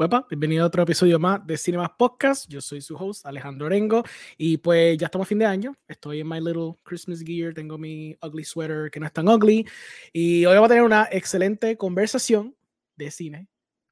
[0.00, 2.48] Huepa, bienvenido a otro episodio más de Cinemas Podcast.
[2.48, 4.02] Yo soy su host, Alejandro Orengo,
[4.38, 5.76] y pues ya estamos a fin de año.
[5.86, 9.68] Estoy en my little Christmas gear, tengo mi ugly sweater que no es tan ugly,
[10.10, 12.56] y hoy vamos a tener una excelente conversación
[12.96, 13.48] de cine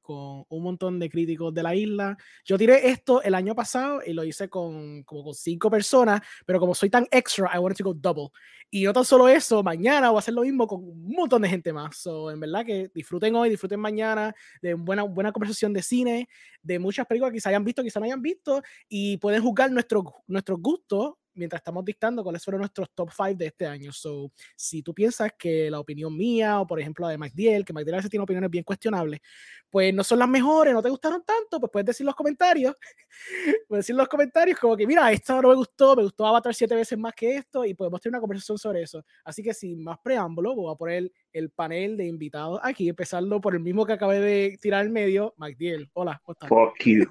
[0.09, 2.17] con un montón de críticos de la isla.
[2.43, 6.59] Yo tiré esto el año pasado y lo hice con como con cinco personas, pero
[6.59, 8.29] como soy tan extra, I wanted to go double.
[8.71, 11.49] Y no tan solo eso, mañana voy a hacer lo mismo con un montón de
[11.49, 11.95] gente más.
[11.97, 16.27] So, en verdad que disfruten hoy, disfruten mañana de buena, buena conversación de cine,
[16.63, 20.05] de muchas películas que se hayan visto, quizá no hayan visto, y pueden juzgar nuestros
[20.25, 23.91] nuestros gustos mientras estamos dictando cuáles fueron nuestros top 5 de este año.
[23.91, 27.73] So, si tú piensas que la opinión mía, o por ejemplo la de MacDiel, que
[27.73, 29.21] MacDiel a veces tiene opiniones bien cuestionables,
[29.69, 32.75] pues no son las mejores, no te gustaron tanto, pues puedes decir los comentarios,
[33.67, 36.75] puedes decir los comentarios como que, mira, esto no me gustó, me gustó Avatar siete
[36.75, 39.03] veces más que esto, y podemos tener una conversación sobre eso.
[39.23, 43.53] Así que sin más preámbulo, voy a poner el panel de invitados aquí, empezando por
[43.53, 45.89] el mismo que acabé de tirar al medio, MacDiel.
[45.93, 46.49] Hola, ¿cómo estás?
[46.49, 47.05] Fuck you.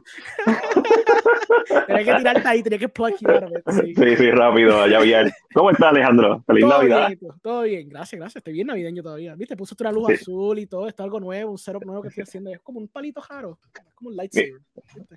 [1.86, 3.28] tenía que tirarte ahí, tenía que plug you
[3.72, 3.94] sí.
[3.94, 5.30] Sí, sí, rápido, ya bien.
[5.55, 6.42] ¿Cómo estás, Alejandro?
[6.47, 7.08] Feliz Todo Navidad.
[7.08, 8.36] bien, todo bien, gracias, gracias.
[8.36, 9.34] Estoy bien navideño todavía.
[9.34, 9.56] ¿Viste?
[9.56, 10.14] Puso una luz Sí.
[10.14, 12.50] azul y todo, está algo nuevo, un setup nuevo que estoy haciendo.
[12.50, 14.53] Es como un palito jaro, es como un lightsaber.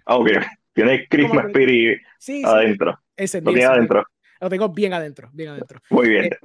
[0.05, 0.30] Ah, ok.
[0.73, 2.97] Tienes Christmas Spirit Sí, sí, adentro.
[3.17, 4.03] encendido, Lo tienes adentro.
[4.39, 5.80] Lo tengo bien adentro, bien adentro.
[5.89, 6.23] Muy bien.
[6.25, 6.39] Este,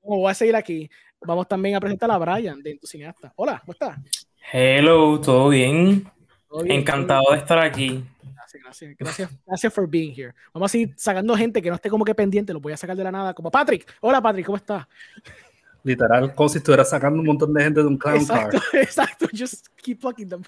[0.00, 0.90] como voy a seguir aquí,
[1.20, 3.32] vamos también a presentar a Brian de Entusiasta.
[3.36, 3.98] Hola, ¿cómo estás?
[4.52, 6.04] Hello, ¿todo bien?
[6.48, 6.80] ¿Todo bien?
[6.80, 8.04] Encantado de estar aquí.
[8.34, 10.32] Gracias, gracias, gracias, gracias por being here.
[10.54, 12.96] Vamos a seguir sacando gente que no esté como que pendiente, lo voy a sacar
[12.96, 13.86] de la nada, como Patrick.
[14.00, 14.86] Hola Patrick, ¿cómo estás?
[15.84, 18.46] Literal, como si estuviera sacando un montón de gente de un clown car.
[18.46, 20.42] Exacto, exacto, just keep plucking them.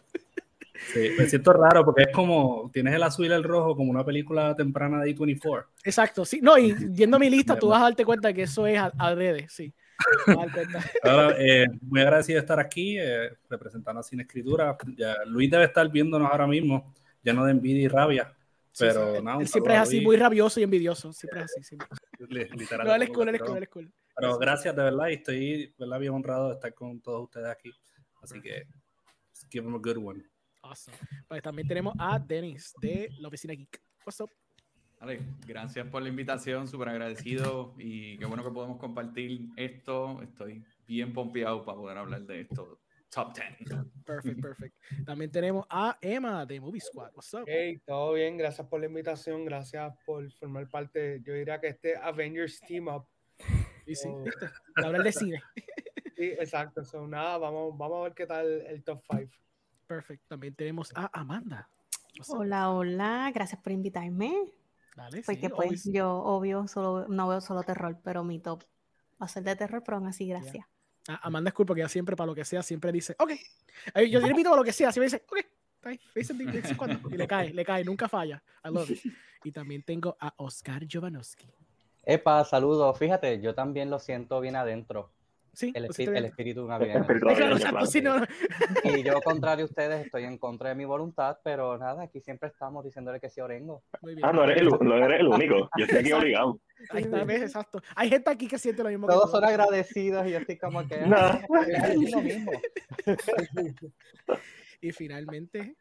[0.95, 4.03] Sí, me siento raro porque es como, tienes el azul y el rojo como una
[4.03, 5.67] película temprana de A24.
[5.85, 6.41] Exacto, sí.
[6.43, 9.47] No, y viendo mi lista, tú vas a darte cuenta que eso es a- adrede,
[9.51, 9.75] sí.
[10.25, 10.63] Cuenta.
[11.03, 14.77] Ahora, eh, muy agradecido de estar aquí eh, representando a Sin Escritura.
[14.97, 18.37] Ya, Luis debe estar viéndonos ahora mismo, lleno de envidia y rabia.
[18.73, 21.13] Sí, Pero sí, nada, un él siempre es así, muy rabioso y envidioso.
[21.13, 21.63] Siempre es así.
[21.63, 22.49] Siempre.
[22.57, 22.87] Literal.
[22.87, 23.93] No, él es cool, él es cool, él es cool.
[24.15, 25.99] Pero gracias de verdad y estoy ¿verdad?
[25.99, 27.73] bien honrado de estar con todos ustedes aquí.
[28.23, 28.67] Así que,
[29.51, 30.23] give him a good one.
[30.63, 30.97] Awesome.
[31.27, 33.81] Pues también tenemos a Dennis de la oficina Geek.
[34.05, 34.31] What's up?
[35.01, 40.21] Vale, gracias por la invitación, súper agradecido y qué bueno que podemos compartir esto.
[40.21, 42.79] Estoy bien pompeado para poder hablar de esto.
[43.09, 43.71] Top 10.
[44.05, 44.77] Perfect, perfect.
[45.07, 47.13] También tenemos a Emma de Movie Squad.
[47.15, 47.45] What's up?
[47.47, 51.97] Hey, todo bien, gracias por la invitación, gracias por formar parte, yo diría que este
[51.97, 53.07] Avengers Team Up.
[53.87, 54.25] Sí, sí, Oh.
[54.77, 55.43] hablar de cine.
[56.17, 59.33] Sí, exacto, so, nada, vamos, vamos a ver qué tal el top 5.
[59.87, 60.29] Perfect.
[60.29, 61.71] También tenemos a Amanda.
[62.29, 64.53] Hola, hola, gracias por invitarme.
[64.97, 65.93] Dale, Porque sí, pues obvio.
[65.95, 68.65] yo, obvio, solo, no veo solo terror, pero mi top
[69.21, 70.67] va a ser de terror, pero aún así, gracias.
[71.09, 73.33] A- Amanda es cool porque ella siempre, para lo que sea, siempre dice, ok.
[73.95, 75.39] Ay, Yo le invito para lo que sea, siempre dice, ok.
[75.39, 78.43] está ahí, me dice de vez en cuando", Y le cae, le cae, nunca falla.
[78.65, 79.03] I love it.
[79.43, 81.49] Y también tengo a Oscar Jovanovski.
[82.05, 82.99] Epa, saludos.
[82.99, 85.13] Fíjate, yo también lo siento bien adentro.
[85.53, 87.07] Sí, El, siento el espíritu El navideño.
[88.85, 92.49] Y yo, contrario a ustedes, estoy en contra de mi voluntad, pero nada, aquí siempre
[92.49, 93.83] estamos diciéndole que sí Orengo.
[94.01, 94.25] Muy bien.
[94.27, 95.69] Ah, no eres, el, no eres el único.
[95.77, 96.61] Yo estoy aquí obligado.
[96.91, 97.83] Ahí está, ves, exacto.
[97.97, 100.87] Hay gente aquí que siente lo mismo que Todos son agradecidos y yo estoy como
[100.87, 100.99] que...
[101.03, 101.17] No.
[101.17, 102.53] "Ah, es lo mismo.
[104.83, 105.77] Y finalmente,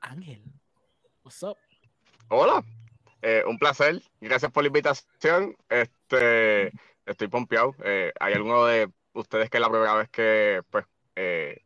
[0.00, 0.42] Ángel.
[1.24, 1.56] What's up?
[2.28, 2.62] Hola,
[3.22, 4.02] eh, un placer.
[4.20, 5.56] Gracias por la invitación.
[5.68, 6.70] Este,
[7.08, 7.74] estoy pompeado.
[7.84, 10.84] Eh, hay alguno de ustedes que es la primera vez que pues
[11.16, 11.62] eh,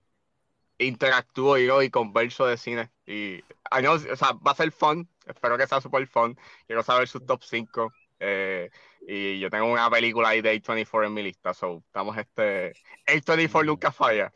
[0.79, 2.91] interactúo yo y converso de cine.
[3.07, 3.43] Y
[3.81, 5.09] know, o sea, va a ser fun.
[5.27, 6.39] Espero que sea super fun.
[6.67, 7.93] Quiero saber sus top 5.
[9.07, 11.55] y yo tengo una película ahí de A24 en mi lista.
[11.55, 12.73] So, estamos este.
[13.07, 14.33] A24 nunca falla.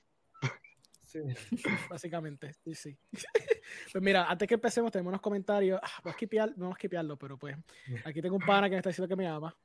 [1.02, 1.20] Sí.
[1.90, 2.98] Básicamente, sí, sí.
[3.92, 5.80] Pues mira, antes que empecemos, tenemos unos comentarios.
[5.82, 7.56] Ah, no voy a skipearlo, pero pues
[8.04, 9.56] aquí tengo un pana que me está diciendo que me ama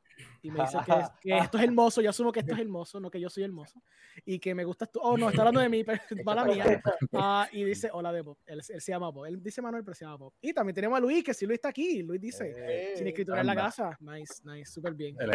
[0.42, 2.02] y me dice que, que esto es hermoso.
[2.02, 3.82] Yo asumo que esto es hermoso, no que yo soy hermoso
[4.26, 4.90] y que me gusta.
[5.02, 6.82] Oh, no, está hablando de mí, pero mala mía.
[7.14, 8.38] Ah, y dice, hola de Bob.
[8.46, 9.26] Él, él se llama Bob.
[9.26, 10.34] Él dice Manuel, pero se llama Bob.
[10.42, 12.02] Y también tenemos a Luis, que si Luis está aquí.
[12.04, 13.64] Luis dice, Eh, sin escritura en la anda.
[13.66, 13.98] casa.
[14.00, 15.16] Nice, nice, súper bien.
[15.20, 15.32] El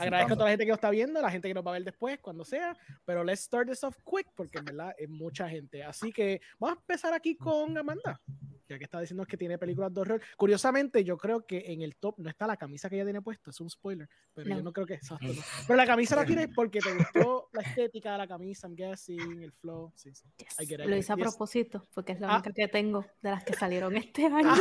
[0.00, 1.74] Agradezco a toda la gente que nos está viendo, la gente que nos va a
[1.74, 2.76] ver después, cuando sea.
[3.04, 5.82] Pero let's start this off quick, porque en verdad es mucha gente.
[5.82, 8.20] Así que vamos a empezar aquí con Amanda,
[8.68, 10.20] ya que está diciendo que tiene películas de horror.
[10.36, 13.50] Curiosamente, yo creo que en el top no está la camisa que ella tiene puesta,
[13.50, 14.72] es un spoiler, pero yo No.
[14.72, 15.26] creo que exacto.
[15.26, 15.32] no.
[15.68, 19.42] Pero la camisa la tienes porque te gustó la estética de la camisa, I'm guessing,
[19.42, 19.92] el flow.
[19.94, 20.28] Sí, sí.
[20.38, 20.60] Yes.
[20.60, 22.34] I get it, I Lo hice a propósito, porque es la Ah.
[22.36, 24.52] única que tengo de las que salieron este año.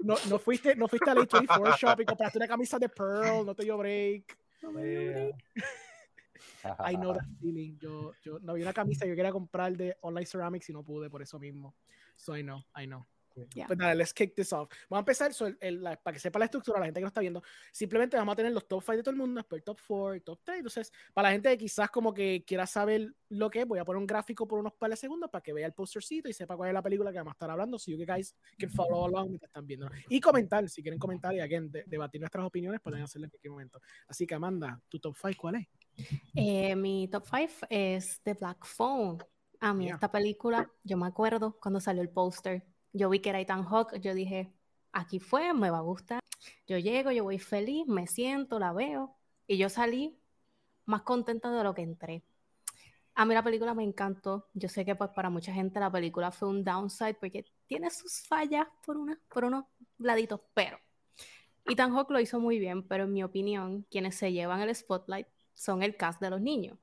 [0.00, 3.54] No, no fuiste, no fuiste al A24 shop y compraste una camisa de Pearl, no
[3.54, 4.36] te dio break.
[4.62, 5.34] No me dio break.
[6.92, 7.76] I know that feeling.
[7.78, 10.82] Yo, yo no había una camisa que yo quería comprar de Online Ceramics y no
[10.82, 11.74] pude por eso mismo.
[12.16, 13.04] So I know, I know.
[13.52, 13.66] Yeah.
[13.66, 14.70] Pues nada, let's kick this off.
[14.88, 17.02] Vamos a empezar, so, el- el- la- para que sepa la estructura, la gente que
[17.02, 17.42] no está viendo,
[17.72, 20.14] simplemente vamos a tener los top 5 de todo el mundo, después el top 4,
[20.14, 20.58] el top 3.
[20.58, 23.84] Entonces, para la gente que quizás como que quiera saber lo que es, voy a
[23.84, 26.56] poner un gráfico por unos par de segundos para que vea el postercito y sepa
[26.56, 29.30] cuál es la película que vamos a estar hablando, so you guys can follow along
[29.30, 29.88] mientras están viendo.
[30.08, 33.50] Y comentar, si quieren comentar y again, de- debatir nuestras opiniones, pueden hacerlo en cualquier
[33.50, 33.80] momento.
[34.06, 35.66] Así que Amanda, tu top 5, ¿cuál es?
[36.34, 39.18] Eh, mi top 5 es The Black Phone.
[39.60, 39.94] A mí Yeah.
[39.94, 43.98] esta película, yo me acuerdo cuando salió el póster, yo vi que era Ethan Hawke,
[44.00, 44.52] yo dije,
[44.92, 46.20] aquí fue, me va a gustar.
[46.66, 50.18] Yo llego, yo voy feliz, me siento, la veo y yo salí
[50.86, 52.24] más contenta de lo que entré.
[53.14, 54.48] A mí la película me encantó.
[54.54, 58.26] Yo sé que pues para mucha gente la película fue un downside porque tiene sus
[58.26, 59.64] fallas por, una, por unos
[59.98, 60.78] laditos, pero
[61.66, 65.26] Ethan Hawke lo hizo muy bien, pero en mi opinión, quienes se llevan el spotlight
[65.54, 66.78] son el cast de los niños.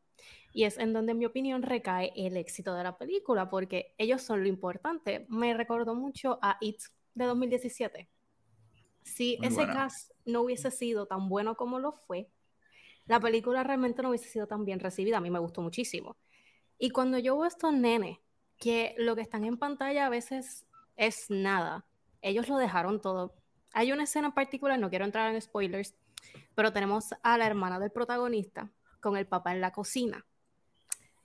[0.54, 4.22] Y es en donde, en mi opinión, recae el éxito de la película, porque ellos
[4.22, 5.26] son lo importante.
[5.30, 6.82] Me recordó mucho a It
[7.14, 8.10] de 2017.
[9.04, 9.74] Si Muy ese buena.
[9.74, 12.30] cast no hubiese sido tan bueno como lo fue,
[13.06, 15.18] la película realmente no hubiese sido tan bien recibida.
[15.18, 16.18] A mí me gustó muchísimo.
[16.78, 18.18] Y cuando yo veo estos nenes,
[18.58, 20.66] que lo que están en pantalla a veces
[20.96, 21.86] es nada,
[22.22, 23.34] ellos lo dejaron todo.
[23.74, 25.96] Hay una escena en particular, no quiero entrar en spoilers,
[26.56, 30.26] pero tenemos a la hermana del protagonista con el papá en la cocina.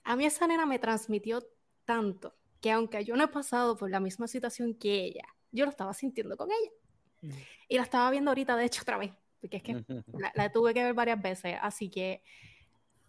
[0.04, 1.46] A mí esa nena me transmitió
[1.84, 5.70] tanto que aunque yo no he pasado por la misma situación que ella, yo lo
[5.70, 7.34] estaba sintiendo con ella.
[7.68, 9.84] Y la estaba viendo ahorita, de hecho, otra vez, porque es que
[10.18, 11.56] la, la tuve que ver varias veces.
[11.60, 12.22] Así que,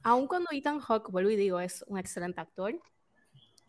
[0.03, 2.79] aun cuando Ethan Hawke, vuelvo y digo, es un excelente actor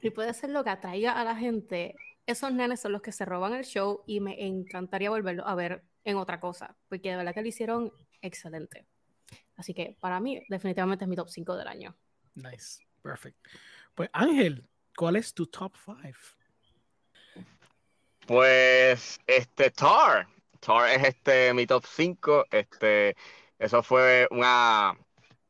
[0.00, 3.24] y puede ser lo que atraiga a la gente, esos nenes son los que se
[3.24, 7.34] roban el show y me encantaría volverlo a ver en otra cosa, porque de verdad
[7.34, 7.92] que lo hicieron
[8.22, 8.86] excelente.
[9.56, 11.96] Así que para mí, definitivamente es mi top 5 del año.
[12.34, 13.36] Nice, perfect.
[13.94, 14.66] Pues Ángel,
[14.96, 15.98] ¿cuál es tu top 5?
[18.26, 20.28] Pues, este, Tar.
[20.60, 22.46] Tar es este mi top 5.
[22.50, 23.16] Este,
[23.58, 24.96] eso fue una.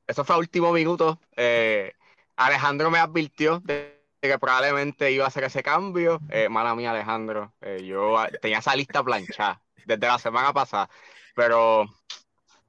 [0.07, 1.21] Eso fue a último minuto.
[1.37, 1.93] Eh,
[2.37, 6.21] Alejandro me advirtió de que probablemente iba a hacer ese cambio.
[6.31, 7.53] Eh, mala mía, Alejandro.
[7.61, 10.89] Eh, yo tenía esa lista planchada desde la semana pasada.
[11.35, 11.85] Pero,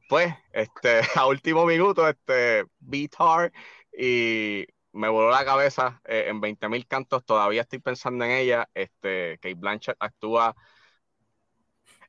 [0.09, 2.65] pues, este, a último minuto, este,
[3.15, 3.53] Tar
[3.95, 7.23] y me voló la cabeza eh, en 20.000 cantos.
[7.23, 8.67] Todavía estoy pensando en ella.
[8.73, 10.55] Este, Kate Blanchett actúa.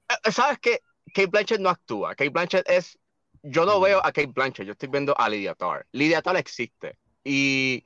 [0.09, 0.81] Eh, ¿Sabes qué?
[1.13, 2.15] Kate Blanchett no actúa.
[2.15, 2.99] Kate Blanchett es.
[3.43, 5.87] Yo no veo a Kate Blanchett, yo estoy viendo a Lydia Tarr.
[5.93, 6.99] Lydia Tarr existe.
[7.23, 7.85] Y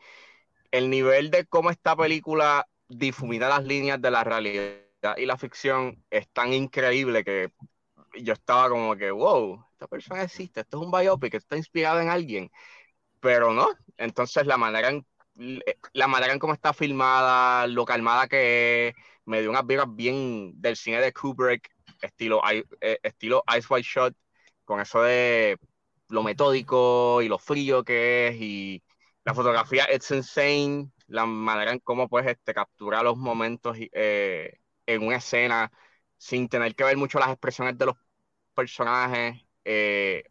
[0.71, 4.85] el nivel de cómo esta película difumina las líneas de la realidad
[5.17, 7.53] y la ficción es tan increíble que
[8.21, 12.09] yo estaba como que, wow, esta persona existe, esto es un biopic, está inspirado en
[12.09, 12.51] alguien
[13.25, 13.69] pero no.
[13.97, 15.07] Entonces la manera en
[15.95, 18.95] la manera en cómo está filmada, lo calmada que es,
[19.25, 21.71] me dio unas vibras bien del cine de Kubrick,
[22.03, 22.43] estilo,
[22.81, 24.15] eh, estilo Ice White Shot,
[24.65, 25.59] con eso de
[26.11, 28.83] lo metódico y lo frío que es, y
[29.25, 35.03] la fotografía it's insane, la manera en cómo pues este, captura los momentos eh, en
[35.07, 35.73] una escena
[36.25, 37.97] sin tener que ver mucho las expresiones de los
[38.55, 40.25] personajes, eh,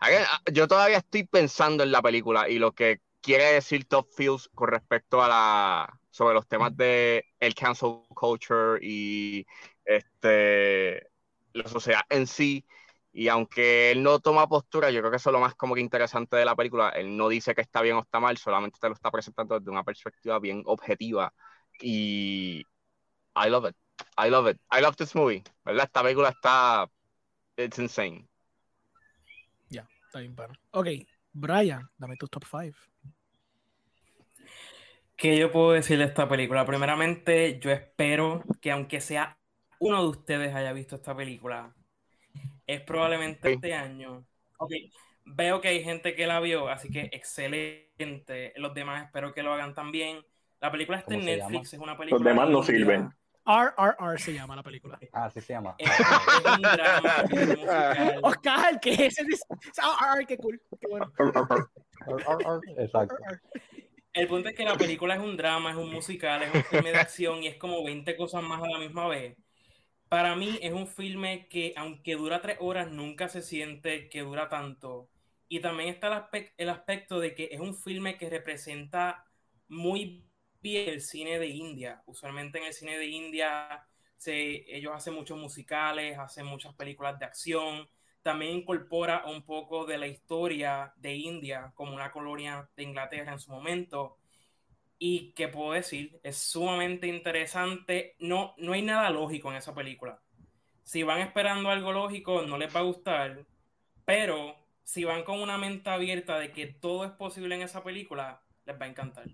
[0.00, 4.48] ah, Yo todavía estoy pensando en la película y lo que quiere decir Top Fields
[4.54, 9.46] con respecto a la sobre los temas de el cancel culture y
[9.84, 11.10] este
[11.52, 12.66] la sociedad en sí.
[13.12, 15.80] Y aunque él no toma postura, yo creo que eso es lo más como que
[15.80, 16.90] interesante de la película.
[16.90, 19.70] Él no dice que está bien o está mal, solamente te lo está presentando desde
[19.70, 21.32] una perspectiva bien objetiva.
[21.80, 22.62] Y
[23.36, 23.85] I love it.
[24.18, 24.58] I love it.
[24.70, 25.42] I love this movie.
[25.64, 25.84] ¿Verdad?
[25.86, 26.88] Esta película está.
[27.56, 28.26] It's insane.
[29.68, 30.58] Ya, está bien, pana.
[30.72, 30.88] Ok,
[31.32, 32.76] Brian, dame tu top 5.
[35.16, 36.66] ¿Qué yo puedo decir de esta película?
[36.66, 39.38] Primeramente, yo espero que aunque sea
[39.78, 41.74] uno de ustedes haya visto esta película,
[42.66, 43.54] es probablemente Sí.
[43.54, 44.26] este año.
[44.58, 44.72] Ok,
[45.24, 48.52] veo que hay gente que la vio, así que excelente.
[48.56, 50.22] Los demás espero que lo hagan también.
[50.60, 52.28] La película está en ¿Cómo se Netflix, es una película.
[52.30, 53.10] demás no sirven.
[53.46, 54.98] RRR se llama la película.
[55.12, 55.76] Ah, así se llama.
[55.78, 55.90] Es,
[56.44, 58.20] un drama, es un musical.
[58.22, 59.44] Oscar, ¿qué es ese?
[59.76, 60.60] RRR, qué cool.
[60.80, 61.12] Qué bueno.
[62.76, 63.16] Exacto.
[64.12, 66.90] El punto es que la película es un drama, es un musical, es un filme
[66.90, 69.36] de acción y es como 20 cosas más a la misma vez.
[70.08, 74.48] Para mí es un filme que, aunque dura tres horas, nunca se siente que dura
[74.48, 75.10] tanto.
[75.48, 79.26] Y también está el aspecto de que es un filme que representa
[79.68, 80.24] muy
[80.74, 82.02] el cine de India.
[82.06, 87.26] Usualmente en el cine de India se, ellos hacen muchos musicales, hacen muchas películas de
[87.26, 87.88] acción,
[88.22, 93.38] también incorpora un poco de la historia de India como una colonia de Inglaterra en
[93.38, 94.18] su momento.
[94.98, 98.16] Y que puedo decir, es sumamente interesante.
[98.18, 100.20] No, no hay nada lógico en esa película.
[100.82, 103.46] Si van esperando algo lógico, no les va a gustar.
[104.04, 108.42] Pero si van con una mente abierta de que todo es posible en esa película,
[108.64, 109.26] les va a encantar.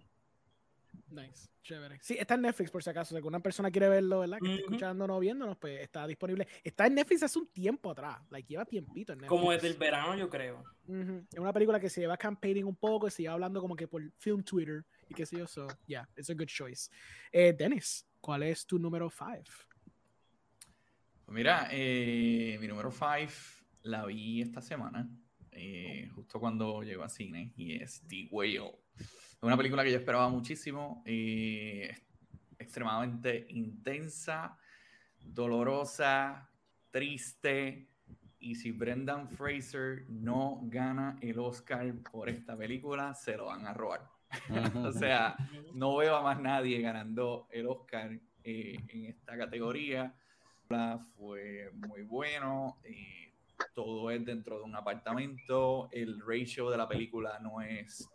[1.13, 1.99] Nice, chévere.
[2.01, 3.11] Sí, está en Netflix por si acaso.
[3.11, 4.39] Si alguna persona quiere verlo, ¿verdad?
[4.39, 4.75] Que esté Ujú.
[4.75, 6.49] escuchándonos o viéndonos, pues está disponible.
[6.65, 8.19] Está en Netflix hace un tiempo atrás.
[8.31, 9.39] Like, lleva tiempito en Netflix.
[9.39, 10.65] Como desde el verano, yo creo.
[10.87, 11.27] Ujú.
[11.31, 13.87] Es una película que se lleva campaigning un poco y se lleva hablando como que
[13.87, 15.47] por film Twitter y qué sé yo.
[15.47, 16.91] So, yeah, it's a good choice.
[17.31, 19.43] Eh, Dennis, ¿cuál es tu número 5?
[21.25, 23.33] Pues mira, eh, mi número 5
[23.83, 25.09] la vi esta semana,
[25.51, 28.79] eh, justo cuando llegó a cine, y es The Whale.
[29.43, 32.01] Una película que yo esperaba muchísimo, es
[32.59, 34.57] extremadamente intensa,
[35.21, 36.49] dolorosa,
[36.93, 37.89] triste,
[38.39, 43.75] y si Brendan Fraser no gana el Oscar por esta película, se lo van a
[43.75, 44.09] robar.
[44.77, 45.37] o sea,
[45.75, 48.13] no veo a más nadie ganando el Oscar
[48.45, 50.15] eh, en esta categoría.
[51.17, 52.79] Fue muy bueno.
[52.85, 53.33] eh,
[53.75, 55.89] todo es dentro de un apartamento.
[55.93, 58.09] El ratio de la película no es,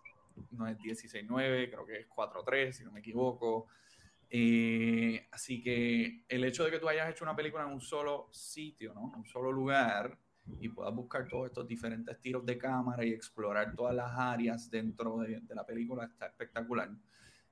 [0.52, 3.68] no es 16-9, creo que es 4-3, si no me equivoco.
[4.30, 8.30] Eh, así que el hecho de que tú hayas hecho una película en un solo
[8.32, 9.14] sitio, ¿no?
[9.16, 10.18] un solo lugar,
[10.60, 15.18] y puedas buscar todos estos diferentes tiros de cámara y explorar todas las áreas dentro
[15.18, 16.90] de, de la película está espectacular.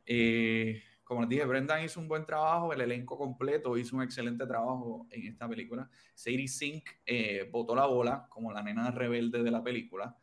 [0.05, 4.45] Eh, como les dije, Brendan hizo un buen trabajo, el elenco completo hizo un excelente
[4.47, 5.87] trabajo en esta película.
[6.15, 10.17] Sadie Sink eh, botó la bola como la nena rebelde de la película.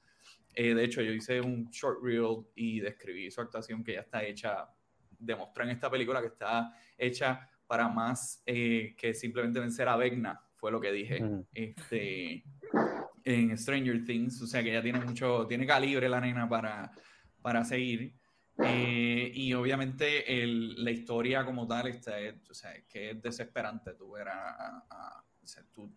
[0.55, 4.23] Eh, de hecho, yo hice un short reel y describí su actuación que ya está
[4.25, 4.69] hecha,
[5.19, 10.41] demostré en esta película que está hecha para más eh, que simplemente vencer a Vecna,
[10.57, 11.47] fue lo que dije Ujú.
[11.55, 12.45] este,
[13.25, 14.43] en Stranger Things.
[14.43, 16.93] O sea que ya tiene mucho, tiene calibre la nena para,
[17.41, 18.15] para seguir.
[18.63, 23.95] Eh, y obviamente el- la historia como tal está, es- o sea, que es desesperante
[23.95, 25.91] tú ver a, a- a- o sea, tú-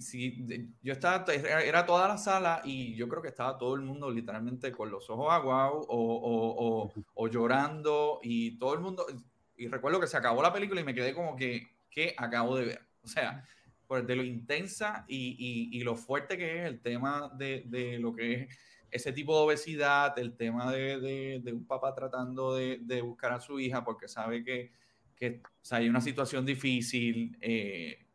[0.00, 3.82] sí, de- yo estaba, era, toda la sala y yo creo que estaba todo el
[3.82, 9.06] mundo literalmente con los ojos aguados o, o- o- o llorando y todo el mundo,
[9.56, 12.64] y recuerdo que se acabó la película y me quedé como que, ¿qué acabo de
[12.66, 12.80] ver?
[13.02, 13.44] O sea,
[13.86, 17.98] por de lo intensa y, y- y lo fuerte que es el tema de, de
[17.98, 18.58] lo que es
[18.90, 23.32] ese tipo de obesidad, el tema de, de- de un papá tratando de, de buscar
[23.32, 24.72] a su hija porque sabe que,
[25.16, 27.36] que o sea, hay una situación difícil.
[27.40, 28.06] eh,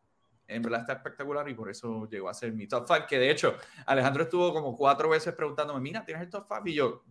[0.48, 3.06] en verdad está espectacular y por eso llegó a ser mi top 5.
[3.08, 6.64] Que de hecho, Alejandro estuvo como cuatro veces preguntándome: Mira, ¿tienes el top 5?
[6.68, 7.04] Y yo,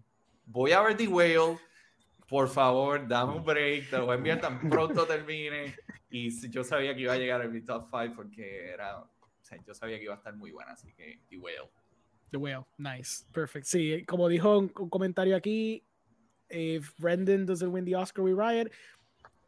[0.47, 1.59] voy a ver The Whale.
[2.27, 5.75] Por favor, dame un break, te lo voy a enviar tan pronto termine.
[6.11, 9.11] Y yo sabía que iba a llegar a mi top 5 porque era, o
[9.43, 11.71] sea, yo sabía que iba a estar muy buena, así que The Whale.
[12.31, 13.67] The Whale, nice, perfect.
[13.67, 15.85] Sí, como dijo un comentario aquí,
[16.49, 18.73] if Brendan doesn't win the Oscar, we riot.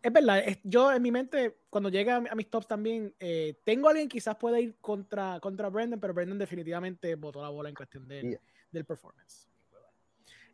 [0.07, 3.13] Es verdad, es- yo en mi mente, cuando llega a, mi- a mis tops también,
[3.19, 7.43] eh, tengo a alguien que quizás pueda ir contra, contra Brendan, pero Brendan definitivamente botó
[7.43, 8.41] la bola en cuestión del, Yeah.
[8.71, 9.49] del performance.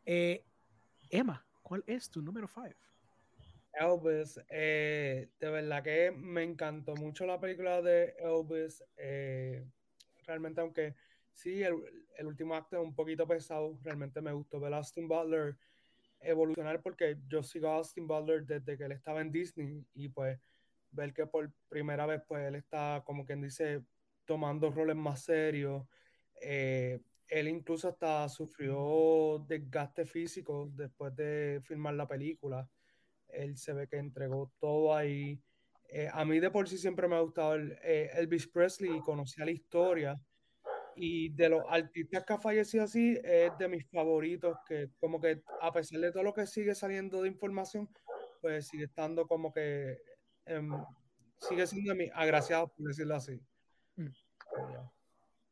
[0.07, 0.43] Eh,
[1.11, 2.71] Emma, ¿cuál es tu número 5?
[3.75, 8.83] Elvis, eh, de verdad que me encantó mucho la película de Elvis.
[8.97, 9.67] eh,
[10.27, 10.95] realmente, aunque
[11.35, 11.75] sí, el,
[12.17, 15.59] el último acto es un poquito pesado, realmente me gustó ver a Austin Butler
[16.23, 20.39] evolucionar porque yo sigo a Austin Butler desde que él estaba en Disney y pues
[20.91, 23.83] ver que por primera vez pues él está como quien dice
[24.25, 25.85] tomando roles más serios.
[26.41, 32.69] eh, él incluso hasta sufrió desgaste físico después de filmar la película
[33.33, 35.41] él se ve que entregó todo ahí.
[35.89, 39.01] Eh, a mí de por sí siempre me ha gustado el, eh, Elvis Presley y
[39.01, 40.21] conocía la historia.
[40.97, 45.43] Y de los artistas que ha fallecido así, es de mis favoritos, que como que
[45.61, 47.89] a pesar de todo lo que sigue saliendo de información,
[48.41, 49.99] pues sigue estando como que
[51.39, 53.41] sigue siendo de mis agraciados, por decirlo así.
[53.97, 54.09] Mm.
[54.73, 54.91] Ya.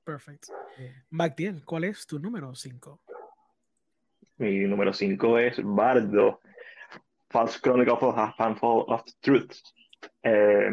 [0.05, 0.45] Perfect.
[0.77, 0.91] Sí.
[1.11, 3.01] Magdiel, ¿cuál es tu número 5?
[4.39, 6.41] Mi número 5 es Bardo,
[7.29, 9.53] False Chronicle of a Handful of Truth.
[10.23, 10.73] Eh,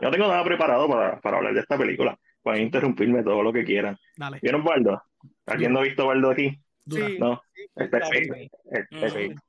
[0.00, 2.18] no tengo nada preparado para, para hablar de esta película.
[2.42, 3.96] Pueden interrumpirme todo lo que quieran.
[4.16, 4.38] Dale.
[4.42, 5.02] ¿Vieron Bardo?
[5.46, 6.58] ¿Alguien no ha visto Bardo aquí?
[6.88, 7.40] Sí, No.
[7.54, 8.00] sí, Está,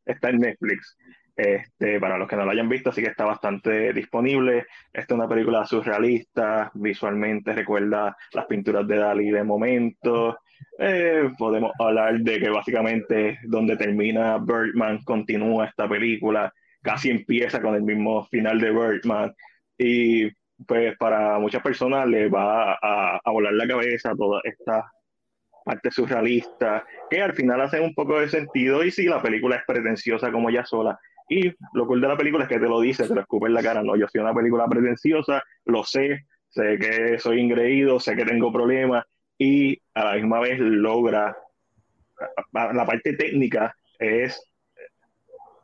[0.06, 0.98] está en Netflix.
[1.36, 4.68] Este, para los que no lo hayan visto, sí que está bastante disponible.
[4.94, 10.38] Esta es una película surrealista, visualmente recuerda las pinturas de Dalí de momento.
[10.78, 17.74] Eh, podemos hablar de que básicamente donde termina Birdman continúa esta película, casi empieza con
[17.76, 19.34] el mismo final de Birdman.
[19.78, 20.30] Y
[20.68, 24.92] pues para muchas personas le va a, a volar la cabeza toda esta
[25.64, 29.64] parte surrealista, que al final hace un poco de sentido y sí, la película es
[29.66, 31.00] pretenciosa como ya sola.
[31.30, 33.54] Y lo cool de la película es que te lo dice, te lo escupe en
[33.54, 38.16] la cara, no, yo soy una película pretenciosa, lo sé, sé que soy ingreído, sé
[38.16, 39.06] que tengo problemas
[39.38, 41.36] y a la misma vez logra,
[42.52, 44.52] la parte técnica es,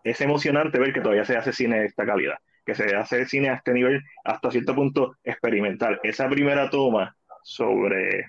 [0.04, 2.38] es emocionante ver que todavía se hace cine de esta calidad,
[2.70, 6.00] que se hace cine a este nivel hasta cierto punto experimental.
[6.04, 8.28] Esa primera toma sobre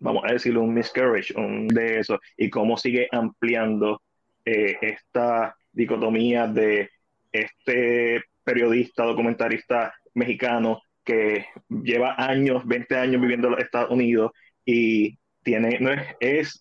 [0.00, 4.02] vamos a decirlo, un miscarriage, un de eso, y cómo sigue ampliando
[4.44, 6.90] eh, esta dicotomía de
[7.32, 14.32] este periodista, documentarista mexicano que lleva años, 20 años viviendo en los Estados Unidos
[14.64, 16.60] y tiene, no es, es,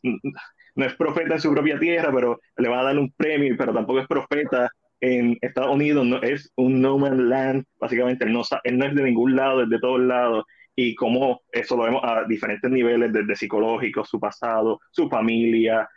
[0.76, 3.74] no es profeta en su propia tierra, pero le va a dar un premio, pero
[3.74, 8.78] tampoco es profeta en Estados Unidos, es un no man's land, básicamente él no, él
[8.78, 12.24] no es de ningún lado, es de todos lados, y cómo eso lo vemos a
[12.26, 15.90] diferentes niveles, desde psicológico, su pasado, su familia.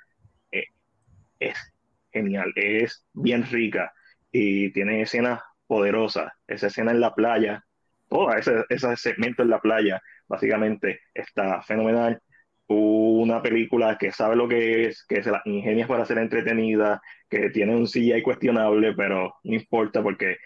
[0.50, 0.64] Eh,
[1.38, 1.56] es
[2.12, 3.92] genial, es bien rica
[4.32, 6.32] y tiene escenas poderosas.
[6.46, 7.64] Esa escena en la playa,
[8.08, 12.20] todo ese, ese segmento en la playa, básicamente está fenomenal.
[12.72, 17.50] Una película que sabe lo que es, que se la ingenia para ser entretenida, que
[17.50, 20.36] tiene un CGI cuestionable, pero no importa porque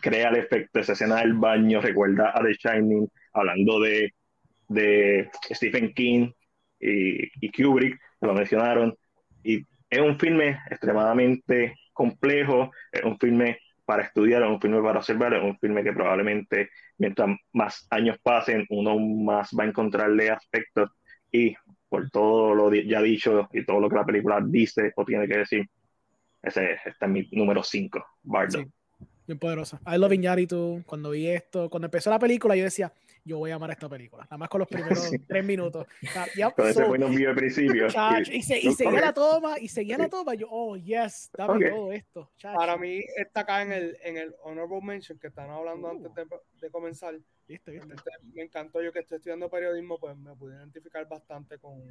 [0.00, 0.80] crea el efecto.
[0.80, 4.14] Esa escena del baño recuerda a The Shining, hablando de,
[4.68, 6.30] de Stephen King
[6.80, 8.94] y, y Kubrick, lo mencionaron.
[9.42, 14.98] Y es un filme extremadamente complejo, es un filme para estudiar, es un filme para
[14.98, 20.30] observar, es un filme que probablemente mientras más años pasen, uno más va a encontrarle
[20.30, 20.90] aspectos
[21.32, 21.54] y
[21.88, 25.38] por todo lo ya dicho y todo lo que la película dice o tiene que
[25.38, 25.68] decir,
[26.42, 28.64] ese está en mi número 5, Bardo.
[29.26, 29.80] Bien poderosa.
[29.86, 30.82] I love Iñárritu.
[30.86, 32.92] Cuando vi esto, cuando empezó la película, yo decía,
[33.26, 34.22] yo voy a amar esta película.
[34.24, 35.86] Nada más con los primeros tres minutos.
[36.54, 37.86] Con ese buen de principio.
[38.30, 40.34] y, seguía la toma, y seguía la toma.
[40.34, 42.30] Yo, oh, yes, dame todo esto.
[42.40, 46.24] Para mí, está acá en el, en el Honorable Mention que están hablando antes de,
[46.60, 47.18] de comenzar.
[47.48, 47.94] ¿Viste, viste?
[48.32, 51.82] Me encantó yo que estoy estudiando periodismo, pues me pude identificar bastante con,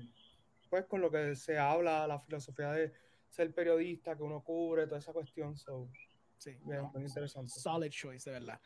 [0.69, 2.93] pues, con lo que se habla, la filosofía de
[3.29, 5.57] ser periodista, que uno cubre, toda esa cuestión.
[5.57, 5.89] So,
[6.37, 7.51] Sí, bien, muy interesante.
[7.51, 8.59] Solid choice, de verdad.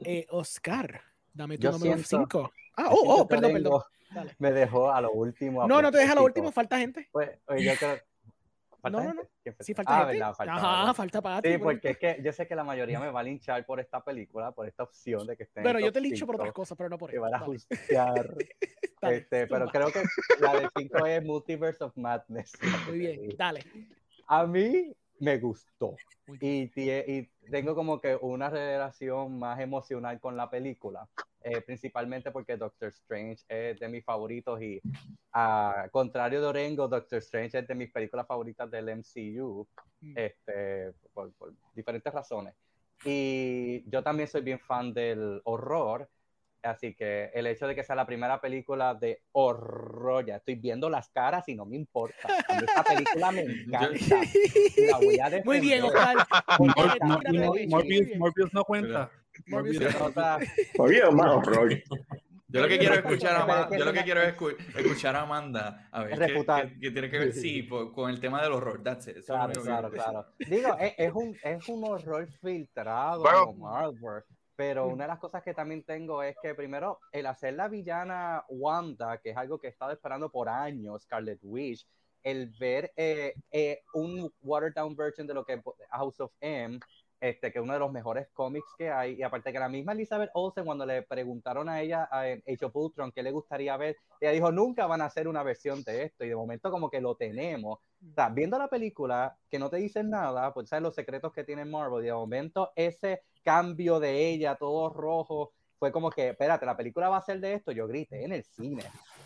[0.00, 1.00] Eh, Oscar,
[1.32, 2.52] dame tu número 5.
[2.76, 3.82] Ah, oh, oh, perdón, perdón.
[4.10, 4.36] Dale.
[4.38, 5.66] Me dejó a lo último.
[5.66, 7.08] No, no te deja a lo último, falta gente.
[7.12, 7.96] Pues, oye, yo creo.
[8.82, 9.22] ¿Falta no, no, no.
[9.60, 10.12] Sí, falta ah, gente.
[10.14, 11.52] Verdad, falta, Ajá, falta para ti.
[11.52, 14.02] Sí, porque es que yo sé que la mayoría me va a linchar por esta
[14.02, 15.62] película, por esta opción de que esté.
[15.62, 17.16] Bueno, yo te lincho por otras cosas, pero no por eso.
[17.16, 18.34] Que van a justiar.
[19.02, 20.02] este, pero creo que
[20.40, 22.52] la de 5 es Multiverse of Madness.
[22.88, 23.64] Muy bien, dale.
[24.26, 25.96] A mí me gustó.
[26.40, 31.08] Y, y, tengo como que una relación más emocional con la película,
[31.44, 34.80] eh, principalmente porque Doctor Strange es de mis favoritos y
[35.32, 39.66] a contrario de Orengo, Doctor Strange es de mis películas favoritas del MCU,
[40.00, 40.18] mm.
[40.18, 42.54] este, por, por diferentes razones.
[43.04, 46.08] Y yo también soy bien fan del horror,
[46.62, 50.88] Así que el hecho de que sea la primera película de horror, ya estoy viendo
[50.88, 52.28] las caras y no me importa.
[52.48, 54.20] esta película me encanta.
[54.90, 56.16] La voy a Muy bien, Oscar.
[56.58, 59.10] Morbius, no cuenta.
[59.46, 59.80] Morbius,
[60.76, 61.82] Morbius más horror.
[62.48, 64.34] Yo lo que quiero escuchar a Amanda, yo lo que quiero es
[64.76, 68.82] escuchar a Amanda a ver qué, tiene que ver sí, con el tema del horror.
[68.82, 69.24] That's it.
[69.24, 70.26] Claro, claro, claro.
[70.38, 74.24] Digo, es, es, un, es un horror filtrado como Marvel
[74.62, 78.44] pero una de las cosas que también tengo es que primero, el hacer la villana
[78.48, 81.84] Wanda, que es algo que he estado esperando por años, Scarlet Witch,
[82.22, 86.78] el ver eh, eh, un watered down version de lo que House of M,
[87.20, 89.94] este, que es uno de los mejores cómics que hay, y aparte que la misma
[89.94, 93.96] Elizabeth Olsen, cuando le preguntaron a ella en Age of Ultron qué le gustaría ver,
[94.20, 97.00] ella dijo, nunca van a hacer una versión de esto, y de momento como que
[97.00, 97.80] lo tenemos.
[97.80, 101.42] O sea, viendo la película, que no te dicen nada, pues sabes los secretos que
[101.42, 106.64] tiene Marvel, y de momento ese cambio de ella, todo rojo, fue como que, espérate,
[106.64, 108.84] la película va a ser de esto, yo grité en el cine.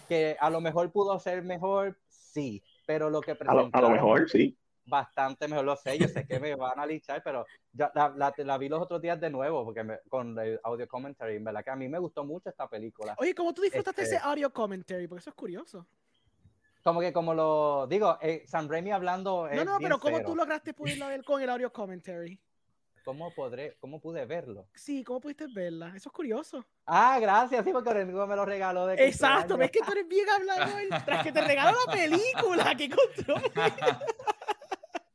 [0.08, 3.70] Que a lo mejor pudo ser mejor, sí, pero lo que presentaron...
[3.72, 4.56] A lo, mejor, sí.
[4.86, 8.32] Bastante mejor, lo sé, yo sé que me van a linchar, pero ya la, la,
[8.36, 11.76] la, vi los otros días de nuevo, porque con el audio commentary, verdad que a
[11.76, 13.14] mí me gustó mucho esta película.
[13.18, 15.08] Oye, ¿cómo tú disfrutaste ese este audio commentary?
[15.08, 15.86] Porque eso es curioso.
[16.82, 19.48] Como que como lo digo, eh, Sam Raimi hablando.
[19.52, 22.40] No, no, pero ¿cómo tú lograste poderlo ver con el audio commentary?
[23.06, 24.66] ¿Cómo, podré, ¿Cómo pude verlo?
[24.74, 25.92] Sí, ¿cómo pudiste verla?
[25.94, 26.66] Eso es curioso.
[26.86, 30.26] Ah, gracias, sí, porque Orengo me lo regaló de Exacto, ves que tú eres bien
[30.28, 33.42] hablando tras que te regaló la película, qué control.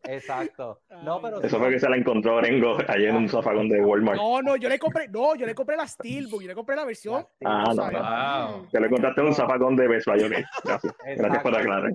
[0.03, 0.79] Exacto.
[1.03, 4.17] No, pero Eso fue que se la encontró Orengo ayer en un zafacón de Walmart.
[4.17, 6.85] No, no, yo le compré, no, yo le compré la Steelbook, yo le compré la
[6.85, 7.27] versión.
[7.43, 7.99] Ah, no, ¿sabes?
[7.99, 8.51] no.
[8.53, 8.69] Wow.
[8.71, 10.29] Que le contaste un zafacón de Best Buy.
[10.63, 10.95] Gracias.
[11.17, 11.91] Gracias por aclarar.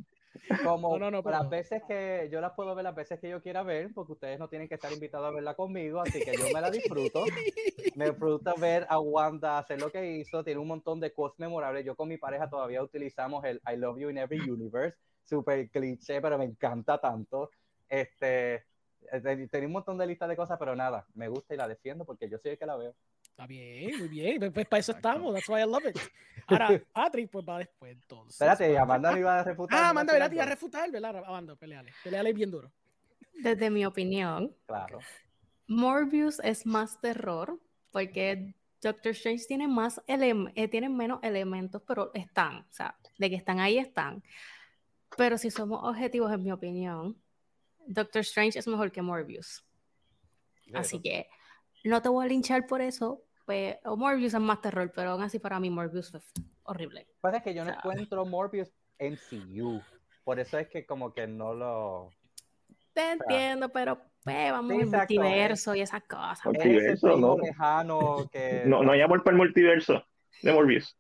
[0.65, 3.43] Como No, no, no, las veces que yo las puedo ver las veces que yo
[3.43, 6.45] quiera ver, porque ustedes no tienen que estar invitados a verla conmigo, así que yo
[6.53, 7.25] me la disfruto.
[7.97, 11.83] Me disfruta ver a Wanda hacer lo que hizo, tiene un montón de quotes memorables.
[11.85, 16.21] Yo con mi pareja todavía utilizamos el I love you in every universe, super cliché,
[16.21, 17.51] pero me encanta tanto.
[17.89, 18.65] Este,
[19.51, 22.29] tenía un montón de listas de cosas, pero nada, me gusta y la defiendo porque
[22.29, 22.95] yo soy el que la veo.
[23.23, 24.39] Está bien, muy bien.
[24.39, 25.35] Pues, pues para eso estamos.
[25.35, 25.99] That's why I love it.
[26.47, 28.33] Ahora, Patrick, pues va después entonces.
[28.35, 29.79] Espérate, Amanda me iba a refutar.
[29.79, 29.89] Ah.
[29.91, 30.29] Amanda, ¿verdad?
[30.31, 31.17] Te iba a refutar, ¿verdad?
[31.27, 31.93] Amanda, peleale.
[32.03, 32.71] Peleale bien duro.
[33.35, 35.01] Desde mi opinión, Claro.
[35.69, 37.59] Morbius es más terror
[37.91, 43.29] porque Doctor Strange tiene más elem- eh, tiene menos elementos, pero están, o sea, de
[43.31, 44.23] que están ahí están.
[45.17, 47.17] Pero si somos objetivos, en mi opinión,
[47.87, 49.65] Doctor Strange es mejor que Morbius.
[50.75, 51.29] Así que
[51.85, 55.23] no te voy a linchar por eso, pues o Morbius es más terror, pero aún
[55.23, 56.21] así para mí Morbius fue
[56.65, 57.07] horrible.
[57.21, 59.81] Pasa que yo no O sea, encuentro Morbius en CU.
[60.25, 62.11] Por eso es que como que no lo...
[62.93, 66.41] Te entiendo, pero pues, vamos Sí, al multiverso y esas cosas.
[66.41, 67.37] Es Multiverso, ¿no?
[67.39, 68.63] lejano que...
[68.67, 70.05] No, no hay amor por el multiverso
[70.43, 70.97] de Morbius.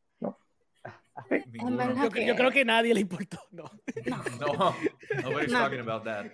[1.71, 2.05] No.
[2.05, 3.39] Yo, cre- yo creo que nadie le importó.
[3.53, 3.71] No.
[4.41, 4.75] No,
[5.23, 5.59] nobody's No.
[5.59, 6.27] talking about that.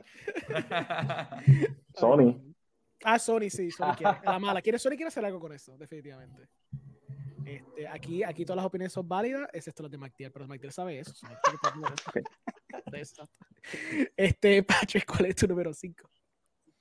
[1.94, 2.40] Sony.
[3.04, 4.18] Ah, Sony, sí, Sony quiere.
[4.24, 4.60] La mala.
[4.62, 6.48] ¿Quiere, Sony quiere hacer algo con eso, definitivamente.
[7.44, 10.98] Este, aquí, aquí todas las opiniones son válidas, excepto las de McTier, pero McTier sabe
[11.00, 11.12] eso.
[11.76, 11.88] no.
[14.16, 16.08] Este, Patrick, ¿cuál es tu número 5?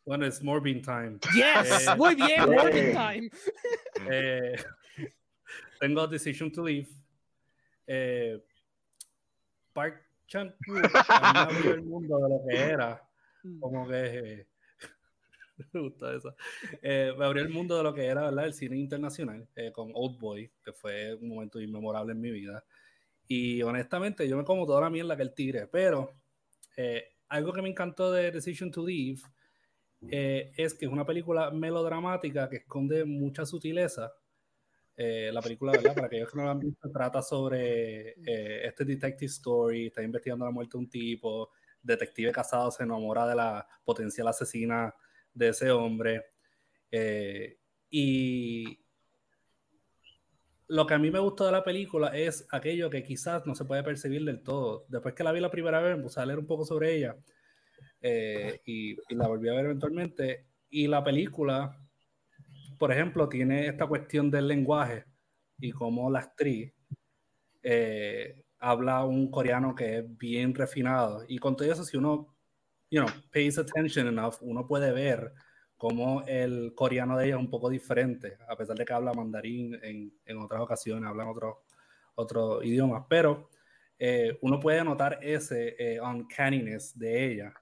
[0.05, 1.17] Bueno, es Morbin Time.
[1.33, 2.41] Yes, Eh, muy bien.
[2.49, 3.29] Morning Time.
[4.09, 4.55] Eh,
[5.79, 6.87] tengo Decision to Leave.
[7.93, 8.41] Eh,
[9.73, 10.01] Park
[10.67, 10.81] me
[11.39, 13.01] abrió el mundo de lo que era.
[13.59, 13.95] Como que...
[14.05, 14.47] eh,
[15.73, 16.35] me gusta eso.
[16.81, 18.45] Eh, me abrió el mundo de lo que era ¿verdad?
[18.45, 22.63] el cine internacional eh, con Old Boy, que fue un momento inmemorable en mi vida.
[23.27, 26.11] Y honestamente, yo me como toda la mierda que el tigre, pero
[26.77, 29.21] eh, algo que me encantó de Decision to Leave
[30.09, 34.11] es que es una película melodramática que esconde mucha sutileza.
[35.03, 35.95] Eh, la película, ¿verdad?
[35.95, 40.45] Para aquellos que no la han visto, trata sobre eh, este detective story, está investigando
[40.45, 41.49] la muerte de un tipo,
[41.81, 44.93] detective casado se enamora de la potencial asesina
[45.33, 46.25] de ese hombre.
[46.91, 47.57] eh,
[47.89, 48.79] y
[50.67, 53.65] lo que a mí me gustó de la película es aquello que quizás no se
[53.65, 54.85] puede percibir del todo.
[54.87, 57.17] Después que la vi la primera vez, me puse a leer un poco sobre ella
[58.01, 60.45] eh, y, y la volví a ver eventualmente.
[60.69, 61.80] Y la película,
[62.81, 65.05] por ejemplo, tiene esta cuestión del lenguaje
[65.59, 66.73] y cómo la actriz
[67.61, 71.23] eh, habla un coreano que es bien refinado.
[71.27, 72.35] Y con todo eso, si uno,
[72.89, 75.31] you know, pays attention enough, uno puede ver
[75.77, 79.75] cómo el coreano de ella es un poco diferente, a pesar de que habla mandarín
[79.83, 81.57] en, en otras ocasiones, hablan otros
[82.15, 83.51] otros idiomas, pero
[83.99, 87.53] eh, uno puede notar ese eh, uncanniness de ella.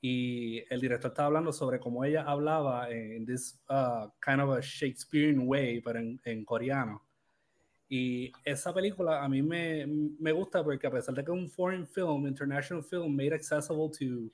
[0.00, 4.60] Y el director estaba hablando sobre cómo ella hablaba en this uh, kind of a
[4.60, 7.02] Shakespearean way, pero en, en coreano.
[7.88, 11.48] Y esa película a mí me, me gusta porque a pesar de que es un
[11.48, 14.30] foreign film, international film, made accessible to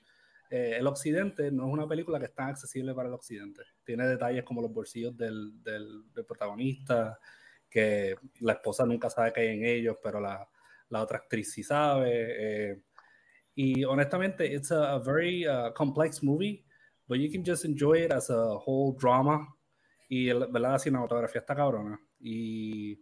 [0.50, 3.62] eh, el occidente, no es una película que es tan accesible para el occidente.
[3.84, 7.18] Tiene detalles como los bolsillos del, del, del protagonista,
[7.68, 10.46] que la esposa nunca sabe qué hay en ellos, pero la,
[10.88, 12.10] la otra actriz sí sabe.
[12.70, 12.82] Eh,
[13.54, 16.64] y honestamente, it's a, a very uh, complex movie,
[17.08, 19.46] but you can just enjoy it as a whole drama.
[20.08, 21.98] Y la cinematografía está cabrona.
[22.20, 22.98] Y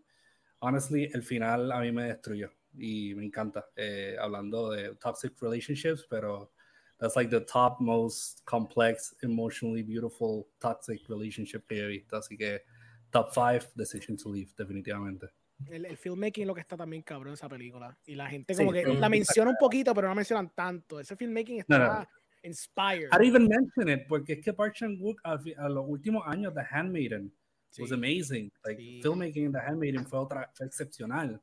[0.61, 3.67] honestly, el final a mí me destruyó y me encanta.
[3.77, 6.53] Eh, hablando de toxic relationships, pero
[6.99, 12.17] that's like the top most complex, emotionally beautiful toxic relationship que he visto.
[12.17, 12.63] Así que
[13.11, 15.31] top 5 Decision to Leave, definitivamente.
[15.69, 17.97] El, el filmmaking es lo que está también cabrón esa película.
[18.07, 18.93] Y la gente Sí, como que sí.
[18.97, 21.01] la menciona un poquito, pero no mencionan tanto.
[21.01, 22.09] Ese filmmaking No, está no.
[22.43, 23.09] inspired.
[23.13, 26.63] I even mention it porque es que Park Chan-wook a, a los últimos años The
[26.71, 27.33] Handmaiden
[27.79, 27.95] was Sí.
[27.95, 28.51] amazing.
[28.65, 29.01] Like Sí.
[29.03, 31.41] filmmaking in The Handmaiden fue otra fue excepcional.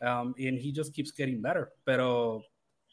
[0.00, 1.72] Um, and he just keeps getting better.
[1.84, 2.42] Pero,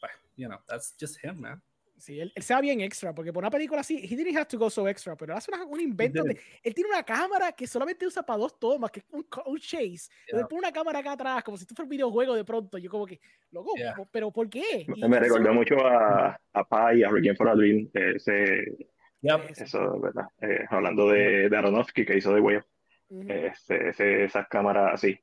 [0.00, 1.60] bah, you know, that's just him, man.
[2.00, 4.46] Sí, él, él se va bien extra, porque por una película así, he didn't have
[4.46, 6.24] to go so extra, pero él hace una- un invento.
[6.24, 9.58] De, él tiene una cámara que solamente usa para dos tomas, que es un, un
[9.58, 10.08] chase.
[10.26, 10.40] Yeah.
[10.40, 12.78] Él pone una cámara acá atrás, como si esto fuera un videojuego de pronto.
[12.78, 13.94] Yo como que, loco, Yeah.
[14.10, 14.86] pero ¿por qué?
[14.96, 18.88] Y Me recordó mucho a, a Pi, a Requiem for a Dream, ese,
[19.22, 19.50] Yep.
[19.58, 20.28] eso, ¿verdad?
[20.40, 22.64] Eh, hablando de, de Aronofsky, que hizo de Whale,
[23.10, 23.30] Ujú.
[23.30, 25.20] ese, ese- esas cámaras así,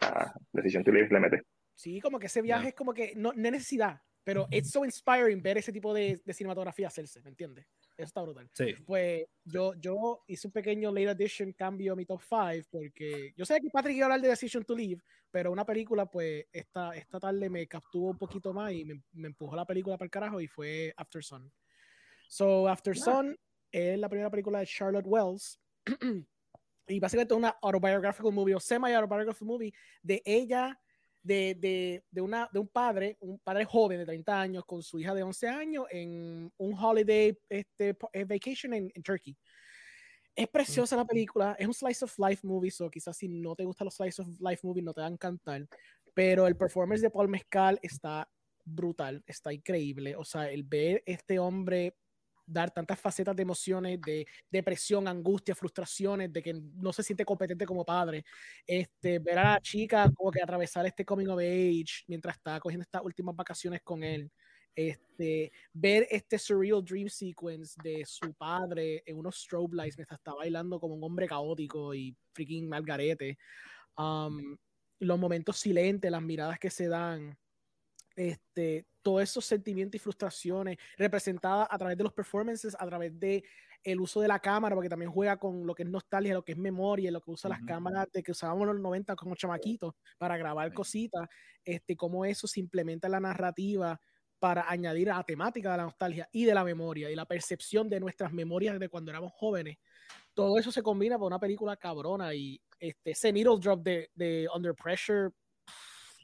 [0.00, 1.42] a Decisión to Live le mete.
[1.74, 2.68] Sí, como que ese viaje Yeah.
[2.68, 4.02] es como que no, no hay necesidad.
[4.24, 7.66] Pero it's so inspiring ver ese tipo de, de cinematografía hacerse, ¿me entiendes?
[7.96, 8.48] Eso está brutal.
[8.54, 8.74] Sí.
[8.86, 13.44] Pues yo, yo hice un pequeño late edition cambio a mi top 5 porque yo
[13.44, 16.94] sé que Patrick iba a hablar de Decision to Leave, pero una película, pues esta,
[16.94, 20.10] esta tarde me capturó un poquito más y me, me empujó la película para el
[20.10, 21.52] carajo y fue After Sun.
[22.28, 23.38] So, After Sun
[23.70, 25.60] es la primera película de Charlotte Wells.
[26.88, 30.78] y básicamente una autobiographical movie o semi-autobiographical movie de ella,
[31.22, 34.98] de, de, de, una, de un padre, un padre joven de 30 años con su
[34.98, 39.36] hija de 11 años en un holiday este, eh, vacation en, Turkey.
[40.34, 43.64] Es preciosa la película, es un slice of life movie, so quizás si no te
[43.64, 45.68] gustan los slice of life movies no te va a encantar,
[46.14, 48.28] pero el performance de Paul Mescal está
[48.64, 51.96] brutal, está increíble, o sea, el ver este hombre
[52.46, 57.66] dar tantas facetas de emociones, de depresión, angustia, frustraciones, de que no se siente competente
[57.66, 58.24] como padre.
[58.66, 62.82] Este, ver a la chica como que atravesar este coming of age mientras está cogiendo
[62.82, 64.30] estas últimas vacaciones con él.
[64.74, 70.32] Este, ver este surreal dream sequence de su padre en unos strobe lights mientras está
[70.32, 73.38] bailando como un hombre caótico y freaking malgarete.
[73.98, 74.56] Um,
[75.00, 77.36] los momentos silentes, las miradas que se dan,
[78.16, 83.44] este, todos esos sentimientos y frustraciones representadas a través de los performances, a través de
[83.84, 86.52] el uso de la cámara, porque también juega con lo que es nostalgia, lo que
[86.52, 89.94] es memoria, lo que usa las cámaras de que usábamos en los 90 como chamaquitos
[90.18, 91.28] para grabar cositas,
[91.64, 94.00] este, cómo eso se implementa en la narrativa
[94.38, 97.88] para añadir a la temática de la nostalgia y de la memoria y la percepción
[97.88, 99.78] de nuestras memorias de cuando éramos jóvenes.
[100.34, 104.48] Todo eso se combina para una película cabrona y este, ese needle drop de, de
[104.54, 105.30] Under Pressure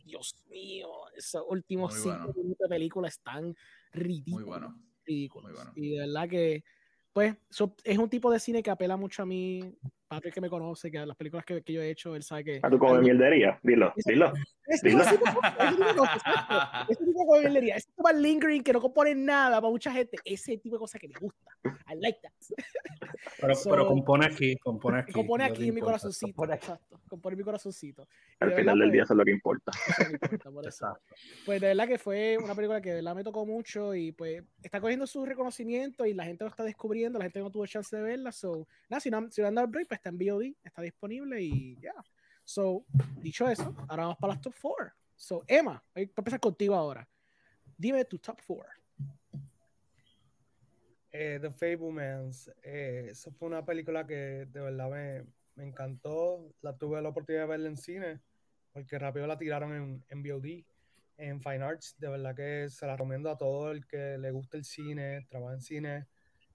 [0.09, 2.33] Dios mío, esos últimos Muy cinco bueno.
[2.35, 3.55] minutos de película están
[3.93, 4.41] ridículos.
[4.41, 4.83] Muy bueno.
[5.05, 5.45] ridículos.
[5.51, 5.73] Muy bueno.
[5.77, 6.65] Y de verdad que,
[7.13, 9.61] pues, so- es un tipo de cine que apela mucho a mí.
[10.09, 12.61] Patrick que me conoce, que las películas que, que yo he hecho, él sabe que...
[12.63, 14.33] A tu come mierdería, dilo, dilo.
[14.67, 15.03] Ese Dilo.
[15.03, 16.05] ese tipo- de exacto.
[16.89, 17.05] Ese
[17.87, 21.09] tipo de lingering que no compone nada para mucha gente, ese tipo de cosas que
[21.09, 21.51] me gusta.
[21.91, 22.33] I like that.
[23.41, 25.13] Pero, So- pero compone aquí, compone aquí.
[25.13, 25.85] compone no aquí en mi importa.
[25.99, 26.27] corazoncito.
[26.35, 26.55] compone.
[26.55, 28.09] Exacto, compone en mi corazoncito.
[28.41, 29.73] Al de final verdad, del pues, día eso es lo que importa.
[29.99, 30.87] eso importa, por eso.
[30.87, 31.15] Exacto.
[31.45, 34.43] Pues de verdad que fue una película que de verdad me tocó mucho y pues
[34.63, 37.95] está cogiendo su reconocimiento y la gente lo está descubriendo, la gente no tuvo chance
[37.97, 40.19] de verla, so, nada, si no, si no han dado el break, pues está en
[40.19, 41.95] VOD, está disponible y ya.
[42.45, 42.87] So,
[43.21, 44.93] dicho eso, ahora vamos para las top 4.
[45.15, 47.07] So, Emma, voy a empezar contigo ahora.
[47.77, 48.67] Dime tu top 4.
[51.11, 55.25] Eh, The Fablemans, eh, eso fue una película que de verdad me,
[55.57, 56.55] me encantó.
[56.63, 58.21] La tuve la oportunidad de verla en cine,
[58.73, 60.65] porque rápido la tiraron en, en VOD,
[61.17, 61.97] en Fine Arts.
[61.99, 65.55] De verdad que se la recomiendo a todo el que le guste el cine, trabaja
[65.55, 66.07] en cine,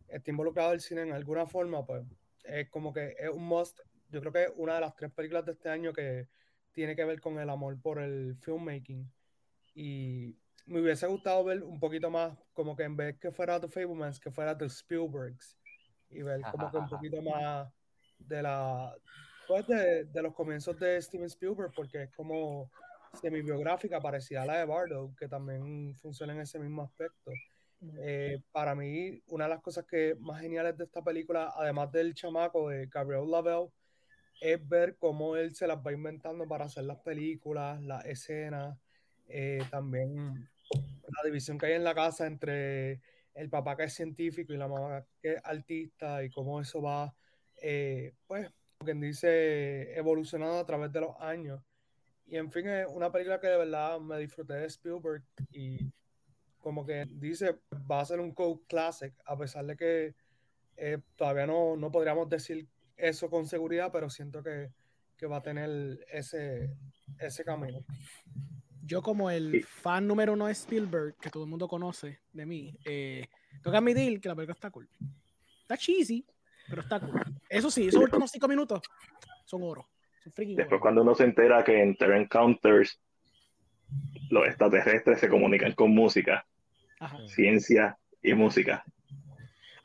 [0.07, 2.03] esté involucrado en el cine en alguna forma, pues
[2.43, 3.79] es como que es un must.
[4.09, 6.27] Yo creo que es una de las tres películas de este año que
[6.71, 9.11] tiene que ver con el amor por el filmmaking.
[9.75, 13.67] Y me hubiese gustado ver un poquito más, como que en vez que fuera The
[13.67, 15.57] Fablemans, que fuera The Spielbergs.
[16.09, 17.71] Y ver como que un poquito más
[18.19, 18.95] de la
[19.47, 22.71] pues de, de los comienzos de Steven Spielberg, porque es como
[23.21, 27.31] semi-biográfica, parecida a la de Bardo, que también funciona en ese mismo aspecto.
[27.97, 32.13] Eh, para mí, una de las cosas que más geniales de esta película, además del
[32.13, 33.69] chamaco de Gabriel Lavelle,
[34.41, 38.77] es ver cómo él se las va inventando para hacer las películas, las escenas,
[39.27, 43.01] eh, también la división que hay en la casa entre
[43.33, 47.13] el papá que es científico y la mamá que es artista y cómo eso va,
[47.61, 51.61] eh, pues, quien dice, evolucionando a través de los años.
[52.25, 55.91] Y en fin, es una película que de verdad me disfruté de Spielberg y
[56.63, 57.59] como que dice,
[57.91, 60.15] va a ser un cult classic, a pesar de que
[60.77, 64.71] eh, todavía no, no podríamos decir eso con seguridad, pero siento que,
[65.17, 66.73] que va a tener ese,
[67.19, 67.83] ese camino.
[68.81, 72.77] Yo como el fan número uno de Spielberg, que todo el mundo conoce de mí,
[72.85, 73.27] eh,
[73.61, 74.89] tengo que admitir que la película está cool.
[75.61, 76.25] Está cheesy,
[76.69, 77.21] pero está cool.
[77.49, 78.81] Eso sí, esos últimos cinco minutos
[79.45, 79.87] son oro.
[80.23, 80.81] Son freaking Después oro.
[80.81, 82.99] cuando uno se entera que en Terra Encounters
[84.29, 86.45] los extraterrestres se comunican con música,
[87.05, 87.27] Ajá.
[87.27, 88.83] ciencia y música.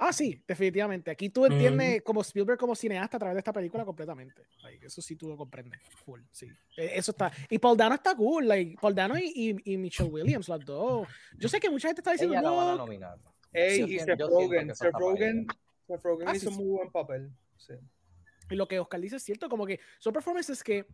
[0.01, 1.11] Ah, sí, definitivamente.
[1.11, 4.43] Aquí tú entiendes como Spielberg como cineasta a través de esta película completamente.
[4.63, 5.81] Like, eso sí tú lo comprendes.
[6.05, 6.47] Full, sí.
[6.77, 7.33] Eh, Eso está.
[7.51, 8.47] Y Paul Dano está cool.
[8.47, 9.33] Like, Paul Dano y,
[9.65, 11.09] y, y Michelle Williams, las dos.
[11.37, 13.19] Yo sé que mucha gente está diciendo, Ella la van a no, nominar.
[13.53, 15.59] Ey, Sí, y Seth Rogen, Seth para Rogen, ella.
[15.89, 16.63] Seth Rogen Ah, hizo sí, sí.
[16.63, 17.31] muy buen papel.
[17.57, 17.75] Sí.
[18.51, 20.87] Y lo que Oscar dice es cierto, como que son performances que,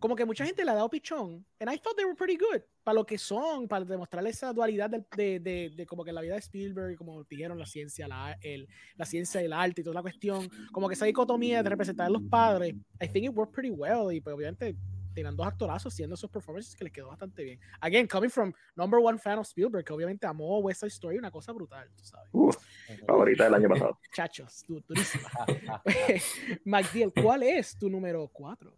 [0.00, 2.62] como que mucha gente le ha dado pichón, and I thought they were pretty good,
[2.82, 6.22] para lo que son, para demostrar esa dualidad del- de, de, de, como que la
[6.22, 9.94] vida de Spielberg, como dijeron, la ciencia, la, el, la ciencia del arte y toda
[9.94, 13.52] la cuestión, como que esa dicotomía de representar a los padres, I think it worked
[13.54, 14.74] pretty well, y pues obviamente
[15.12, 17.60] tenían dos actorazos haciendo esos performances que les quedó bastante bien.
[17.80, 21.32] Again, coming from number one fan of Spielberg, que obviamente amó West Side Story, una
[21.32, 22.28] cosa brutal, tú sabes.
[22.32, 22.56] Uf,
[23.06, 23.98] favorita del año pasado.
[24.14, 25.28] Chachos, du- durísima.
[26.64, 28.72] McDill, ¿cuál es tu número 4?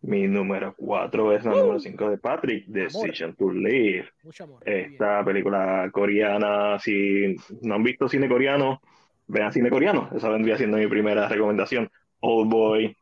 [0.00, 4.08] Mi número 4 es la número 5 de Patrick, Decision to Live.
[4.22, 4.62] Mucho amor.
[4.64, 8.80] Esta película coreana, si no han visto cine coreano,
[9.26, 10.08] vean cine coreano.
[10.14, 11.90] Esa vendría siendo mi primera recomendación.
[12.20, 12.96] Old Boy,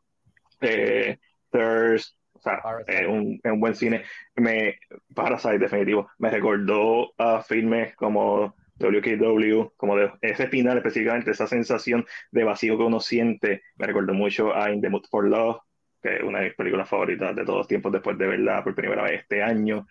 [0.61, 1.17] eh,
[1.51, 4.03] Thirst, o sea, es un, un buen cine.
[4.35, 4.79] Me,
[5.13, 6.09] Parasite, definitivo.
[6.17, 12.77] Me recordó a filmes como WKW, como de ese final específicamente, esa sensación de vacío
[12.77, 13.61] que uno siente.
[13.75, 15.59] Me recordó mucho a In the Mood for Love,
[16.07, 18.75] que es una de mis películas favoritas de todos los tiempos después de verla por
[18.75, 19.85] primera vez este año.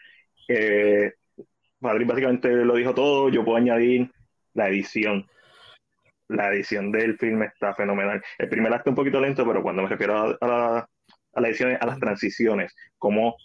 [0.48, 1.12] Eh,
[1.80, 3.28] Madrid básicamente lo dijo todo.
[3.28, 4.10] Yo puedo añadir
[4.54, 5.26] la edición.
[6.28, 8.22] La edición del filme está fenomenal.
[8.38, 10.88] El primer acto un poquito lento, pero cuando me refiero a, a la,
[11.34, 13.36] a la edición, a las transiciones, como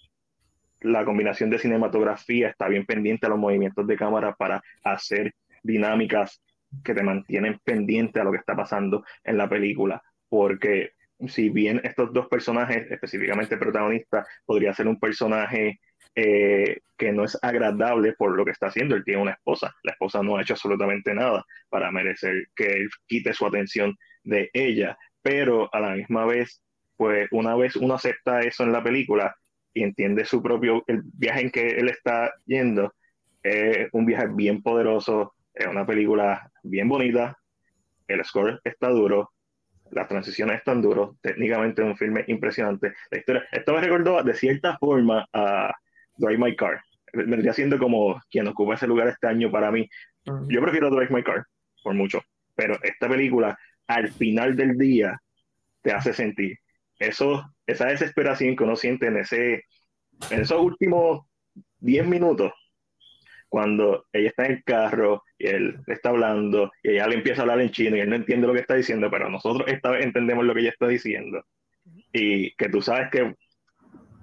[0.79, 6.41] la combinación de cinematografía está bien pendiente a los movimientos de cámara para hacer dinámicas
[6.83, 10.01] que te mantienen pendiente a lo que está pasando en la película.
[10.27, 10.93] Porque
[11.27, 15.79] si bien estos dos personajes, específicamente el protagonista, podría ser un personaje
[16.15, 18.95] eh, que no es agradable por lo que está haciendo.
[18.95, 19.73] Él tiene una esposa.
[19.83, 24.49] La esposa no ha hecho absolutamente nada para merecer que él quite su atención de
[24.53, 24.97] ella.
[25.21, 26.61] Pero a la misma vez,
[26.97, 29.35] pues una vez uno acepta eso en la película
[29.73, 32.93] y entiende su propio, el viaje en que él está yendo,
[33.41, 37.37] es un viaje bien poderoso, es una película bien bonita,
[38.07, 39.31] el score está duro,
[39.91, 42.93] las transiciones están duros, técnicamente es un filme impresionante.
[43.09, 45.73] La historia, esto me recordó de cierta forma a
[46.17, 46.81] Drive My Car.
[47.13, 49.87] Vendría siendo como quien ocupa ese lugar este año para mí.
[50.47, 51.45] Yo prefiero Drive My Car,
[51.83, 52.21] por mucho,
[52.55, 55.19] pero esta película al final del día
[55.81, 56.57] te hace sentir
[56.99, 59.65] eso, esa desesperación que uno siente en, ese,
[60.29, 61.25] en esos últimos
[61.79, 62.53] 10 minutos,
[63.51, 67.43] cuando ella está en el carro y él está hablando y ella le empieza a
[67.43, 70.05] hablar en chino y él no entiende lo que está diciendo, pero nosotros esta vez
[70.05, 71.43] entendemos lo que ella está diciendo.
[72.13, 73.35] Y que tú sabes que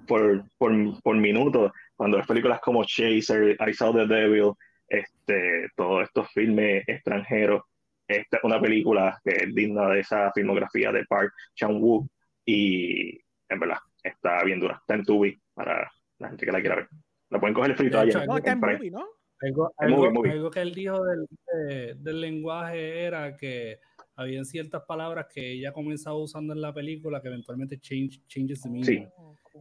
[0.07, 4.53] por, por, por minutos, cuando las películas como Chaser, I Saw the Devil,
[4.87, 7.61] este, todos estos filmes extranjeros,
[8.07, 12.09] esta es una película que es digna de esa filmografía de Park Chan-wook
[12.45, 13.11] y
[13.47, 14.77] en verdad está bien dura.
[14.81, 15.87] Está en Tubi para
[16.17, 16.89] la gente que la quiera ver.
[17.29, 18.25] La pueden coger el frito allá.
[18.25, 19.18] No, está en movie, ¿no?
[19.41, 20.29] Algo, muy, algo- muy.
[20.29, 23.79] algo que él dijo del, de- del lenguaje era que
[24.15, 28.69] habían ciertas palabras que ella comenzaba usando en la película que eventualmente change, changes the
[28.69, 29.07] meaning.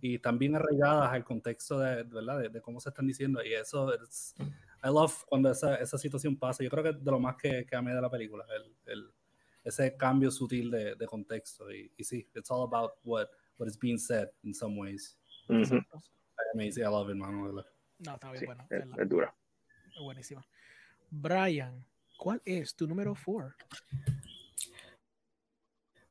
[0.02, 2.40] Y están bien arraigadas al contexto de, ¿verdad?
[2.40, 3.42] de, de cómo se están diciendo.
[3.44, 4.34] Y eso, es,
[4.84, 6.62] I love cuando esa, esa situación pasa.
[6.64, 9.10] Yo creo que es de lo más que, que amé de la película, el, el-
[9.64, 11.70] ese cambio sutil de, de contexto.
[11.70, 13.26] Y, y sí, it's all about what,
[13.58, 15.16] what is being said in some ways.
[15.48, 15.80] Ujú.
[16.54, 17.42] Amazing, I love it, man.
[17.44, 18.66] No, está bien Sí, bueno.
[18.70, 19.34] es, es dura.
[20.02, 20.44] Buenísima.
[21.10, 21.84] Brian,
[22.16, 23.54] ¿cuál es tu número 4?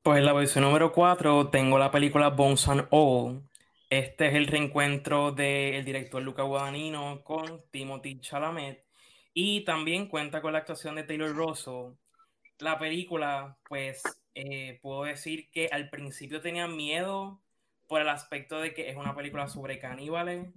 [0.02, 3.44] Pues la versión número 4 tengo la película Bones and All.
[3.90, 8.86] Este es el reencuentro del director Luca Guadagnino con Timothy Chalamet
[9.34, 11.94] y también cuenta con la actuación de Taylor Russell.
[12.60, 14.02] La película, pues,
[14.34, 17.42] eh, puedo decir que al principio tenía miedo
[17.88, 20.48] por el aspecto de que es una película sobre caníbales.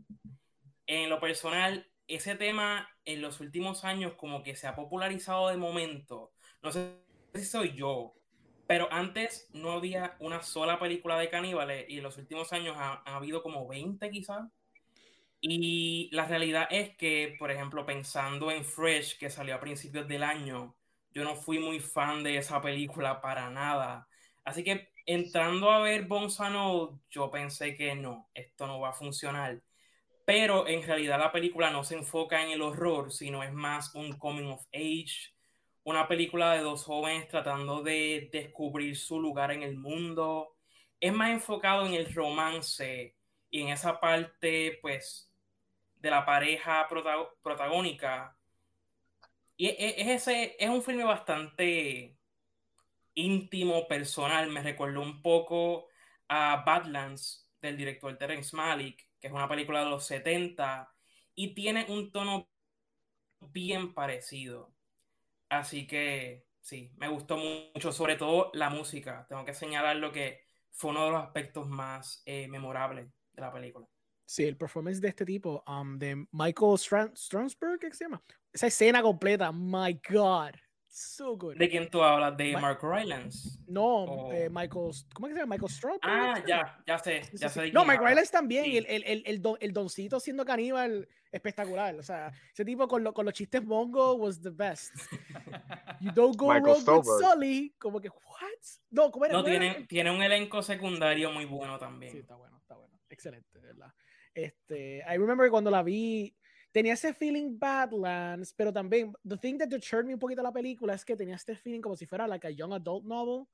[0.86, 5.56] En lo personal, ese tema en los últimos años como que se ha popularizado de
[5.56, 6.32] momento.
[6.62, 6.96] No sé
[7.34, 8.14] si soy yo,
[8.66, 13.02] pero antes no había una sola película de caníbales y en los últimos años ha,
[13.04, 14.48] ha habido como 20 quizás.
[15.40, 20.22] Y la realidad es que, por ejemplo, pensando en Fresh, que salió a principios del
[20.22, 20.76] año,
[21.12, 24.06] yo no fui muy fan de esa película para nada.
[24.44, 29.62] Así que entrando a ver Bonsano, yo pensé que no, esto no va a funcionar.
[30.30, 34.16] Pero en realidad la película no se enfoca en el horror, sino es más un
[34.16, 35.34] coming of age,
[35.82, 40.56] una película de dos jóvenes tratando de descubrir su lugar en el mundo.
[41.00, 43.16] Es más enfocado en el romance
[43.50, 45.34] y en esa parte, pues,
[45.96, 48.38] de la pareja prota- protagónica.
[49.56, 52.16] Y e- e- es, ese, es un filme bastante
[53.14, 54.48] íntimo, personal.
[54.48, 55.88] Me recordó un poco
[56.28, 60.92] a Badlands del director Terence Malick, que es una película de los 70
[61.34, 62.48] y tiene un tono
[63.40, 64.74] bien parecido.
[65.48, 69.26] Así que sí, me gustó mucho, sobre todo la música.
[69.28, 70.40] Tengo que señalar lo que
[70.70, 73.86] fue uno de los aspectos más eh, memorables de la película.
[74.24, 78.22] Sí, el performance de este tipo, um, de Michael Stran Strasberg, ¿qué se llama?
[78.52, 80.54] Esa escena completa, my God.
[80.92, 81.56] So good.
[81.56, 82.36] ¿De quién tú hablas?
[82.36, 83.60] ¿De Ma- Mark Rylance?
[83.68, 84.32] No, Oh.
[84.32, 85.54] eh, Michael, ¿cómo es que se llama?
[85.54, 85.98] Michael Straub.
[86.02, 87.66] Ah, ya, ya sé, Sí, ya sí, sé sí.
[87.68, 87.98] de No, hablas.
[88.00, 88.76] Rylance también, Sí.
[88.78, 91.94] el, el, el, el, don- el doncito siendo caníbal, espectacular.
[91.94, 94.92] O sea, ese tipo con, lo- con los chistes mongo was the best.
[96.00, 97.24] You don't go Michael wrong with.
[97.24, 97.74] Sully.
[97.78, 98.48] Como que, what?
[98.90, 99.34] No, ¿cómo era?
[99.34, 102.16] No, tiene, tiene un elenco secundario muy bueno Sí, también.
[102.16, 102.98] está bueno, está bueno.
[103.08, 103.92] Excelente, de ¿verdad?
[104.34, 106.34] Este, I remember que cuando la vi,
[106.72, 110.94] tenía ese feeling Badlands, pero también, the thing that deterred me un poquito la película
[110.94, 113.46] es que tenía este feeling como si fuera like a young adult novel.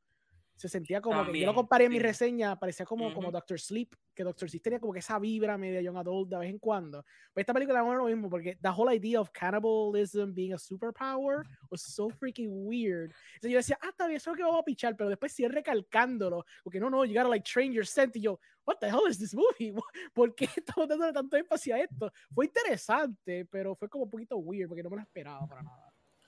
[0.57, 2.03] Se sentía como que yo También, lo comparé en mi sí.
[2.03, 3.33] reseña, parecía como, como Ujú.
[3.33, 6.49] Doctor Sleep, que Doctor Sleep tenía como que esa vibra media young adult de vez
[6.49, 7.05] en cuando.
[7.35, 10.59] Pero esta película no es lo mismo, porque the whole idea of cannibalism being a
[10.59, 13.13] superpower was so freaking weird.
[13.35, 15.33] Entonces yo decía, ah, está bien, eso es lo que vamos a pichar, pero después
[15.33, 18.87] sigue recalcándolo, porque no, no, you gotta like train your scent, y yo, what the
[18.89, 19.75] hell is this movie?
[20.15, 22.11] ¿Por qué estamos dándole tanto énfasis a esto?
[22.35, 25.86] Fue interesante, pero fue como un poquito weird, porque no me lo esperaba para nada.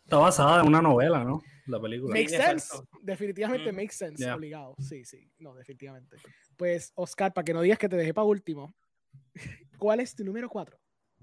[0.08, 1.42] Está basada en una novela, ¿no?
[1.66, 2.14] La película.
[2.14, 3.76] Makes sense, definitivamente Mm.
[3.76, 4.36] makes sense, Yeah.
[4.36, 6.16] obligado, sí, sí, no, definitivamente.
[6.56, 8.72] Pues, Oscar, para que no digas que te dejé para último,
[9.78, 10.78] ¿cuál es tu número 4?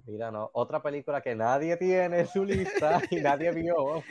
[0.06, 4.04] Mira, no, otra película que nadie tiene en su lista y nadie vio,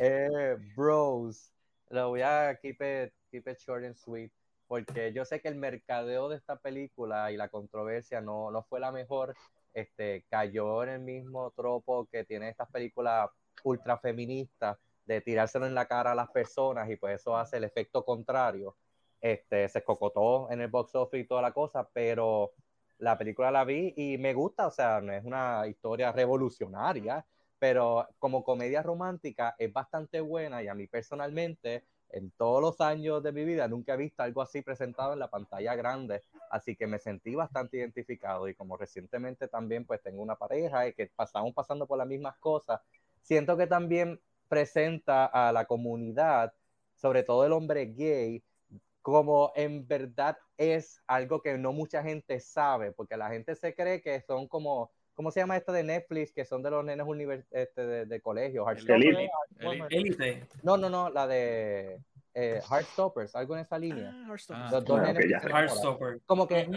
[0.00, 1.52] eh, Bros.
[1.90, 4.32] Lo voy a keep it, keep it short and sweet,
[4.66, 8.80] porque yo sé que el mercadeo de esta película y la controversia no, no fue
[8.80, 9.34] la mejor,
[9.74, 13.28] este, cayó en el mismo tropo que tiene estas películas
[13.64, 17.64] ultra feministas de tirárselo en la cara a las personas y pues eso hace el
[17.64, 18.76] efecto contrario.
[19.20, 22.52] Este, se escocotó en el box office y toda la cosa, pero
[22.98, 27.24] la película la vi y me gusta, o sea, no es una historia revolucionaria,
[27.58, 33.22] pero como comedia romántica es bastante buena y a mí personalmente, en todos los años
[33.22, 36.86] de mi vida, nunca he visto algo así presentado en la pantalla grande, así que
[36.86, 41.54] me sentí bastante identificado y como recientemente también pues tengo una pareja y que pasamos
[41.54, 42.80] pasando por las mismas cosas,
[43.22, 46.52] siento que también presenta a la comunidad,
[46.96, 48.42] sobre todo el hombre gay,
[49.00, 54.00] como en verdad es algo que no mucha gente sabe, porque la gente se cree
[54.00, 56.32] que son como, ¿cómo se llama esta de Netflix?
[56.32, 58.64] Que son de los nenes univers este, de, de colegio.
[58.64, 59.30] Heartstopper, Elite.
[59.58, 59.98] Heartstopper.
[59.98, 60.46] Élite.
[60.62, 61.98] No, no, no, la de
[62.34, 64.10] eh, Heartstoppers, algo en esa línea.
[64.14, 64.36] Ah.
[64.50, 66.22] Ah, Los dos Ah, nenes.
[66.26, 66.68] Como que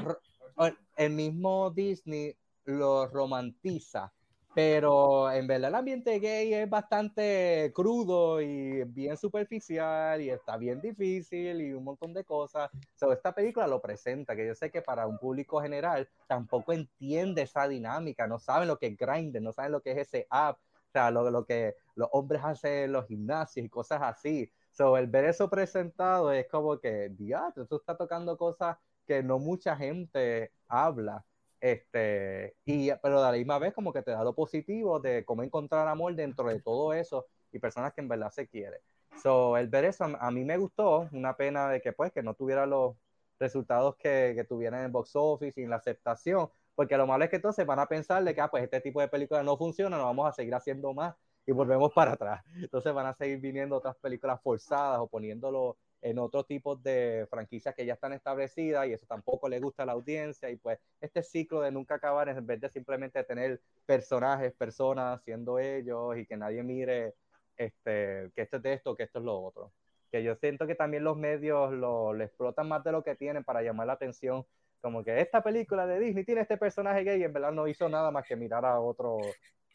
[0.97, 2.35] el mismo Disney
[2.65, 4.11] lo romantiza,
[4.55, 10.79] pero en verdad el ambiente gay es bastante crudo y bien superficial y está bien
[10.79, 12.71] difícil y un montón de cosas.
[12.95, 17.41] So, esta película lo presenta, que yo sé que para un público general tampoco entiende
[17.41, 20.57] esa dinámica, no saben lo que es Grindr, no saben lo que es ese app,
[20.57, 24.49] o sea, lo, lo que los hombres hacen en los gimnasios y cosas así.
[24.71, 29.37] So, el ver eso presentado es como que, diablo, tú estás tocando cosas que no
[29.37, 31.25] mucha gente habla.
[31.59, 35.43] Este, y, pero a la misma vez como que te da lo positivo de cómo
[35.43, 38.79] encontrar amor dentro de todo eso y personas que en verdad se quieren.
[39.21, 42.33] So, el ver eso a, mí me gustó, una pena de que pues que no
[42.33, 42.95] tuviera los
[43.39, 47.23] resultados que, que tuvieran en el box office y en la aceptación, porque lo malo
[47.23, 49.57] es que entonces van a pensar de que ah, pues este tipo de películas no
[49.57, 52.43] funciona, no vamos a seguir haciendo más y volvemos para atrás.
[52.55, 57.73] Entonces van a seguir viniendo otras películas forzadas o poniéndolo en otros tipos de franquicias
[57.73, 61.23] que ya están establecidas y eso tampoco le gusta a la audiencia y pues este
[61.23, 66.37] ciclo de nunca acabar en vez de simplemente tener personajes, personas siendo ellos y que
[66.37, 67.15] nadie mire
[67.57, 69.71] este, que esto es de esto, que esto es lo otro.
[70.11, 73.43] Que yo siento que también los medios lo, lo explotan más de lo que tienen
[73.43, 74.45] para llamar la atención,
[74.81, 77.89] como que esta película de Disney tiene este personaje gay y en verdad no hizo
[77.89, 79.17] nada más que mirar a otro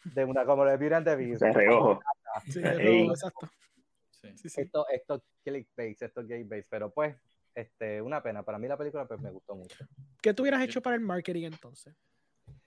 [0.05, 1.43] de una como le Beauty and the Beast.
[1.43, 2.01] De reojo.
[2.47, 3.09] Sí, Ey.
[3.09, 3.49] no, exacto.
[4.23, 4.29] Sí.
[4.37, 4.61] Sí, sí.
[4.63, 7.17] Esto, esto clickbait, esto gay base, pero pues,
[7.55, 8.43] este, una pena.
[8.43, 9.85] Para mí la película pues me gustó mucho.
[10.23, 11.95] ¿Qué tú hubieras hecho para el marketing entonces?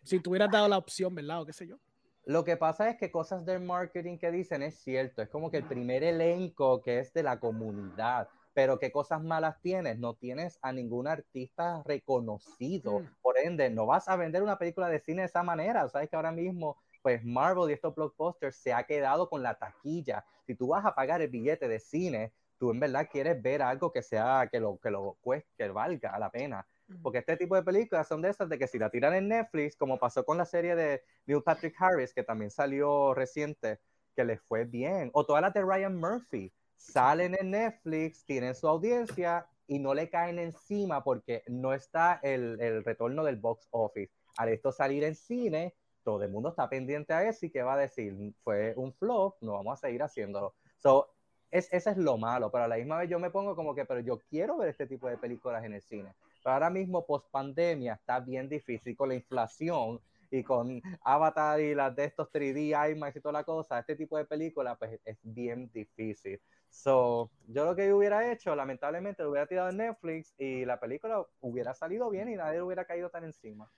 [0.03, 1.41] Si tú hubieras dado la opción, ¿verdad?
[1.41, 1.77] O qué sé yo.
[2.25, 5.57] Lo que pasa es que cosas del marketing que dicen es cierto, es como que
[5.57, 10.57] el primer elenco que es de la comunidad, pero qué cosas malas tienes, no tienes
[10.61, 13.09] a ningún artista reconocido, Mm.
[13.21, 16.15] por ende, no vas a vender una película de cine de esa manera, sabes que
[16.15, 20.69] ahora mismo, pues Marvel y estos blockbusters se ha quedado con la taquilla, si tú
[20.69, 24.47] vas a pagar el billete de cine, tú en verdad quieres ver algo que sea,
[24.49, 26.65] que lo, que lo cueste, que valga la pena,
[27.01, 29.75] porque este tipo de películas son de esas de que si la tiran en Netflix,
[29.75, 33.79] como pasó con la serie de Neil Patrick Harris, que también salió reciente,
[34.15, 38.67] que les fue bien, o todas las de Ryan Murphy, salen en Netflix, tienen su
[38.67, 44.13] audiencia y no le caen encima porque no está el, el retorno del box office.
[44.37, 47.75] Al esto salir en cine, todo el mundo está pendiente a eso y que va
[47.75, 50.55] a decir, fue un flop, no vamos a seguir haciéndolo.
[50.79, 51.09] So,
[51.51, 53.99] es, es lo malo, pero a la misma vez yo me pongo como que, pero
[53.99, 56.15] yo quiero ver este tipo de películas en el cine.
[56.43, 60.01] Pero ahora mismo, post pandemia, está bien difícil con la inflación
[60.31, 64.17] y con Avatar y las de estos 3D, IMAX y toda la cosa, este tipo
[64.17, 66.41] de película, pues es bien difícil.
[66.69, 71.23] So, yo lo que hubiera hecho, lamentablemente, lo hubiera tirado en Netflix y la película
[71.39, 73.71] hubiera salido bien y nadie hubiera caído tan encima.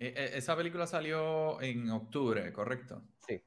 [0.00, 3.02] E, e, esa película salió en octubre, ¿correcto?
[3.18, 3.38] Sí.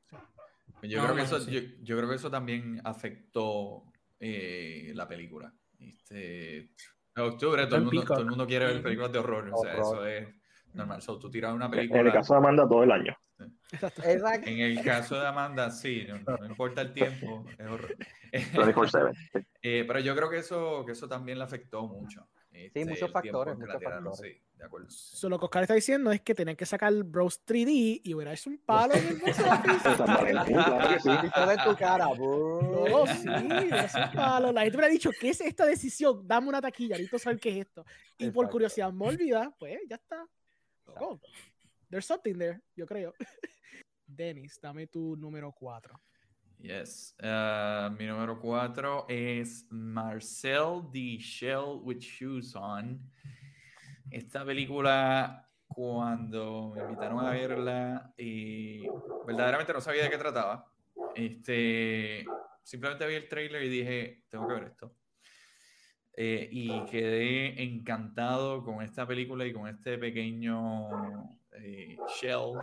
[0.83, 3.85] Yo, creo, que eso, yo, creo que eso también afectó
[4.19, 5.51] eh, la película.
[5.79, 6.57] Este,
[7.15, 9.49] en octubre todo el, mundo, todo el mundo quiere ver películas de horror.
[9.51, 10.27] O sea, eso es
[10.73, 11.01] normal.
[11.01, 12.01] So, tú tiras una película.
[12.01, 13.17] En el caso de Amanda, todo el año.
[14.45, 17.97] En el caso de Amanda, sí, no, importa el tiempo, es horror.
[19.61, 22.27] eh, pero yo creo que eso, que eso también le afectó mucho.
[22.53, 23.57] Sí, este, muchos factores.
[23.57, 24.17] Muchos factores.
[24.19, 24.89] Sí, de acuerdo.
[24.89, 28.33] So, lo que Oscar está diciendo es que tenían que sacar Bros 3D y hubiera
[28.33, 29.31] hecho un palo en el de
[31.65, 34.51] tu cara, No, sí, es un palo.
[34.51, 36.27] La gente me ha dicho, ¿qué es esta decisión?
[36.27, 37.85] Dame una taquilla, necesito saber qué es esto.
[38.17, 40.25] Y por curiosidad me olvida, pues ya está.
[40.99, 41.19] Oh,
[41.89, 43.13] there's something there, yo creo.
[44.05, 45.99] Dennis, dame tu número 4.
[46.63, 47.13] Yes.
[47.21, 53.01] Uh, mi número 4 es Marcel the Shell with Shoes On.
[54.09, 58.87] Esta película, cuando me invitaron a verla, y
[59.27, 60.71] verdaderamente no sabía de qué trataba.
[61.13, 62.25] Este,
[62.63, 64.95] simplemente vi el trailer y dije, tengo que ver esto.
[66.15, 70.87] Eh, y quedé encantado con esta película y con este pequeño
[71.51, 72.53] eh, Shell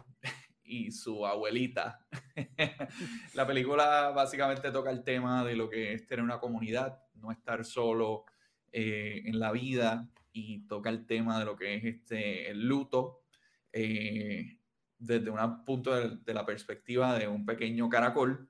[0.70, 2.06] y su abuelita.
[3.34, 7.64] la película básicamente toca el tema de lo que es tener una comunidad, no estar
[7.64, 8.24] solo
[8.72, 13.24] eh, en la vida y toca el tema de lo que es este, el luto
[13.72, 18.48] desde un punto de, la perspectiva de un pequeño caracol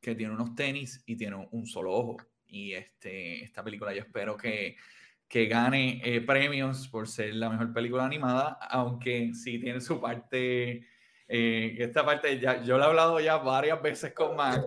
[0.00, 2.16] que tiene unos tenis y tiene un solo ojo
[2.46, 4.76] y este, esta película yo espero que,
[5.28, 10.86] que gane eh, premios por ser la mejor película animada, aunque sí tiene su parte,
[11.32, 14.64] eh, esta parte ya, yo lo he hablado ya varias veces con Mac,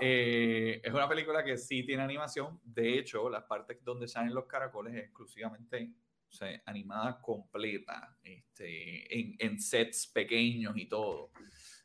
[0.00, 4.46] eh, es una película que sí tiene animación, de hecho las partes donde salen los
[4.46, 5.92] caracoles es exclusivamente
[6.28, 11.30] o sea, animada completa, este, en, en, sets pequeños y todo.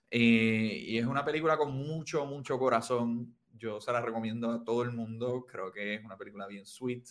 [0.09, 4.91] y es una película con mucho, mucho corazón yo se la recomiendo a todo el
[4.91, 5.45] mundo.
[5.45, 7.05] Creo que es una película bien sweet.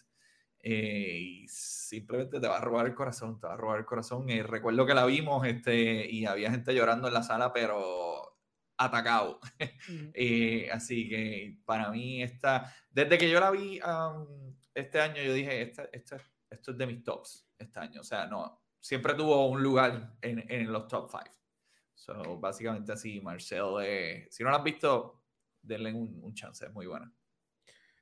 [0.62, 4.28] Eh, y simplemente te va a robar el corazón, te va a robar el corazón.
[4.30, 8.38] Eh, recuerdo que la vimos este, y había gente llorando en la sala, pero
[8.76, 9.40] atacado.
[10.14, 13.80] Eh, así que para mí esta, desde que yo la vi
[14.74, 16.16] este año, yo dije, esta, esto
[16.72, 18.00] es de mis tops este año.
[18.00, 21.24] O sea, no, siempre tuvo un lugar en, en los top 5.
[21.94, 25.22] So, básicamente así, Marcel, si no la has visto,
[25.62, 27.12] denle un, chance, es muy buena.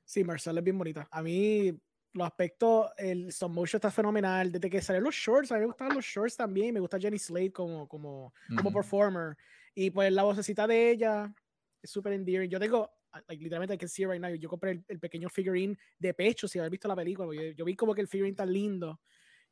[0.05, 1.07] Sí, Marcel es bien bonita.
[1.11, 1.77] A mí
[2.13, 4.51] los aspectos, el stop motion está fenomenal.
[4.51, 6.73] Desde que salieron los shorts, a mí me gustan los shorts también.
[6.73, 9.37] Me gusta Jenny Slade como, como, como performer.
[9.75, 11.33] Y pues la vocecita de ella
[11.81, 12.49] es súper endearing.
[12.49, 12.89] Yo tengo,
[13.29, 14.33] literalmente, I can see right now.
[14.33, 17.29] Yo compré el, pequeño figurine de pecho sin haber visto la película.
[17.55, 18.99] Yo, vi como que el figurine tan lindo.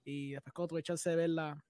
[0.04, 1.64] Y después, cuando tuve chance de verla,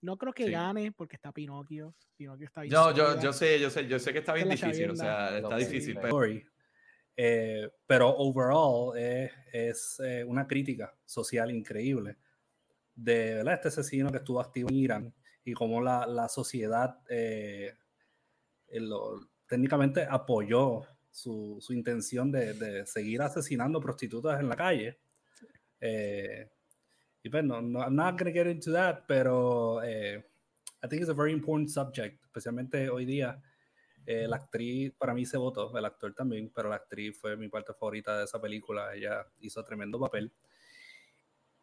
[0.00, 1.94] no creo que gane porque está Pinocchio.
[2.16, 2.72] Pinocchio está bien.
[2.72, 5.56] No, yo, yo, sé, yo sé, yo sé que está bien difícil, o sea, está
[5.56, 5.98] difícil.
[6.00, 6.18] Pero...
[7.20, 12.16] Eh, pero overall es eh, una crítica social increíble
[12.94, 13.54] de ¿verdad?
[13.54, 15.14] este asesino que estuvo activo en Irán
[15.44, 17.74] y cómo la, la sociedad eh,
[19.46, 24.98] técnicamente apoyó su, su intención de, de, seguir asesinando prostitutas en la calle.
[25.80, 26.50] Eh,
[27.22, 30.24] y pues, no, I'm not going to get into that, pero eh,
[30.82, 33.40] I think it's a very important subject, especialmente hoy día.
[34.10, 37.50] Eh, la actriz, para mí se votó, el actor también, pero la actriz fue mi
[37.50, 38.94] parte favorita de esa película.
[38.94, 40.32] Ella hizo tremendo papel.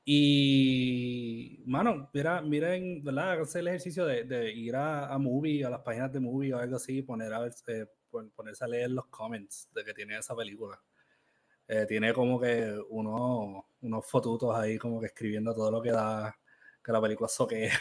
[0.06, 3.42] Y, mano, mira, miren, ¿verdad?
[3.42, 6.60] Hacer el ejercicio de, de ir a, a, Movie, a las páginas de Movie o
[6.60, 7.88] algo así, poner a ver, eh,
[8.36, 10.80] ponerse a leer los comments de que tiene esa película.
[11.68, 16.38] Eh, tiene como que unos, unos fotutos ahí como que escribiendo todo lo que da,
[16.84, 17.72] que la película soque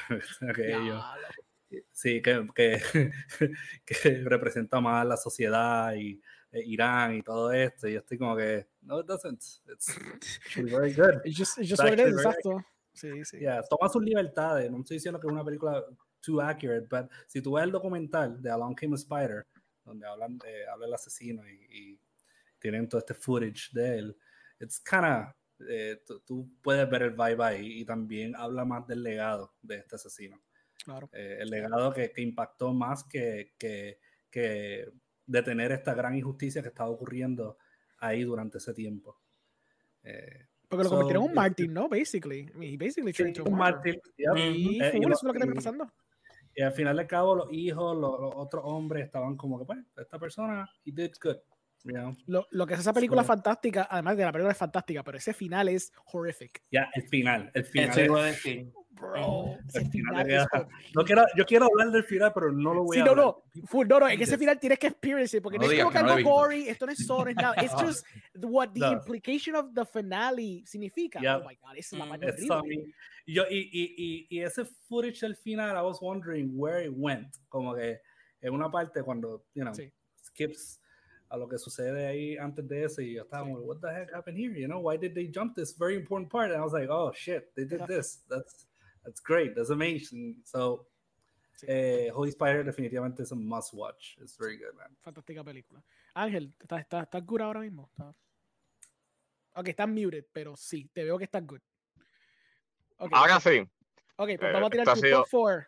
[0.49, 1.03] aquello.
[1.93, 2.81] Sí, que, que,
[3.87, 6.21] que, representa más la sociedad y
[6.53, 7.89] eh, Irán y todo esto.
[7.89, 9.43] Y yo estoy como que, no, it doesn't.
[9.67, 9.97] It's,
[10.57, 11.21] very good.
[11.25, 12.65] It's just, it's just what it is, exacto.
[12.93, 13.39] Sí, sí.
[13.41, 14.71] Yeah, toma sus libertades.
[14.71, 15.85] No estoy diciendo que es una película
[16.21, 19.47] too accurate, pero si tú ves el documental de Along Came a Spider,
[19.85, 21.99] donde hablan de, habla el asesino y
[22.59, 24.17] tienen todo este footage de él,
[24.59, 25.37] it's kinda,
[25.69, 29.97] eh, tú puedes ver el vibe ahí y también habla más del legado de este
[29.97, 30.41] asesino.
[30.85, 31.09] Claro.
[31.13, 33.99] Eh, el legado que, que, impactó más que, que,
[34.31, 34.89] que
[35.27, 37.59] detener esta gran injusticia que estaba ocurriendo
[37.99, 39.19] ahí durante ese tiempo.
[40.03, 41.89] Eh, Porque lo so, convirtieron en un Martin, ¿no?
[41.89, 42.41] Basically.
[42.41, 43.95] I mean, he basically turned sí, un Martin.
[44.19, 44.37] Yep.
[44.37, 45.13] Y, uh -huh.
[45.13, 45.93] eso es lo que está pasando.
[46.57, 49.79] Y al final de cabo, los hijos, los, los otros hombres estaban como que, pues,
[49.97, 51.37] esta persona, he did good.
[51.85, 52.17] you know.
[52.27, 55.19] Lo, lo que es esa película So- fantástica, además de la película es fantástica, pero
[55.19, 56.63] ese final es horrific.
[56.71, 57.91] Ya, el final, el final.
[57.91, 58.73] Eso es- iba a decir.
[58.95, 60.47] Bro, ese final es
[60.95, 63.27] no quiero, yo quiero hablar del final, pero no lo voy Sí, a no, hablar.
[63.27, 65.79] no, full, no, no, en ese final tienes que experience it, porque no, No es
[65.79, 68.07] como que algo gory, esto no es solo, es nada, it's just
[68.43, 68.93] what the No.
[68.93, 71.21] implication of the finale significa.
[71.21, 71.39] Yeah.
[71.39, 72.63] Oh my god, es la Mm.
[73.27, 76.93] Y, yo, y, y, y, y ese footage del final, I was wondering where it
[76.95, 77.29] went.
[77.49, 77.99] Como que
[78.43, 79.91] en una parte cuando, you know, Sí.
[80.23, 80.81] skips
[81.31, 84.13] a lo que sucede ahí antes de eso y yo estaba como, what the heck
[84.15, 84.55] happened here?
[84.57, 86.51] You know, why did they jump this very important part?
[86.53, 88.23] And I was like, oh shit, they did this.
[88.29, 88.67] That's
[89.05, 89.55] that's great.
[89.55, 90.43] That's amazing.
[90.45, 90.89] So,
[91.57, 91.67] Sí.
[91.69, 94.19] eh, Holy Spider definitivamente es un must watch.
[94.19, 94.97] It's very good, man.
[95.03, 95.83] Fantástica película.
[96.15, 97.89] Ángel, ¿estás está, estás good ahora mismo?
[97.93, 98.17] ¿Estás-
[99.57, 101.61] Ok, estás muted, pero sí, te veo que estás good.
[103.13, 103.69] Ahora sí, ok,
[104.17, 105.67] pues eh, vamos a tirar tu sido- top 4.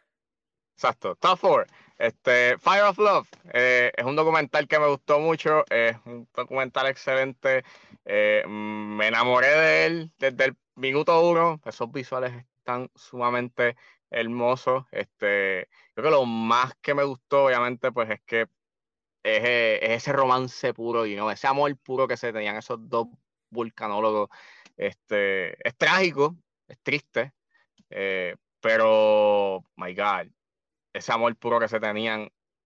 [0.74, 1.14] exacto.
[1.16, 1.66] Top 4.
[1.98, 5.64] Este, Fire of Love eh, es un documental que me gustó mucho.
[5.70, 7.64] Es un documental excelente.
[8.04, 11.60] eh, me enamoré de él desde el minuto uno.
[11.64, 13.76] Esos visuales están sumamente
[14.10, 14.84] hermosos.
[14.90, 18.48] Este, creo que lo más que me gustó, obviamente, pues es que es,
[19.44, 23.06] eh, es ese romance puro y no ese amor puro que se tenían esos dos
[23.50, 24.30] vulcanólogos.
[24.76, 26.36] Este, es trágico,
[26.68, 27.32] es triste,
[27.90, 30.28] eh, pero, my God,
[30.92, 32.24] ese amor puro que se tenían,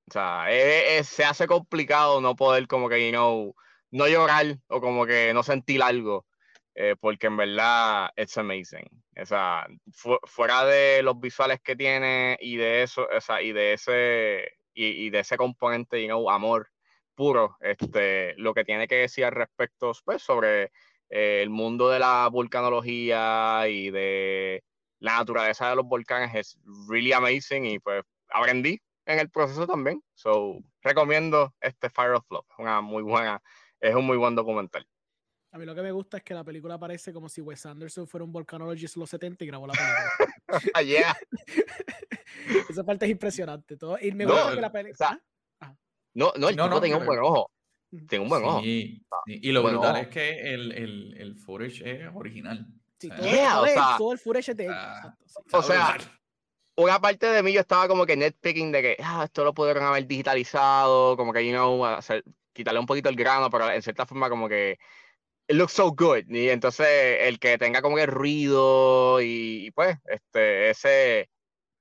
[0.08, 3.54] o sea, eh, eh, se hace complicado no poder como que, you know,
[3.90, 6.26] no llorar o como que no sentir algo,
[6.74, 8.86] eh, porque en verdad it's amazing.
[9.20, 13.52] O sea, fu- fuera de los visuales que tiene y de eso, o sea, y
[13.52, 16.68] de ese, y, y de ese componente, you know, amor
[17.14, 20.72] puro, este, lo que tiene que decir al respecto, pues, sobre
[21.10, 24.64] eh, el mundo de la vulcanología y de
[25.00, 26.58] la naturaleza de los volcanes es
[26.88, 30.02] really amazing y pues aprendí en el proceso también.
[30.14, 32.46] So, recomiendo este Fire of Love.
[32.58, 33.42] Una muy buena,
[33.80, 34.86] es un muy buen documental.
[35.52, 38.06] A mí lo que me gusta es que la película parece como si Wes Anderson
[38.06, 40.70] fuera un volcanologist los 70 y grabó la película.
[40.74, 41.16] Ah, yeah.
[42.68, 43.76] Esa parte es impresionante.
[43.76, 43.98] Todo.
[44.00, 44.96] Y me No, gusta que la o película.
[44.96, 45.20] sea,
[46.14, 47.50] No, no, el No, tipo no, tenía un buen ojo.
[48.08, 48.60] Tiene un buen ojo.
[48.62, 49.40] Sí, sí.
[49.42, 50.02] Y lo Buen brutal ojo.
[50.02, 52.66] es que el, el, el footage es original.
[52.98, 54.72] Sí, O todo, sea, Yeah, todo o el- sea, todo el footage es de él.
[54.72, 55.56] ah, Exacto, sí.
[55.56, 55.96] O sea,
[56.76, 59.82] una parte de mí yo estaba como que nitpicking de que ah, esto lo pudieron
[59.84, 62.22] haber digitalizado, como que, you know, hacer-
[62.52, 64.78] quitarle un poquito el grano, pero en cierta forma como que
[65.50, 66.24] it looks so good.
[66.28, 66.86] Y entonces
[67.20, 71.28] el que tenga como que ruido y, y pues, este, ese,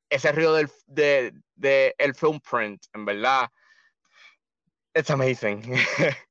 [0.10, 3.50] ese ruido del de, de el film print, en verdad,
[4.96, 5.62] it's amazing.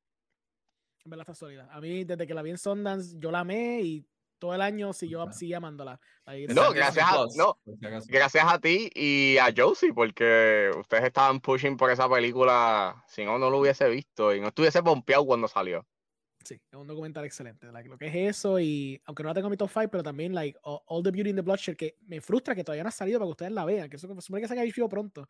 [1.05, 1.69] En verdad está sólida.
[1.73, 4.07] A mí, desde que la vi en Sundance, yo la amé y
[4.39, 5.33] todo el año siguió, Ajá.
[5.33, 5.99] sigue amándola.
[6.27, 7.59] Ahí- No, gracias a- no.
[8.09, 13.39] Gracias a ti y a Josie, porque ustedes estaban pushing por esa película, si no,
[13.39, 15.87] no lo hubiese visto y no estuviese pompeado cuando salió.
[16.49, 17.71] Sí, es un documental excelente.
[17.71, 20.03] like, lo que es eso y aunque no la tengo en mi top 5, pero
[20.03, 22.89] también like All, All the Beauty in the Bloodshed, que me frustra que todavía no
[22.89, 25.29] ha salido para que ustedes la vean, que eso se supone que salga HBO pronto.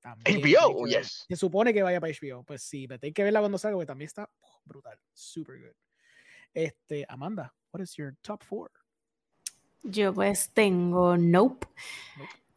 [0.00, 1.02] También HBO, que ver.
[1.02, 1.26] yes.
[1.28, 2.44] Se supone que vaya para HBO.
[2.44, 4.98] Pues sí, pero hay que verla cuando salga, porque también está oh, brutal.
[5.12, 5.76] Super good.
[6.54, 8.70] Este, Amanda, what is your top 4?
[9.82, 11.66] Yo pues tengo Nope.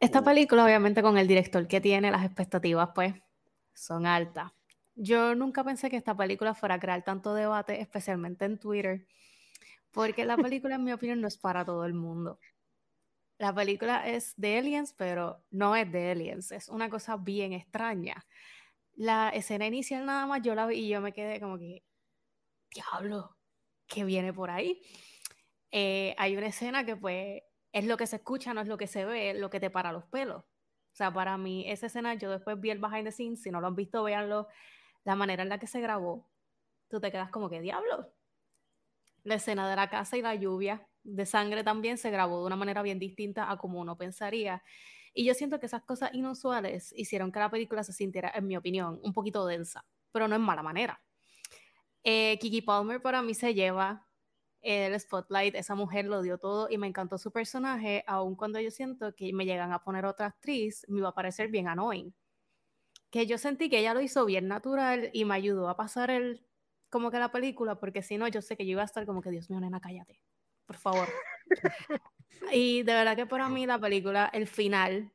[0.00, 3.12] Esta película, obviamente, con el director que tiene, las expectativas pues
[3.74, 4.50] son altas.
[5.00, 9.06] Yo nunca pensé que esta película fuera a crear tanto debate, especialmente en Twitter,
[9.92, 12.40] porque la película, en mi opinión, no es para todo el mundo.
[13.38, 18.26] La película es de aliens, pero no es de aliens, es una cosa bien extraña.
[18.94, 21.84] La escena inicial nada más yo la vi y yo me quedé como que,
[22.74, 23.36] diablo,
[23.86, 24.82] ¿qué viene por ahí?
[25.70, 27.42] Eh, hay una escena que pues
[27.72, 29.92] es lo que se escucha, no es lo que se ve, lo que te para
[29.92, 30.42] los pelos.
[30.42, 33.60] O sea, para mí esa escena, yo después vi el behind the scenes, si no
[33.60, 34.48] lo han visto, véanlo,
[35.08, 36.28] la manera en la que se grabó,
[36.88, 38.12] tú te quedas como que diablo.
[39.24, 42.56] La escena de la casa y la lluvia de sangre también se grabó de una
[42.56, 44.62] manera bien distinta a como uno pensaría.
[45.14, 48.58] Y yo siento que esas cosas inusuales hicieron que la película se sintiera, en mi
[48.58, 49.82] opinión, un poquito densa,
[50.12, 51.00] pero no en mala manera.
[52.04, 54.06] Eh, Kiki Palmer para mí se lleva
[54.60, 58.70] el spotlight, esa mujer lo dio todo y me encantó su personaje, aun cuando yo
[58.70, 62.12] siento que me llegan a poner otra actriz, me va a parecer bien annoying.
[63.10, 66.44] Que yo sentí que ella lo hizo bien natural y me ayudó a pasar el
[66.90, 69.20] como que la película, porque si no, yo sé que yo iba a estar como
[69.20, 70.22] que, Dios mío, nena, cállate,
[70.66, 71.08] por favor.
[72.52, 75.12] y de verdad que para mí la película, el final,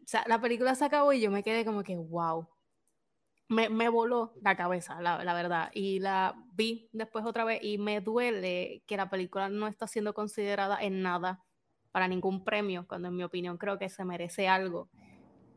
[0.00, 2.46] o sea, la película se acabó y yo me quedé como que, wow,
[3.48, 5.70] me, me voló la cabeza, la, la verdad.
[5.74, 10.14] Y la vi después otra vez y me duele que la película no está siendo
[10.14, 11.44] considerada en nada
[11.92, 14.90] para ningún premio, cuando en mi opinión creo que se merece algo.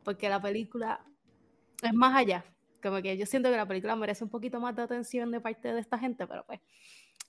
[0.03, 1.05] porque la película
[1.83, 2.43] es más allá.
[2.81, 5.73] Como que yo siento que la película merece un poquito más de atención de parte
[5.73, 6.59] de esta gente, pero pues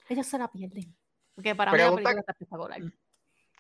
[0.08, 0.94] ellos se la pierden.
[1.34, 2.80] Porque para mí la Pregunta- película está espectacular.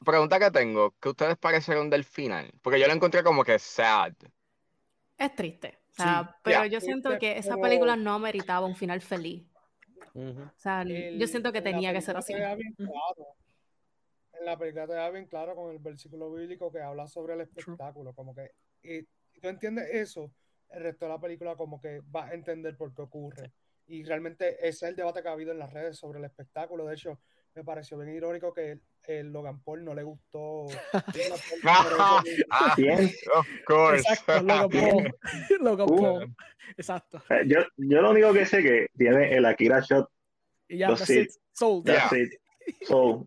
[0.04, 2.52] Pregunta que tengo, ¿qué ustedes parecieron del final?
[2.62, 4.12] Porque yo lo encontré como que sad.
[5.16, 5.78] Es triste.
[5.90, 6.66] O sea, Sí, pero ya.
[6.66, 9.44] yo siento que esa película no meritaba un final feliz.
[10.14, 10.42] Ujú.
[10.42, 12.32] O sea, El- yo siento que tenía que ser película así.
[12.34, 13.26] te deja bien claro.
[14.38, 17.40] En la película te da bien claro con el versículo bíblico que habla sobre el
[17.40, 19.02] espectáculo, como que y,
[19.40, 20.30] tú entiendes eso,
[20.70, 23.52] el resto de la película como que vas a entender por qué ocurre.
[23.86, 26.84] Y realmente ese es el debate que ha habido en las redes sobre el espectáculo.
[26.86, 27.20] De hecho,
[27.54, 30.66] me pareció bien irónico que el, el Logan Paul no le gustó.
[31.64, 33.10] Ah, Bien.
[33.34, 34.00] of course.
[34.08, 35.14] Exacto, Logan Paul.
[35.60, 35.96] Logan Uh.
[35.96, 36.36] Paul.
[36.76, 37.22] Exacto.
[37.30, 40.08] Eh, Yo, yo lo único que sé que tiene el Akira Shot,
[40.68, 41.26] Y ya, That's that's it.
[41.30, 41.32] it.
[41.52, 41.86] Sold.
[41.86, 41.94] Yeah.
[41.94, 42.40] that's it.
[42.86, 43.26] So,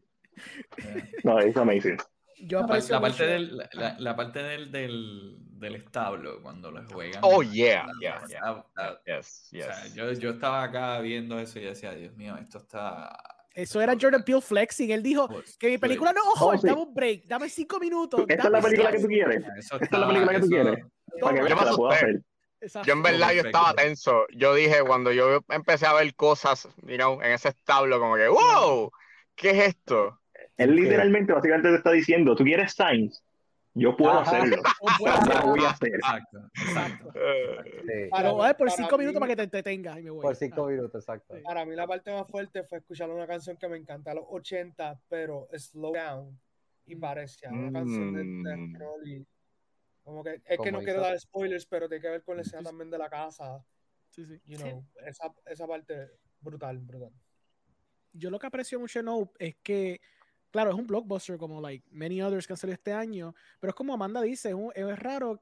[1.23, 1.97] no, it's amazing.
[2.43, 5.75] Yo La, par- aprecio la parte mucho- del, la, la- la parte del, del, del
[5.75, 7.21] establo, cuando lo juegan.
[7.23, 8.41] Oh, yeah, la- yeah, la- yeah.
[8.41, 9.93] la- la- Yes, o sea, yes.
[9.93, 13.15] yo, yo estaba acá viendo eso y decía, Dios mío, esto está.
[13.53, 14.91] Eso era Jordan Peele flexing.
[14.91, 16.65] Él dijo Pues, que mi película no, ojo, Oh, sí.
[16.67, 18.21] dame un break, dame cinco minutos.
[18.27, 19.43] Esta es la película que tú quieres.
[19.57, 20.85] Esta es la película que tú quieres.
[21.19, 22.21] Para que veas la.
[22.63, 22.87] Exacto.
[22.87, 24.25] Yo en verdad yo estaba tenso.
[24.33, 28.27] Yo dije, cuando yo empecé a ver cosas, you know, en ese establo, como que,
[28.27, 28.91] wow,
[29.35, 30.20] ¿qué es esto?
[30.63, 33.21] Él literalmente, básicamente te está diciendo, ¿tú quieres Science?
[33.73, 34.37] Yo puedo Ajá.
[34.37, 34.57] hacerlo.
[35.45, 35.95] Lo voy a hacer.
[35.95, 36.39] Exacto.
[36.55, 37.11] Exacto.
[37.15, 40.09] Eh, Sí, Para- eh, por para cinco mí- minutos para que te entretengas y me
[40.11, 40.21] voy.
[40.21, 41.35] por cinco minutos, exacto.
[41.43, 44.25] Para mí la parte más fuerte fue escuchar una canción que me encanta a los
[44.29, 46.39] 80, pero Slow Down.
[46.85, 48.77] Y parecía una canción de, de Mm.
[49.05, 49.25] y
[50.03, 52.63] como que es que no quiero dar spoilers, pero tiene que ver con la escena
[52.63, 53.63] también de la casa.
[54.09, 54.41] Sí, sí.
[54.45, 54.63] You Sí.
[54.63, 56.09] know, esa, esa parte
[56.41, 57.11] brutal, brutal.
[58.13, 60.01] Yo lo que aprecio mucho de Nope es que,
[60.51, 63.75] claro, es un blockbuster como like many others que han salido este año, pero es
[63.75, 65.41] como Amanda dice, es, un- es raro,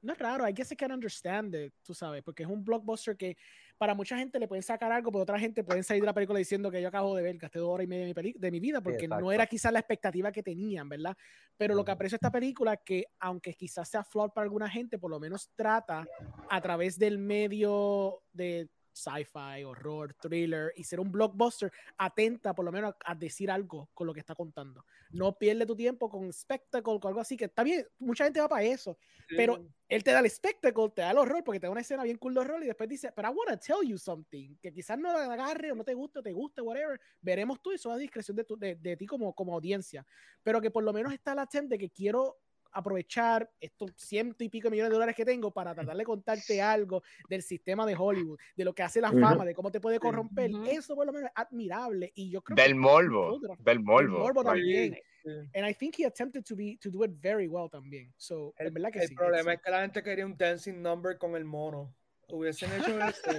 [0.00, 3.16] no es raro, I guess I can understand it, tú sabes, porque es un blockbuster
[3.16, 3.36] que
[3.76, 6.38] para mucha gente le pueden sacar algo, pero otra gente pueden salir de la película
[6.38, 8.60] diciendo que yo acabo de ver, gasté dos horas y media de mi, de mi
[8.60, 11.16] vida, porque no era quizás la expectativa que tenían, ¿verdad?
[11.56, 14.98] Pero lo que aprecio esta película es que, aunque quizás sea flawed para alguna gente,
[14.98, 16.06] por lo menos trata
[16.48, 18.68] a través del medio de
[18.98, 23.90] sci-fi, horror, thriller y ser un blockbuster, atenta por lo menos a, a decir algo
[23.94, 24.84] con lo que está contando.
[25.12, 28.48] No pierde tu tiempo con spectacle, con algo así, que está bien, mucha gente va
[28.48, 28.98] para eso,
[29.36, 29.54] pero
[29.88, 32.18] él te da el spectacle, te da el horror, porque te da una escena bien
[32.18, 34.98] cool de horror y después dice, pero I want to tell you something, que quizás
[34.98, 37.88] no la agarre o no te guste o te guste, whatever, veremos tú y eso
[37.90, 40.04] es a discreción de, tu- de, de ti como, como audiencia,
[40.42, 42.38] pero que por lo menos está la attempt de que quiero
[42.72, 47.02] aprovechar estos ciento y pico millones de dólares que tengo para tratar de contarte algo
[47.28, 50.50] del sistema de Hollywood, de lo que hace la fama, de cómo te puede corromper,
[50.70, 54.18] eso por lo menos es admirable y yo creo Del que morbo, del del morbo.
[54.18, 54.94] morbo también.
[54.94, 55.30] Sí.
[55.54, 58.12] And I think he attempted to be to do it very well también.
[58.16, 59.14] So, El, verdad que el sí.
[59.14, 61.94] problema es que la gente quería un dancing number con el mono.
[62.30, 63.30] Hubiesen hecho eso.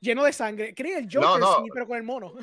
[0.00, 0.74] lleno de sangre.
[0.74, 1.56] Quería el Joker, No, no.
[1.64, 2.34] sí, pero con el mono.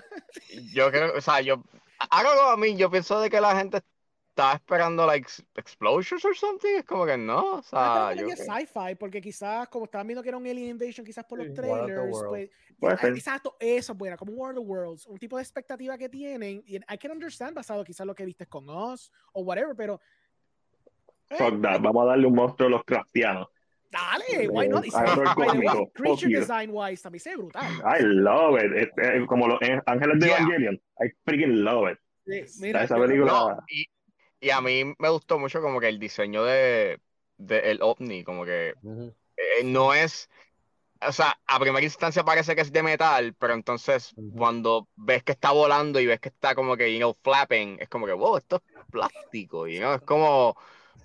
[0.74, 1.62] Yo creo, o sea, yo,
[2.10, 3.82] algo a mí, yo pienso de que la gente
[4.32, 8.36] estaba esperando, like, explosions or something, es como que no, o Yo sea, creo yo
[8.36, 11.54] que sci-fi, porque quizás, como estaban viendo que era un Alien Invasion, quizás por los
[11.54, 12.18] trailers,
[12.80, 16.08] pues, exacto, eso es buena, como War of the Worlds, un tipo de expectativa que
[16.08, 20.00] tienen, y I can understand basado quizás lo que viste con Us, o whatever, pero
[21.30, 21.82] eh, Fuck that.
[21.82, 23.48] Vamos a darle un monstruo a los craftianos.
[23.92, 24.86] dale, why not?
[24.86, 24.92] Y
[25.94, 27.70] creature design wise también se ve brutal.
[27.86, 28.72] I love it.
[28.78, 30.38] Es- es como los eh, ángeles de Yeah.
[30.38, 30.76] Evangelion.
[31.04, 32.00] I freaking love it.
[32.26, 33.86] Sí, mira, esa película- No, y,
[34.42, 37.02] y a mí me gustó mucho como que el diseño de,
[37.38, 39.16] de el ovni, como que Ujú.
[39.38, 40.30] eh, no es,
[41.02, 44.32] o sea, a primera instancia parece que es de metal, pero entonces Ujú.
[44.34, 47.90] cuando ves que está volando y ves que está como que, you know, flapping, es
[47.90, 50.58] como que, wow, esto es plástico, you know, es como, o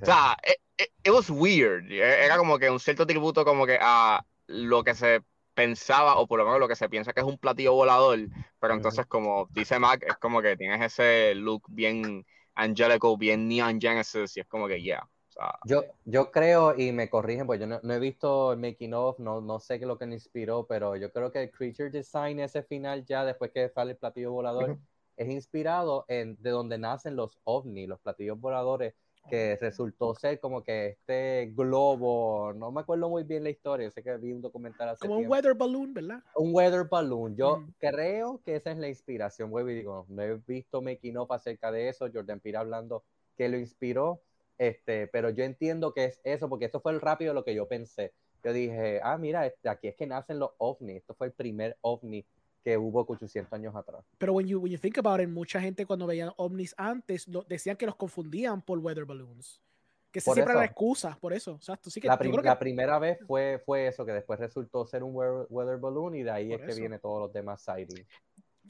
[0.03, 3.79] sea, it, it- it was weird, eh, era como que un cierto tributo como que
[3.81, 5.23] a lo que se
[5.55, 8.19] pensaba, o por lo menos lo que se piensa que es un platillo volador,
[8.59, 12.27] pero entonces como dice Mac, es como que tienes ese look bien
[12.57, 16.93] angelical, bien Neon Genesis, y es como que, yeah, o sea, Yo, yo creo, y
[16.93, 19.99] me corrigen, pues yo no, no he visto el making of, no, no sé lo
[19.99, 23.69] que me inspiró, pero yo creo que el creature design, ese final ya después que
[23.69, 24.81] sale el platillo volador, Ujú.
[25.17, 28.95] es inspirado en de donde nacen los ovnis, los platillos voladores,
[29.29, 34.03] que resultó ser como que este globo, no me acuerdo muy bien la historia, sé
[34.03, 35.33] que vi un documental hace Como un tiempo.
[35.33, 36.23] weather balloon, ¿verdad?
[36.35, 37.37] Un weather balloon.
[37.37, 37.73] Yo Mm.
[37.79, 41.71] creo que esa es la inspiración, vuelvo y digo, no he visto making of acerca
[41.73, 43.05] de eso, Jordan Peele hablando
[43.37, 44.21] que lo inspiró,
[44.59, 47.69] este, pero yo entiendo que es eso, porque esto fue el rápido lo que yo
[47.69, 48.13] pensé.
[48.43, 51.77] Yo dije, ah, mira, este, aquí es que nacen los ovnis, esto fue el primer
[51.81, 52.25] ovni
[52.67, 54.05] que hubo 800 años atrás.
[54.19, 57.45] Pero when you, when you think about it, mucha gente cuando veían ovnis antes lo-
[57.45, 59.63] decían que los confundían por weather balloons.
[60.11, 61.53] Que esa Por siempre era la excusa, por eso.
[61.53, 61.91] Exacto.
[61.91, 65.05] Sí que La, prim- que- la primera vez fue, fue eso, que después resultó ser
[65.05, 66.81] un weather, weather balloon y de ahí Por es que eso.
[66.81, 68.05] viene todos los demás sightings.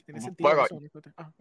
[0.05, 1.01] tiene sentido Bueno, eso.
[1.17, 1.31] Ah,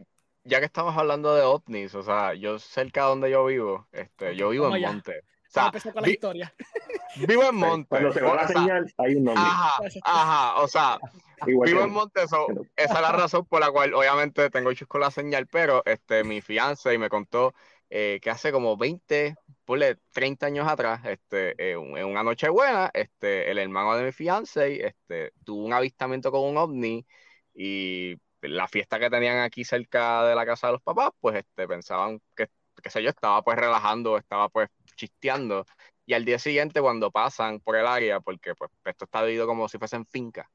[0.44, 4.34] Ya que estamos hablando de ovnis, o sea, yo cerca de donde yo vivo, este,
[4.34, 4.92] yo vivo en allá.
[4.92, 5.20] Monte.
[5.60, 6.54] Sea, empezar con la vi- historia.
[7.28, 7.88] vivo en Monte.
[7.88, 9.42] Cuando se va la o sea, señal, hay un nombre.
[9.44, 10.98] Ajá, ajá, o sea,
[11.46, 12.46] Igual vivo que- en Monte, so,
[12.76, 16.24] esa es la razón por la cual obviamente tengo issues con la señal, pero este,
[16.24, 17.54] mi fiance me contó
[17.90, 22.90] eh, que hace como 20, ponle 30 años atrás, este, eh, en una noche buena,
[22.92, 27.06] este, el hermano de mi fiance este, tuvo un avistamiento con un ovni
[27.54, 31.66] y la fiesta que tenían aquí cerca de la casa de los papás, pues este,
[31.68, 32.48] pensaban que,
[32.82, 35.66] qué sé yo, estaba pues relajando, estaba pues chisteando.
[36.06, 39.68] Y al día siguiente, cuando pasan por el área, porque pues esto está dividido como
[39.68, 40.46] si fuesen fincas,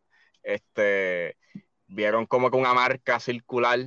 [0.44, 1.38] este,
[1.88, 3.80] vieron como que una marca circular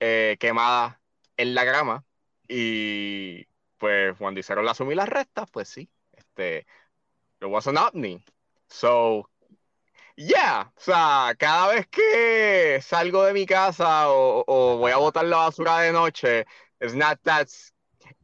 [0.00, 1.00] eh, quemada
[1.36, 2.04] en la grama
[2.48, 3.46] y
[3.78, 6.66] pues cuando hicieron la suma y las restas, pues sí, este,
[7.40, 8.22] it was an ovni.
[8.68, 9.28] So,
[10.16, 15.24] yeah, o sea, cada vez que salgo de mi casa o, o voy a botar
[15.24, 16.46] la basura de noche,
[16.80, 17.48] it's not that,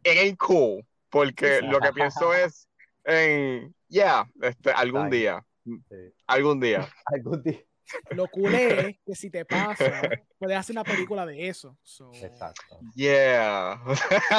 [0.04, 2.68] it ain't cool, porque lo que pienso es
[3.04, 5.10] en, yeah, este, algún Ay.
[5.10, 5.96] día, Sí.
[6.26, 6.88] algún día.
[7.06, 7.60] Algún día.
[8.10, 10.02] Lo cool es que si te pasa,
[10.38, 11.76] puedes hacer una película de eso.
[11.82, 12.78] So, Exacto.
[12.94, 13.80] Yeah.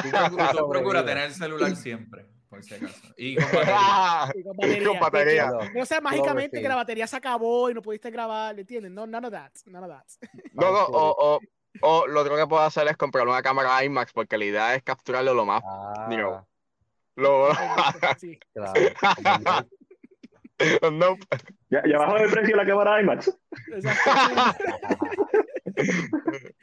[0.04, 3.14] Tú procura, tú procura tener el celular siempre, por si acaso.
[3.18, 4.34] Y con batería.
[4.36, 4.88] y con batería.
[4.88, 5.52] Con batería.
[5.74, 8.92] Que No sea mágicamente que la batería se acabó y no pudiste grabar, ¿me entiendes?
[8.92, 10.30] No, none of that, none of that.
[10.54, 11.40] No, no, o, o,
[11.82, 14.84] o lo otro que puedo hacer es comprar una cámara IMAX porque la idea es
[14.84, 15.62] capturarlo lo más.
[15.66, 16.48] Ah, Digo,
[17.18, 17.50] lo,
[18.20, 18.40] Sí.
[18.54, 18.74] claro.
[20.60, 21.18] El- no,
[21.70, 23.38] Ya, ya bajó de precio la cámara IMAX.
[23.74, 24.56] Exacto.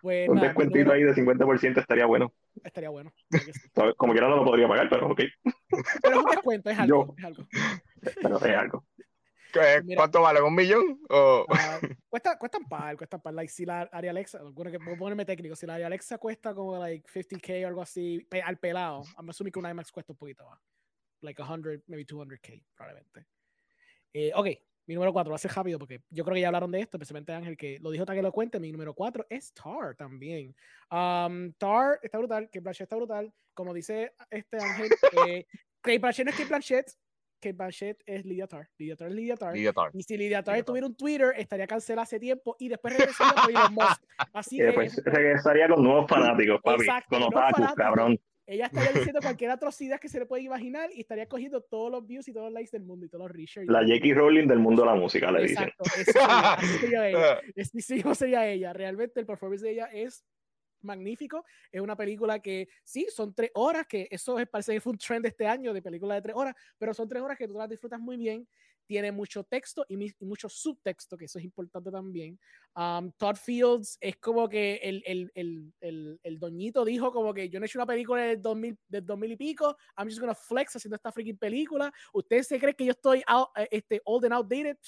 [0.00, 2.32] pues Un mi descuentito ahí de 50% estaría bueno.
[2.64, 3.12] estaría bueno.
[3.96, 5.20] Como quiera no lo podría pagar, pero ok.
[6.02, 7.06] Pero es un descuento, es algo.
[7.08, 7.14] Yo.
[7.18, 7.46] Es algo.
[8.22, 8.84] Pero es algo.
[9.52, 9.98] ¿Qué- Mira.
[9.98, 10.40] ¿Cuánto vale?
[10.42, 11.00] ¿Un millón?
[11.10, 11.78] O- Ah,
[12.08, 13.34] cuesta, cuestan par, cuestan par.
[13.34, 16.54] Like, si la Aria Alexa, bueno, que puedo ponerme técnico, si la Aria Alexa cuesta
[16.54, 20.12] como like 50k o algo así, pe- al pelado, I'm assuming que una IMAX cuesta
[20.12, 20.60] un poquito más.
[21.20, 23.26] Like 100, maybe 200k, probablemente.
[24.12, 24.46] Eh, ok,
[24.86, 26.96] mi número 4, va a ser rápido porque yo creo que ya hablaron de esto,
[26.96, 28.58] especialmente Ángel, que lo dijo tan que lo cuente.
[28.60, 30.54] Mi número 4 es Tar también.
[30.90, 33.32] Um, Tar está brutal, que Blanchett está brutal.
[33.52, 34.88] Como dice este Ángel,
[35.28, 35.46] eh,
[35.82, 36.90] Kate Blanchett no es Kate Blanchett,
[37.40, 38.68] Kate Blanchett es Lydia Tar.
[38.78, 39.54] Lydia Tar es Lydia Tar.
[39.54, 39.90] Lydia Tarr.
[39.94, 43.34] Y si Lydia Tar Lydia tuviera un Twitter, estaría cancelada hace tiempo y después regresaría
[43.42, 44.02] por Elon Musk.
[44.32, 46.82] Así Y que después regresaría con nuevos fanáticos, papi.
[46.84, 47.74] Exacto, con fanáticos.
[47.74, 48.18] cabrón.
[48.46, 52.06] ella estaría diciendo cualquier atrocidad que se le puede imaginar y estaría cogiendo todos los
[52.06, 53.68] views y todos los likes del mundo y todos los reshares.
[53.68, 54.14] La J.K.
[54.14, 55.64] Rowling del mundo de la música, le dicen.
[55.68, 57.40] Exacto, eso sería, así sería ella.
[57.54, 58.72] Es- sería ella.
[58.72, 60.24] Realmente el performance de ella es
[60.82, 61.44] magnífico.
[61.70, 64.98] Es una película que sí, son tres horas, que eso es, parece que fue un
[64.98, 67.68] trend este año de película de tres horas, pero son tres horas que tú las
[67.68, 68.46] disfrutas muy bien.
[68.86, 72.38] Tiene mucho texto y, mucho subtexto, que eso es importante también.
[72.74, 77.60] Um, Todd Fields es como que el, el, el, el, doñito dijo como que yo
[77.60, 80.74] no he hecho una película del 2000, del 2000 y pico, I'm just gonna flex
[80.74, 81.92] haciendo esta freaking película.
[82.14, 84.78] ¿Ustedes se creen que yo estoy out- eh, este, old and outdated?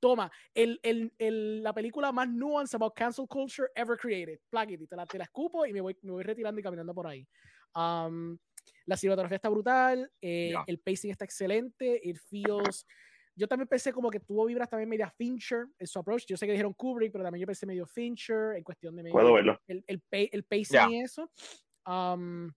[0.00, 4.40] Toma, el, el, el, la película más nuanced about cancel culture ever created.
[4.50, 6.62] Plug it, y te la, te la escupo y me voy, me voy retirando y
[6.64, 7.26] caminando por ahí.
[7.74, 8.36] Um,
[8.86, 10.64] la cinematografía está brutal, eh, Ya.
[10.66, 12.86] el pacing está excelente, it feels...
[13.36, 16.24] Yo también pensé como que tuvo vibras también media Fincher en su approach.
[16.26, 19.12] Yo sé que dijeron Kubrick, pero también yo pensé medio Fincher en cuestión de medio
[19.14, 19.58] Puedo verlo.
[19.66, 20.88] el, el, el pacing Ya.
[20.90, 21.30] y eso.
[21.86, 22.50] Um,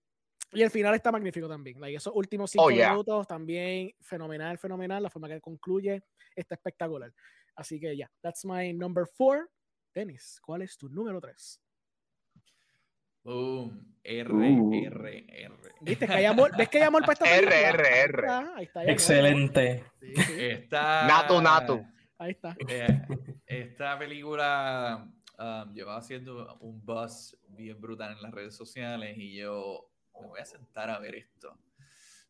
[0.53, 1.79] y el final está magnífico también.
[1.79, 2.89] Like, esos últimos cinco Oh, yeah.
[2.91, 5.01] minutos también fenomenal, fenomenal.
[5.03, 6.03] La forma que concluye
[6.35, 7.13] está espectacular.
[7.55, 9.49] Así que ya, that's my number four.
[9.93, 11.59] Dennis, ¿cuál es tu número tres?
[13.23, 13.95] Boom.
[14.03, 14.73] R, Uh.
[14.73, 15.53] R, R.
[15.79, 16.05] ¿Viste?
[16.07, 17.69] Que hay amor, ¿Ves que hay amor para esta R, película?
[17.69, 18.15] R, Ahí R.
[18.17, 18.83] está, ahí está.
[18.85, 19.83] Excelente.
[20.01, 21.07] Sí, sí, Está.
[21.07, 21.85] Nato, nato.
[22.17, 22.55] ahí está.
[22.67, 23.01] Eh,
[23.45, 25.07] esta película
[25.39, 29.89] um, llevaba haciendo un buzz bien brutal en las redes sociales y yo
[30.21, 31.57] me voy a sentar a ver esto.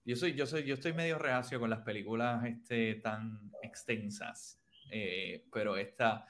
[0.05, 4.61] Yo soy, yo soy, yo estoy medio reacio con las películas este, tan extensas,
[4.91, 6.25] eh, pero esta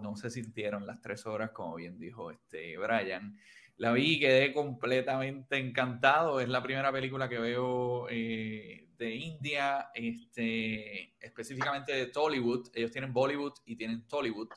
[0.00, 3.36] no se sintieron las tres horas, como bien dijo este Brian.
[3.76, 6.38] La vi y quedé completamente encantado.
[6.40, 12.68] Es la primera película que veo eh, de India, este, específicamente de Tollywood.
[12.74, 14.50] Ellos tienen Bollywood y tienen Tollywood.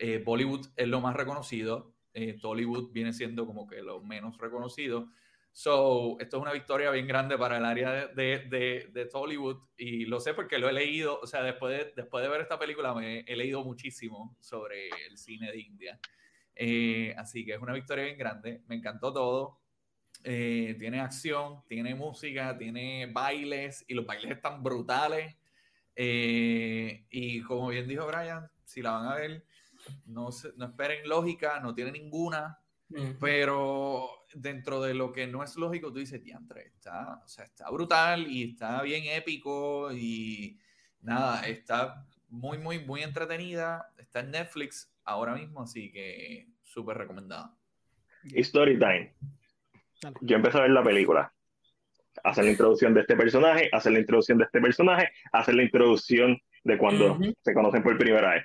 [0.00, 1.94] Eh, Bollywood es lo más reconocido.
[2.12, 5.10] eh, Tollywood viene siendo como que lo menos reconocido.
[5.58, 10.04] So, esto es una victoria bien grande para el área de, de, de, Tollywood y
[10.04, 12.92] lo sé porque lo he leído, o sea, después de, después de ver esta película
[12.92, 15.98] me he leído muchísimo sobre el cine de India.
[16.54, 19.62] Eh, así que es una victoria bien grande, me encantó todo.
[20.24, 25.36] eh, tiene acción, tiene música, tiene bailes y los bailes están brutales.
[25.94, 29.46] Eh, y como bien dijo Brian, si la van a ver,
[30.04, 32.60] no, no esperen lógica, no tiene ninguna,
[33.20, 37.70] pero dentro de lo que no es lógico, tú dices, diantre, está, o sea, está
[37.70, 40.58] brutal y está bien épico y
[41.00, 43.88] nada, está muy, muy, muy entretenida.
[43.96, 47.54] Está en Netflix ahora mismo, así que súper recomendada.
[48.34, 49.14] Story time.
[50.20, 51.32] Yo empecé a ver la película.
[52.24, 56.38] Hacer la introducción de este personaje, hacer la introducción de este personaje, hacer la introducción
[56.64, 58.44] de cuando se conocen por primera vez.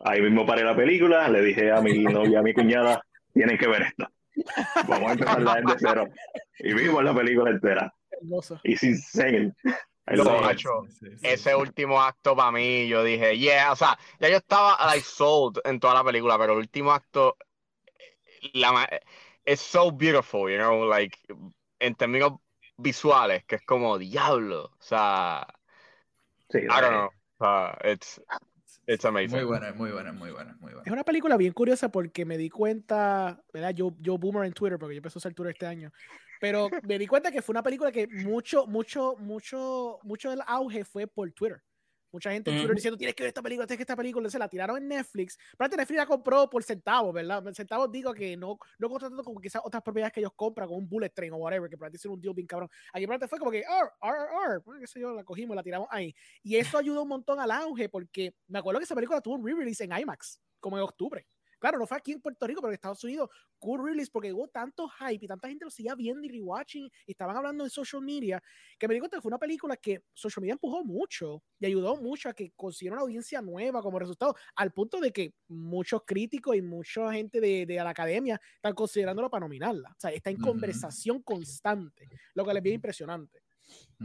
[0.00, 3.02] Ahí mismo paré la película, le dije a mi novia, a mi cuñada,
[3.32, 4.08] tienen que ver esto.
[4.88, 6.08] Vamos a empezarla desde cero.
[6.58, 7.92] Y vimos la película entera.
[8.64, 9.54] Y sin insane.
[11.22, 15.60] ese último acto para mí, yo dije, yeah, o sea, ya yo estaba like sold
[15.64, 17.36] en toda la película, pero el último acto,
[18.54, 18.88] la,
[19.44, 21.16] es so beautiful, you know, like,
[21.78, 22.34] en términos
[22.76, 25.46] visuales, que es como diablo, o sea,
[26.54, 27.10] I don't know,
[27.40, 28.20] uh, it's,
[28.88, 29.36] it's amazing.
[29.36, 30.82] Muy buena, muy buena, muy buena, muy buena.
[30.84, 33.74] Es una película bien curiosa porque me di cuenta, ¿verdad?
[33.74, 35.92] Yo, yo boomer en Twitter, porque yo empecé a usar Twitter este año,
[36.40, 40.84] pero me di cuenta que fue una película que mucho, mucho, mucho, mucho del auge
[40.84, 41.62] fue por Twitter.
[42.10, 44.30] Mucha gente en Twitter diciendo, tienes que ver esta película, tienes que ver esta película.
[44.30, 45.38] Se la tiraron en Netflix.
[45.56, 47.44] Pero Netflix la compró por centavos, ¿verdad?
[47.52, 50.88] Centavos digo que no, no contratando como quizás otras propiedades que ellos compran, con un
[50.88, 52.70] bullet train o whatever, que para ti un deal bien cabrón.
[52.92, 55.88] Aquí para fue como que, ar, ar, ar, qué sé yo, la cogimos, la tiramos
[55.90, 56.14] ahí.
[56.42, 59.46] Y eso ayudó un montón al auge, porque me acuerdo que esa película tuvo un
[59.46, 61.26] re-release en IMAX, como en octubre.
[61.58, 64.48] Claro, no fue aquí en Puerto Rico, pero en Estados Unidos, cool release, porque hubo
[64.48, 68.02] tanto hype y tanta gente lo seguía viendo y rewatching y estaban hablando en social
[68.02, 68.42] media,
[68.78, 71.96] que me di cuenta que fue una película que social media empujó mucho y ayudó
[71.96, 76.56] mucho a que consiguiera una audiencia nueva como resultado, al punto de que muchos críticos
[76.56, 79.90] y mucha gente de, de la academia están considerándolo para nominarla.
[79.90, 83.42] O sea, está en conversación constante, lo que les viene impresionante.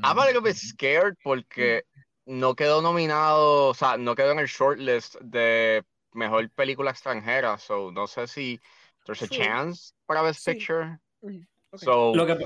[0.04, 1.84] I'm a little bit scared porque
[2.26, 5.84] no quedó nominado, o sea, no quedó en el shortlist de
[6.14, 8.62] mejor película extranjera, so no sé si
[9.06, 11.00] there's a chance para Best Picture.
[11.76, 12.46] So, lo que,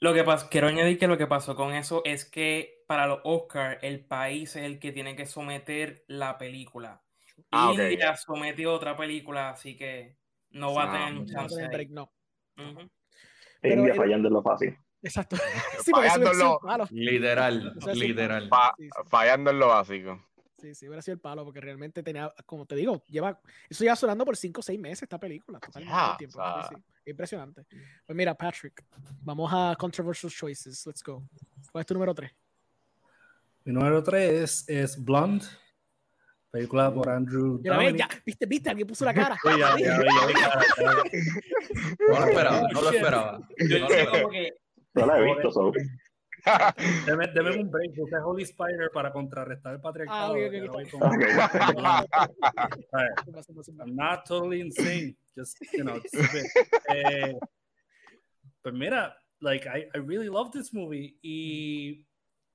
[0.00, 3.78] lo que quiero añadir que lo que pasó con eso es que para los Oscars
[3.82, 7.02] el país es el que tiene que someter la película.
[7.50, 10.16] Ah, India sometió otra película, así que
[10.50, 11.68] no va a tener chance.
[11.68, 12.12] Break, no.
[13.62, 14.76] India fallando en lo fácil.
[15.02, 15.36] Exacto.
[15.84, 16.60] sí, fallándolo,
[16.90, 18.50] literal, literal.
[19.06, 20.27] fallando en lo básico.
[20.58, 23.94] Sí, sí, hubiera sido el palo, porque realmente tenía, como te digo, lleva, eso ya
[23.94, 25.60] sonando por 5 o 6 meses esta película,
[26.18, 26.40] tiempo.
[27.06, 27.64] Impresionante.
[28.04, 28.84] Pues mira, Patrick,
[29.22, 31.22] vamos a Controversial Choices, let's go.
[31.70, 32.30] ¿Cuál es tu número 3?
[33.64, 35.46] Mi número 3 es, es Blonde,
[36.50, 39.38] película por Andrew ya, ya, viste, viste, alguien puso la cara.
[39.44, 39.50] no
[42.08, 43.48] lo esperaba, no lo esperaba.
[43.58, 43.86] Yo no,
[44.94, 45.72] no la he visto, so.
[47.06, 50.34] Deme, deme, un break, usted Holy Spider para contrarrestar el patriarcado.
[50.34, 52.04] Ah,
[53.80, 56.00] I'm not totally insane, just, you know,
[56.88, 57.34] eh,
[58.62, 62.06] pues mira, like, I, I really love this movie y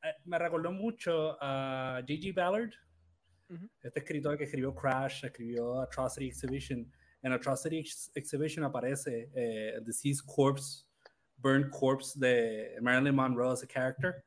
[0.04, 2.74] eh, me recordó mucho a Gigi Ballard,
[3.82, 6.92] este escritor que escribió Crash, escribió Atrocity Exhibition.
[7.22, 7.84] En Atrocity
[8.16, 10.86] Exhibition aparece eh, Deceased Corpse
[11.44, 14.24] Burnt Corpse de Marilyn Monroe as a character.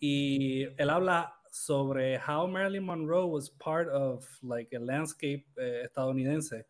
[0.00, 6.64] Y él habla sobre how Marilyn Monroe was part of like a landscape eh, estadounidense.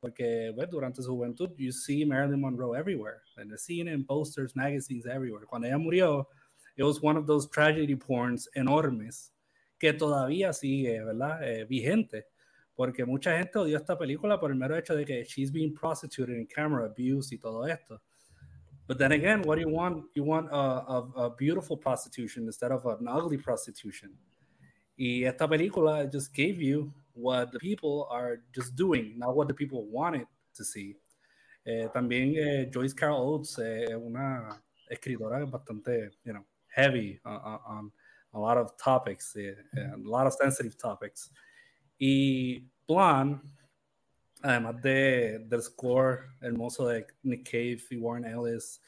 [0.00, 3.22] Porque well, durante su juventud, you see Marilyn Monroe everywhere.
[3.36, 5.44] And the scene in posters, magazines, everywhere.
[5.46, 6.26] Cuando ella murió,
[6.76, 9.32] it was one of those tragedy porns enormes
[9.78, 11.42] que todavía sigue, ¿verdad?
[11.42, 12.26] Eh, vigente.
[12.76, 16.36] Porque mucha gente odió esta película por el mero hecho de que she's being prostituted
[16.36, 18.00] in camera abuse y todo esto.
[18.88, 20.04] But then again, what do you want?
[20.14, 24.16] You want a, a, a beautiful prostitution instead of an ugly prostitution.
[24.96, 29.54] Y esta película just gave you what the people are just doing, not what the
[29.54, 30.96] people wanted to see.
[31.66, 34.58] Eh, también eh, Joyce Carol Oates es eh, una
[34.90, 37.92] escritora bastante, you know, heavy on, on
[38.32, 41.30] a lot of topics, eh, a lot of sensitive topics.
[42.00, 43.40] Y Blonde
[44.42, 48.80] además de, del score hermoso de Nick Cave y Warren Ellis,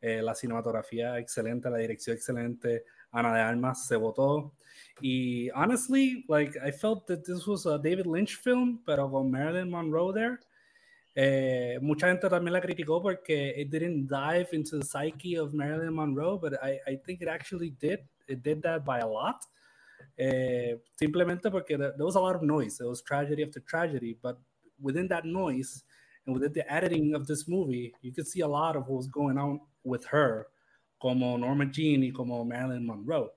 [0.00, 4.54] eh, la cinematografía excelente, la dirección excelente, Ana de Armas se votó.
[5.00, 9.70] Y honestly, like I felt that this was a David Lynch film, pero con Marilyn
[9.70, 10.38] Monroe there.
[11.14, 15.94] Eh, mucha gente también la criticó porque it didn't dive into the psyche of Marilyn
[15.94, 18.00] Monroe, but I, I think it actually did.
[18.28, 19.44] It did that by a lot.
[20.16, 22.80] Eh, simplemente porque there was a lot of noise.
[22.80, 24.38] It was tragedy after tragedy, but
[24.82, 25.84] within that noise,
[26.26, 29.08] And with the editing of this movie, you could see a lot of what was
[29.08, 30.46] going on with her,
[31.00, 33.30] como Norma Jean y como Marilyn Monroe.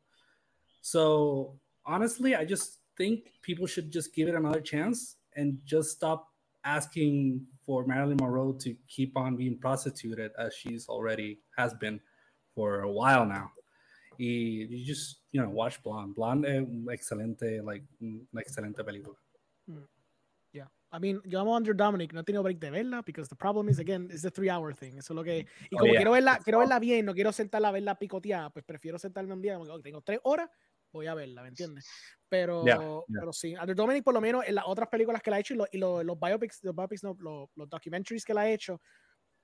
[0.82, 6.28] So honestly, I just think people should just give it another chance and just stop
[6.64, 12.00] asking for Marilyn Monroe to keep on being prostituted as she's already has been
[12.54, 13.52] for a while now.
[14.20, 14.26] Y
[14.70, 16.16] you just, you know, watch Blonde.
[16.16, 19.16] Blonde es un excelente, like, una excelente película.
[19.68, 19.76] Yeah.
[20.96, 23.68] I mean, yo amo Under Dominic, no he tenido break de verla, because the problem
[23.70, 24.98] is, again, it's the three hour thing.
[24.98, 25.40] Eso es lo que.
[25.70, 26.00] Y Oh, como yeah.
[26.00, 29.42] quiero, verla, quiero verla bien, no quiero sentarla a verla picoteada, pues prefiero sentarme un
[29.42, 30.50] día, como que, "Ok, tengo tres horas,
[30.94, 31.86] voy a verla, ¿me entiendes?
[32.30, 33.20] Pero, Yeah, yeah.
[33.20, 35.54] pero sí, Under Dominic, por lo menos en las otras películas que la ha hecho
[35.54, 38.50] y, lo- y lo- los biopics, los, biopics no, los, los documentaries que la ha
[38.50, 38.80] hecho,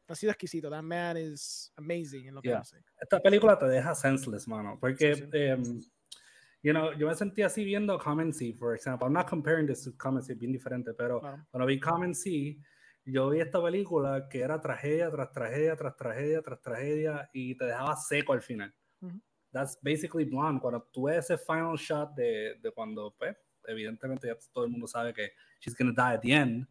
[0.07, 0.69] ha sido exquisito.
[0.69, 2.59] That man is amazing en lo que Yeah.
[2.59, 2.77] hace.
[2.99, 5.37] Esta película te deja senseless, mano, porque, Sí, sí.
[5.37, 5.81] em,
[6.63, 9.05] you know, yo me sentí así viendo Comency, for example.
[9.07, 11.45] I'm not comparing this to Comency, bien diferente, pero Claro.
[11.51, 12.61] cuando vi Comency,
[13.05, 17.65] yo vi esta película que era tragedia tras tragedia, tras tragedia, tras tragedia, y te
[17.65, 18.73] dejaba seco al final.
[19.51, 20.61] That's basically Blonde.
[20.61, 23.35] Cuando tú ves ese final shot de, de cuando, pues,
[23.67, 26.67] evidentemente ya todo el mundo sabe que she's gonna die at the end,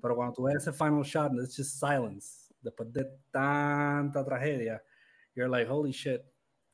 [0.00, 4.82] pero cuando tú ves ese final shot and it's just silence, después de tanta tragedia,
[5.34, 6.22] you're like, holy shit.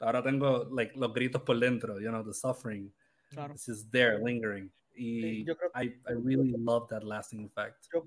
[0.00, 2.92] Ahora tengo like los gritos por dentro, you know, the suffering.
[3.30, 3.54] Claro.
[3.54, 4.70] It's just there, lingering.
[4.94, 7.86] Sí, Y yo creo- I, I really love that lasting effect.
[7.92, 8.04] Yo,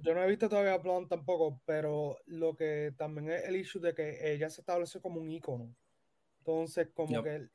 [0.00, 3.94] yo no he visto todavía Blonde tampoco, pero lo que también es el issue de
[3.94, 5.74] que ella se establece como un ícono.
[6.38, 7.24] Entonces, como Yep.
[7.24, 7.48] que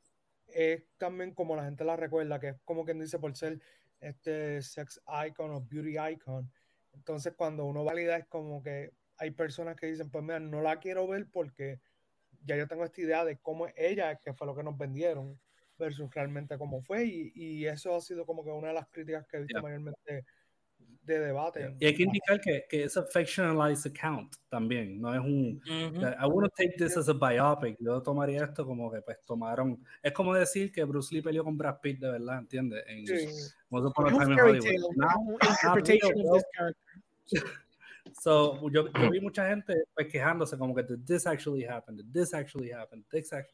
[0.46, 3.60] es también como la gente la recuerda, que es como quien dice por ser
[4.00, 6.50] este sex icon o beauty icon.
[6.94, 10.78] Entonces, cuando uno valida es como que hay personas que dicen, pues mira, no la
[10.78, 11.80] quiero ver porque
[12.48, 15.38] ya yo tengo esta idea de cómo es ella, que fue lo que nos vendieron,
[15.78, 17.04] versus realmente cómo fue.
[17.04, 19.62] Y, y eso ha sido como que una de las críticas que he visto Yeah.
[19.62, 20.24] mayormente
[21.02, 21.74] de debate.
[21.80, 25.60] Y hay que indicar que, que es a fictionalized account también, no es un...
[25.64, 26.00] Ujú.
[26.06, 27.76] I want to take this as a biopic.
[27.80, 29.82] Yo tomaría esto como que pues tomaron...
[30.02, 32.84] Es como decir que Bruce Lee peleó con Brad Pitt de verdad, ¿entiendes?
[32.86, 33.26] En Sí.
[33.70, 34.64] Once Upon a Es un Time in Hollywood.
[34.64, 36.76] tale, Not- un not real.
[38.20, 42.06] So, yo, yo vi mucha gente pues, quejándose como que did this actually happen, did
[42.12, 43.52] this actually happen, this act-"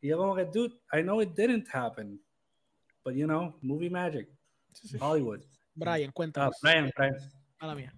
[0.00, 2.20] Y yo como que, dude, I know it didn't happen,
[3.04, 4.28] but you know, movie magic,
[5.00, 5.42] Hollywood.
[5.74, 6.56] Brian, Ah, cuéntanos.
[6.62, 7.16] Brian, Brian.
[7.58, 7.94] A la mía.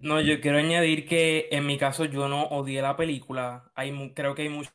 [0.00, 3.70] No, yo quiero añadir que en mi caso yo no odié la película.
[3.74, 4.70] Hay, creo que hay mucho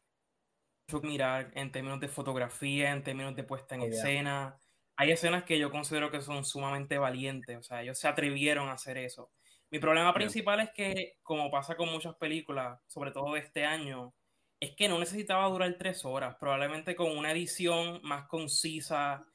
[0.90, 3.94] que mirar en términos de fotografía, en términos de puesta en Oh, yeah.
[3.96, 4.58] escena.
[4.96, 8.74] Hay escenas que yo considero que son sumamente valientes, o sea, ellos se atrevieron a
[8.74, 9.32] hacer eso.
[9.72, 14.16] Mi problema principal es que, como pasa con muchas películas, sobre todo de este año,
[14.60, 19.26] es que no necesitaba durar tres horas, probablemente con una edición más concisa,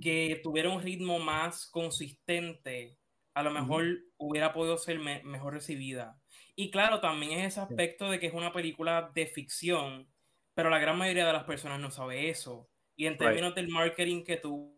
[0.00, 2.98] que tuviera un ritmo más consistente,
[3.34, 3.84] a lo mejor
[4.18, 6.20] hubiera podido ser me- mejor recibida.
[6.56, 10.12] Y claro, también es ese aspecto de que es una película de ficción,
[10.54, 12.70] pero la gran mayoría de las personas no sabe eso.
[12.96, 13.18] Y en Right.
[13.18, 14.76] términos del marketing que tuvo,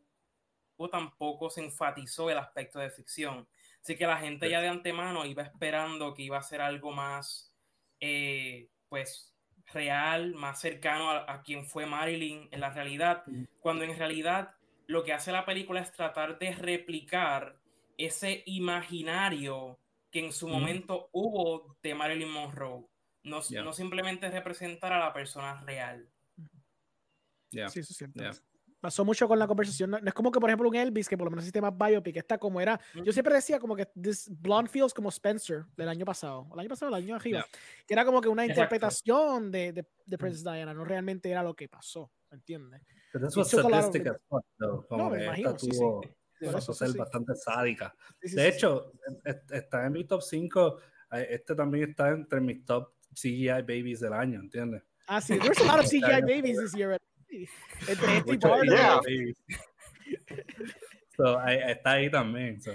[0.90, 3.48] tampoco se enfatizó el aspecto de ficción.
[3.82, 7.54] Así que la gente ya de antemano iba esperando que iba a ser algo más,
[8.00, 9.34] eh, pues,
[9.72, 13.24] real, más cercano a, a quien fue Marilyn en la realidad,
[13.60, 14.54] cuando en realidad
[14.86, 17.60] lo que hace la película es tratar de replicar
[17.96, 19.78] ese imaginario
[20.10, 22.86] que en su momento hubo de Marilyn Monroe.
[23.22, 26.10] No, no simplemente representar a la persona real.
[27.50, 28.20] Sí, eso es cierto.
[28.20, 28.32] Yeah.
[28.80, 29.90] Pasó mucho con la conversación.
[29.90, 31.70] No, no es como que, por ejemplo, un Elvis, que por lo menos el sistema
[31.70, 32.80] biopic está como era.
[33.04, 36.48] Yo siempre decía como que this blonde feels como Spencer del año pasado.
[36.54, 37.44] El año pasado, el año arriba.
[37.86, 38.62] Que era como que una Exacto.
[38.62, 40.72] interpretación de, de, de Princess Diana.
[40.72, 42.10] No realmente era lo que pasó.
[42.30, 42.80] ¿Entiendes?
[43.12, 44.86] But this It was took a lot of- sadistic as fuck, though.
[44.86, 45.78] Como No, me imagino, sí, sí.
[45.78, 46.00] tuvo-
[46.40, 46.98] pasó eso, ser sí, sí.
[46.98, 47.94] bastante sádica.
[48.22, 48.56] Sí, sí, De sí, sí.
[48.56, 48.92] hecho,
[49.24, 50.78] es- está en mi top 5.
[51.10, 54.82] Este también está entre mis top CGI babies del año, ¿entiendes?
[55.08, 55.36] Ah, sí.
[55.38, 56.96] There's a lot of CGI Está- babies this year.
[57.88, 58.38] Entre este y.
[58.68, 59.00] Yeah.
[61.16, 62.60] So, ahí- está ahí también.
[62.60, 62.72] So.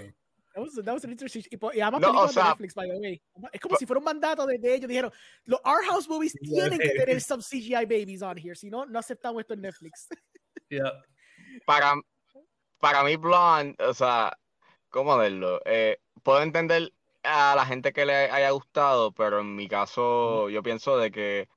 [0.54, 1.42] That was, that was an interesting.
[1.50, 3.22] Y, y ambas No, o de Netflix, by the way.
[3.52, 4.88] Es como si fuera un mandato de, de ellos.
[4.88, 5.12] Dijeron,
[5.44, 8.54] los Art House movies tienen que tener some CGI babies on here.
[8.54, 10.08] Si no, no aceptamos esto en Netflix.
[10.68, 10.90] Yeah.
[11.64, 11.94] para,
[12.80, 14.36] para mí Blonde, o sea,
[14.88, 15.60] ¿cómo verlo?
[15.64, 16.92] Eh, puedo entender
[17.22, 21.48] a la gente que le haya gustado, pero en mi caso yo pienso de que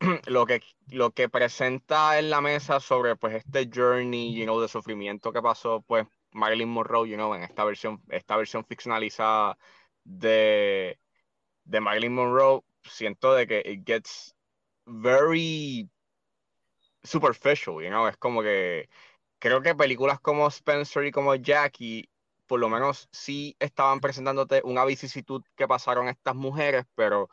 [0.26, 4.68] lo que lo que presenta en la mesa sobre pues este journey, you know, de
[4.68, 9.58] sufrimiento que pasó pues Marilyn Monroe, you know, en esta versión esta versión ficcionalizada
[10.04, 10.98] de
[11.64, 14.34] de Marilyn Monroe, siento de que it gets
[14.86, 15.90] very
[17.02, 18.88] superficial, you know, es como que
[19.38, 22.08] creo que películas como Spencer y como Jackie
[22.46, 27.28] por lo menos sí estaban presentándote una vicisitud que pasaron estas mujeres, pero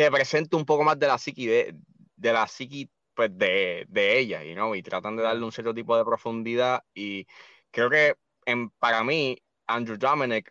[0.00, 1.74] te presento un poco más de la psiqui de,
[2.16, 5.74] de la psiqui pues de, de ellas, you know, y tratan de darle un cierto
[5.74, 7.26] tipo de profundidad y
[7.70, 8.14] creo que
[8.46, 9.36] en, para mí
[9.66, 10.50] Andrew Dominic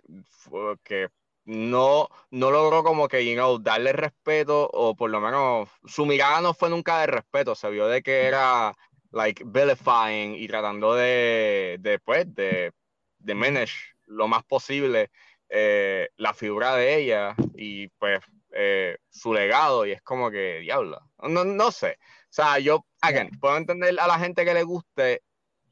[0.84, 1.10] que
[1.46, 6.42] no, no logró como que, you know, darle respeto o por lo menos su mirada
[6.42, 8.72] no fue nunca de respeto, se vio de que era
[9.10, 12.72] like vilifying y tratando de, de pues, de,
[13.18, 15.10] de manage lo más posible
[15.50, 18.20] eh, la figura de ella y pues
[18.52, 23.30] eh, su legado y es como que diablo, no, no sé, o sea, yo, again,
[23.40, 25.24] puedo entender a la gente que le guste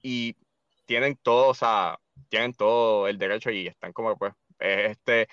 [0.01, 0.35] y
[0.85, 1.99] tienen todo, o sea,
[2.29, 5.27] tienen todo el derecho y están como pues, este,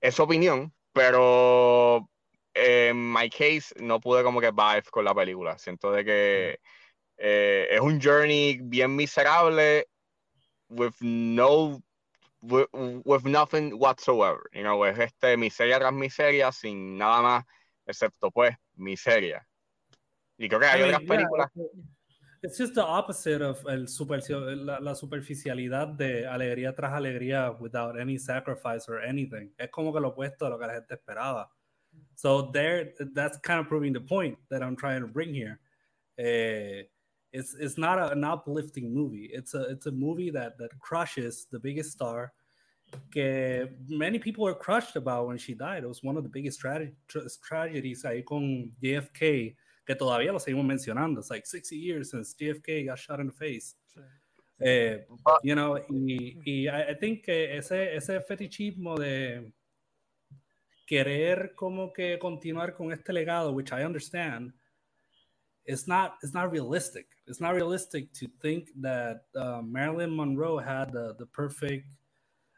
[0.00, 2.08] es su opinión, pero
[2.54, 6.60] en my case no pude como que vibe con la película, siento de que
[7.18, 9.86] eh, es un journey bien miserable
[10.68, 11.82] with no
[12.42, 17.44] with, nothing whatsoever, you know, es este miseria tras miseria sin nada más
[17.86, 19.46] excepto pues miseria.
[20.38, 21.50] Y creo que hay I otras mean, películas.
[21.54, 21.64] Yeah,
[22.42, 27.98] it's just the opposite of el super, la, la, superficialidad de alegría tras alegría without
[28.00, 29.52] any sacrifice or anything.
[29.58, 31.50] Es como que lo opuesto a lo que la gente esperaba.
[32.14, 35.60] So there, that's kind of proving the point that I'm trying to bring here.
[36.18, 36.84] Uh,
[37.32, 39.30] it's it's not a, an uplifting movie.
[39.32, 42.32] It's a it's a movie that that crushes the biggest star.
[43.12, 45.84] Que many people were crushed about when she died.
[45.84, 49.54] It was one of the biggest tra tra tragedies ahí con JFK
[49.86, 51.18] que todavía lo seguimos mencionando.
[51.18, 53.74] It's like 60 years since JFK got shot in the face.
[54.60, 54.98] Eh,
[55.42, 59.54] you know, y, y I, I think que ese, ese fetichismo de
[60.86, 64.52] querer como que continuar con este legado, which I understand,
[65.70, 67.06] it's not it's not realistic.
[67.26, 71.86] It's not realistic to think that uh, Marilyn Monroe had the, the perfect,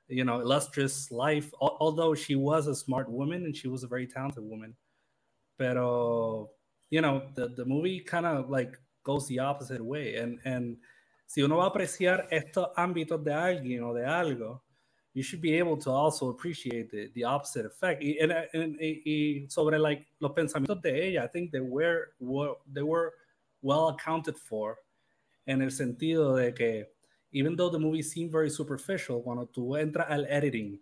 [0.08, 1.52] you know, illustrious life.
[1.60, 4.74] Although she was a smart woman and she was a very talented woman,
[5.58, 6.50] pero
[6.90, 10.16] you know, the, the movie kind of like goes the opposite way.
[10.16, 10.76] And, and
[11.26, 14.62] si uno va a apreciar estos ámbitos de alguien o de algo,
[15.14, 18.02] you should be able to also appreciate the, the opposite effect.
[18.02, 22.54] Y, and, and, y sobre like los pensamientos de ella, I think they were, were,
[22.72, 23.12] they were
[23.60, 24.78] well accounted for
[25.46, 26.86] en el sentido de que
[27.32, 30.78] even though the movie seemed very superficial, cuando tú entras al editing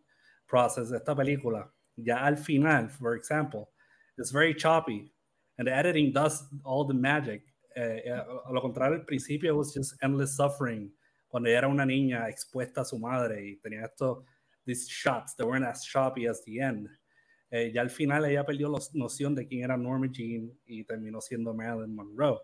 [0.47, 3.71] process de esta película, ya al final, for example,
[4.19, 5.13] it's very choppy
[5.59, 7.43] and the editing does all the magic.
[7.77, 10.91] Eh, a lo contrario, al principio was just endless suffering.
[11.31, 14.25] Cuando ella era una niña expuesta a su madre y tenía estos
[14.67, 16.89] these shots that weren't as choppy as the end.
[17.51, 21.21] Eh, ya al final ella perdió la noción de quién era Norma Jean y terminó
[21.21, 22.41] siendo Marilyn Monroe.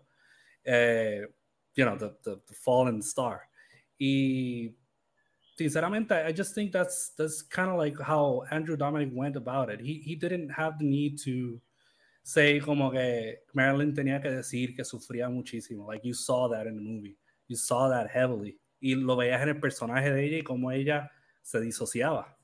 [0.65, 1.25] Eh,
[1.75, 3.41] you know, the, the, the, fallen star.
[3.97, 4.75] Y
[5.57, 9.79] sinceramente, I just think that's that's kind of like how Andrew Dominic went about it.
[9.79, 11.61] He, he didn't have the need to
[12.23, 15.87] say como que Marilyn tenía que decir que sufría muchísimo.
[15.87, 17.17] Like you saw that in the movie.
[17.47, 18.57] You saw that heavily.
[18.79, 22.37] Y lo veías en el personaje de ella y cómo ella se disociaba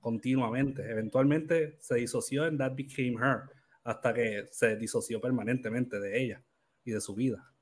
[0.00, 0.82] continuamente.
[0.88, 3.50] Eventualmente se disoció and that became her.
[3.84, 6.42] Hasta que se disoció permanentemente de ella
[6.84, 7.52] y de su vida.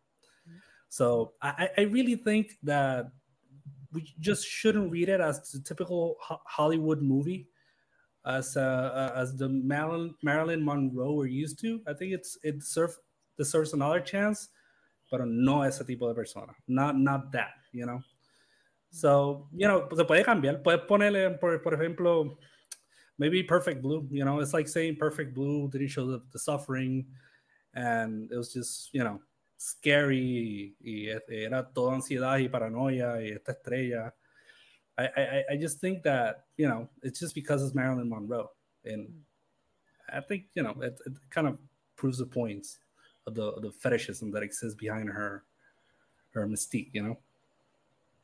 [0.88, 3.06] So I, I really think that
[3.92, 7.48] we just shouldn't read it as a typical Hollywood movie
[8.24, 11.80] as uh, as the Marilyn Marilyn Monroe we're used to.
[11.86, 12.56] I think it's it
[13.36, 14.48] deserves another chance,
[15.10, 16.54] pero no ese tipo de persona.
[16.66, 18.00] Not not that, you know.
[18.90, 20.62] So, you know, se puede cambiar.
[20.62, 22.38] Puedes ponerle, por, por ejemplo,
[23.18, 24.06] maybe Perfect Blue.
[24.10, 27.06] You know, it's like saying Perfect Blue didn't show the, the suffering,
[27.74, 29.20] and it was just, you know,
[29.56, 30.74] scary.
[30.80, 34.12] Y, era toda ansiedad y paranoia y esta estrella.
[34.96, 38.50] I, I, I just think that you know it's just because it's Marilyn Monroe,
[38.84, 39.08] and
[40.08, 41.58] I think you know it, it kind of
[41.96, 42.78] proves the points
[43.26, 45.44] of the the fetishism that exists behind her
[46.34, 47.18] her mystique, you know.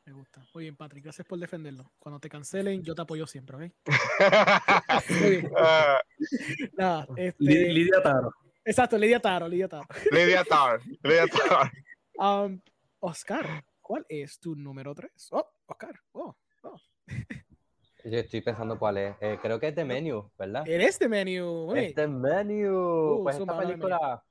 [0.05, 0.41] Me gusta.
[0.53, 1.91] Muy bien, Patrick, gracias por defenderlo.
[1.99, 3.71] Cuando te cancelen, yo te apoyo siempre, ¿ok?
[6.77, 7.43] Nada, este...
[7.43, 8.33] Lidia Taro.
[8.65, 9.85] Exacto, Lidia Taro, Lidia Taro.
[10.11, 11.69] Lidia Taro, Lidia Taro.
[12.17, 12.59] Um,
[12.99, 15.11] Oscar, ¿cuál es tu número 3?
[15.31, 16.35] Oh, Oscar, oh.
[18.03, 19.15] Yo estoy pensando cuál es.
[19.21, 20.67] Eh, creo que es The Menu, ¿verdad?
[20.67, 21.75] Eres The Menu.
[21.75, 23.19] Es The Menu.
[23.19, 24.23] Uh, pues esta película,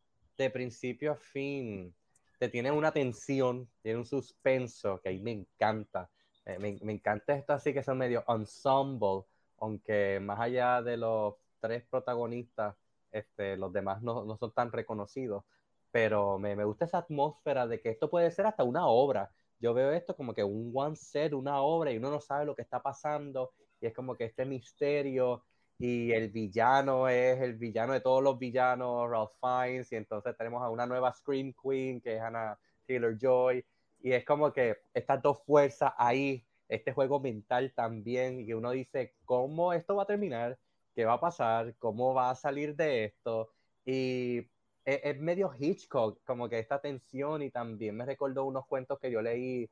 [0.44, 1.94] de principio a fin,
[2.38, 6.10] te tiene una tensión, tiene un suspenso que ahí me encanta.
[6.46, 9.24] Eh, me, me, encanta esto así que son medio ensemble,
[9.58, 12.74] aunque más allá de los tres protagonistas,
[13.12, 15.44] este, los demás no, no son tan reconocidos.
[15.90, 19.30] Pero me, me gusta esa atmósfera de que esto puede ser hasta una obra
[19.60, 22.56] yo veo esto como que un one set, una obra, y uno no sabe lo
[22.56, 25.44] que está pasando, y es como que este misterio,
[25.81, 30.62] y el villano es el villano de todos los villanos, Ralph Fiennes, y entonces tenemos
[30.62, 33.65] a una nueva Scream Queen, que es Hannah Taylor-Joy,
[34.02, 39.15] y es como que estas dos fuerzas ahí, este juego mental también, y uno dice,
[39.24, 40.59] ¿cómo esto va a terminar?
[40.94, 41.74] ¿Qué va a pasar?
[41.78, 43.48] ¿Cómo va a salir de esto?
[43.86, 44.47] Y
[44.85, 49.23] es, medio Hitchcock, como que esta tensión, y también me recordó unos cuentos que yo
[49.23, 49.70] leí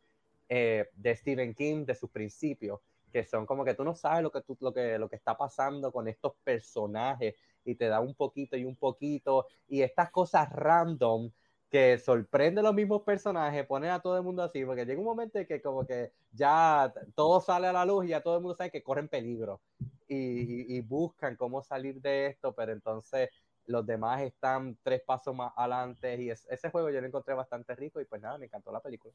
[0.49, 2.81] eh, de Stephen King, de sus principios,
[3.13, 5.37] que son como que tú no sabes lo que, tú, lo, que, lo que está
[5.37, 10.49] pasando con estos personajes y te da un poquito y un poquito y estas cosas
[10.51, 11.31] random
[11.71, 15.39] que sorprende los mismos personajes, ponen a todo el mundo así, porque llega un momento
[15.39, 18.57] en que como que ya todo sale a la luz y ya todo el mundo
[18.57, 19.61] sabe que corren peligro
[20.07, 23.29] y, y buscan cómo salir de esto, pero entonces
[23.67, 28.01] los demás están tres pasos más adelante y ese juego yo lo encontré bastante rico
[28.01, 29.15] y pues nada, me encantó la película.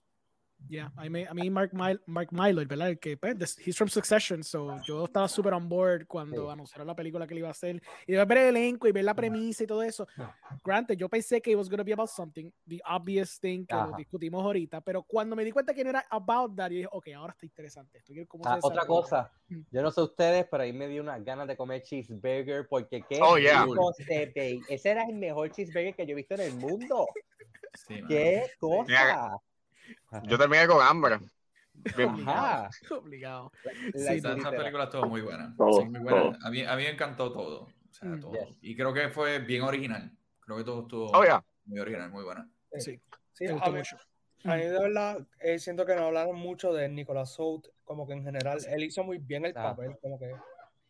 [0.69, 1.71] Yeah, a mí, a mí Mark,
[2.05, 2.89] Mark Milo, ¿verdad?
[2.89, 6.95] El que, pues, he's from Succession, so yo estaba súper on board cuando anunciaron la
[6.95, 7.81] película que él iba a hacer.
[8.07, 10.07] Y de ver el elenco y ver la premisa y todo eso.
[10.63, 13.75] Granted, yo pensé que it was going to be about something, the obvious thing que
[13.75, 16.89] lo discutimos ahorita, pero cuando me di cuenta que no era about that, yo dije,
[16.91, 17.97] ok, ahora está interesante.
[17.97, 19.61] Esto cómo ah, otra cosa, mm.
[19.71, 23.19] yo no sé ustedes, pero ahí me dio unas ganas de comer cheeseburger porque qué
[23.21, 23.65] oh, yeah.
[24.69, 27.07] ese era el mejor cheeseburger que yo he visto en el mundo.
[28.07, 29.39] qué cosa.
[30.23, 31.19] Yo terminé con hambre.
[31.97, 32.69] Ajá.
[32.91, 33.51] Obligado.
[33.95, 35.55] Sí, esa, película estuvo muy buena.
[36.41, 37.61] A, mí, a mí me encantó todo.
[37.63, 38.33] O sea, mm, todo.
[38.61, 40.11] Y creo que fue bien original.
[40.39, 42.49] Creo que todo estuvo oh, muy original, muy buena.
[42.77, 42.99] Sí,
[43.33, 43.81] sí a, mí,
[44.43, 48.13] a, mí, de verdad eh, siento que no hablaron mucho de Nicolas Hoult, como que
[48.13, 50.33] en general él hizo muy bien el papel, como que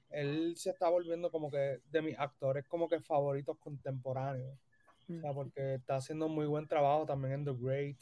[0.09, 4.57] él se está volviendo como que de mis actores como que favoritos contemporáneos.
[5.09, 5.35] O sea, mm.
[5.35, 7.97] porque está haciendo muy buen trabajo también en The Great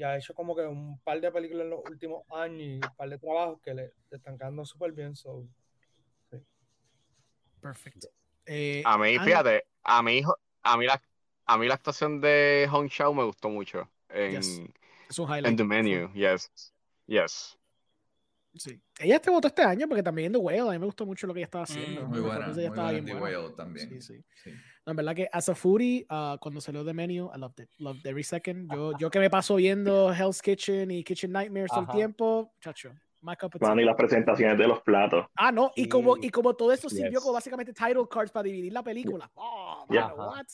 [0.00, 2.96] y ha hecho como que un par de películas en los últimos años y un
[2.96, 5.14] par de trabajos que le, están quedando súper bien.
[5.14, 5.46] So,
[7.60, 8.08] Perfecto.
[8.46, 11.02] Eh, a mí, fíjate, a hijo, a mí la,
[11.44, 15.64] a mí la actuación de Hong Shao me gustó mucho en, es un en The
[15.64, 16.50] Menu, yes,
[17.06, 17.58] yes.
[18.54, 18.80] Sí.
[18.98, 21.26] Ella te votó este año porque también en The Whale, a mí me gustó mucho
[21.26, 22.06] lo que ella estaba mm, haciendo.
[22.08, 24.00] muy buena, muy buena en The Whale también.
[24.02, 24.50] Sí, sí.
[24.86, 27.70] en verdad que as a foodie, uh, cuando salió The Menu, I loved it.
[27.78, 28.72] Loved every second.
[28.72, 32.92] Yo, yo que me paso viendo Hell's Kitchen y Kitchen Nightmares todo el tiempo, chacho.
[33.22, 35.26] Of y las presentaciones de los platos.
[35.36, 38.72] Ah, no, y, como, y como todo eso sirvió como básicamente title cards para dividir
[38.72, 39.30] la película.
[39.34, 40.46] Oh, what?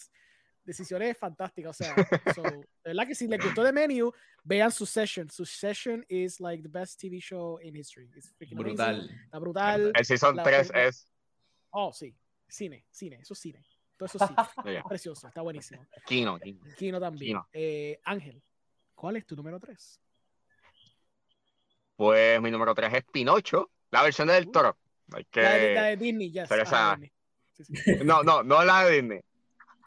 [0.67, 1.71] Decisiones fantásticas.
[1.71, 1.95] O sea,
[2.35, 4.13] so, de verdad que si les gustó The Menu,
[4.45, 5.31] vean su session.
[5.31, 8.11] Su session is like the best TV show in history.
[8.15, 8.97] It's brutal.
[8.97, 9.17] Amazing.
[9.25, 9.93] Está brutal.
[9.95, 11.11] El season 3 es.
[11.71, 12.15] Oh, sí.
[12.49, 13.65] Cine, cine, eso es cine.
[13.97, 14.35] Todo eso sí.
[14.65, 14.83] yeah.
[14.83, 15.87] Precioso, está buenísimo.
[16.07, 16.39] Kino.
[16.77, 17.39] Kino, también.
[17.53, 18.43] Eh, Ángel,
[18.95, 20.01] ¿cuál es tu número 3?
[21.97, 24.53] Pues mi número 3 es Pinocho, la versión del uh.
[24.53, 24.79] toro.
[25.13, 25.43] Hay que...
[25.43, 26.51] la, de, la, de, Disney, yes.
[26.51, 27.13] Ah, Disney.
[27.55, 27.75] Sí, sí.
[28.05, 29.21] No, no, no la de Disney.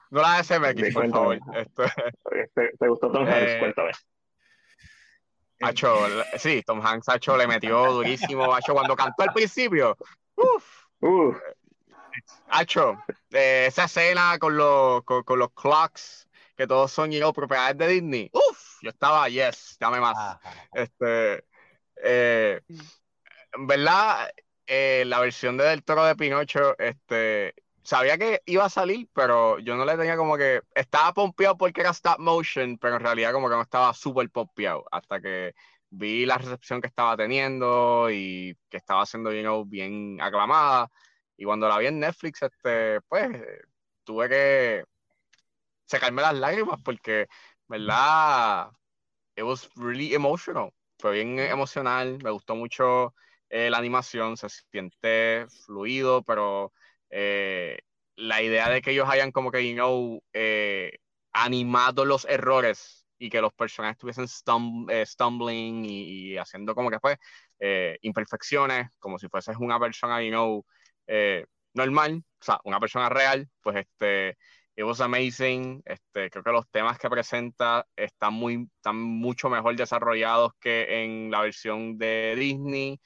[0.10, 1.40] No la de CMX, por favor.
[2.80, 3.52] ¿Te, gustó Tom Hanks?
[3.52, 3.92] Eh, Cuéntame.
[5.62, 6.08] Hacho,
[6.38, 8.54] sí, Tom Hanks Hacho le metió durísimo.
[8.54, 9.98] Hacho, cuando cantó al principio.
[10.36, 10.86] Uf.
[11.02, 11.38] Uf.
[12.50, 12.98] Hacho,
[13.32, 16.28] eh, esa escena con los, con, los clocks,
[16.58, 18.30] que todos son you propiedades de Disney.
[18.34, 20.40] Uf, yo estaba, yes, dame más.
[20.74, 21.46] Este,
[22.04, 22.62] eh,
[23.54, 24.32] en verdad,
[24.66, 27.54] eh, la versión de Del Toro de Pinocho, este,
[27.90, 30.62] sabía que iba a salir, pero yo no le tenía como que.
[30.76, 34.86] Estaba pompeado porque era stop motion, pero en realidad como que no estaba súper pompeado.
[34.92, 35.56] Hasta que
[35.90, 40.90] vi la recepción que estaba teniendo y que estaba siendo bien, bien aclamada.
[41.38, 43.30] Y cuando la vi en Netflix, este, pues
[44.04, 44.84] tuve que
[45.86, 47.28] sacarme las lágrimas porque,
[47.68, 48.70] ¿verdad?
[49.36, 50.72] It was really emotional.
[51.00, 52.20] Fue bien emocional.
[52.24, 53.16] Me gustó mucho
[53.50, 54.38] eh, la animación.
[54.38, 56.72] Se siente fluido, pero
[57.10, 57.80] eh,
[58.16, 61.00] la idea de que ellos hayan como que, you know, eh,
[61.34, 64.26] animado los errores y que los personajes estuviesen
[64.90, 67.18] eh, stumbling y, haciendo como que pues
[68.02, 70.66] imperfecciones, como si fueses una persona, you know,
[71.74, 74.38] normal, o sea, una persona real, pues este,
[74.80, 79.76] it was amazing, este, creo que los temas que presenta están muy, están mucho mejor
[79.76, 83.00] desarrollados que en la versión de Disney,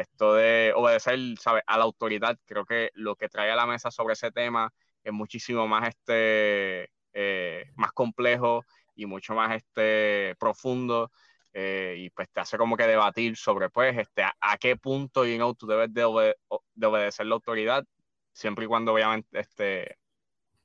[0.00, 1.62] esto de obedecer ¿sabe?
[1.66, 4.72] a la autoridad, creo que lo que trae a la mesa sobre ese tema
[5.04, 8.64] es muchísimo más, este, eh, más complejo
[8.94, 11.10] y mucho más este, profundo.
[11.52, 15.34] Eh, y pues te hace como que debatir sobre pues este a, qué punto you
[15.36, 17.84] know, tú debes de, obedecer la autoridad
[18.32, 19.98] siempre y cuando obviamente este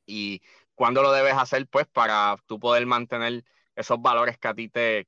[0.06, 0.42] y
[0.76, 3.44] cuándo lo debes hacer pues para tú poder mantener
[3.76, 5.08] esos valores que a ti te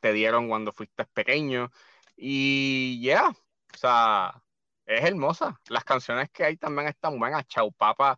[0.00, 1.70] te dieron cuando fuiste pequeño.
[2.16, 3.36] Y ya, o
[3.78, 4.42] sea,
[4.86, 5.58] es hermosa.
[5.68, 7.46] Las canciones que hay también están buenas.
[7.46, 8.16] Chau Papa,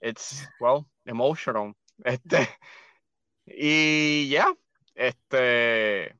[0.00, 1.74] it's, well, emotional.
[2.04, 2.48] Este,
[3.46, 4.52] y ya,
[4.94, 6.18] este,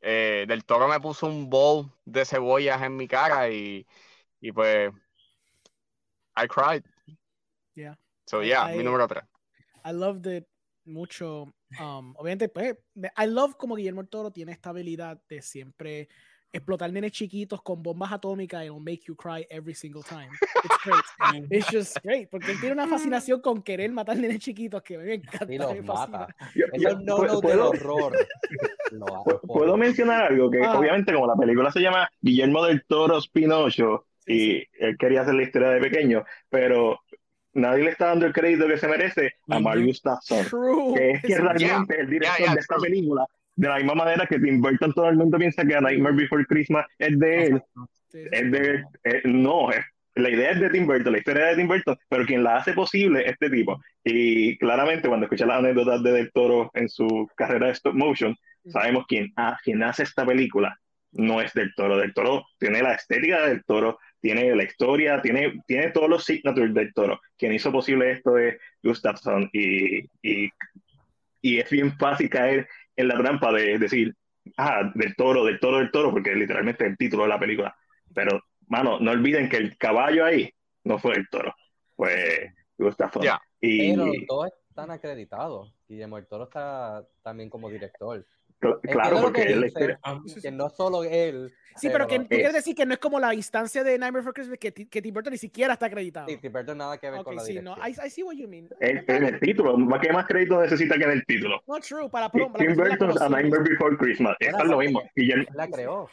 [0.00, 3.86] eh, Del Toro me puso un bowl de cebollas en mi cara y,
[4.40, 4.92] y pues,
[6.36, 6.84] I cried.
[7.74, 7.98] Yeah.
[8.26, 9.24] So, yeah, I- mi número 3.
[9.84, 10.46] I loved it
[10.84, 11.52] mucho.
[11.78, 12.76] Um, obviamente, pues,
[13.16, 16.08] I love como Guillermo del Toro tiene esta habilidad de siempre
[16.52, 20.28] explotar nenes chiquitos con bombas atómicas y it'll make you cry every single time.
[20.64, 21.52] It's great.
[21.52, 22.28] It's just great.
[22.28, 25.52] Porque él tiene una fascinación con querer matar nenes chiquitos que me encanta.
[25.52, 26.26] Y los me mata.
[26.72, 28.12] Es no ¿puedo- del puedo- horror.
[29.24, 30.78] Por- Puedo mencionar algo que Ah.
[30.78, 35.34] obviamente como la película se llama Guillermo del Toro Pinocho Sí, y él quería hacer
[35.34, 37.00] la historia de pequeño, pero
[37.54, 40.94] nadie le está dando el crédito que se merece a Gustafson, True.
[40.94, 42.88] que es que It's- realmente el director Yeah, yeah, de esta true.
[42.88, 43.26] película.
[43.56, 46.44] De la misma manera que Tim Burton todo el mundo piensa que A Nightmare Before
[46.46, 47.62] Christmas es de él,
[48.08, 48.28] Sí, sí.
[48.32, 48.84] es de
[49.24, 49.84] no, es-
[50.16, 52.56] la idea es de Tim Burton, la historia es de Tim Burton, pero quien la
[52.56, 53.80] hace posible es este tipo.
[54.04, 58.34] Y claramente cuando escuchas las anécdotas de Del Toro en su carrera de stop motion,
[58.66, 60.76] sabemos quién, ah, quién hace esta película
[61.12, 61.96] no es Del Toro.
[61.96, 66.74] Del Toro tiene la estética del Toro, tiene la historia, tiene, tiene todos los signatures
[66.74, 67.20] del Toro.
[67.38, 70.50] Quien hizo posible esto es Gustafsson y, y,
[71.40, 72.68] y es bien fácil caer
[73.00, 74.14] en la trampa de decir,
[74.56, 77.74] ah, del Toro, del Toro, del Toro, porque literalmente es el título de la película.
[78.14, 80.52] Pero, mano, no olviden que el caballo ahí
[80.84, 81.54] no fue el Toro,
[81.96, 83.22] fue Gustafsson.
[83.22, 83.40] Ya.
[83.60, 85.74] Y Pero todos están acreditados.
[85.88, 88.24] Guillermo del Toro está también como director.
[88.60, 89.96] Cl- claro, porque la dice.
[90.02, 91.52] Ah, Que no solo él.
[91.76, 94.20] Sí, pero que tú es- quieres decir que no es como la instancia de Nightmare
[94.22, 96.28] Before Christmas que, que Tim Burton ni siquiera está acreditado.
[96.28, 97.78] Sí, Tim Burton nada que ver Ok, con la sí, dirección.
[97.78, 98.68] no, I, I see what you mean.
[98.80, 101.62] Es, es el título, más que más crédito necesita que en el título.
[101.66, 103.28] No true, para la Tim Burton's A.
[103.28, 105.02] Nightmare Before Christmas, es lo mismo.
[105.16, 106.10] Guillermo- Él la creó.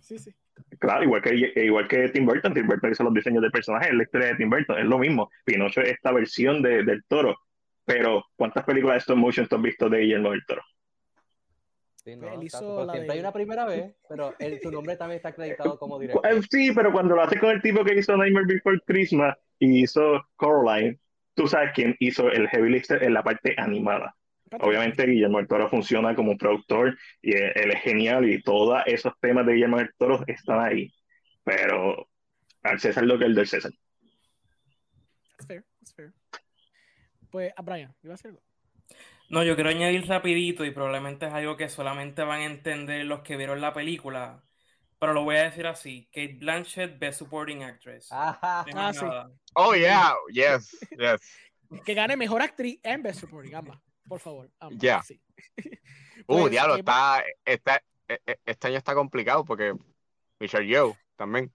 [0.00, 0.32] Sí, sí.
[0.78, 3.94] Claro, igual que, igual que Tim Burton, Tim Burton hizo los diseños de personajes, es
[3.96, 5.30] la historia de Tim Burton, es lo mismo.
[5.44, 7.36] Pinocho es esta versión de, del toro.
[7.84, 10.62] Pero, ¿cuántas películas de stop motion tú has visto de Guillermo del Toro?
[12.04, 14.96] Sí, no, Él hizo la siempre de- hay una primera vez, pero él- su nombre
[14.96, 16.24] también está acreditado como director.
[16.32, 19.82] Eh, Sí, pero cuando lo hace con el tipo que hizo Nightmare Before Christmas y
[19.82, 20.98] hizo Coraline,
[21.34, 24.14] tú sabes quién hizo el heavy lifter en la parte animada.
[24.60, 29.12] Obviamente Guillermo del Toro funciona como productor y él, él es genial y todos esos
[29.20, 30.90] temas de Guillermo del Toro están ahí.
[31.44, 32.08] Pero
[32.62, 33.72] al César lo que es el del César.
[35.36, 36.12] That's fair, that's fair.
[37.30, 38.40] Pues, a Brian, iba a algo.
[39.28, 43.20] No, yo quiero añadir rapidito y probablemente es algo que solamente van a entender los
[43.20, 44.42] que vieron la película,
[44.98, 48.10] pero lo voy a decir así, Kate Blanchett, Best Supporting Actress.
[48.10, 48.64] Ajá.
[48.74, 49.04] Ah, sí.
[49.54, 51.20] Oh, yeah, yes, yes.
[51.84, 53.78] Que gane mejor actriz en Best Supporting, ambas.
[54.08, 54.78] Por favor, ambas.
[54.78, 55.02] Ya.
[55.02, 55.20] sí.
[55.58, 55.68] Uh,
[56.26, 59.74] Pues, diablo, eh, está, está, eh, eh, este año está complicado porque
[60.40, 61.52] Michelle Yeoh también.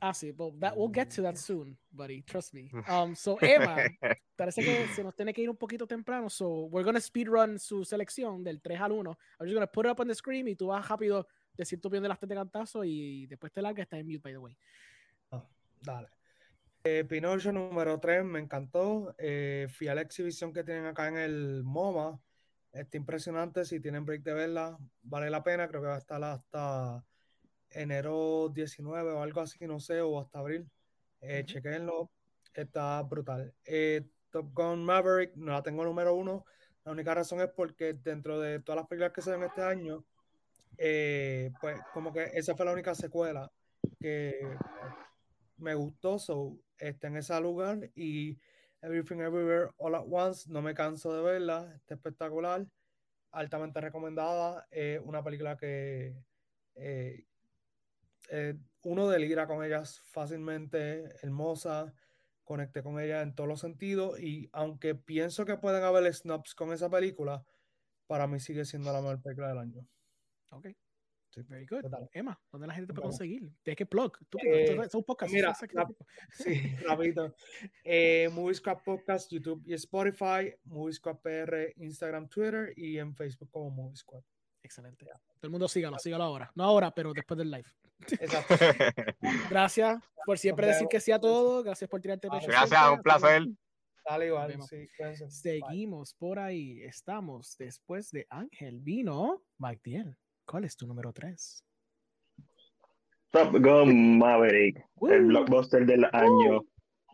[0.00, 2.22] Ah, sí, well, that, we'll get to that soon, buddy.
[2.22, 2.70] Trust me.
[2.88, 3.76] Um, so, Emma,
[4.36, 6.30] parece que se nos tiene que ir un poquito temprano.
[6.30, 9.10] So, we're gonna speedrun su selección del 3 al 1.
[9.40, 11.26] I'm just gonna put it up on the screen y tú vas rápido
[11.56, 13.82] decir tu opinión de las tres de cantazo y después te larga.
[13.82, 14.56] Está en mute, by the way.
[15.82, 16.08] Dale.
[16.84, 19.14] Eh, Pinocho número 3 me encantó.
[19.18, 22.20] Eh, fui a la exhibición que tienen acá en el MoMA.
[22.72, 23.64] Está impresionante.
[23.64, 25.68] Si tienen break de verla, vale la pena.
[25.68, 27.04] Creo que va a estar hasta
[27.70, 30.68] enero 19 o algo así, no sé, o hasta abril.
[31.20, 32.10] Eh, chequenlo.
[32.54, 33.54] Está brutal.
[33.64, 36.44] Eh, Top Gun Maverick no la tengo número uno.
[36.84, 40.04] La única razón es porque dentro de todas las películas que se ven este año,
[40.76, 43.50] eh, pues como que esa fue la única secuela
[44.00, 44.56] que
[45.58, 48.38] me gustó, so está en ese lugar y
[48.80, 52.64] Everything Everywhere All at Once, no me canso de verla, está espectacular,
[53.32, 56.14] altamente recomendada, eh, una película que
[56.76, 57.24] eh,
[58.28, 61.92] eh, uno delira con ellas fácilmente, hermosa,
[62.44, 66.72] conecté con ella en todos los sentidos y aunque pienso que pueden haber snubs con
[66.72, 67.44] esa película,
[68.06, 69.86] para mí sigue siendo la mejor película del año.
[70.50, 70.68] Ok.
[71.46, 71.82] Very good.
[71.82, 72.08] Total.
[72.12, 73.52] Emma, ¿dónde la gente te puede conseguir?
[73.62, 74.18] Tienes que plug.
[74.28, 75.32] Tú, Eh, esto es un podcast.
[75.32, 75.88] mira, la-
[76.32, 77.34] Sí, rapidito.
[77.84, 78.28] Eh,
[78.84, 84.22] Podcast, YouTube y Spotify, Movie Squad PR, Instagram, Twitter y en Facebook como Movie Squad.
[84.68, 85.06] Excelente.
[85.06, 86.52] Todo el mundo sígalo, sígalo ahora.
[86.54, 87.64] No ahora, pero después del live.
[88.20, 88.54] Exacto.
[89.50, 90.90] Gracias por siempre Nos decir vemos.
[90.90, 91.62] que sí a todo.
[91.62, 92.46] Gracias por tirarte pecho.
[92.48, 93.46] Gracias, un placer.
[94.06, 94.58] Dale igual.
[94.58, 95.30] Bye.
[95.30, 96.82] Seguimos por ahí.
[96.82, 98.80] Estamos después de Ángel.
[98.80, 100.14] Vino Magdiel.
[100.44, 101.64] ¿Cuál es tu número 3?
[103.30, 106.66] Top Gun Maverick, el blockbuster del año.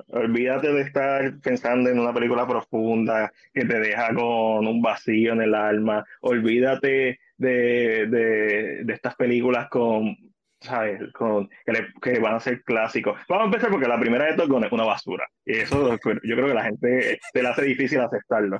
[0.09, 5.43] Olvídate de estar pensando en una película profunda que te deja con un vacío en
[5.43, 6.05] el alma.
[6.21, 10.17] Olvídate de de, de, estas películas con,
[10.61, 11.01] ¿sabes?
[11.13, 13.19] Con, que, le- que van a ser clásicos.
[13.29, 15.27] Vamos a empezar porque la primera de Top Gun es una basura.
[15.45, 18.59] Y eso pues, yo creo que la gente se le hace difícil aceptarlo.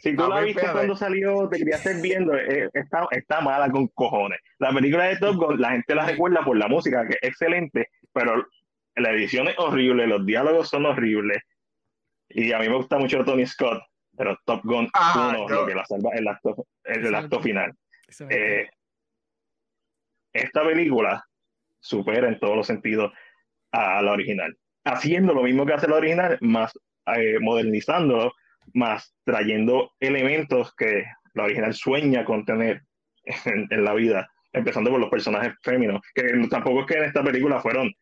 [0.00, 3.68] Si tú A la viste cuando salió, te querías estar viendo, eh, está, está mala
[3.70, 4.38] con cojones.
[4.58, 7.88] La película de Top Gun, la gente la recuerda por la música, que es excelente,
[8.12, 8.46] pero
[8.96, 11.38] la edición es horrible, los diálogos son horribles.
[12.28, 13.82] Y a mí me gusta mucho Tony Scott,
[14.16, 17.14] pero Top Gun Ah, 1 yo- lo que la salva es el acto, es el
[17.14, 17.72] acto final.
[18.30, 18.68] Eh,
[20.32, 21.24] esta película
[21.80, 23.12] supera en todos los sentidos
[23.72, 26.72] a la original, haciendo lo mismo que hace la original, más
[27.16, 28.32] eh, modernizándolo,
[28.74, 31.04] más trayendo elementos que
[31.34, 32.82] la original sueña con tener
[33.24, 37.22] en, en la vida, empezando por los personajes féminos, que tampoco es que en esta
[37.22, 37.92] película fueron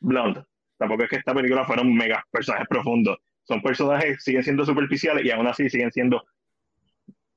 [0.00, 0.42] blonde,
[0.78, 5.30] tampoco es que esta película fueron mega personajes profundos, son personajes, siguen siendo superficiales y
[5.30, 6.24] aún así siguen siendo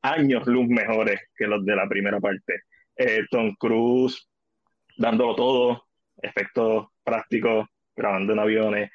[0.02, 2.62] años luz mejores que los de la primera parte.
[2.96, 4.28] Eh, Tom Cruise
[4.98, 5.86] dándolo todo,
[6.22, 8.92] efectos prácticos, grabando en aviones.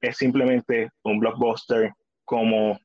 [0.00, 1.92] Es simplemente un blockbuster
[2.24, 2.78] como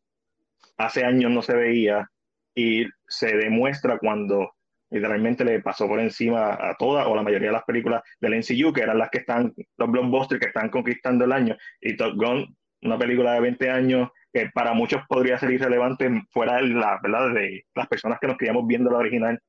[0.77, 2.07] hace años no se veía
[2.55, 4.53] y se demuestra cuando
[4.89, 8.73] literalmente le pasó por encima a todas o la mayoría de las películas del MCU,
[8.73, 11.55] que eran las que están, los blockbusters que están conquistando el año.
[11.79, 16.55] Y Top Gun, una película de 20 años que para muchos podría ser irrelevante fuera
[16.57, 17.33] de, la, ¿verdad?
[17.33, 19.39] de las personas que nos criamos viendo la original.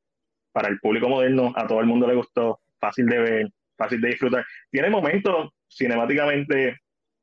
[0.53, 3.49] Para el público moderno, a todo el mundo le gustó, fácil de ver,
[3.79, 4.45] fácil de disfrutar.
[4.71, 6.79] Tiene momentos cinemáticamente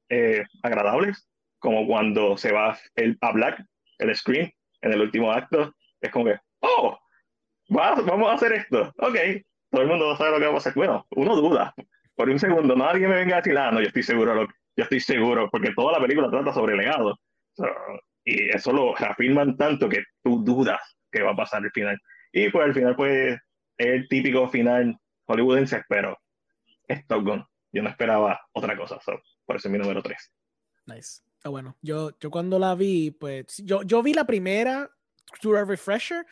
[0.10, 1.28] eh, agradables,
[1.60, 3.62] como cuando se va el, a Black,
[4.00, 5.74] el screen, en el último acto.
[6.02, 6.98] Es como que, oh,
[7.76, 8.94] va- vamos a hacer esto.
[8.98, 9.16] Ok,
[9.70, 10.74] todo el mundo va a saber lo que va a pasar.
[10.74, 11.74] Bueno, uno duda.
[12.16, 14.84] Por un segundo, nadie me venga a decir, ah, no, yo estoy seguro, lo- yo
[14.84, 17.16] estoy seguro, porque toda la película trata sobre legado.
[17.60, 17.66] So,
[18.24, 20.80] y eso lo afirman tanto que tú dudas
[21.12, 21.98] que va a pasar al final.
[22.32, 23.38] Y pues al final, pues,
[23.78, 26.18] es el típico final hollywoodense, pero
[26.88, 27.46] es Top Gun.
[27.72, 30.32] Yo no esperaba otra cosa, so, por eso es mi número 3.
[30.88, 31.22] Nice.
[31.44, 34.90] Ah, bueno, yo, yo cuando la vi, pues yo, yo vi la primera
[35.42, 36.26] Tour Refresher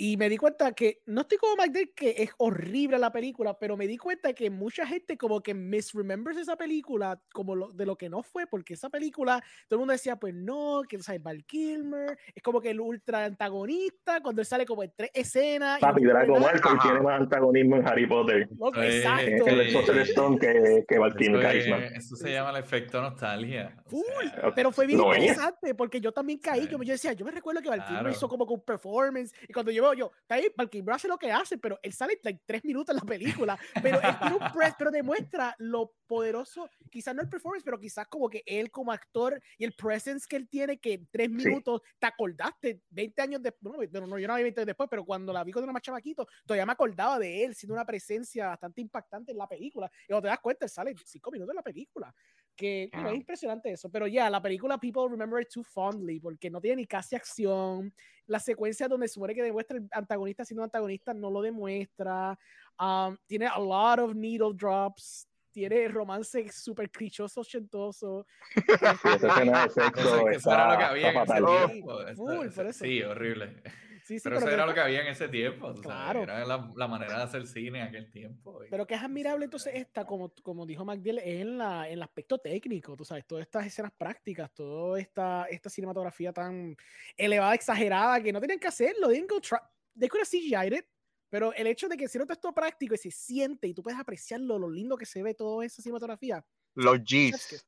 [0.00, 3.76] y me di cuenta que no estoy como McDade que es horrible la película, pero
[3.76, 7.96] me di cuenta que mucha gente como que misremembers esa película como lo, de lo
[7.98, 11.44] que no fue, porque esa película todo el mundo decía, pues no, que sale Val
[11.44, 15.80] Kilmer, es como que el ultra antagonista cuando él sale como en tres escenas.
[15.82, 16.78] no Papi, Draco Ajá.
[16.82, 18.48] tiene más antagonismo en Harry Potter.
[18.58, 19.48] Loco, Eh, exacto.
[19.48, 21.76] En el Sorcerer Stone que, que Val Eso, Kilmer es- Carisma.
[21.96, 23.76] eso se llama el efecto nostalgia.
[23.86, 24.04] o Full.
[24.32, 25.06] sea, Pero fue bien es.
[25.06, 26.62] interesante porque yo también caí.
[26.62, 26.68] Sí.
[26.70, 28.10] Yo, yo decía, yo me recuerdo que Val Kilmer Claro.
[28.14, 29.32] hizo como que un performance.
[29.48, 32.18] Y cuando yo yo, está ahí, Val Kilmer hace lo que hace, pero él sale
[32.22, 33.58] like, tres minutos en la película.
[33.82, 38.06] Pero él tiene un press, pero demuestra lo poderoso, quizás no el performance, pero quizás
[38.08, 41.34] como que él como actor y el presence que él tiene, que en tres Sí.
[41.34, 43.90] minutos te acordaste 20 años después.
[43.92, 45.82] No, no, yo no vi 20 años después, pero cuando la vi cuando era más
[45.82, 49.90] chamaquito, todavía me acordaba de él siendo una presencia bastante impactante en la película.
[50.04, 52.14] Y cuando te das cuenta, él sale cinco minutos en la película
[52.58, 53.10] que know, Ah.
[53.10, 56.76] es impresionante eso, pero ya, la película People Remember It Too Fondly, porque no tiene
[56.82, 57.94] ni casi acción,
[58.26, 62.36] la secuencia donde se supone que demuestra el antagonista siendo antagonista no lo demuestra,
[62.80, 68.26] um, tiene a lot of needle drops, tiene romance súper clichoso, ochentoso.
[68.54, 68.60] Sí,
[69.22, 71.34] esa escena de Eso, sexo eso era lo que había en ese
[71.68, 71.98] tiempo.
[72.16, 72.84] full, por eso.
[72.84, 73.62] Sí, horrible.
[74.08, 75.66] Sí, sí, Pero, pero, eso era lo que había en ese tiempo.
[75.66, 76.22] sabes, Claro.
[76.22, 78.64] Era la, la manera de hacer cine en aquel tiempo.
[78.64, 81.92] y- Pero que es admirable entonces esta, como, como dijo McDill, es en, la, en
[81.92, 86.74] el aspecto técnico, tú sabes, todas estas escenas prácticas, toda esta, esta cinematografía tan
[87.18, 89.58] elevada, exagerada, que no tenían que hacerlo, they didn't go try,
[89.98, 90.86] they could have CGI'd it,
[91.28, 94.00] pero el hecho de que hicieron todo esto práctico y se siente y tú puedes
[94.00, 96.42] apreciarlo, lo lindo que se ve toda esa cinematografía.
[96.76, 96.98] Los.
[97.00, 97.66] G's.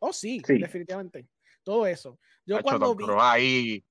[0.00, 0.58] Oh, sí, Sí.
[0.58, 1.26] definitivamente.
[1.62, 2.18] Todo eso.
[2.44, 3.04] Yo Hacho, cuando vi...
[3.18, 3.84] Ahí.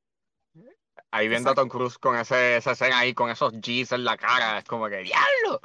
[1.11, 1.69] Ahí viendo a Exacto.
[1.69, 4.87] Tom Cruise con ese, esa escena ahí, con esos G's en la cara, es como
[4.89, 5.61] que ¡Diablo!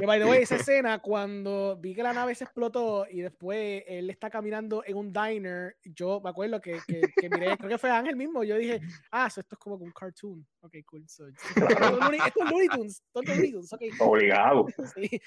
[0.00, 3.84] Que, by the way, esa escena, cuando vi que la nave se explotó y después
[3.86, 7.78] él está caminando en un diner, yo me acuerdo que, que, que miré, creo que
[7.78, 8.80] fue Ángel mismo, yo dije,
[9.10, 10.46] ah, so esto es como un cartoon.
[10.60, 11.08] Ok, cool.
[11.08, 12.32] So, esto es Looney-
[12.74, 13.82] Tunes, esto es Looney Tunes, ok.
[14.00, 14.66] Obligado.
[14.94, 15.20] Sí.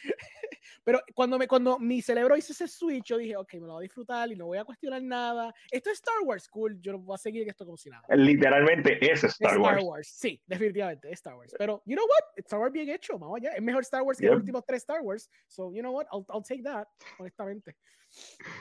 [0.83, 3.81] Pero cuando, me, cuando mi cerebro hizo ese switch, yo dije, ok, me lo voy
[3.81, 5.53] a disfrutar y no voy a cuestionar nada.
[5.69, 8.03] Esto es Star Wars, cool, yo no voy a seguir esto como si nada.
[8.15, 10.07] Literalmente es Star Wars.
[10.07, 11.53] Sí, definitivamente, es Star Wars.
[11.57, 12.37] Pero, you know what?
[12.37, 13.51] Star Wars bien hecho, vamos allá.
[13.51, 15.29] Es mejor Star Wars que los últimos tres Star Wars.
[15.47, 16.05] So, you know what?
[16.11, 16.87] I'll, I'll take that,
[17.19, 17.75] honestamente.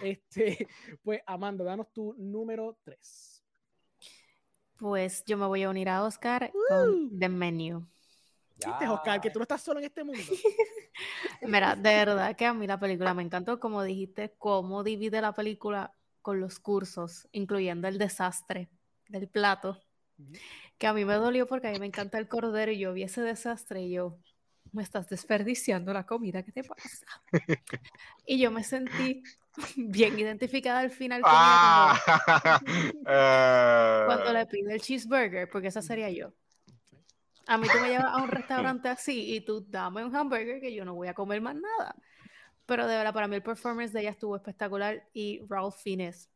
[0.02, 0.68] Este,
[1.02, 3.44] pues, Amanda, danos tu número 3.
[4.78, 6.62] Pues yo me voy a unir a Oscar Woo.
[6.68, 7.86] con The Menu.
[8.66, 9.20] ¿Viste, Oscar?
[9.20, 10.22] Que tú no estás solo en este mundo.
[11.42, 15.32] Mira, de verdad que a mí la película me encantó, como dijiste, cómo divide la
[15.32, 18.70] película con los cursos, incluyendo el desastre
[19.08, 19.80] del plato
[20.78, 23.02] Que a mí me dolió porque a mí me encanta el cordero y yo vi
[23.02, 24.18] ese desastre y yo,
[24.72, 27.06] me estás desperdiciando la comida, ¿qué te pasa?
[28.26, 29.22] Y yo me sentí
[29.76, 33.04] bien identificada al final Ah, cuando,
[34.06, 36.32] cuando le pide el cheeseburger, porque esa sería yo.
[37.46, 40.72] A mí tú me llevas a un restaurante así y tú dame un hamburger que
[40.72, 41.96] yo no voy a comer más nada.
[42.64, 46.30] Pero de verdad, para mí el performance de ella estuvo espectacular y Ralph Fiennes.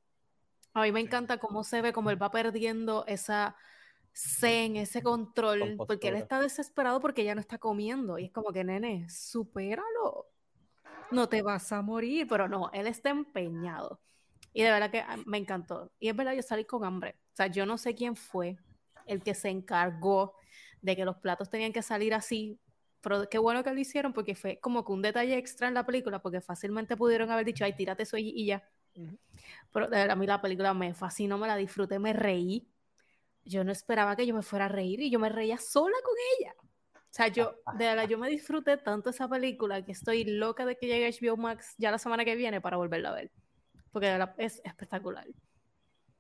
[0.72, 3.54] A mí me encanta cómo se ve, cómo él va perdiendo esa
[4.14, 6.18] zen, ese control, porque él Compostura.
[6.18, 8.18] está desesperado porque ella no está comiendo.
[8.18, 10.28] Y es como que, nene, supéralo.
[11.10, 14.00] No te vas a morir, pero no, él está empeñado.
[14.52, 15.92] Y de verdad que ah, me encantó.
[15.98, 17.16] Y es verdad, yo salí con hambre.
[17.32, 18.56] O sea, yo no sé quién fue
[19.06, 20.34] el que se encargó
[20.80, 22.58] de que los platos tenían que salir así.
[23.00, 25.84] Pero qué bueno que lo hicieron porque fue como que un detalle extra en la
[25.84, 28.66] película, porque fácilmente pudieron haber dicho, ay, tírate eso y ya.
[28.96, 29.18] Ujú.
[29.72, 32.66] Pero de verdad, a mí la película me fascinó, me la disfruté, me reí.
[33.44, 36.14] Yo no esperaba que yo me fuera a reír y yo me reía sola con
[36.38, 36.54] ella.
[36.94, 40.76] O sea, yo, de verdad, yo me disfruté tanto esa película que estoy loca de
[40.76, 43.30] que llegue HBO Max ya la semana que viene para volverla a ver.
[43.92, 45.26] Porque de verdad es espectacular.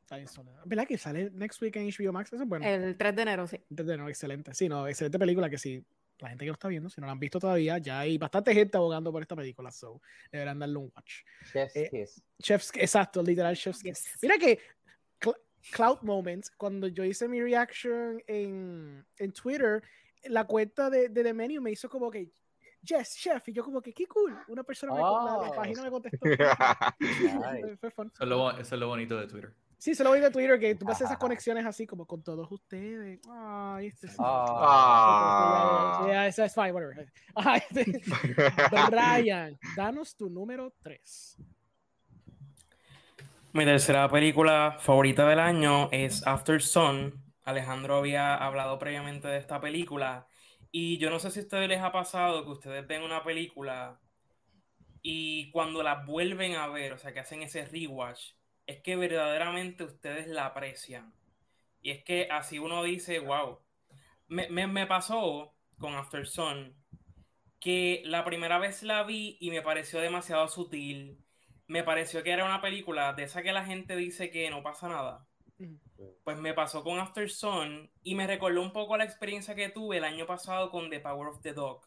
[0.02, 0.52] Está bien sola.
[0.64, 2.32] ¿Verdad que sale next week en HBO Max?
[2.32, 2.64] Eso es bueno.
[2.66, 3.58] El 3 de enero, sí.
[3.70, 4.54] Entonces, no, excelente.
[4.54, 5.84] Sí, no, excelente película que sí.
[6.20, 8.54] La gente que lo está viendo, si no la han visto todavía, ya hay bastante
[8.54, 11.22] gente abogando por esta película, so deberán darle un watch.
[11.52, 12.22] Chef's Eh, kiss.
[12.40, 14.16] Chef's, exacto, literal Chef's Kiss.
[14.22, 14.60] Mira que
[15.72, 19.82] Cloud Moments, cuando yo hice mi reaction en, en Twitter,
[20.24, 22.30] la cuenta de, de The Menu me hizo como que,
[22.82, 25.10] yes, chef, y yo como que, qué cool, una persona me, la, la
[25.50, 25.54] Oh.
[25.54, 26.18] página me contestó.
[27.00, 27.76] Nice.
[27.78, 28.10] Fue- fun.
[28.14, 29.52] Eso es, lo, eso es lo bonito de Twitter.
[29.76, 32.50] Sí, se lo vi de Twitter, que tú haces esas conexiones así como con todos
[32.50, 33.20] ustedes.
[33.28, 34.16] Ay, este sí.
[34.18, 36.04] Ah.
[36.06, 37.12] Ya, esa es fine, whatever.
[37.70, 38.00] Este-
[38.90, 41.36] Brian, danos tu número 3.
[43.54, 47.24] Mi tercera película favorita del año es After Sun.
[47.42, 50.26] Alejandro había hablado previamente de esta película.
[50.70, 53.98] Y yo no sé si a ustedes les ha pasado que ustedes ven una película
[55.02, 58.32] y cuando la vuelven a ver, o sea, que hacen ese rewatch,
[58.66, 61.12] es que verdaderamente ustedes la aprecian.
[61.82, 63.60] Y es que así uno dice, wow.
[64.28, 66.76] Me, me- me pasó con After Sun
[67.60, 71.23] que la primera vez la vi y me pareció demasiado sutil.
[71.66, 74.88] Me pareció que era una película de esa que la gente dice que no pasa
[74.88, 75.26] nada.
[76.24, 79.98] Pues me pasó con After Sun y me recordó un poco la experiencia que tuve
[79.98, 81.86] el año pasado con The Power of the Dog,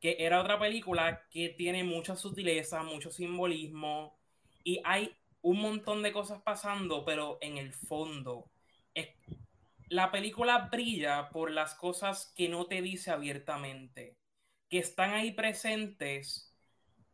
[0.00, 4.18] que era otra película que tiene mucha sutileza, mucho simbolismo
[4.64, 8.50] y hay un montón de cosas pasando, pero en el fondo
[8.94, 9.08] es-
[9.88, 14.16] la película brilla por las cosas que no te dice abiertamente,
[14.68, 16.54] que están ahí presentes,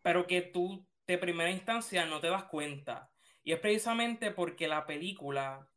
[0.03, 3.11] pero que tú de primera instancia no te das cuenta.
[3.43, 5.69] Y es precisamente porque la película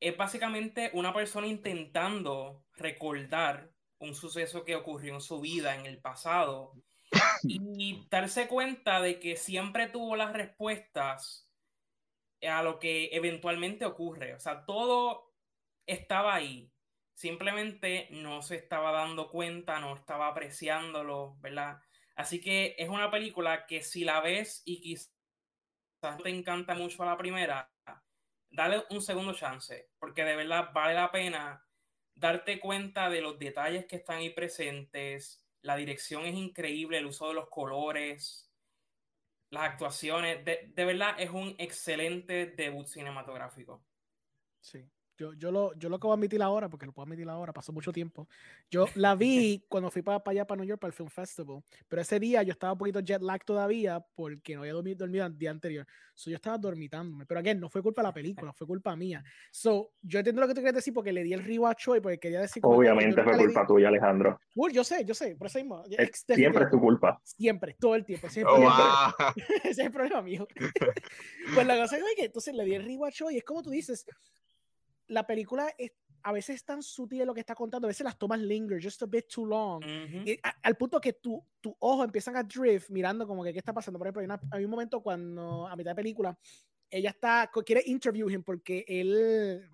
[0.00, 6.00] es básicamente una persona intentando recordar un suceso que ocurrió en su vida en el
[6.00, 6.72] pasado
[7.44, 11.48] y darse cuenta de que siempre tuvo las respuestas
[12.42, 14.34] a lo que eventualmente ocurre.
[14.34, 15.32] O sea, todo
[15.86, 16.72] estaba ahí.
[17.14, 21.78] Simplemente no se estaba dando cuenta, no estaba apreciándolo, ¿verdad?
[22.14, 25.12] Así que es una película que si la ves y quizás
[26.22, 27.72] te encanta mucho a la primera,
[28.50, 31.66] dale un segundo chance, porque de verdad vale la pena
[32.14, 35.44] darte cuenta de los detalles que están ahí presentes.
[35.62, 38.52] La dirección es increíble, el uso de los colores,
[39.50, 40.44] las actuaciones.
[40.44, 43.84] De, de verdad es un excelente debut cinematográfico.
[44.60, 44.84] Sí.
[45.18, 47.52] Yo, yo, lo, yo lo que voy a admitir ahora, porque lo puedo admitir ahora,
[47.52, 48.28] pasó mucho tiempo.
[48.70, 52.02] Yo la vi cuando fui para, allá, para New York, para el Film Festival, pero
[52.02, 55.36] ese día yo estaba un poquito jet lag todavía porque no había dormido, dormido el
[55.36, 55.86] día anterior.
[56.14, 59.22] So, yo estaba dormitándome, pero again, no fue culpa de la película, fue culpa mía.
[59.50, 62.18] So, yo entiendo lo que tú quieres decir porque le di el rewatch hoy, porque
[62.18, 62.62] quería decir.
[62.62, 64.40] como que yo Obviamente fue culpa tuya, Alejandro.
[64.54, 65.82] Cool, yo sé, yo sé, por eso mismo.
[65.88, 67.20] Es- siempre es tu culpa.
[67.22, 68.26] Siempre, todo el tiempo.
[68.26, 69.14] Ese es el Oh, problema.
[69.18, 69.32] wow.
[69.64, 70.46] Ese es el problema mío.
[71.54, 73.36] pues la cosa es que entonces le di el rewatch hoy.
[73.38, 74.04] Es como tú dices,
[75.12, 75.92] la película es,
[76.24, 79.02] a veces es tan sutil lo que está contando, a veces las tomas linger just
[79.02, 79.82] a bit too long.
[79.84, 80.22] Ujú.
[80.28, 83.58] Y a- al punto que tu, tu ojo empiezan a drift mirando como que qué
[83.58, 83.98] está pasando.
[83.98, 86.38] Por ejemplo, hay, una- hay un momento cuando a mitad de película
[86.90, 89.68] ella está, quiere interview him porque él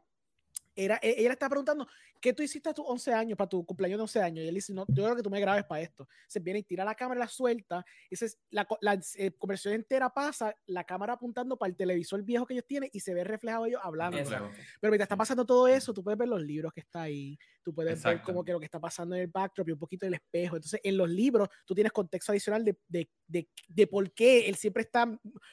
[0.75, 1.87] era, e- ella le está preguntando,
[2.21, 4.45] ¿qué tú hiciste a tus 11 años, para tu cumpleaños de 11 años?
[4.45, 6.09] Y él dice, no, yo creo que tú me grabes para esto.
[6.27, 10.13] Se viene y tira la cámara, la suelta, y dices, la, la eh, conversación entera
[10.13, 13.67] pasa, la cámara apuntando para el televisor viejo que ellos tienen y se ve reflejado
[13.67, 14.19] ellos hablando.
[14.19, 14.51] Exacto.
[14.81, 17.75] Pero mientras está pasando todo eso, tú puedes ver los libros que está ahí, tú
[17.75, 18.27] puedes ver Exacto.
[18.27, 20.57] como que lo que está pasando en el backdrop y un poquito del espejo.
[20.57, 24.57] Entonces, en los libros, tú tienes contexto adicional de, de, de, de por qué él
[24.57, 25.07] siempre está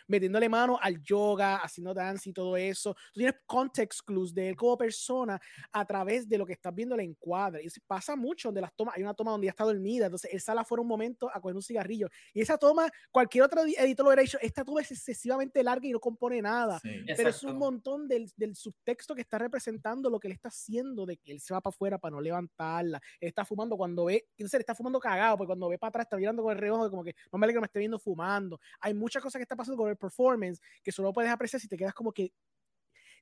[0.07, 2.93] metiéndole mano al yoga, haciendo dance y todo eso.
[3.13, 5.39] Tú tienes context clues de él como persona
[5.71, 7.63] a través de lo que estás viendo el encuadre.
[7.63, 10.33] Y eso pasa mucho donde las tomas, hay una toma donde ya está dormida, entonces
[10.33, 12.09] él sale afuera un momento a coger un cigarrillo.
[12.33, 15.91] Y esa toma, cualquier otro editor lo hubiera dicho, esta toma es excesivamente larga y
[15.91, 16.81] no compone nada.
[16.81, 16.89] Sí.
[17.15, 17.59] Pero es un Exacto.
[17.59, 21.39] montón del, del subtexto que está representando lo que él está haciendo, de que él
[21.39, 23.01] se va para afuera para no levantarla.
[23.19, 26.05] Él está fumando cuando ve, entonces él está fumando cagado, porque cuando ve para atrás
[26.05, 28.59] está mirando con el reojo, como que no me alegra que me esté viendo fumando.
[28.79, 31.77] Hay muchas cosas que está pasando con el performance que solo puedes apreciar si te
[31.77, 32.31] quedas como que,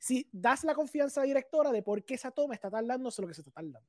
[0.03, 3.27] si das la confianza a la directora de por qué esa toma está tardándose lo
[3.29, 3.87] que se está tardando.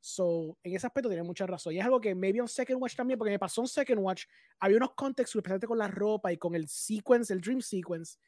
[0.00, 1.74] So, en ese aspecto tiene mucha razón.
[1.74, 4.24] Y es algo que maybe on Second Watch también, porque me pasó en Second Watch,
[4.58, 8.18] había unos contextos, especialmente con la ropa y con el sequence, el dream sequence,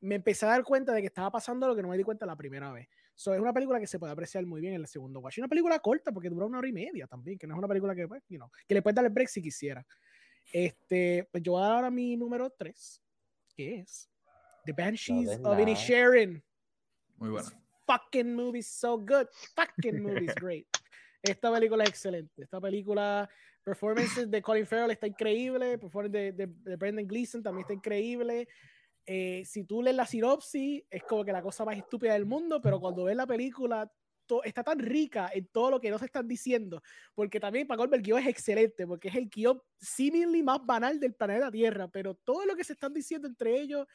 [0.00, 2.26] me empecé a dar cuenta de que estaba pasando lo que no me di cuenta
[2.26, 2.88] la primera vez.
[3.14, 5.38] So, es una película que se puede apreciar muy bien en el segundo watch.
[5.38, 7.68] Y una película corta porque dura una hora y media también, que no es una
[7.68, 9.86] película que, pues, you know, que le puedes dar el break si quisiera.
[10.52, 13.00] Este, pues yo voy a dar ahora mi número 3,
[13.54, 14.10] que es
[14.64, 16.42] The Banshees No of Inisherin.
[17.22, 17.48] Muy bueno.
[17.86, 19.28] Fucking movie so good.
[19.54, 20.66] Fucking movie is great.
[21.22, 22.42] Esta película es excelente.
[22.42, 23.30] Esta película,
[23.62, 25.78] performances de Colin Farrell está increíble.
[25.78, 28.48] Performance de, de, Brendan Gleeson también está increíble.
[29.06, 32.60] Eh, si tú lees la sinopsis, es como que la cosa más estúpida del mundo,
[32.60, 33.88] pero cuando ves la película,
[34.44, 36.82] está tan rica en todo lo que nos están diciendo,
[37.14, 41.14] porque también para el guion es excelente, porque es el guion seemingly más banal del
[41.14, 43.86] planeta Tierra, pero todo lo que se están diciendo entre ellos,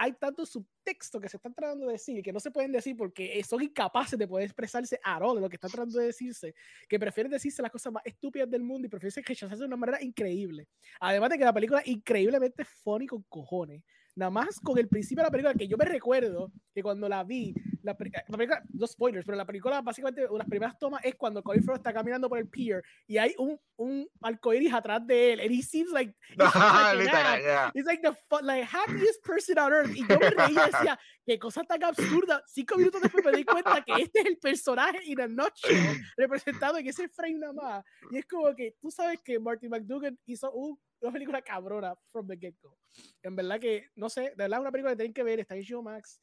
[0.00, 3.42] hay tanto subtexto que se están tratando de decir que no se pueden decir porque
[3.46, 6.54] son incapaces de poder expresarse a de lo que están tratando de decirse,
[6.88, 10.02] que prefieren decirse las cosas más estúpidas del mundo y prefieren rechazarse de una manera
[10.02, 10.66] increíble.
[11.00, 13.82] Además de que la película es increíblemente funny con cojones.
[14.16, 17.22] Nada más con el principio de la película, que yo me recuerdo que cuando la
[17.24, 21.42] vi, la, la película, no spoilers, pero la película básicamente, las primeras tomas es cuando
[21.42, 25.40] Colin Farrell está caminando por el pier y hay un, un arcoíris atrás de él,
[25.40, 27.70] and he seems like, he seems like Literal, yeah.
[27.74, 29.94] He's like the like, happiest person on earth.
[29.94, 32.42] Y yo me reía y decía, qué cosa tan absurda.
[32.46, 36.76] Cinco minutos después me di cuenta que este es el personaje in a nutshell representado
[36.78, 37.84] en ese frame nada más.
[38.10, 42.26] Y es como que tú sabes que Martin McDougan hizo un- una película cabrona from
[42.26, 42.76] the get-go.
[43.22, 45.64] En verdad que, no sé, de verdad una película que tienen que ver, está en
[45.64, 46.20] HBO Max.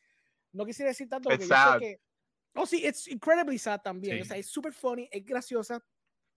[0.52, 2.02] No quisiera decir tanto porque yo sé que...
[2.56, 4.18] Oh, sí, it's incredibly sad también.
[4.18, 4.22] Sí.
[4.22, 5.84] O sea, es super funny, es graciosa.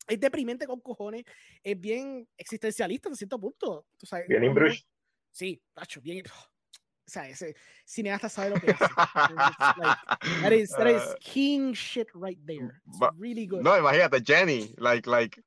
[0.07, 1.25] Es deprimente con cojones,
[1.63, 3.87] es bien existencialista hasta cierto punto.
[3.97, 4.87] Tú sabes, Bien in Bruges.
[5.31, 6.25] Sí, tacho, bien.
[6.27, 7.55] O sea, ese
[7.85, 8.85] cineasta sabe lo que hace.
[8.85, 12.81] It's like, that is, that is Uh, king shit right there.
[12.87, 13.63] It's but- really good.
[13.63, 15.41] No, imagínate, Jenny, like, like,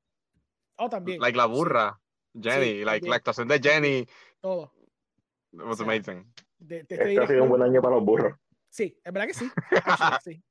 [0.77, 1.19] oh, también.
[1.19, 1.99] like la sí, burra.
[2.39, 4.07] Jenny, Sí, like, la actuación de Jenny
[4.41, 4.73] todo.
[5.51, 6.25] was sea, amazing.
[6.57, 8.37] De, de este Este ha sido un buen año para los burros.
[8.69, 9.49] Sí, es verdad que sí.
[9.85, 10.43] actually, sí.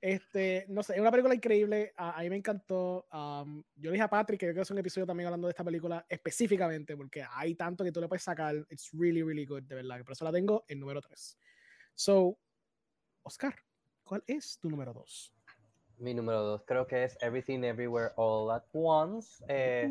[0.00, 1.92] Este, no sé, es una película increíble.
[1.96, 3.06] A, a mí me encantó.
[3.12, 5.52] Um, yo le dije a Patrick que yo quiero hacer un episodio también hablando de
[5.52, 8.54] esta película específicamente, porque hay tanto que tú le puedes sacar.
[8.68, 10.02] It's really, really good, de verdad.
[10.04, 11.38] Por eso la tengo en número 3.
[11.94, 12.38] So,
[13.22, 13.54] Oscar,
[14.02, 15.32] ¿cuál es tu número 2?
[15.98, 19.42] Mi número dos creo que es Everything Everywhere All at Once.
[19.48, 19.88] Eh,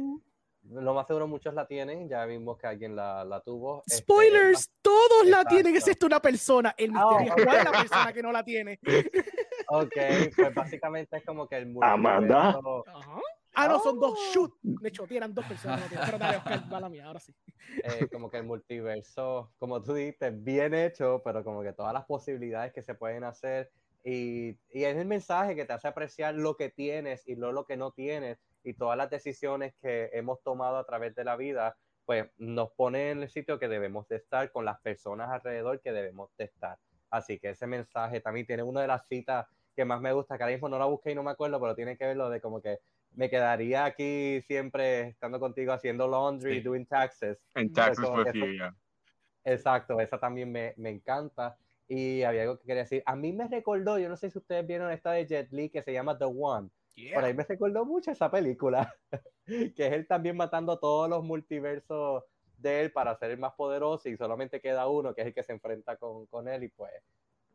[0.69, 3.83] lo más seguro muchos la tienen, ya vimos que alguien la, la tuvo.
[3.85, 5.77] Este, Spoilers, todos la tienen, Exacto.
[5.91, 6.73] excepto una persona.
[6.77, 8.79] El Ah, misterio es cuál es la persona que no la tiene.
[9.69, 9.93] Ok,
[10.35, 12.51] pues básicamente es como que el Amanda.
[12.61, 13.21] multiverso, Ajá.
[13.55, 14.11] Ah, no, son dos.
[14.19, 14.33] Oh.
[14.33, 14.53] Shoot.
[14.61, 15.79] De hecho, eran dos personas.
[15.81, 16.05] No tienen.
[16.05, 17.33] Pero dale, Oscar, va la mía, ahora sí.
[17.83, 22.05] eh, como que el multiverso, como tú dices, bien hecho, pero como que todas las
[22.05, 23.71] posibilidades que se pueden hacer.
[24.03, 27.65] Y, y es el mensaje que te hace apreciar lo que tienes y no lo
[27.65, 31.75] que no tienes y todas las decisiones que hemos tomado a través de la vida,
[32.05, 35.91] pues nos pone en el sitio que debemos de estar con las personas alrededor que
[35.91, 36.77] debemos de estar.
[37.09, 39.45] Así que ese mensaje también tiene una de las citas
[39.75, 41.75] que más me gusta, que ahora mismo no la busqué y no me acuerdo, pero
[41.75, 42.79] tiene que ver lo de como que
[43.11, 46.61] me quedaría aquí siempre estando contigo haciendo laundry, Sí.
[46.61, 47.37] doing taxes.
[47.55, 48.75] En Texas como with you, yeah.
[49.43, 51.57] Exacto, esa también me, me encanta.
[51.87, 53.03] Y había algo que quería decir.
[53.05, 55.83] A mí me recordó, yo no sé si ustedes vieron esta de Jet Li que
[55.83, 56.69] se llama The One.
[57.13, 58.93] Por ahí me recordó mucho esa película,
[59.45, 62.23] que es él también matando todos los multiversos
[62.57, 65.43] de él para ser el más poderoso y solamente queda uno que es el que
[65.43, 66.91] se enfrenta con, con él y pues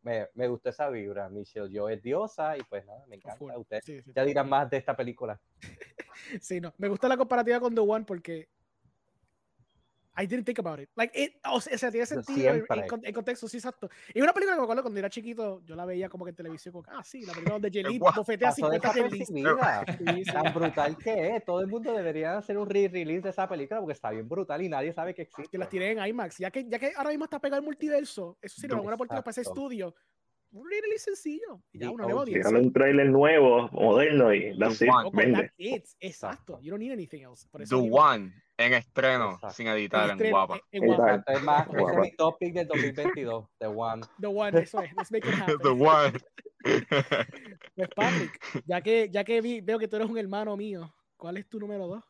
[0.03, 1.29] me, me gustó esa vibra.
[1.29, 3.59] Michelle Yo es diosa y pues nada, me encanta.
[3.59, 4.13] Ustedes Sí, sí.
[4.15, 5.41] ya dirán más de esta película.
[6.41, 6.75] Sí, no.
[6.79, 8.49] Me gusta la comparativa con The One porque
[10.21, 10.91] I didn't think about it.
[10.97, 13.89] Like, it, o sea, tiene sentido en, contexto, sí, exacto.
[14.13, 16.37] Y una película que me acuerdo cuando era chiquito, yo la veía como que en
[16.37, 19.25] televisión, como, ah, sí, la película donde Jelly bofetea Pasó 50 Jelly.
[19.29, 20.33] Sí, sí.
[20.33, 21.45] Tan brutal que es.
[21.45, 24.69] Todo el mundo debería hacer un re-release de esa película porque está bien brutal y
[24.69, 25.51] nadie sabe que existe.
[25.51, 26.39] Que las tiré en IMAX.
[26.39, 29.23] Ya que, ya que ahora mismo está pegado el multiverso, eso sería una buena oportunidad
[29.23, 29.95] para ese estudio.
[30.51, 31.63] Un release sencillo.
[31.73, 32.59] Y ya The una nueva audiencia.
[32.59, 35.43] Un trailer nuevo, moderno y that's it, vende.
[35.43, 35.85] that's it.
[36.01, 36.59] Exacto.
[36.63, 37.47] You don't need anything else.
[37.51, 39.55] Por The eso mismo, One en estreno, Exacto.
[39.55, 40.61] sin editar, en estreno, guapa.
[40.73, 41.25] en- en guapa.
[41.27, 44.03] Es más, ese es mi topic del 2022, The One.
[44.21, 44.91] The One, eso es.
[44.97, 45.59] Let's make it happen.
[45.63, 46.19] The One.
[47.77, 51.37] Pues Patrick, ya que, ya que vi- veo que tú eres un hermano mío, ¿cuál
[51.37, 52.05] es tu número dos?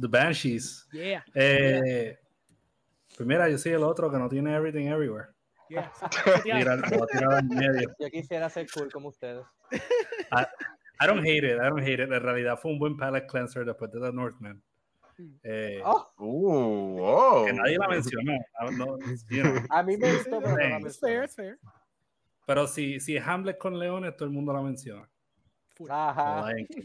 [0.00, 0.88] The Banshees.
[0.92, 2.18] Yeah, Eh,
[3.16, 5.28] pues mira, yo soy el otro que no tiene Everything Everywhere.
[5.70, 5.90] Yeah.
[7.98, 9.44] Yo quisiera ser cool como ustedes.
[11.00, 12.12] I don't hate it, I don't hate it.
[12.12, 14.62] En realidad fue un buen palate cleanser después de The Northman.
[15.42, 17.44] Eh, Oh, Uh, oh.
[17.46, 18.32] que nadie la mencionó.
[18.62, 18.98] no, no,
[19.28, 19.62] you know.
[19.70, 21.58] a mí me gustó, pero no la It's fair, fair.
[22.46, 25.08] Pero si, si Hamlet con leones, todo el mundo la menciona.
[25.88, 26.42] Ajá.
[26.52, 26.82] Like,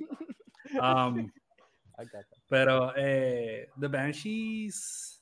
[0.80, 1.32] um,
[1.98, 2.06] I.
[2.48, 5.15] Pero eh, The Banshees,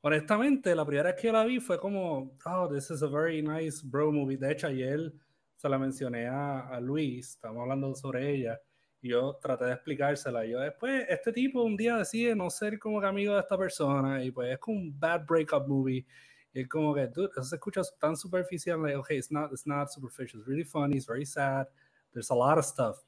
[0.00, 3.82] honestamente, la primera vez que la vi fue como, oh, this is a very nice
[3.84, 4.36] bro movie.
[4.36, 5.12] De hecho, ayer
[5.56, 8.60] se la mencioné a, Luis, estamos hablando sobre ella,
[9.02, 10.44] yo traté de explicársela.
[10.44, 14.30] Yo, después, este tipo un día decide no ser como amigo de esta persona, y
[14.30, 16.06] pues es como un bad breakup movie.
[16.52, 18.82] Y es como que, dude, eso se escucha tan superficial.
[18.82, 20.40] Like, okay, it's not, it's not superficial.
[20.40, 21.66] It's really funny, it's very sad.
[22.12, 23.04] There's a lot of stuff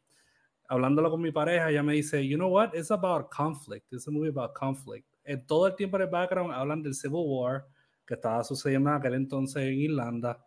[0.71, 4.11] hablándolo con mi pareja, ella me dice, you know what, it's about conflict, it's a
[4.11, 5.05] movie about conflict.
[5.31, 7.67] En todo el tiempo en el background hablan del Civil War
[8.07, 10.45] que estaba sucediendo en aquel entonces en Irlanda.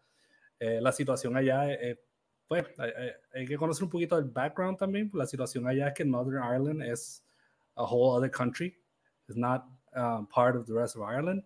[0.59, 1.99] Eh, la situación allá, eh,
[2.47, 5.09] pues, hay, hay- hay que conocer un poquito del background también.
[5.13, 7.23] La situación allá es que Northern Ireland es
[7.75, 8.77] a whole other country,
[9.27, 9.63] it's not
[9.95, 11.43] um, part of the rest of Ireland.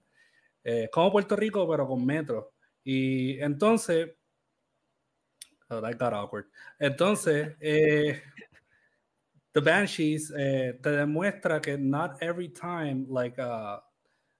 [0.63, 2.51] Eh, como Puerto Rico, pero con metro.
[2.83, 4.09] Y entonces,
[5.69, 6.45] oh, that got awkward.
[6.79, 8.21] Entonces, eh,
[9.57, 13.79] The Banshees eh, te demuestra que not every time like uh,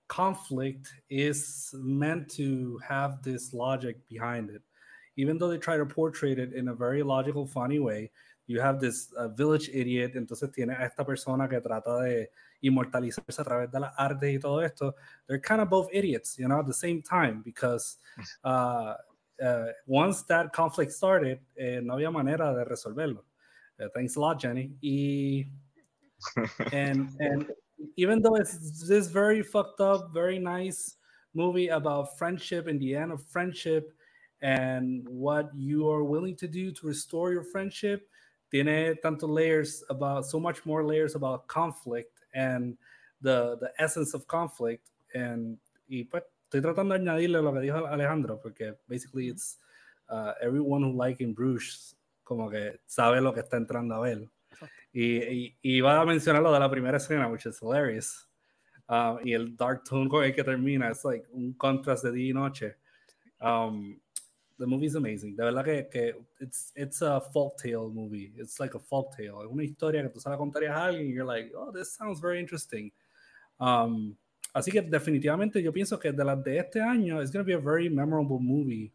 [0.08, 4.62] conflict is meant to have this logic behind it.
[5.16, 8.12] Even though they try to portray it in a very logical, funny way,
[8.46, 12.30] you have this uh, village idiot, entonces tiene a esta persona que trata de
[12.62, 14.94] inmortalizarse a través de las artes y todo esto.
[15.26, 17.98] They're kind of both idiots, you know, at the same time, because
[18.44, 18.94] uh,
[19.44, 23.24] uh, once that conflict started, eh, no había manera de resolverlo.
[23.94, 24.72] Thanks a lot, Jenny.
[24.82, 25.46] Y,
[26.74, 27.46] and and
[27.96, 30.96] even though it's this very fucked up, very nice
[31.34, 33.94] movie about friendship and the end of friendship
[34.42, 38.08] and what you are willing to do to restore your friendship,
[38.52, 42.78] tiene tanto layers about so much more layers about conflict and
[43.22, 44.90] the the essence of conflict.
[45.14, 45.58] And
[45.90, 49.58] y pues estoy tratando de añadirle lo que dijo Alejandro, porque basically it's
[50.10, 51.97] uh, everyone who like in Bruges
[52.28, 54.30] como que sabe lo que está entrando a ver.
[54.92, 58.28] Y, y, y iba a mencionar lo de la primera escena, which is hilarious.
[58.90, 62.32] Um, y el dark tone con el que termina, es like un contrast de día
[62.32, 62.76] y noche.
[63.40, 63.98] Um,
[64.58, 65.38] the movie is amazing.
[65.38, 68.34] De verdad que, que it's, it's a folktale movie.
[68.36, 69.46] It's like a folktale.
[69.46, 71.94] Es una historia que tú se la contarías a alguien y you're like, oh, this
[71.94, 72.92] sounds very interesting.
[73.60, 74.18] Um,
[74.54, 77.54] así que definitivamente yo pienso que de las de este año, it's going to be
[77.54, 78.92] a very memorable movie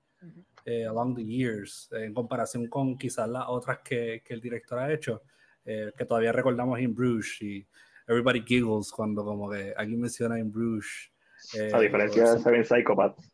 [0.64, 4.92] eh, along the years, en comparación con quizás las otras que, que el director ha
[4.92, 5.22] hecho,
[5.64, 7.66] eh, que todavía recordamos In Bruges y
[8.06, 11.10] everybody giggles cuando como que alguien menciona In Bruges.
[11.56, 13.28] eh, A diferencia de Seven Psychopaths.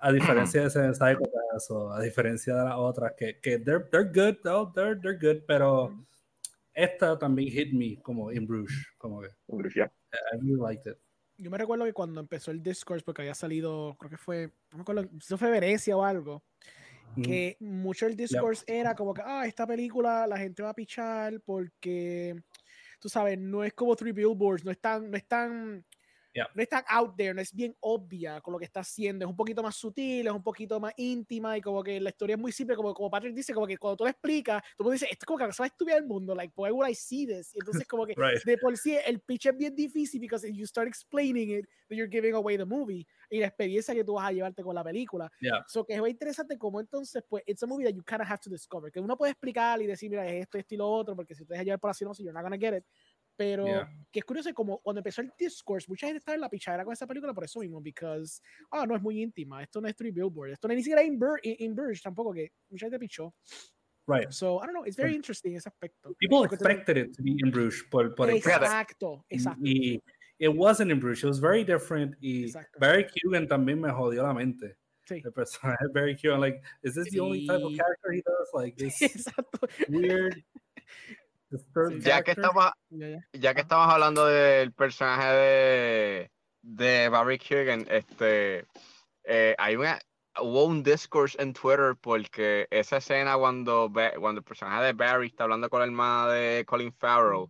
[0.00, 4.04] a diferencia de Seven Psychopaths o a diferencia de las otras que, que they're, they're
[4.08, 5.94] good, though, they're, they're good, pero
[6.72, 9.28] esta también hit me como In Bruges, como que
[9.74, 9.84] Ya.
[10.32, 10.98] I really liked it.
[11.40, 14.78] Yo me recuerdo que cuando empezó el Discourse, porque había salido, creo que fue, no
[14.78, 16.44] me acuerdo, si fue Venecia o algo,
[17.22, 21.40] que mucho el discourse era como que, ah, esta película la gente va a pichar
[21.40, 22.40] porque,
[23.00, 25.84] tú sabes, no es como Three Billboards, no es tan, no es tan,
[26.32, 26.46] Yeah.
[26.54, 29.30] no es tan out there, no es bien obvia con lo que está haciendo, es
[29.30, 32.40] un poquito más sutil, es un poquito más íntima y como que la historia es
[32.40, 35.24] muy simple, como, como Patrick dice, como que cuando tú la explicas, tú decir, esto
[35.24, 37.52] es como que la más estúpida del mundo, like, why would I see this?
[37.54, 38.42] Y entonces como que Right.
[38.44, 41.98] de por sí el pitch es bien difícil because if you start explaining it, then
[41.98, 44.84] you're giving away the movie y la experiencia que tú vas a llevarte con la
[44.84, 45.30] película.
[45.40, 45.64] Yeah.
[45.68, 48.28] So que es muy interesante como entonces, pues, it's a movie that you kind of
[48.28, 48.90] have to discover.
[48.92, 51.42] Que uno puede explicar y decir, mira, es esto, esto y lo otro, porque si
[51.42, 52.84] ustedes llevar por así, no sé, you're not gonna get it.
[53.36, 53.90] Pero Yeah.
[54.12, 56.92] que es curioso, como cuando empezó el discourse, mucha gente estaba en la pichadera con
[56.92, 60.10] esa película por eso mismo, because, ah, no es muy íntima, esto no es Three
[60.10, 62.98] Billboard, esto no es ni siquiera in, Bur in, in Burge tampoco, que mucha gente
[62.98, 63.34] pichó.
[64.06, 64.30] Right.
[64.32, 66.14] So, I don't know, it's very interesting ese aspecto.
[66.18, 69.60] People expected it to be In Bruges por, por el Exacto, exacto.
[69.62, 70.00] Y
[70.38, 72.16] it wasn't in Bruges, it was very different.
[72.20, 72.78] Y Exacto.
[72.80, 74.76] Barry Keoghan también me jodió la mente.
[75.06, 75.22] Sí.
[75.24, 78.48] El personaje Barry Keoghan, like, is this the only type of character he does?
[78.52, 79.68] Like, this Exacto.
[79.88, 80.42] weird,
[82.00, 82.70] Ya que estamos,
[83.32, 86.30] Ya, que estamos hablando del personaje de,
[86.62, 88.66] de Barry Keoghan, este,
[89.24, 89.98] eh, hay una,
[90.40, 95.44] hubo un discourse en Twitter porque esa escena cuando, cuando el personaje de Barry está
[95.44, 97.46] hablando con la hermana de Colin Farrell,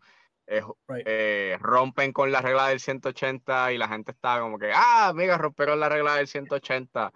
[0.47, 1.05] eh, Right.
[1.07, 5.39] eh, rompen con la regla del 180 y la gente está como que, ah, amiga,
[5.39, 7.13] rompieron la regla del 180.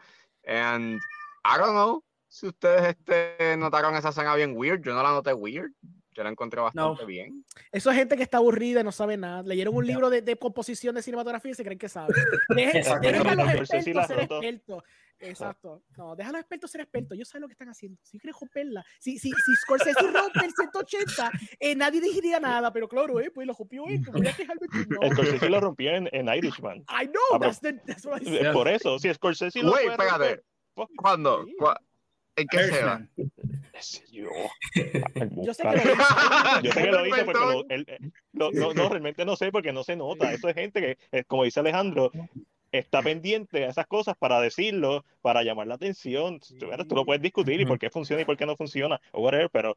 [0.46, 1.00] And
[1.44, 4.82] I don't know, si ustedes este, notaron esa escena bien weird.
[4.82, 5.72] Yo no la noté weird.
[6.14, 7.06] Yo la encontré bastante No.
[7.06, 7.44] bien.
[7.72, 9.42] Eso es gente que está aburrida y no sabe nada.
[9.42, 12.14] Leyeron un libro de, de composición de cinematografía y se creen que saben.
[12.54, 13.08] Dejen, Exacto.
[13.08, 14.82] dejen a los expertos ser expertos.
[15.20, 15.82] Exacto.
[15.96, 17.12] No, deja a los expertos ser expertos.
[17.16, 17.98] Ellos saben lo que están haciendo.
[18.02, 18.84] Si quieren romperla.
[18.98, 21.30] Si, si, si Scorsese rompe el 180,
[21.60, 22.72] eh, nadie diría nada.
[22.72, 24.12] Pero claro, eh, pues lo rompió esto.
[24.12, 25.10] Voy a quejarme que no.
[25.12, 26.78] Scorsese lo rompió en, en Irishman.
[26.90, 27.22] I know.
[27.32, 28.46] Ah, That's, the, that's what I said.
[28.46, 30.42] Eh, Por eso, si Scorsese lo Wait, espérate.
[30.74, 31.46] fuck ¿Cuándo?
[32.36, 32.44] Sí.
[32.46, 33.06] ¿Cuá- ¿En qué se va?
[34.10, 34.28] Yo.
[35.44, 36.60] Yo sé que lo hizo.
[36.62, 39.50] Yo sé que lo hice porque lo- él- él- no, no, no, realmente no sé
[39.52, 40.32] porque no se nota.
[40.32, 42.10] Eso es gente que, eh, como dice Alejandro,
[42.72, 46.40] está pendiente a esas cosas para decirlo, para llamar la atención.
[46.40, 49.22] Tú, tú lo puedes discutir y por qué funciona y por qué no funciona, o
[49.22, 49.76] whatever, pero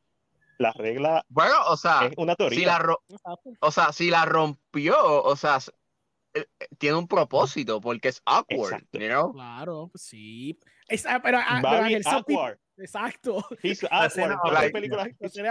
[0.57, 2.57] la regla Bueno, o sea, es una teoría.
[2.59, 2.95] si la,
[3.59, 5.59] o sea, si la rompió, o sea,
[6.77, 9.31] tiene un propósito porque es awkward, you know?
[9.33, 10.57] Claro, pues sí.
[10.87, 12.57] Es- ah, pero, ah, pero awkward.
[12.77, 13.43] Exacto.
[13.63, 14.37] He's awkward.
[14.51, 14.61] La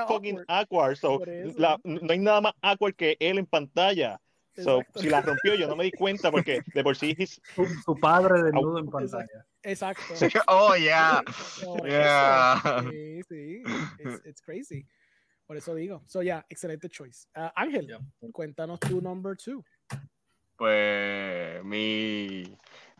[0.06, 0.44] fucking awkward.
[0.48, 0.96] awkward.
[0.96, 1.20] So,
[1.56, 4.20] la- no hay nada más awkward que él en pantalla.
[4.58, 7.66] So, si la rompió, yo no me di cuenta porque de por sí he's- Su,
[7.84, 9.44] su padre desnudo en pantalla.
[9.62, 10.02] Exacto.
[10.48, 11.22] Oh, yeah.
[11.62, 12.82] Por Yeah.
[12.90, 13.62] Sí, sí.
[13.98, 14.86] It's, it's crazy.
[15.46, 16.02] Por eso digo.
[16.06, 17.28] So, yeah, excelente choice.
[17.34, 17.98] Ah, Ángel, Yeah.
[18.32, 19.62] cuéntanos tu number two.
[20.56, 22.44] Pues mi,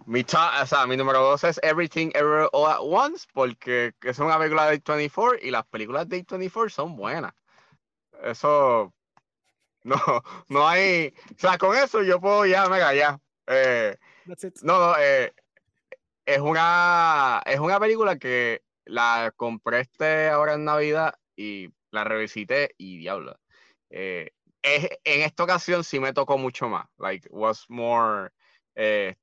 [0.07, 4.19] mi, top- o sea, mi número dos es Everything Ever All at Once, porque es
[4.19, 7.33] una película de A24 y las películas de A24 son buenas.
[8.23, 8.95] Eso
[9.85, 9.97] no,
[10.49, 13.20] no hay, o sea, con eso yo puedo ya, mega, ya.
[13.47, 13.97] Eh,
[14.62, 15.33] no, no, eh,
[16.24, 22.74] es una, es una película que la compré este ahora en Navidad y la revisité
[22.78, 23.39] y diablo.
[23.91, 24.33] Eh,
[24.74, 26.86] es- en esta ocasión sí me tocó mucho más.
[26.98, 28.30] Like, was more.
[28.74, 29.16] eh,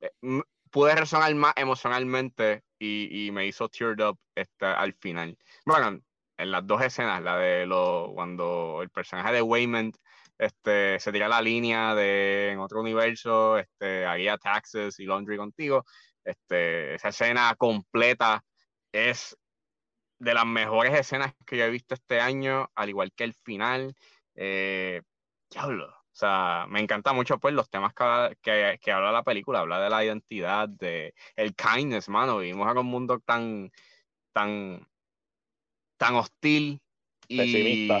[0.00, 0.10] eh,
[0.70, 5.38] pude resonar más emocionalmente y, y me hizo teared up este, al final.
[5.66, 6.00] Bueno,
[6.38, 9.92] en las dos escenas, la de lo, cuando el personaje de Wayman
[10.38, 15.84] este, se tira la línea de en otro universo, este, haría taxes y laundry contigo.
[16.24, 18.44] Este, esa escena completa
[18.92, 19.36] es
[20.18, 23.94] de las mejores escenas que yo he visto este año, al igual que el final.
[24.34, 25.02] Eh,
[25.50, 25.86] diablo.
[25.86, 29.80] O sea, me encanta mucho pues los temas que, que, que habla la película, habla
[29.80, 32.38] de la identidad, de el kindness, mano.
[32.38, 33.72] Vivimos en un mundo tan,
[34.32, 34.86] tan,
[35.96, 36.82] tan hostil
[37.28, 38.00] y, Pesimista.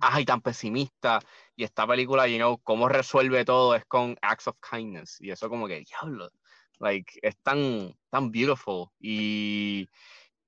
[0.00, 1.20] Ajá, y tan pesimista.
[1.54, 5.20] Y esta película, you know, cómo resuelve todo es con acts of kindness.
[5.20, 6.30] Y eso como que, diablo,
[6.78, 8.88] like, es tan, tan beautiful.
[8.98, 9.88] Y,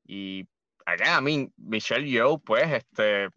[0.04, 0.46] y
[0.86, 3.28] again, I mean, Michelle Yeoh, pues, este,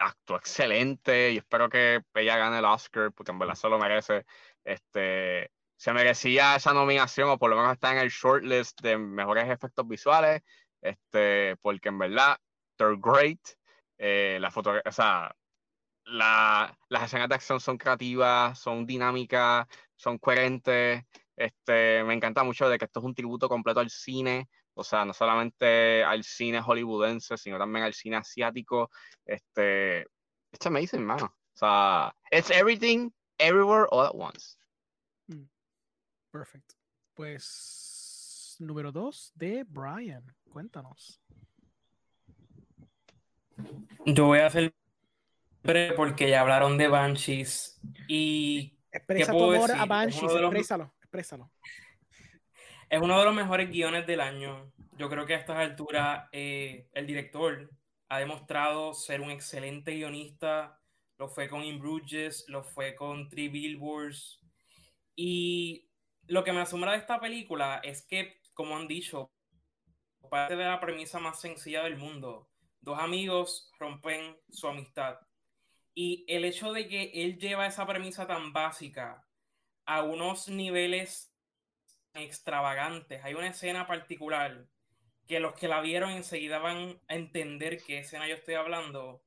[0.00, 4.24] actuó excelente y espero que ella gane el Oscar porque en verdad se lo merece.
[4.64, 9.48] Este, se merecía esa nominación o por lo menos está en el shortlist de mejores
[9.50, 10.42] efectos visuales,
[10.82, 12.38] este, porque en verdad,
[12.76, 13.40] they're great.
[13.98, 15.34] Eh, la foto, o sea,
[16.04, 19.66] la- las escenas de acción son creativas, son dinámicas,
[19.96, 21.04] son coherentes.
[21.36, 25.04] Este, me encanta mucho de que esto es un tributo completo al cine, o sea,
[25.04, 28.90] no solamente al cine hollywoodense, sino también al cine asiático.
[29.24, 30.06] Este,
[30.52, 31.26] it's amazing, mano.
[31.26, 34.56] O sea, it's everything, everywhere, all at once.
[36.30, 36.72] Perfect.
[37.14, 40.24] Pues, número dos de Brian.
[40.48, 41.20] Cuéntanos.
[44.06, 44.74] Yo voy a hacer
[45.62, 49.76] breve porque ya hablaron de Banshees y Expresa tu amor decir?
[49.76, 50.32] a Es Banshees.
[50.32, 50.94] Exprésalo.
[51.00, 51.50] Exprésalo.
[52.90, 54.72] Es uno de los mejores guiones del año.
[54.98, 57.70] Yo creo que a estas alturas eh, el director
[58.08, 60.76] ha demostrado ser un excelente guionista.
[61.16, 64.40] Lo fue con In Bruges, lo fue con Three Billboards.
[65.14, 65.88] Y
[66.26, 69.30] lo que me asombra de esta película es que, como han dicho,
[70.28, 72.50] parte de la premisa más sencilla del mundo.
[72.80, 75.16] Dos amigos rompen su amistad.
[75.94, 79.24] Y el hecho de que él lleva esa premisa tan básica
[79.84, 81.29] a unos niveles
[82.14, 83.22] extravagantes.
[83.24, 84.66] Hay una escena particular
[85.26, 89.22] que los que la vieron enseguida van a entender qué escena yo estoy hablando.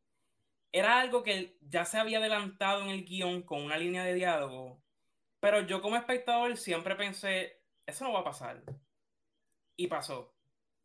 [0.72, 4.84] Era algo que ya se había adelantado en el guion con una línea de diálogo,
[5.40, 8.64] pero yo como espectador siempre pensé, eso no va a pasar.
[9.78, 10.36] Y pasó.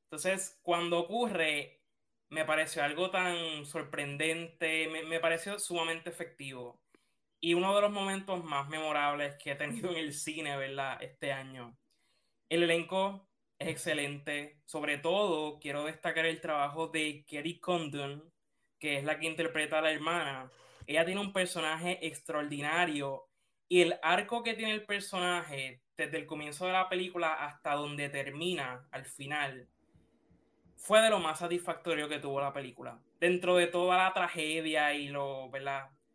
[0.04, 1.82] Entonces, cuando ocurre,
[2.30, 6.80] me pareció algo tan sorprendente, me, pareció sumamente efectivo.
[7.40, 11.02] Y uno de los momentos más memorables que he tenido en el cine, ¿verdad?
[11.02, 11.78] Este año.
[12.48, 14.60] El elenco es excelente.
[14.64, 18.32] Sobre todo, quiero destacar el trabajo de Kerry Condon,
[18.78, 20.50] que es la que interpreta a la hermana.
[20.86, 23.28] Ella tiene un personaje extraordinario
[23.68, 28.08] y el arco que tiene el personaje desde el comienzo de la película hasta donde
[28.08, 29.68] termina al final
[30.76, 32.98] fue de lo más satisfactorio que tuvo la película.
[33.20, 35.50] Dentro de toda la tragedia y lo,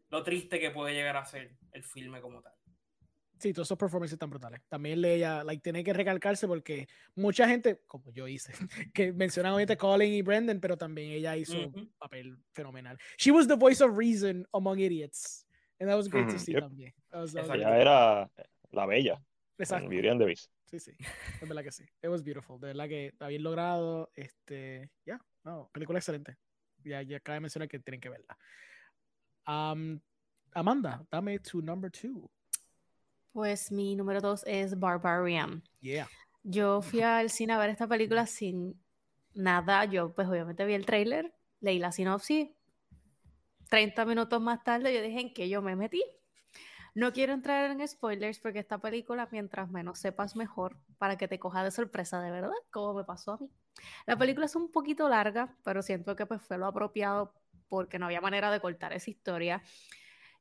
[0.10, 2.54] lo triste que puede llegar a ser el filme como tal.
[3.44, 4.62] Sí, todos esos performances están brutales.
[4.70, 8.54] También ella, like, tiene que recalcarse porque mucha gente, como yo hice,
[8.94, 12.98] que mencionan obviamente Colin y Brendan, pero también ella hizo un papel fenomenal.
[13.18, 15.46] She was the voice of reason among idiots.
[15.82, 16.94] And that was great to see también.
[17.12, 18.32] ella era
[18.72, 19.22] la bella.
[19.58, 19.90] Exacto.
[19.90, 20.50] Beauty and the Beast.
[20.72, 20.94] Sí, sí.
[21.42, 21.84] Es verdad que sí.
[22.02, 22.58] It was beautiful.
[22.62, 24.10] De verdad que está bien logrado.
[24.16, 26.38] Este, ya, no, película excelente.
[26.86, 28.38] Ya, ya acaba de mencionar que tienen que verla.
[29.46, 30.00] Um,
[30.54, 32.32] Amanda, dame tu number two.
[33.34, 35.64] Pues mi número dos es Barbarian.
[35.82, 36.08] Yeah.
[36.44, 38.80] Yo fui al cine a ver esta película sin
[39.34, 39.86] nada.
[39.86, 42.50] Yo, pues obviamente vi el trailer, leí la sinopsis.
[43.70, 46.04] 30 minutos más tarde yo dije en qué yo me metí.
[46.96, 51.40] No quiero entrar en spoilers porque esta película, mientras menos sepas mejor, para que te
[51.40, 53.50] coja de sorpresa de verdad, como me pasó a mí.
[54.06, 57.34] La película es un poquito larga, pero siento que pues fue lo apropiado
[57.68, 59.64] porque no había manera de cortar esa historia.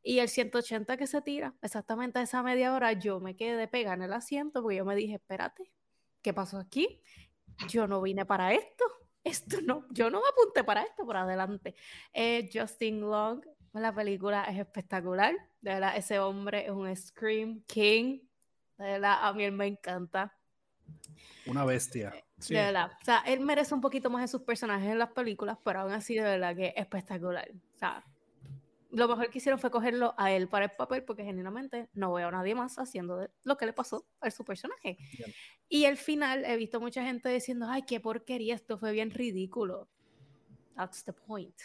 [0.02, 3.94] Y el 180 que se tira, exactamente a esa media hora, yo me quedé pegada
[3.94, 5.70] en el asiento porque yo me dije, espérate,
[6.22, 7.00] ¿qué pasó aquí?
[7.68, 8.84] Yo no vine para esto.
[9.24, 11.76] Esto no, yo no me apunté para esto por adelante.
[12.12, 13.40] Eh, Justin Long,
[13.72, 15.32] la película es espectacular.
[15.60, 18.18] De verdad, ese hombre es un Scream King.
[18.78, 20.36] De verdad, a mí él me encanta.
[21.46, 22.12] Una bestia.
[22.16, 22.90] Eh, de verdad.
[23.00, 25.92] O sea, él merece un poquito más de sus personajes en las películas, pero aún
[25.92, 27.48] así, de verdad que es espectacular.
[27.76, 28.04] O sea,
[28.92, 32.28] lo mejor que hicieron fue cogerlo a él para el papel, porque genuinamente no veo
[32.28, 34.98] a nadie más haciendo lo que le pasó a su personaje.
[35.68, 39.88] Y al final he visto mucha gente diciendo, ay, qué porquería, esto fue bien ridículo.
[40.76, 41.56] That's the point.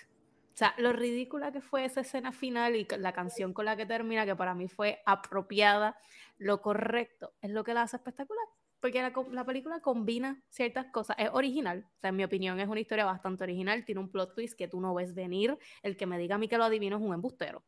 [0.53, 3.85] O sea, lo ridícula que fue esa escena final y la canción con la que
[3.85, 5.97] termina, que para mí fue apropiada,
[6.37, 8.47] lo correcto, es lo que la hace espectacular
[8.79, 12.79] porque la, película combina ciertas cosas, es original, o sea, en mi opinión es una
[12.79, 16.17] historia bastante original, tiene un plot twist que tú no ves venir, el que me
[16.17, 17.63] diga a mí que lo adivino es un embustero.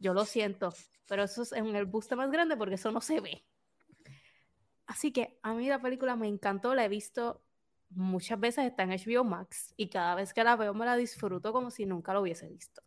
[0.00, 0.74] Yo lo siento,
[1.08, 3.44] pero eso es un embuste más grande porque eso no se ve.
[4.86, 7.42] Así que a mí la película me encantó, la he visto
[7.88, 11.52] muchas veces, está en HBO Max y cada vez que la veo me la disfruto
[11.52, 12.82] como si nunca lo hubiese visto.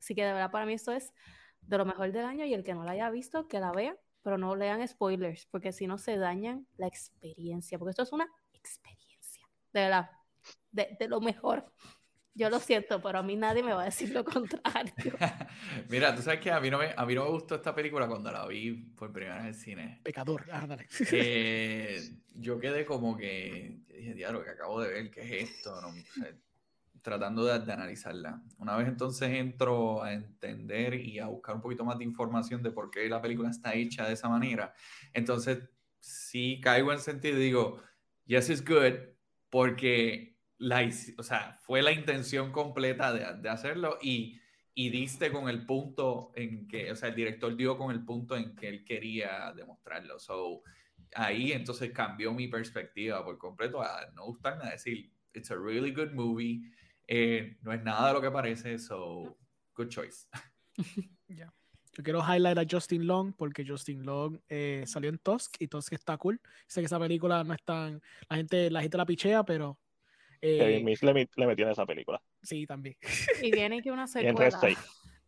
[0.00, 1.12] Así que de verdad para mí esto es
[1.60, 3.96] de lo mejor del año y el que no la haya visto, que la vea
[4.28, 8.30] pero no lean spoilers, porque si no se dañan la experiencia, porque esto es una
[8.52, 9.42] experiencia,
[9.72, 10.10] de verdad,
[10.70, 11.72] de, de lo mejor.
[12.34, 14.92] Yo lo siento, pero a mí nadie me va a decir lo contrario.
[15.88, 18.06] Mira, tú sabes que a mí, no me, a mí no me gustó esta película
[18.06, 20.00] cuando la vi por primera vez en el cine.
[20.04, 20.86] Pecador, ah, dale.
[22.34, 25.80] yo quedé como que, dije, diablo, que acabo de ver, ¿qué es esto?
[25.80, 25.94] No,
[27.02, 28.42] tratando de, analizarla.
[28.58, 32.70] Una vez entonces entro a entender y a buscar un poquito más de información de
[32.70, 34.74] por qué la película está hecha de esa manera,
[35.12, 35.60] entonces
[36.00, 37.82] sí caigo en sentido y digo,
[38.26, 38.94] yes, it's good,
[39.50, 44.40] porque la, o sea, fue la intención completa de, de hacerlo y,
[44.74, 48.36] y diste con el punto en que, o sea, el director dio con el punto
[48.36, 50.20] en que él quería demostrarlo.
[50.20, 50.62] So,
[51.14, 55.90] ahí entonces cambió mi perspectiva por completo a no gustarme a decir, it's a really
[55.90, 56.62] good movie.
[57.08, 59.36] Eh, no es nada de lo que parece, so
[59.74, 60.28] good choice.
[61.98, 65.94] Yo quiero highlight a Justin Long porque Justin Long eh, salió en Tusk y Tusk
[65.94, 66.40] está cool.
[66.68, 68.00] Sé que esa película no es tan.
[68.28, 69.78] La gente la, gente la pichea, pero.
[70.40, 70.96] Eh, le,
[71.34, 72.22] le, metió en esa película.
[72.40, 72.96] Sí, también.
[73.42, 74.60] Y viene que una secuela.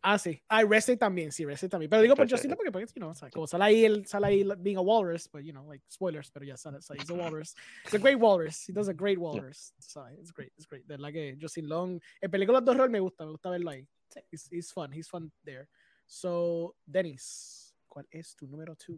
[0.03, 0.41] Ah, sí.
[0.47, 1.89] Ah, Rested también, sí, Rested también.
[1.89, 4.77] Pero digo por Justin porque, porque, you know, como sale ahí, el, sale ahí being
[4.77, 7.55] a walrus, but, you know, like, spoilers, pero ya sale, so he's a walrus.
[7.85, 8.67] It's a great walrus.
[8.67, 9.73] He does a great walrus.
[9.79, 10.87] So, it's great, it's great.
[10.87, 13.87] De verdad que Justin Long, en películas de horror me gusta, me gusta verlo ahí.
[14.31, 15.67] He's, he's fun, he's fun there.
[16.07, 18.97] So, Dennis, ¿cuál es tu número 2?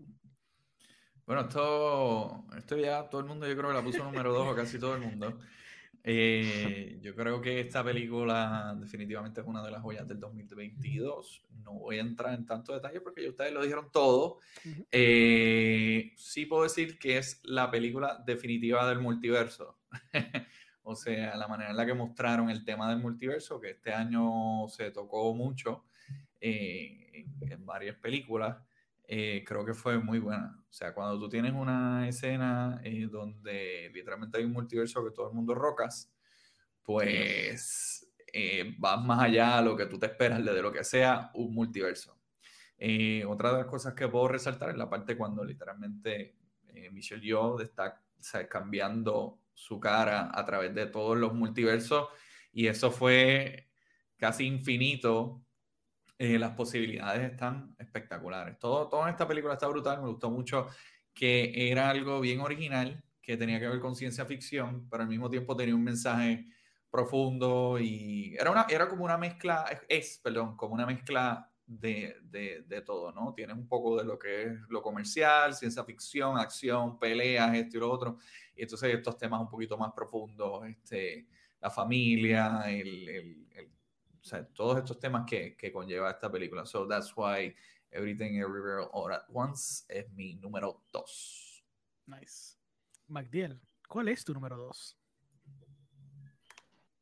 [1.25, 4.55] Bueno, esto, esto ya todo el mundo yo creo que la puso número 2 o
[4.55, 5.37] casi todo el mundo.
[6.05, 11.45] Eh, yo creo que esta película definitivamente es una de las joyas del 2022.
[11.63, 14.39] No voy a entrar en tanto detalle porque ya ustedes lo dijeron todo.
[14.91, 19.77] Eh, sí puedo decir que es la película definitiva del multiverso.
[20.83, 24.67] o sea, la manera en la que mostraron el tema del multiverso, que este año
[24.67, 25.85] se tocó mucho
[26.41, 28.57] eh, en varias películas.
[29.05, 30.57] Eh, creo que fue muy buena.
[30.69, 35.29] O sea, cuando tú tienes una escena eh, donde literalmente hay un multiverso que todo
[35.29, 36.11] el mundo rocas,
[36.81, 41.31] pues eh, vas más allá de lo que tú te esperas de lo que sea
[41.33, 42.17] un multiverso.
[43.27, 46.35] otra de las cosas que puedo resaltar es la parte cuando literalmente
[46.91, 48.01] Michelle Yeoh está
[48.49, 52.07] cambiando su cara a través de todos los multiversos
[52.51, 53.69] y eso fue
[54.17, 55.45] casi infinito
[56.17, 58.57] eh, las posibilidades están espectaculares.
[58.59, 60.67] Todo, toda esta película está brutal, me gustó mucho
[61.13, 65.29] que era algo bien original, que tenía que ver con ciencia ficción, pero al mismo
[65.29, 66.47] tiempo tenía un mensaje
[66.89, 72.63] profundo y era, una, era como una mezcla, es, perdón, como una mezcla de, de,
[72.67, 73.33] de, todo, ¿no?
[73.33, 77.79] Tienes un poco de lo que es lo comercial, ciencia ficción, acción, peleas, esto y
[77.79, 78.17] lo otro,
[78.55, 81.27] y entonces estos temas un poquito más profundos, este,
[81.61, 83.71] la familia, el, el, el
[84.23, 86.65] o sea, todos estos temas que, que, conlleva esta película.
[86.65, 87.53] So that's why
[87.91, 91.63] Everything Everywhere All at Once es mi número dos.
[92.05, 92.57] Nice.
[93.07, 94.97] MacDiel, ¿cuál es tu número dos?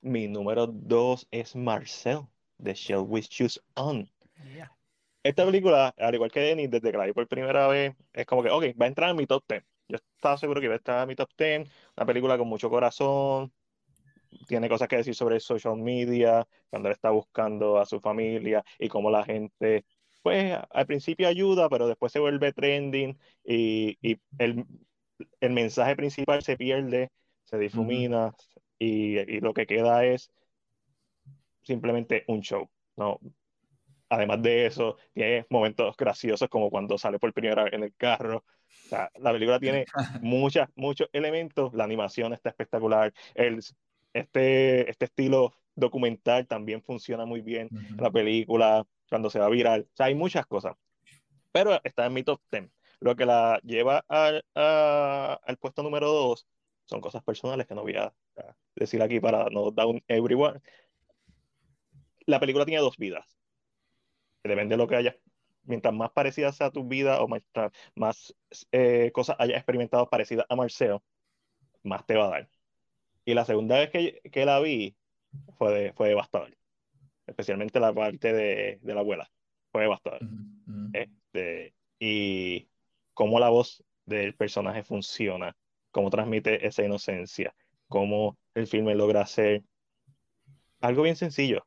[0.01, 2.27] Mi número dos es Marcel,
[2.57, 4.09] de Shell We Choose On.
[4.55, 4.75] Yeah.
[5.23, 8.41] Esta película, al igual que Denis, desde que la vi por primera vez, es como
[8.41, 9.63] que, ok, va a entrar en mi top 10.
[9.87, 11.69] Yo estaba seguro que iba a estar en mi top 10.
[11.95, 13.53] Una película con mucho corazón,
[14.47, 18.87] tiene cosas que decir sobre social media, cuando él está buscando a su familia y
[18.87, 19.85] cómo la gente,
[20.21, 24.65] pues al principio ayuda, pero después se vuelve trending y, y el,
[25.39, 27.09] el, mensaje principal se pierde,
[27.43, 28.35] se difumina uh -huh.
[28.79, 30.31] y, y, lo que queda es
[31.63, 32.69] simplemente un show.
[32.97, 33.19] ¿no?
[34.09, 38.43] Además de eso, tiene momentos graciosos como cuando sale por primera vez en el carro.
[38.85, 39.85] O sea, la película tiene
[40.21, 41.73] muchas, muchos elementos.
[41.73, 43.13] La animación está espectacular.
[43.33, 43.61] El,
[44.13, 47.89] este, este estilo documental también funciona muy bien uh -huh.
[47.89, 49.81] en la película, cuando se va viral.
[49.81, 50.75] O sea, hay muchas cosas.
[51.51, 52.69] Pero está en mi top 10.
[52.99, 56.47] Lo que la lleva al, a, al puesto número 2
[56.85, 58.13] son cosas personales que no voy a,
[58.75, 60.61] decir aquí para no down everyone.
[62.25, 63.37] La película tiene dos vidas.
[64.43, 65.15] Depende de lo que hayas.
[65.63, 67.43] Mientras más parecidas a tu vida o más,
[67.95, 68.35] más
[68.71, 71.03] eh, cosas hayas experimentado parecidas a Marceo,
[71.83, 72.49] más te va a dar.
[73.25, 74.95] Y la segunda vez que, que la vi
[75.57, 76.55] fue, de, fue devastador.
[77.27, 79.31] Especialmente la parte de, de la abuela.
[79.71, 80.21] Fue devastador.
[80.21, 80.89] -huh.
[80.93, 82.67] este, y
[83.13, 85.55] cómo la voz del personaje funciona,
[85.91, 87.53] cómo transmite esa inocencia,
[87.87, 89.63] cómo el filme logra hacer
[90.81, 91.65] algo bien sencillo.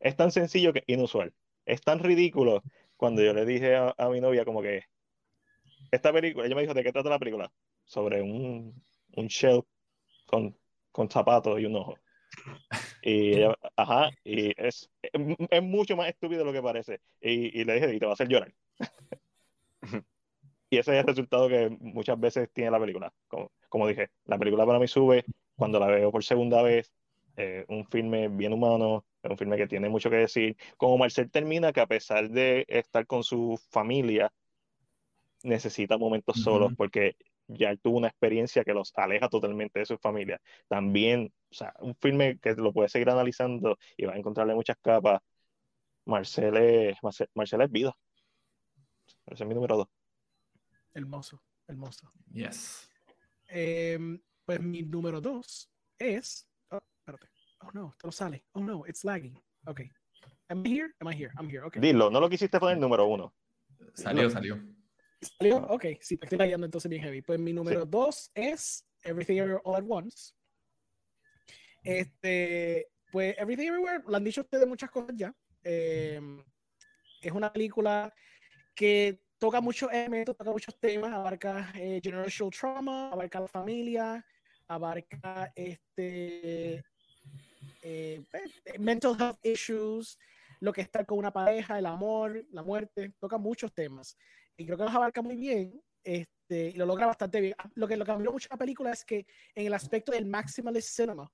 [0.00, 1.32] Es tan sencillo que inusual.
[1.64, 2.62] Es tan ridículo
[2.96, 4.84] cuando yo le dije a, a mi novia como que
[5.90, 7.50] esta película, ella me dijo, ¿de qué trata la película?
[7.84, 8.74] Sobre un,
[9.16, 9.62] un shell
[10.26, 10.56] con
[10.98, 11.96] con zapatos y un ojo.
[13.02, 16.98] Y ella, ajá, y es, es mucho más estúpido de lo que parece.
[17.20, 18.52] Y, y le dije, y te va a hacer llorar.
[20.70, 23.12] y ese es el resultado que muchas veces tiene la película.
[23.28, 26.92] Como, como dije, la película para mí sube cuando la veo por segunda vez.
[27.36, 30.56] Eh, un filme bien humano, un filme que tiene mucho que decir.
[30.76, 34.32] Como Marcel termina, que a pesar de estar con su familia,
[35.44, 36.42] necesita momentos uh -huh.
[36.42, 37.14] solos, porque
[37.48, 40.40] ya tuvo una experiencia que los aleja totalmente de su familia.
[40.68, 44.76] También, o sea, un filme que lo puedes seguir analizando y vas a encontrarle muchas
[44.80, 45.20] capas.
[46.04, 47.96] Marcel es, Marcel, Marcel es vida.
[49.26, 49.88] Ese es mi número dos.
[50.94, 52.12] Hermoso, hermoso.
[52.32, 52.90] Yes.
[53.48, 53.98] Eh,
[54.44, 56.48] pues mi número dos es.
[56.70, 57.28] Oh, espérate.
[57.60, 58.44] Oh no, esto no sale.
[58.52, 59.38] Oh no, it's lagging.
[59.66, 59.80] Ok.
[60.48, 60.94] Am I here?
[61.00, 61.32] Am I here?
[61.38, 61.64] I'm here.
[61.66, 61.80] Okay.
[61.80, 63.34] Dilo, no lo quisiste poner número uno.
[63.94, 64.30] Salió, Dilo.
[64.30, 64.77] salió.
[65.20, 65.58] ¿Salió?
[65.68, 67.22] Ok, sí, te estoy leyendo entonces bien heavy.
[67.22, 67.88] Pues mi número sí.
[67.90, 70.32] dos es Everything Everywhere All at Once.
[71.82, 75.34] Este, pues Everything Everywhere, lo han dicho ustedes muchas cosas ya.
[75.64, 76.20] Eh,
[77.20, 78.12] es una película
[78.74, 84.24] que toca muchos elementos, toca muchos temas, abarca eh, generational trauma, abarca la familia,
[84.68, 86.84] abarca este
[87.82, 88.22] eh,
[88.78, 90.16] mental health issues,
[90.60, 94.16] lo que está con una pareja, el amor, la muerte, toca muchos temas
[94.58, 97.54] y creo que los abarca muy bien este, y lo logra bastante bien.
[97.74, 100.88] Lo que, lo que cambió mucho la película es que en el aspecto del maximalist
[100.88, 101.30] cinema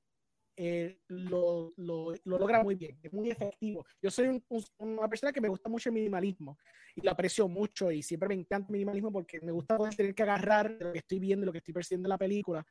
[0.57, 3.85] eh, lo, lo, lo, logra muy bien, es muy efectivo.
[4.01, 6.59] Yo soy un, un, una persona que me gusta mucho el minimalismo
[6.95, 10.15] y lo aprecio mucho y siempre me encanta el minimalismo porque me gusta poder tener
[10.15, 12.65] que agarrar lo que estoy viendo, lo que estoy percibiendo en la película.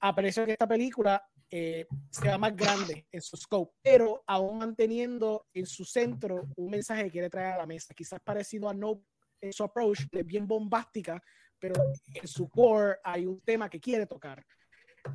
[0.00, 5.66] Aprecio que esta película eh, sea más grande en su scope, pero aún manteniendo en
[5.66, 9.02] su centro un mensaje que quiere traer a la mesa, quizás parecido a No
[9.50, 11.22] su approach es bien bombástica,
[11.58, 11.74] pero
[12.14, 14.44] en su core hay un tema que quiere tocar.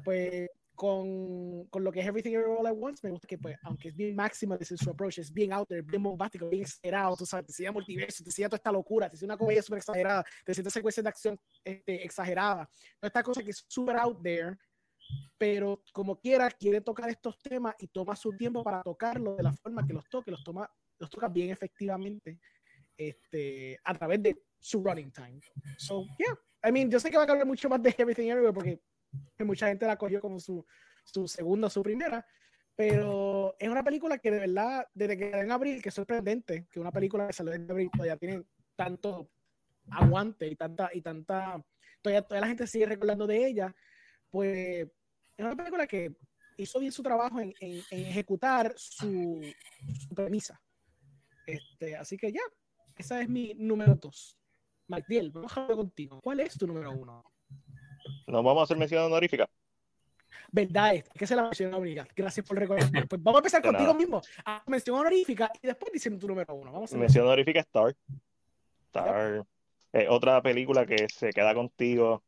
[0.03, 3.57] Pues con, con lo que es Everything Everywhere All at Once, me gusta que, pues,
[3.64, 7.15] aunque es bien máxima desde su approach, es bien out there, bien bombástico, bien exagerado,
[7.15, 9.80] tú sabes, te enseña multiverso, te enseña toda esta locura, te enseña una comedia súper
[9.80, 12.69] exagerada, te enseña secuencias de acción este, exagerada.
[12.99, 14.57] Toda esta cosa que es súper out there,
[15.38, 19.53] pero como quiera, quiere tocar estos temas y toma su tiempo para tocarlo de la
[19.53, 20.69] forma que los toque, los, toma,
[20.99, 22.39] los toca bien efectivamente
[22.98, 25.40] este, a través de su running time.
[25.78, 28.54] So, yeah, I mean, yo sé que va a hablar mucho más de Everything Everywhere
[28.54, 28.80] porque
[29.40, 30.66] mucha gente la cogió como su,
[31.04, 32.26] su segunda, su primera,
[32.76, 36.80] pero es una película que de verdad, desde que en abril, que es sorprendente que
[36.80, 38.44] una película que salió en abril todavía tiene
[38.76, 39.30] tanto
[39.92, 41.64] aguante y tanta, y tanta,
[42.02, 43.76] todavía, todavía la gente sigue recordando de ella.
[44.32, 44.88] pues
[45.38, 46.16] es una película que
[46.58, 49.42] hizo bien su trabajo en, en- en ejecutar su,
[50.08, 50.60] su premisa.
[51.46, 52.42] Este, así que ya,
[52.98, 54.38] esa es mi número dos.
[54.88, 56.22] Magdiel, vamos a hablar contigo.
[56.22, 57.24] ¿Cuál es tu número uno?
[58.28, 59.50] ¿Nos vamos a hacer mención honorífica?
[60.52, 62.08] Verdad es, que se la mención honorífica.
[62.16, 63.06] Gracias por recordarme.
[63.10, 63.98] Pues vamos a empezar De contigo nada.
[64.00, 64.22] mismo.
[64.46, 66.72] A mención honorífica y después diciendo tu número uno.
[66.72, 67.96] Vamos a Mención honorífica Star.
[68.88, 69.46] Star.
[69.94, 72.24] Eh, otra película que se queda contigo.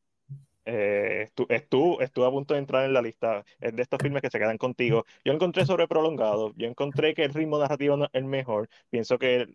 [0.65, 3.43] Eh, estu- estuvo, estuvo a punto de entrar en la lista.
[3.59, 5.05] Es de estos filmes que se quedan contigo.
[5.23, 6.53] Yo encontré sobre prolongado.
[6.55, 8.67] Yo encontré que el ritmo narrativo no es el mejor.
[8.89, 9.47] Pienso que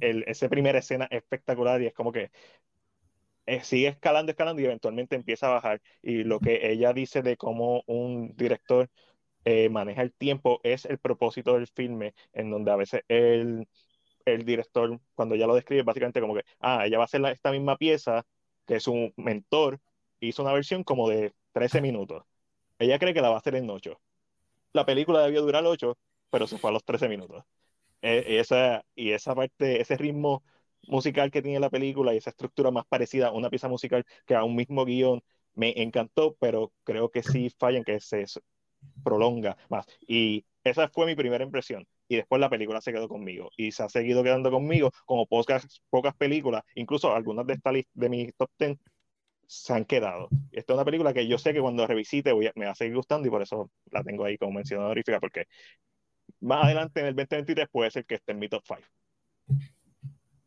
[0.00, 2.30] el, ese primera escena es espectacular y es como que
[3.46, 5.82] eh, sigue escalando, escalando y eventualmente empieza a bajar.
[6.02, 8.90] Y lo que ella dice de cómo un director
[9.44, 13.68] eh, maneja el tiempo es el propósito del filme, en donde a veces el,
[14.26, 17.32] el director, cuando ya lo describe, básicamente como que, ah, ella va a hacer la-
[17.32, 18.26] esta misma pieza
[18.66, 19.80] que su mentor
[20.20, 22.24] hizo una versión como de 13 minutos.
[22.78, 24.00] Ella cree que la va a hacer en 8.
[24.74, 25.98] La película debió durar 8,
[26.30, 27.44] pero se fue a los 13 minutos.
[28.06, 30.44] Eh, esa, y esa parte, ese ritmo
[30.88, 34.34] musical que tiene la película y esa estructura más parecida a una pieza musical que
[34.34, 35.22] a un mismo guion
[35.54, 38.26] me encantó, pero creo que sí falla en que se
[39.02, 39.86] prolonga más.
[40.06, 41.86] Y esa fue mi primera impresión.
[42.08, 45.66] Y después la película se quedó conmigo y se ha seguido quedando conmigo como pocas,
[45.90, 48.78] pocas películas, incluso algunas de esta de mis top 10
[49.46, 50.32] se han quedado.
[50.52, 52.74] Esta es una película que yo sé que cuando revisite voy a- me va a
[52.74, 55.46] seguir gustando y por eso la tengo ahí como mención honorífica porque
[56.40, 58.82] más adelante en el 2023 puede ser que esté en mi top 5.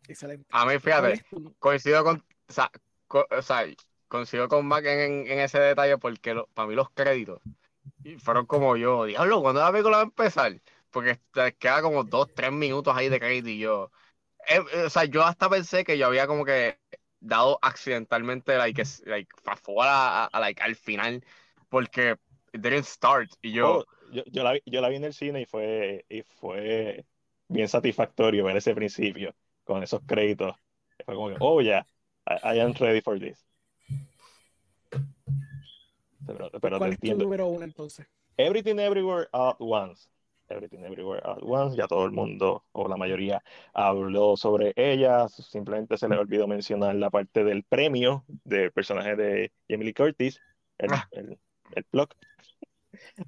[0.07, 0.45] Excelente.
[0.51, 1.23] A mí, ¿Cuál fíjate,
[1.59, 2.71] coincido con, o sea,
[3.07, 3.65] co- o sea,
[4.07, 7.41] coincido con Mac en, en ese detalle porque lo- para mí los créditos
[8.19, 10.61] fueron como yo, diablo, ¿cuándo la película va a empezar?
[10.91, 13.91] Porque te queda como dos, tres minutos ahí de crédito y yo,
[14.49, 16.79] eh, eh, o sea, yo hasta pensé que yo había como que
[17.19, 21.23] dado accidentalmente, like, like fast forward a, a- a, like, al final,
[21.69, 22.17] porque
[22.53, 25.13] it didn't start y yo, Oh, yo, yo la vi, yo la vi en el
[25.13, 27.05] cine y fue, y fue
[27.47, 30.55] bien satisfactorio ver ese principio con esos créditos.
[31.05, 31.87] Fue como que, oh, yeah,
[32.27, 33.45] I, I am ready for this.
[36.25, 37.23] Pero, pero te ¿Cuál es tu entiendo.
[37.23, 38.05] número uno entonces?
[38.37, 40.09] Everything Everywhere at Once.
[40.49, 41.75] Everything Everywhere at Once.
[41.77, 43.41] Ya todo el mundo, o la mayoría,
[43.73, 45.27] habló sobre ella.
[45.29, 50.41] Simplemente se le olvidó mencionar la parte del premio del personaje de Lee Curtis,
[50.77, 51.07] el, Ah.
[51.11, 51.39] el,
[51.75, 52.09] el plug.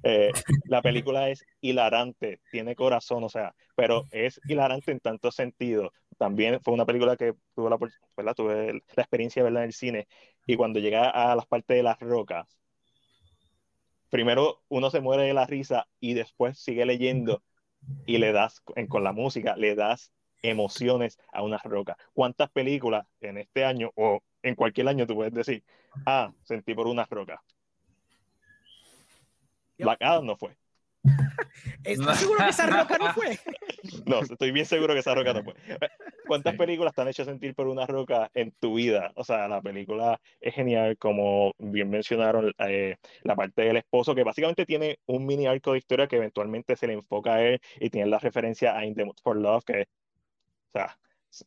[0.02, 0.30] Eh,
[0.64, 5.90] la película es hilarante, tiene corazón, o sea, pero es hilarante en tantos sentidos.
[6.18, 7.78] También fue una película que tuve la,
[8.16, 8.34] ¿verdad?
[8.34, 10.06] Tuve la experiencia de en el cine
[10.46, 12.46] y cuando llega a las partes de las rocas,
[14.10, 17.42] primero uno se muere de la risa y después sigue leyendo
[18.06, 21.96] y le das, con la música, le das emociones a una roca.
[22.12, 25.64] ¿Cuántas películas en este año o en cualquier año tú puedes decir,
[26.06, 27.42] ah, sentí por una roca?
[29.80, 29.84] Yep.
[29.86, 30.56] Black Adam no fue.
[31.84, 33.38] ¿Estás seguro que esa roca no fue?
[34.04, 35.54] No, estoy bien seguro que esa roca no fue.
[36.26, 36.58] ¿Cuántas Sí.
[36.58, 39.10] películas te han hecho sentir por una roca en tu vida?
[39.14, 44.22] O sea, la película es genial, como bien mencionaron, eh, la parte del esposo, que
[44.22, 47.88] básicamente tiene un mini arco de historia que eventualmente se le enfoca a él y
[47.88, 50.98] tiene la referencia a In the Mood for Love, que, o sea,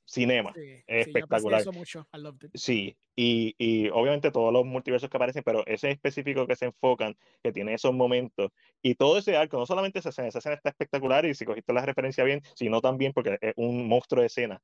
[0.06, 0.54] cinema.
[0.54, 1.62] Sí, sí, yo Espectacular.
[1.62, 2.08] aprecié eso mucho.
[2.14, 2.52] I loved it.
[2.56, 7.16] Sí, y, y obviamente todos los multiversos que aparecen, pero ese específico que se enfocan,
[7.44, 8.52] que tiene esos momentos,
[8.82, 11.74] y todo ese arco, no solamente esa escena, esa escena está espectacular, y si cogiste
[11.74, 14.62] la referencia bien, sino también porque es un monstruo de escena,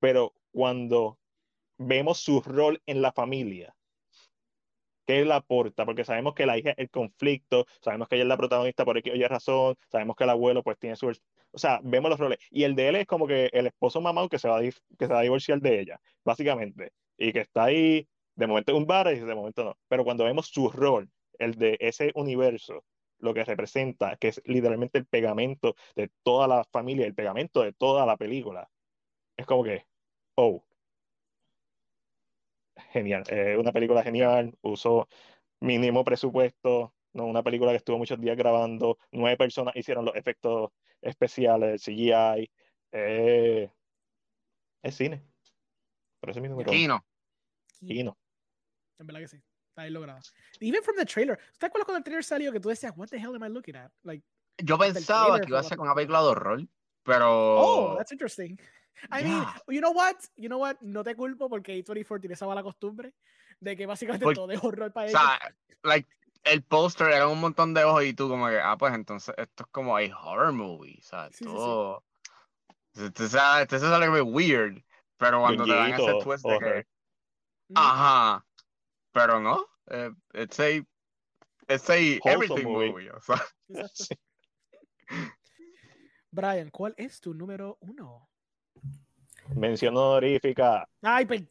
[0.00, 1.18] pero cuando
[1.78, 3.74] vemos su rol en la familia,
[5.12, 5.84] ¿qué él aporta?
[5.84, 8.96] Porque sabemos que la hija es el conflicto, sabemos que ella es la protagonista por
[8.98, 11.08] X o Y razón, sabemos que el abuelo pues tiene su...
[11.08, 12.38] O sea, vemos los roles.
[12.50, 14.72] Y el de él es como que el esposo mamado que se va a, que
[14.98, 16.92] se va a divorciar de ella, básicamente.
[17.18, 19.78] Y que está ahí, de momento en un bar y de momento no.
[19.88, 22.84] Pero cuando vemos su rol, el de ese universo,
[23.18, 27.72] lo que representa, que es literalmente el pegamento de toda la familia, el pegamento de
[27.72, 28.70] toda la película,
[29.36, 29.86] es como que,
[30.36, 30.64] oh,
[32.92, 33.24] genial.
[33.28, 35.08] Eh, una película genial, usó
[35.60, 40.70] mínimo presupuesto, no una película que estuvo muchos días grabando, nueve personas hicieron los efectos
[41.00, 42.50] especiales, CGI,
[42.92, 43.70] eh,
[44.82, 45.22] es cine.
[46.20, 46.78] Por eso es mi número uno.
[46.78, 47.04] Kino.
[47.80, 48.18] Kino.
[48.98, 49.42] En verdad que sí.
[49.70, 50.20] Está bien logrado.
[50.60, 51.38] Even from the trailer.
[51.58, 53.74] ¿Te acuerdas cuando el trailer salió que tú decías, what the hell am I looking
[53.74, 53.90] at?
[54.02, 54.24] Like,
[54.62, 56.68] Yo pensaba que iba a ser una película de horror,
[57.02, 57.56] pero...
[57.58, 58.58] oh, that's interesting.
[59.10, 59.54] I mean, Yeah.
[59.68, 60.16] you know what?
[60.36, 60.76] You know what?
[60.80, 63.14] No te culpo porque A24 tiene esa mala costumbre
[63.60, 65.20] de que básicamente Por- todo es horror para O ellos.
[65.20, 66.08] sea, like,
[66.44, 69.64] el póster era un montón de ojos y tú como que, ah, pues entonces esto
[69.64, 71.50] es como a horror movie, o sea, Sí, sí, sí.
[71.50, 72.04] todo...
[72.94, 74.84] Esto es esto es algo muy weird,
[75.16, 76.86] pero cuando te dan ese twist de que, horror.
[77.74, 78.44] Ajá,
[79.12, 82.90] pero no, eh, it's a say Wholesome everything movie.
[82.92, 83.10] movie.
[83.10, 83.40] o sea.
[86.30, 88.28] Brian, ¿cuál es tu número uno?
[89.54, 90.88] Mención honorífica.
[91.02, 91.42] Ay, per...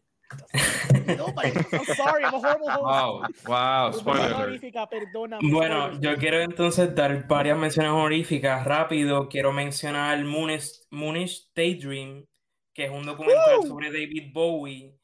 [1.17, 2.83] No, I'm sorry, I'm a horrible host.
[2.83, 4.59] Wow, wow, spoiler.
[4.89, 5.51] perdóname.
[5.51, 8.65] Bueno, yo quiero entonces dar varias menciones honoríficas.
[8.65, 12.25] Rápido, quiero mencionar Moonish, Moonish Daydream,
[12.73, 13.67] que es un documental ¡Woo!
[13.67, 14.97] sobre David Bowie.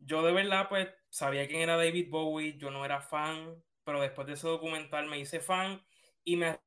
[0.00, 4.26] Yo de verdad, pues, sabía quién era David Bowie, yo no era fan, pero después
[4.26, 5.82] de ese documental me hice fan
[6.24, 6.58] y me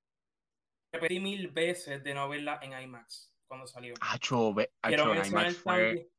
[0.91, 3.93] repetí mil veces de no verla en IMAX cuando salió.
[4.01, 5.73] Acho, Quiero acho, mencionar IMAX fue.
[5.73, 6.09] también-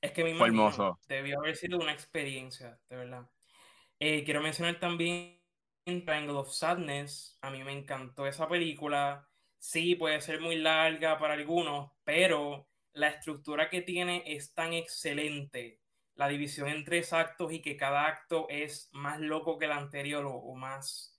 [0.00, 0.98] Es que me fue imagino, hermoso.
[1.08, 3.30] debió haber sido una experiencia, de verdad.
[3.98, 5.40] Eh, quiero mencionar también
[5.84, 7.38] Triangle of Sadness.
[7.42, 9.26] A mí me encantó esa película.
[9.58, 15.80] Sí, puede ser muy larga para algunos, pero la estructura que tiene es tan excelente.
[16.16, 20.24] La división en tres actos y que cada acto es más loco que el anterior
[20.26, 21.18] o, o más,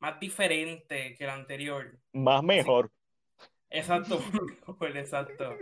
[0.00, 1.98] más diferente que el anterior.
[2.12, 2.90] Más mejor.
[3.74, 4.20] Exacto,
[4.94, 5.56] exacto.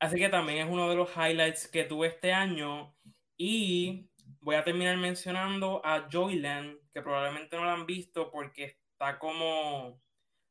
[0.00, 2.94] Así que también es uno de los highlights que tuve este año.
[3.36, 4.10] Y
[4.40, 10.00] voy a terminar mencionando a Joyland, que probablemente no la han visto porque está como.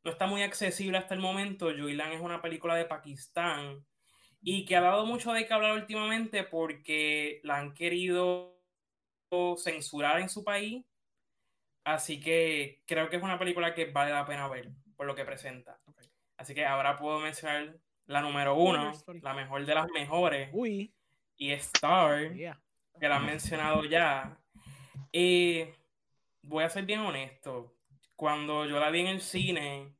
[0.03, 1.67] No está muy accesible hasta el momento.
[1.67, 3.85] Joyland es una película de Pakistán
[4.41, 8.59] y que ha dado mucho de qué hablar últimamente porque la han querido
[9.57, 10.85] censurar en su país.
[11.83, 15.25] Así que creo que es una película que vale la pena ver por lo que
[15.25, 15.79] presenta.
[15.85, 16.10] Ok.
[16.41, 17.75] Así que ahora puedo mencionar
[18.07, 18.91] la número uno,
[19.21, 20.91] la mejor de las mejores, Uy,
[21.37, 22.59] y Star, yeah.
[22.99, 24.39] que la han mencionado ya.
[25.13, 25.71] Eh,
[26.41, 27.75] voy a ser bien honesto.
[28.15, 29.93] Cuando yo la vi en el cine,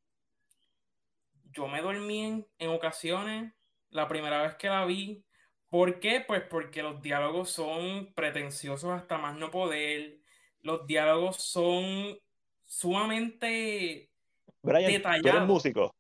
[1.52, 3.54] yo me dormí en, en ocasiones
[3.92, 5.24] la primera vez que la vi.
[5.70, 6.22] ¿Por qué?
[6.22, 10.18] Pues porque los diálogos son pretenciosos hasta más no poder.
[10.62, 12.18] Los diálogos son
[12.66, 14.10] sumamente...
[14.64, 15.96] Brian, tú eres músico.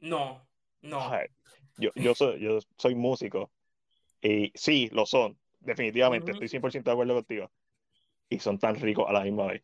[0.00, 0.46] No,
[0.82, 1.12] no.
[1.12, 1.28] Ay,
[1.76, 3.50] Yo, yo, soy, yo soy músico.
[4.22, 5.38] Y sí, lo son.
[5.60, 6.30] Definitivamente.
[6.30, 6.42] Ujú.
[6.42, 7.50] Estoy 100% de acuerdo contigo.
[8.28, 9.62] Y son tan ricos a la misma vez.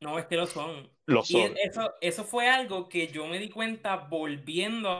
[0.00, 0.90] No, es que lo son.
[1.06, 1.54] Lo Y son.
[1.62, 4.90] eso, eso fue algo que yo me di cuenta volviendo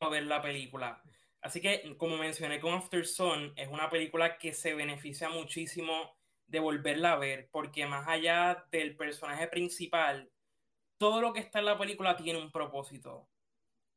[0.00, 1.02] a ver la película.
[1.40, 6.60] Así que, como mencioné con After Sun, es una película que se beneficia muchísimo de
[6.60, 10.30] volverla a ver, porque más allá del personaje principal,
[10.98, 13.28] todo lo que está en la película tiene un propósito.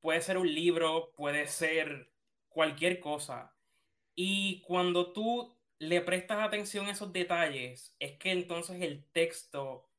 [0.07, 2.13] Puede ser un libro, puede ser
[2.47, 3.53] cualquier cosa.
[4.15, 9.91] Y cuando tú le prestas atención a esos detalles, es que entonces el texto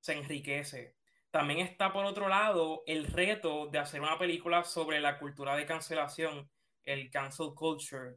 [0.00, 0.96] se enriquece.
[1.30, 5.64] También está por otro lado el reto de hacer una película sobre la cultura de
[5.64, 6.50] cancelación,
[6.82, 8.16] el cancel culture,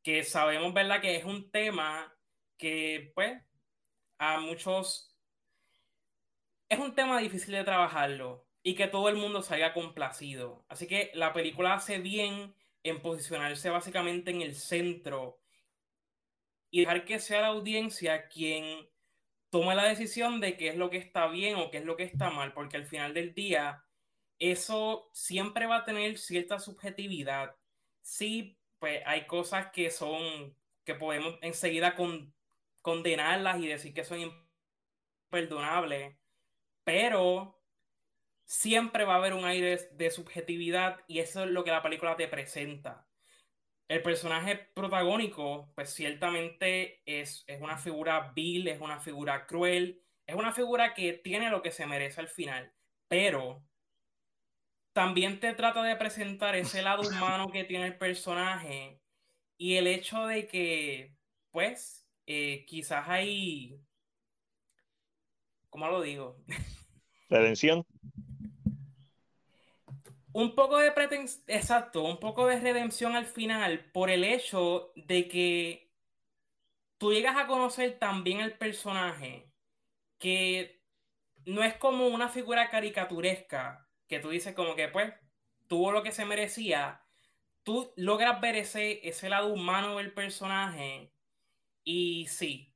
[0.00, 2.16] que sabemos, ¿verdad?, que es un tema
[2.56, 3.42] que, pues,
[4.18, 5.12] a muchos
[6.68, 10.64] es un tema difícil de trabajarlo y que todo el mundo salga complacido.
[10.68, 15.40] Así que la película hace bien en posicionarse básicamente en el centro
[16.70, 18.88] y dejar que sea la audiencia quien
[19.50, 22.04] tome la decisión de qué es lo que está bien o qué es lo que
[22.04, 23.84] está mal, porque al final del día
[24.38, 27.56] eso siempre va a tener cierta subjetividad.
[28.02, 32.32] Sí, pues hay cosas que son, que podemos enseguida con,
[32.80, 34.32] condenarlas y decir que son
[35.30, 36.16] imperdonables,
[36.84, 37.59] pero
[38.50, 42.16] siempre va a haber un aire de subjetividad y eso es lo que la película
[42.16, 43.06] te presenta.
[43.86, 50.34] El personaje protagónico, pues ciertamente es, es una figura vil, es una figura cruel, es
[50.34, 52.72] una figura que tiene lo que se merece al final,
[53.06, 53.62] pero
[54.92, 59.00] también te trata de presentar ese lado humano que tiene el personaje
[59.56, 61.14] y el hecho de que,
[61.52, 63.80] pues, eh, quizás hay,
[65.68, 66.42] ¿cómo lo digo?
[67.28, 67.86] Redención.
[70.32, 75.28] Un poco de pretensión, exacto, un poco de redención al final por el hecho de
[75.28, 75.92] que
[76.98, 79.52] tú llegas a conocer también al personaje
[80.18, 80.84] que
[81.46, 85.14] no es como una figura caricaturesca que tú dices como que pues
[85.68, 87.06] tuvo lo que se merecía,
[87.64, 91.14] tú logras ver ese, ese lado humano del personaje
[91.84, 92.74] y sí,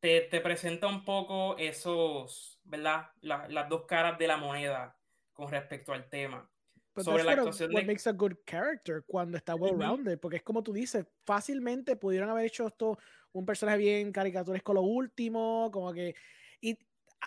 [0.00, 3.10] te, te presenta un poco esos, ¿verdad?
[3.22, 5.00] La- las dos caras de la moneda
[5.34, 6.51] con respecto al tema.
[6.94, 7.86] But sobre that's la what, actuación what de...
[7.86, 12.28] makes a good character cuando está well rounded, porque es como tú dices, fácilmente pudieron
[12.28, 12.98] haber hecho esto
[13.32, 16.14] un personaje bien caricaturesco lo último, como que
[16.60, 16.78] y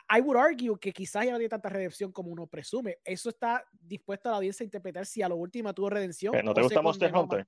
[0.09, 2.99] I would argue que quizás ya no tiene tanta redención como uno presume.
[3.03, 6.33] Eso está dispuesto a la audiencia a interpretar si a lo último tuvo redención.
[6.43, 7.39] ¿No te gusta Monster Hunter?
[7.39, 7.47] más.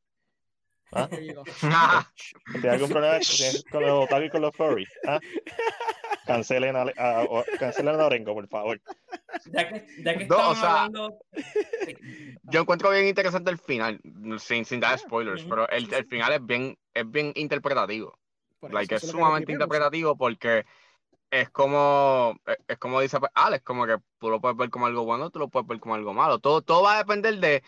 [0.91, 1.09] ¿Ah?
[1.63, 2.13] Ah,
[2.51, 3.19] ¿Tienes algún problema
[3.71, 4.85] con los otaku y con los furry?
[5.05, 5.19] ¿Ah?
[6.27, 8.81] Cancelen a, a, cancelen a Orengo, por favor.
[9.45, 11.17] Ya que, ya que No, o sea, hablando...
[12.43, 13.99] Yo encuentro bien interesante el final,
[14.39, 18.17] sin, sin dar spoilers, pero el, el final es bien, es bien interpretativo.
[18.61, 20.65] Like, es sumamente interpretativo porque
[21.29, 22.37] es como,
[22.67, 25.49] es, como dice Alex, como que tú lo puedes ver como algo bueno, tú lo
[25.49, 26.39] puedes ver como algo malo.
[26.39, 27.63] Todo, todo va a depender de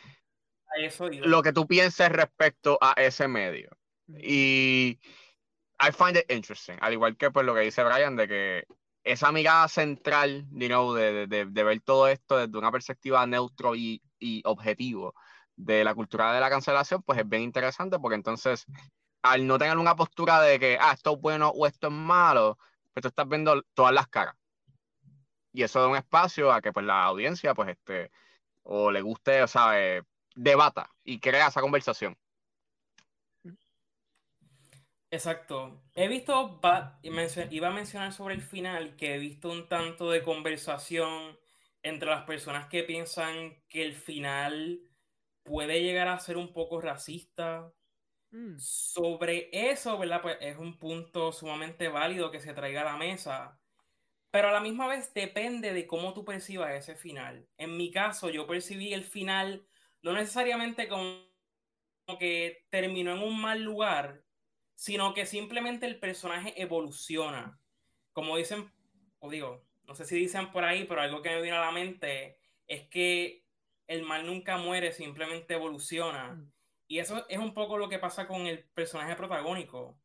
[0.78, 3.70] a eso lo que tú pienses respecto a ese medio.
[4.08, 5.00] Y
[5.80, 8.64] I find it interesting, al igual que pues lo que dice Brian, de que
[9.04, 13.76] esa mirada central, you know, de, de, de ver todo esto desde una perspectiva neutro
[13.76, 15.16] y, y objetivo
[15.56, 18.66] de la cultura de la cancelación, pues es bien interesante porque entonces,
[19.22, 22.58] al no tener una postura de que, ah, esto es bueno o esto es malo,
[22.94, 24.36] pues tú estás viendo todas las caras.
[25.52, 28.12] Y eso da un espacio a que pues la audiencia, pues este,
[28.64, 30.04] o le guste, o sea, eh,
[30.36, 32.18] debata y crea esa conversación.
[35.12, 35.82] Exacto.
[35.96, 36.60] He visto,
[37.50, 41.38] iba a mencionar sobre el final, que he visto un tanto de conversación
[41.82, 44.82] entre las personas que piensan que el final
[45.44, 47.74] puede llegar a ser un poco racista.
[48.32, 48.58] Mm.
[48.58, 50.22] Sobre eso, ¿verdad?
[50.22, 53.62] Pues es un punto sumamente válido que se traiga a la mesa,
[54.32, 57.50] pero a la misma vez depende de cómo tú percibas ese final.
[57.58, 59.68] En mi caso, yo percibí el final
[60.04, 61.24] no necesariamente como
[62.20, 64.24] que terminó en un mal lugar,
[64.80, 67.60] sino que simplemente el personaje evoluciona.
[68.14, 68.72] Como dicen,
[69.20, 71.72] o digo, no sé si dicen por ahí, pero algo que me vino a la
[71.74, 73.44] mente es que
[73.88, 76.36] el mal nunca muere, simplemente evoluciona.
[76.36, 76.52] Mm.
[76.88, 80.00] Y eso es un poco lo que pasa con el personaje protagónico.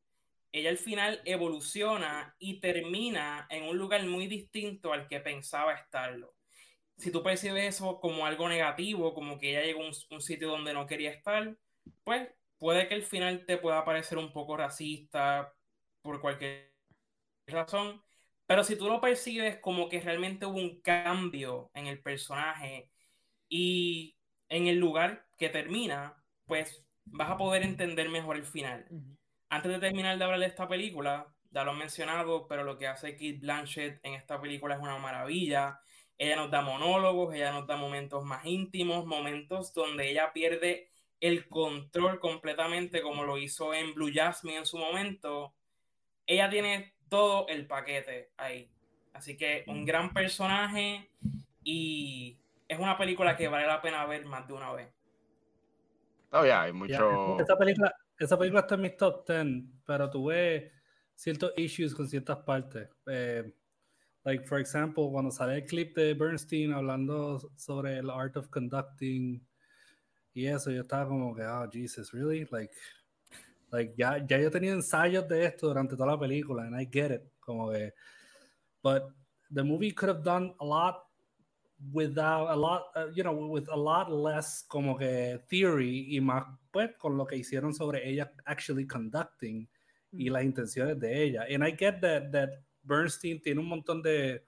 [0.51, 6.35] Ella al final evoluciona y termina en un lugar muy distinto al que pensaba estarlo.
[6.97, 10.49] Si tú percibes eso como algo negativo, como que ella llegó a un, un sitio
[10.49, 11.57] donde no quería estar,
[12.03, 12.29] pues
[12.65, 15.55] puede que el final te pueda parecer un poco racista
[16.01, 16.73] por cualquier
[17.47, 18.03] razón,
[18.47, 22.91] pero si tú lo percibes como que realmente hubo un cambio en el personaje
[23.51, 24.17] y
[24.49, 28.87] en el lugar que termina, pues vas a poder entender mejor el final.
[28.89, 29.15] Ujú.
[29.51, 32.87] Antes de terminar de hablar de esta película, ya lo he mencionado, pero lo que
[32.87, 35.83] hace Kate Blanchett en esta película es una maravilla.
[36.17, 41.49] Ella nos da monólogos, ella nos da momentos más íntimos, momentos donde ella pierde el
[41.49, 45.55] control completamente, como lo hizo en Blue Jasmine en su momento.
[46.27, 48.71] Ella tiene todo el paquete ahí.
[49.13, 51.11] Así que un gran personaje
[51.63, 52.39] y
[52.69, 54.93] es una película que vale la pena ver más de una vez.
[56.31, 57.41] Todavía hay Ya, mucho.
[57.41, 59.47] esa, película, esa película está en mis top 10,
[59.87, 60.73] pero tuve
[61.15, 62.89] ciertos issues con ciertas partes.
[63.07, 63.53] Eh,
[64.25, 69.41] like, for example, cuando sale el clip de Bernstein hablando sobre el art of conducting
[70.35, 72.47] y eso, yo estaba como que, oh, Jesus, really?
[72.51, 72.75] Like,
[73.71, 77.13] like ya, ya yo tenía ensayos de esto durante toda la película, and I get
[77.13, 77.23] it.
[77.39, 77.93] Como que,
[78.83, 79.05] but
[79.51, 81.05] the movie could have done a lot
[81.93, 86.45] without a lot, uh, you know, with a lot less como que theory y más
[86.73, 89.69] pues con lo que hicieron sobre ella actually conducting
[90.13, 91.47] y las intenciones de ella.
[91.49, 92.51] And I get that, that
[92.83, 94.45] Bernstein tiene un montón de,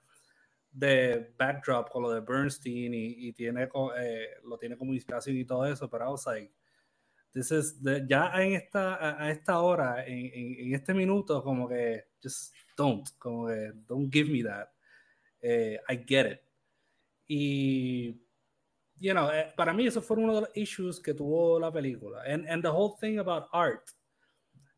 [0.76, 5.44] de backdrop con lo de Bernstein y, y tiene eh, lo tiene como inspiración y
[5.44, 6.52] todo eso, pero I was like,
[7.32, 12.54] this is the- ya en esta, a, esta hora, en este minuto, como que just
[12.76, 14.68] don't, como que don't give me that.
[15.40, 16.40] Eh, I get it.
[17.28, 18.20] Y,
[18.98, 22.22] you know, eh, para mí eso fue uno de los issues que tuvo la película.
[22.26, 23.90] And, and the whole thing about art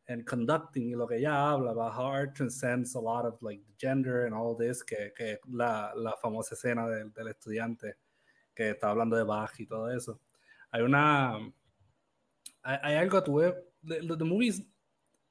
[0.09, 3.61] and conducting y lo que ella habla about how art transcends a lot of like
[3.79, 7.95] gender and all this, que, que la, la famosa escena del, del estudiante
[8.55, 10.19] que está hablando de Bach y todo eso.
[10.73, 11.39] Hay una,
[12.63, 13.55] hay, algo tuve,
[13.85, 14.63] the, the movies,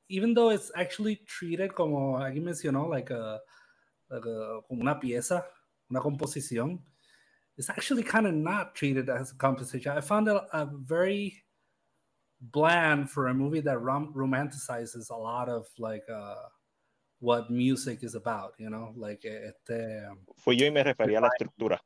[0.09, 3.41] even though it's actually treated como alguien mencionó, like a,
[4.09, 5.43] like a- como una pieza,
[5.89, 6.79] una composición,
[7.57, 9.97] it's actually kind of not treated as a composition.
[9.97, 11.43] I found it a very
[12.39, 16.35] bland for a movie that rom- romanticizes a lot of like uh,
[17.19, 21.21] what music is about, you know, like eh, este, Fui yo y me refería a
[21.21, 21.81] la estructura.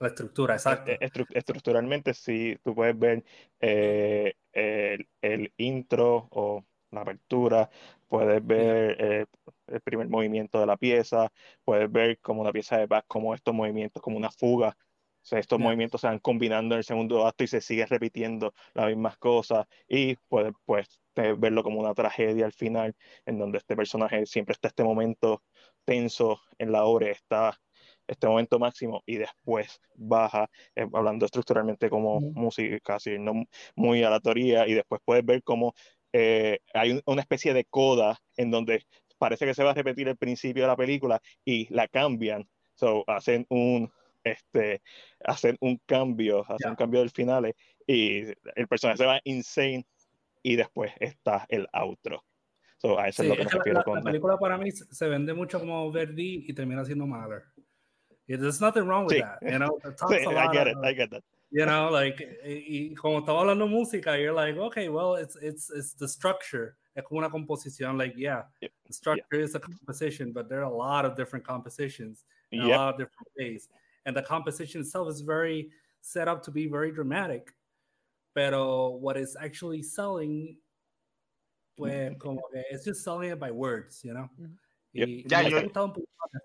[0.00, 0.90] la estructura, exacto.
[0.90, 3.24] Eh, estru- estructuralmente, sí, tú puedes ver
[3.60, 7.70] eh, el, el intro o la apertura,
[8.08, 9.26] puedes ver eh,
[9.68, 11.32] el primer movimiento de la pieza,
[11.64, 14.76] puedes ver como la pieza de Bach, como estos movimientos, como una fuga.
[15.22, 15.60] O sea, estos Yeah.
[15.60, 19.66] movimientos se van combinando en el segundo acto y se sigue repitiendo las mismas cosas.
[19.88, 22.94] Y puedes pues, eh, verlo como una tragedia al final,
[23.26, 25.42] en donde este personaje siempre está este momento
[25.84, 27.56] tenso en la obra, está
[28.06, 32.32] este momento máximo y después baja, eh, hablando estructuralmente como Ujú.
[32.34, 33.32] música, casi no
[33.76, 35.72] muy aleatoria, y después puedes ver cómo
[36.12, 38.82] eh, hay un- una especie de coda en donde
[39.18, 42.48] parece que se va a repetir el principio de la película y la cambian.
[42.74, 43.90] So, hacen un,
[44.24, 44.82] este,
[45.24, 47.54] hacen un cambio, hacen un cambio del final
[47.86, 48.24] y
[48.54, 49.86] el personaje se va insane
[50.42, 52.24] y después está el outro.
[52.78, 55.08] So, a eso es lo que me refiero la, con la película para mí se
[55.08, 57.44] vende mucho como Verdi y termina siendo Mahler.
[58.26, 59.20] There's nothing wrong with sí.
[59.20, 59.78] that, you know.
[60.08, 61.22] Sí, I get it, I get that.
[61.50, 65.92] You know, like, y, como estaba hablando música, you're like, okay, well, it's it's it's
[65.92, 66.76] the structure.
[66.96, 69.44] Es como una composición, like, yeah, the structure yep.
[69.44, 72.68] is a composition, but there are a lot of different compositions in yep.
[72.68, 73.68] a lot of different ways.
[74.04, 75.70] And the composition itself is very
[76.00, 77.52] set up to be very dramatic.
[78.34, 80.56] Pero what is actually selling,
[81.76, 84.28] pues, como que it's just selling it by words, you know?
[84.94, 86.02] Y, ya, yo, un poco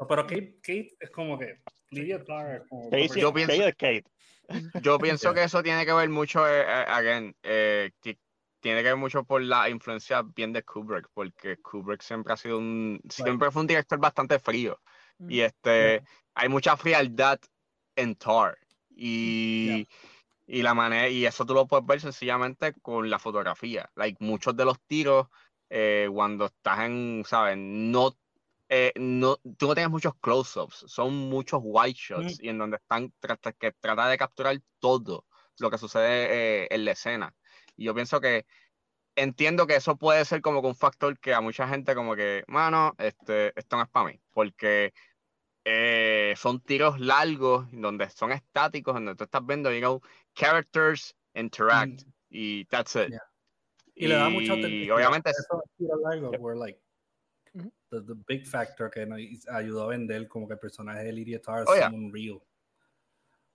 [0.08, 1.60] pero Kate, Kate es como que
[1.92, 2.66] Lydia Tarr.
[2.92, 4.06] Kate, yo pienso, Kate.
[4.82, 7.92] Yo pienso que eso tiene que ver mucho, eh, eh, again, eh,
[8.62, 12.58] tiene que ver mucho por la influencia bien de Kubrick, porque Kubrick siempre ha sido
[12.58, 14.80] un, siempre fue un director bastante frío.
[15.28, 16.02] Y este,
[16.38, 17.40] hay mucha frialdad
[17.96, 18.58] en Tar.
[18.90, 19.88] Y,
[20.48, 23.90] y la manera, y eso tú lo puedes ver sencillamente con la fotografía.
[23.96, 25.28] Like, muchos de los tiros,
[26.12, 27.58] cuando estás en, ¿sabes?
[27.58, 28.16] No
[28.70, 33.14] eh, no, tú no tienes muchos close-ups, son muchos white shots y en donde están
[33.58, 35.26] que trata de capturar todo
[35.60, 37.34] lo que sucede eh, en la escena.
[37.78, 38.46] Y yo pienso que
[39.16, 42.44] entiendo que eso puede ser como que un factor que a mucha gente como que,
[42.48, 44.94] mano, este, esto no es para mí, porque
[45.70, 50.02] eh, son tiros largos, donde son estáticos, donde tú estás viendo, you know,
[50.34, 52.12] characters interact mm.
[52.30, 53.14] y that's it.
[53.94, 55.62] Y, y, le da mucha obviamente eso,
[56.02, 56.80] largo, like,
[57.90, 59.20] the, the, big factor que nos
[59.50, 62.40] ayudó a vender como que el personaje de Lydia Tarr es oh, un real.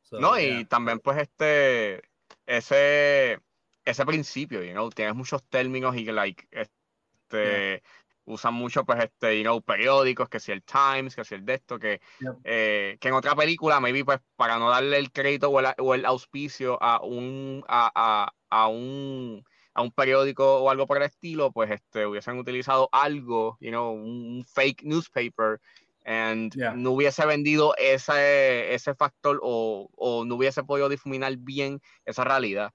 [0.03, 0.61] So, no, yeah.
[0.61, 2.03] y también pues este,
[2.45, 3.41] ese,
[3.87, 7.83] ese principio, you know, tienes muchos términos y like, este, yeah.
[8.25, 11.55] Usan mucho pues este, you know, periódicos, que si el Times, que si el de
[11.55, 12.35] esto, que, yep.
[12.45, 15.95] eh, que en otra película, maybe pues para no darle el crédito o el, o
[15.95, 19.45] el auspicio a un, a, a, a un
[19.75, 23.93] a un periódico o algo por el estilo, pues este, hubiesen utilizado algo, you know,
[23.93, 25.61] un fake newspaper,
[26.05, 26.75] and yeah.
[26.75, 32.73] no hubiese vendido ese, ese factor o, o, no hubiese podido difuminar bien esa realidad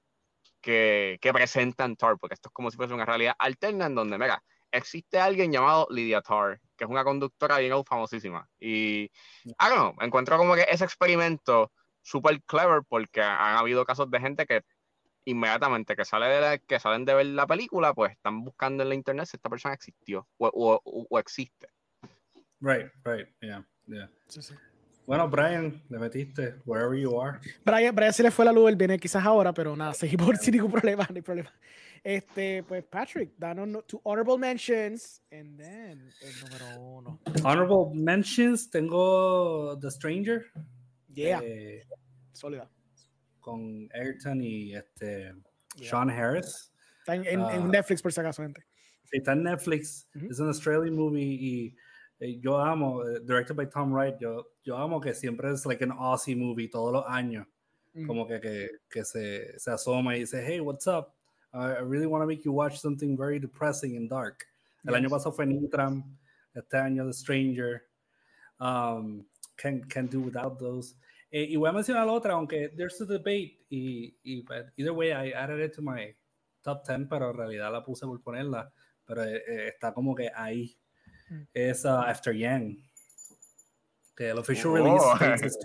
[0.61, 4.17] que, que presentan Tar, porque esto es como si fuese una realidad alterna en donde,
[4.17, 8.47] mira, existe alguien llamado Lydia Tar, que es una conductora bien famosísima.
[8.59, 9.11] Y,
[9.45, 11.71] I don't know, encuentro como que ese experimento
[12.01, 14.63] súper clever porque han habido casos de gente que
[15.25, 18.89] inmediatamente que, sale de la, que salen de ver la película, pues están buscando en
[18.89, 21.67] la internet si esta persona existió o, o, o existe.
[22.61, 24.09] Right, right, yeah, yeah.
[24.27, 24.55] Sí, sí.
[25.07, 27.39] Bueno, Brian, le metiste, wherever you are.
[27.63, 30.55] Brian, Brian se le fue la luz, él viene quizás ahora, pero nada, seguimos sin
[30.55, 31.53] ningún problema, no hay problema.
[32.07, 37.19] Este, pues Patrick, danos tu honorable mentions, and then el número uno.
[37.43, 40.45] Honorable mentions, tengo The Stranger.
[41.13, 41.83] Yeah, eh,
[42.31, 42.69] sólida
[43.41, 45.33] con Ayrton y este
[45.81, 46.71] Sean Harris.
[46.99, 48.63] Está en, en, uh, en, Netflix por si acaso, gente.
[49.11, 50.07] Está en Netflix.
[50.15, 50.31] Uh -huh.
[50.31, 51.75] Es un Australian movie y,
[52.21, 55.83] y yo amo, uh, directed by Tom Wright, yo, yo amo que siempre es like
[55.83, 57.45] an Aussie movie todos los años.
[57.93, 58.07] Uh -huh.
[58.07, 61.16] Como que, que, que se, se, asoma y dice, hey, what's up?
[61.57, 64.45] I really want to make you watch something very depressing and dark.
[64.85, 65.01] El yes.
[65.01, 66.03] año pasado fue Nitram,
[66.55, 67.83] este año The Stranger.
[68.59, 69.25] Um,
[69.57, 70.95] can, can do without those.
[71.31, 75.11] Eh, y voy a mencionar otra, aunque there's a debate, y, y but either way,
[75.11, 76.15] I added it to my
[76.63, 78.71] top 10, pero en realidad la puse por ponerla,
[79.05, 80.77] pero eh, eh, está como que ahí.
[81.29, 81.41] Mm.
[81.53, 82.77] Es uh, After Yang.
[84.15, 85.15] Que el official oh.
[85.17, 85.59] release es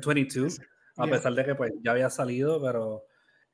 [0.00, 0.60] 2022,
[0.96, 3.04] a pesar de que pues ya había salido, pero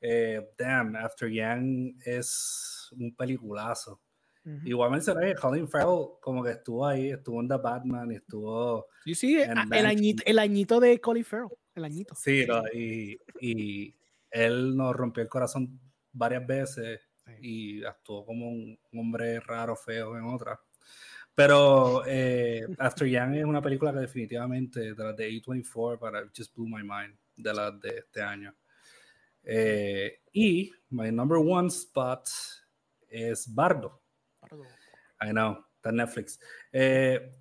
[0.00, 4.00] eh, damn, After Yang es un peliculazo.
[4.44, 4.60] Uh-huh.
[4.64, 8.86] Igual mencioné que Colin Farrell como que estuvo ahí, estuvo en The Batman, estuvo...
[9.04, 12.14] Sí, sí, el añito, el añito de Colin Farrell, el añito.
[12.14, 13.94] Sí, no, y, y,
[14.30, 15.80] él nos rompió el corazón
[16.12, 17.32] varias veces sí.
[17.40, 20.60] y actuó como un, un, hombre raro, feo en otra.
[21.34, 26.54] Pero eh, After Young es una película que definitivamente, de las de A24, para Just
[26.56, 28.54] Blew My Mind, de las de este año.
[29.46, 32.28] Eh, y my number one spot
[33.08, 34.02] es Bardo
[35.20, 36.38] I know, está Netflix.
[36.72, 37.32] Eh,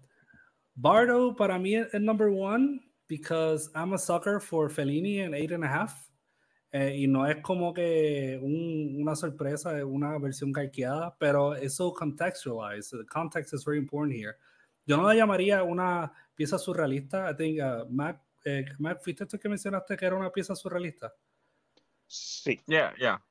[0.76, 5.64] Bardo para mí es number one because I'm a sucker for Fellini and Eight and
[5.64, 6.10] a Half.
[6.72, 12.92] Eh, y no es como que un, una sorpresa, una versión calqueada, pero eso contextualized.
[12.92, 14.36] The context is very important here.
[14.86, 17.30] Yo no la llamaría una pieza surrealista.
[17.30, 21.14] I think, uh, Mac, eh, Mac, ¿fuiste tú que mencionaste que era una pieza surrealista?
[22.08, 22.60] Sí.
[22.68, 23.22] Yeah, yeah.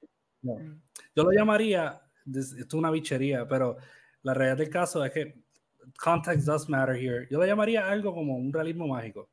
[0.42, 0.58] No.
[1.14, 3.76] Yo lo llamaría, esto es una bichería, pero
[4.22, 5.44] la realidad del caso es que
[5.98, 7.26] context does matter here.
[7.30, 9.28] Yo le llamaría algo como un realismo mágico.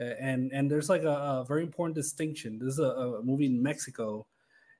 [0.00, 2.58] Uh, and, and there's like a, a, very important distinction.
[2.58, 4.28] This is a, a movie in Mexico.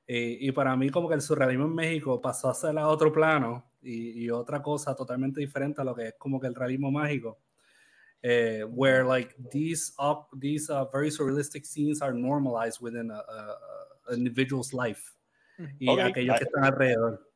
[0.07, 3.13] Eh, y para mí como que el surrealismo en México pasó a ser a otro
[3.13, 6.91] plano y, y, otra cosa totalmente diferente a lo que es como que el realismo
[6.91, 7.39] mágico.
[8.25, 13.57] Uh, where like these up these uh, very surrealistic scenes are normalized within a, a,
[14.11, 15.15] a individual's life
[15.79, 16.11] y okay.
[16.11, 17.29] aquellos que están alrededor.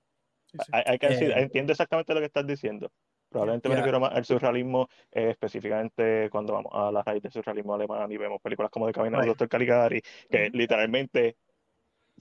[0.73, 2.91] Hay, hay que decir, eh, entiendo exactamente lo que estás diciendo.
[3.31, 3.77] Probablemente yeah.
[3.77, 8.11] me refiero más al surrealismo, eh, específicamente cuando vamos a la raíz del surrealismo alemán
[8.13, 9.27] y vemos películas como De Camino right.
[9.27, 9.49] del Dr.
[9.49, 10.57] Caligari, que mm -hmm.
[10.57, 11.37] literalmente,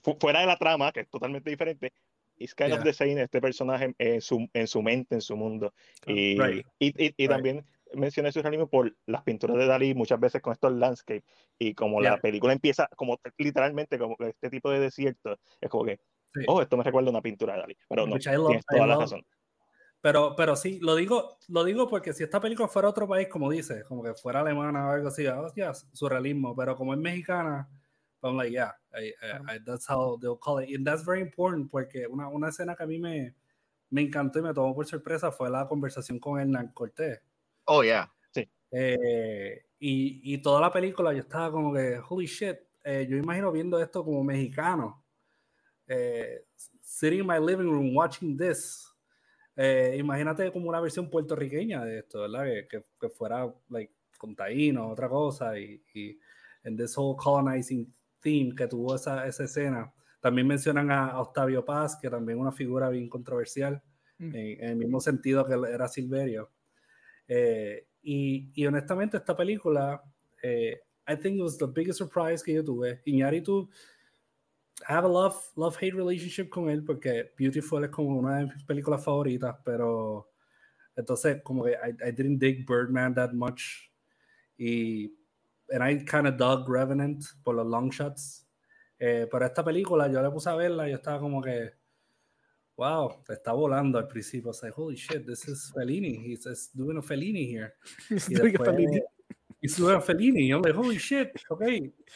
[0.03, 1.93] fu fuera de la trama, que es totalmente diferente,
[2.37, 2.77] is kind yeah.
[2.77, 5.73] of the same este personaje en su, en su mente, en su mundo.
[6.07, 6.65] Y, right.
[6.79, 7.29] y, y, y right.
[7.29, 11.23] también mencioné el surrealismo por las pinturas de Dalí, muchas veces con estos landscapes,
[11.59, 12.11] y como yeah.
[12.11, 15.99] la película empieza, como literalmente, como este tipo de desierto, es como que,
[16.33, 16.41] sí.
[16.47, 18.97] oh, esto me recuerda a una pintura de Dalí, pero no, love, tienes toda la
[18.97, 19.25] razón.
[20.01, 23.51] Pero, pero sí, lo digo, lo digo porque si esta película fuera otro país, como
[23.51, 27.69] dice, como que fuera alemana o algo así, oh, yeah, surrealismo, pero como es mexicana,
[28.23, 30.75] I'm like, yeah, I, I, I, that's how they'll call it.
[30.75, 33.35] And that's very important porque una, una escena que a mí me,
[33.89, 37.21] me encantó y me tomó por sorpresa fue la conversación con Hernán Cortés.
[37.65, 38.11] Oh, yeah.
[38.33, 38.49] Sí.
[38.71, 43.51] Eh, y, y, toda la película yo estaba como que, holy shit, eh, yo imagino
[43.51, 45.03] viendo esto como mexicano.
[45.87, 46.45] Eh,
[46.81, 48.87] sitting in my living room watching this.
[49.55, 52.45] Eh, imagínate como una versión puertorriqueña de esto, ¿verdad?
[52.45, 56.19] Que, que, que fuera like, con taíno, otra cosa, y, y
[56.63, 59.91] en this whole colonizing theme que tuvo esa, esa escena.
[60.19, 63.81] También mencionan a, Octavio Paz, que también una figura bien controversial,
[64.19, 64.35] mm.
[64.35, 66.51] en, en, el mismo sentido que era Silverio.
[67.27, 70.01] Eh, y, honestamente, esta película,
[70.41, 73.01] eh, I think it was the biggest surprise que yo tuve.
[73.05, 73.69] Iñárritu,
[74.87, 78.45] I have a love, love hate relationship con él porque Beautiful es como una de
[78.45, 80.31] mis películas favoritas, pero
[80.95, 83.91] entonces como que I, I didn't dig Birdman that much
[84.57, 85.13] y
[85.71, 88.47] and I kind of dug Revenant por los long shots.
[88.99, 91.71] Eh, pero esta película yo le puse a verla y yo estaba como que
[92.81, 94.49] wow, está volando al principio.
[94.49, 96.17] O sea, holy shit, this is Fellini.
[96.25, 97.75] He's, he's doing a Fellini here.
[98.09, 99.01] He's y doing después, a Fellini.
[99.61, 100.47] He's doing a Fellini.
[100.47, 101.61] Yo me holy shit, ok.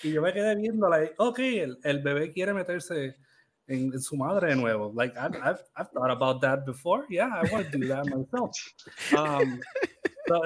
[0.04, 1.08] Y yo me quedé viéndola.
[1.18, 3.16] Ok, el, el bebé quiere meterse
[3.68, 4.92] en, en, su madre de nuevo.
[4.96, 7.06] Like, I've, I've, I've thought about that before.
[7.10, 8.52] Yeah, I want to do that myself.
[9.16, 9.62] Um,
[10.28, 10.42] so,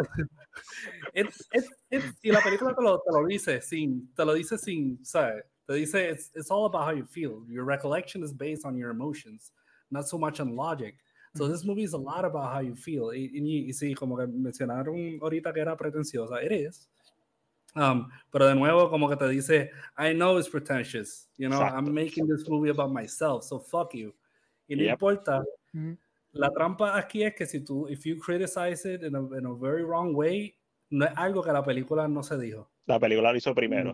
[1.13, 4.57] it's, it's, it's, y la película te lo, te lo dice sin, te lo dice
[4.59, 5.43] sin, ¿sabes?
[5.65, 7.45] Te dice, it's, it's all about how you feel.
[7.47, 9.53] Your recollection is based on your emotions
[9.91, 10.95] not so much on logic.
[11.35, 13.13] So this movie is a lot about how you feel.
[13.13, 16.89] Y, y, y sí, como que mencionaron ahorita que era pretenciosa, it is.
[17.75, 21.27] Um, pero de nuevo, como que te dice, I know it's pretentious.
[21.37, 21.77] You know, Exacto.
[21.77, 24.13] I'm making this movie about myself, so fuck you.
[24.67, 24.93] Y no yep.
[24.93, 25.43] importa.
[25.73, 25.97] Mm -hmm.
[26.31, 29.53] La trampa aquí es que si tú, if you criticize it in a, in a
[29.53, 30.55] very wrong way,
[30.91, 32.69] no es algo que la película no se dijo.
[32.85, 33.93] La película lo hizo primero.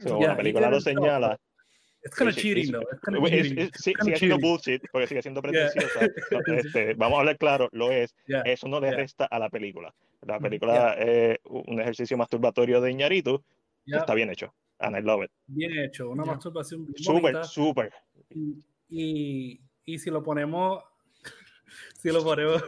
[0.00, 1.38] So, yeah, la película lo señala.
[2.06, 2.86] It's kind of cheating, though.
[2.92, 3.70] It's kind of cheating.
[3.74, 6.00] Sigue siendo bullshit, porque sigue siendo pretenciosa.
[6.00, 6.40] Yeah.
[6.58, 8.14] Este, vamos a hablar claro, lo es.
[8.26, 8.42] Yeah.
[8.42, 9.92] Eso no le resta a la película.
[10.22, 13.42] La película es un ejercicio masturbatorio de Iñárritu
[13.86, 14.52] está bien hecho.
[14.78, 15.30] And I love it.
[15.46, 17.92] Bien hecho, una masturbación Súper, súper.
[18.30, 20.82] Y, y, y si lo ponemos
[22.02, 22.62] si lo ponemos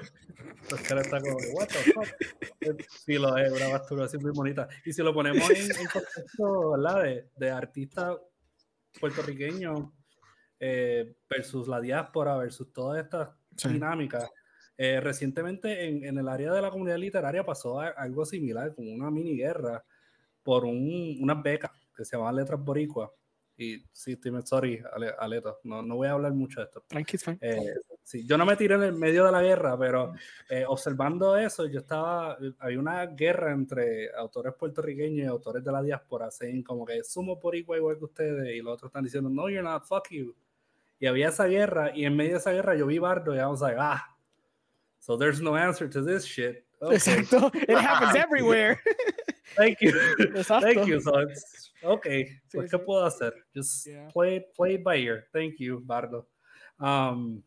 [0.70, 5.12] está como what the fuck si lo es una masturbación muy bonita y si lo
[5.12, 7.02] ponemos en, en contexto ¿verdad?
[7.02, 8.16] De, de artistas
[9.00, 9.92] puertorriqueño
[10.60, 13.68] eh, versus la diáspora, versus todas estas sí.
[13.68, 14.28] dinámicas.
[14.76, 18.92] Eh, recientemente en, en, el área de la comunidad literaria pasó a, algo similar, como
[18.92, 19.84] una mini guerra
[20.42, 23.12] por un, unas becas que se llamaban Letras Boricua.
[23.56, 24.80] Y sí, estoy sorry,
[25.18, 26.84] Aleto, no, no voy a hablar mucho de esto.
[27.40, 27.74] Eh,
[28.08, 30.14] sí, yo no me tiré en el medio de la guerra, pero
[30.48, 35.82] eh, observando eso, yo estaba, había una guerra entre autores puertorriqueños y autores de la
[35.82, 39.28] diáspora, saying como que sumo por igual, igual que ustedes, y los otros están diciendo,
[39.28, 40.34] no, you're not, fuck you.
[40.98, 43.44] Y había esa guerra, y en medio de esa guerra yo vi Bardo, y I
[43.44, 44.02] was like, ah,
[45.00, 46.64] so there's no answer to this shit.
[46.80, 46.96] Okay.
[46.96, 48.80] Exacto, it happens everywhere.
[49.54, 49.92] Thank you.
[50.34, 50.62] Exacto.
[50.62, 51.00] Thank you.
[51.00, 53.34] So it's, okay, sí, pues, ¿qué puedo hacer?
[53.54, 54.08] Just yeah.
[54.08, 55.24] play, play by ear.
[55.30, 56.26] Thank you, Bardo.
[56.80, 57.42] Um,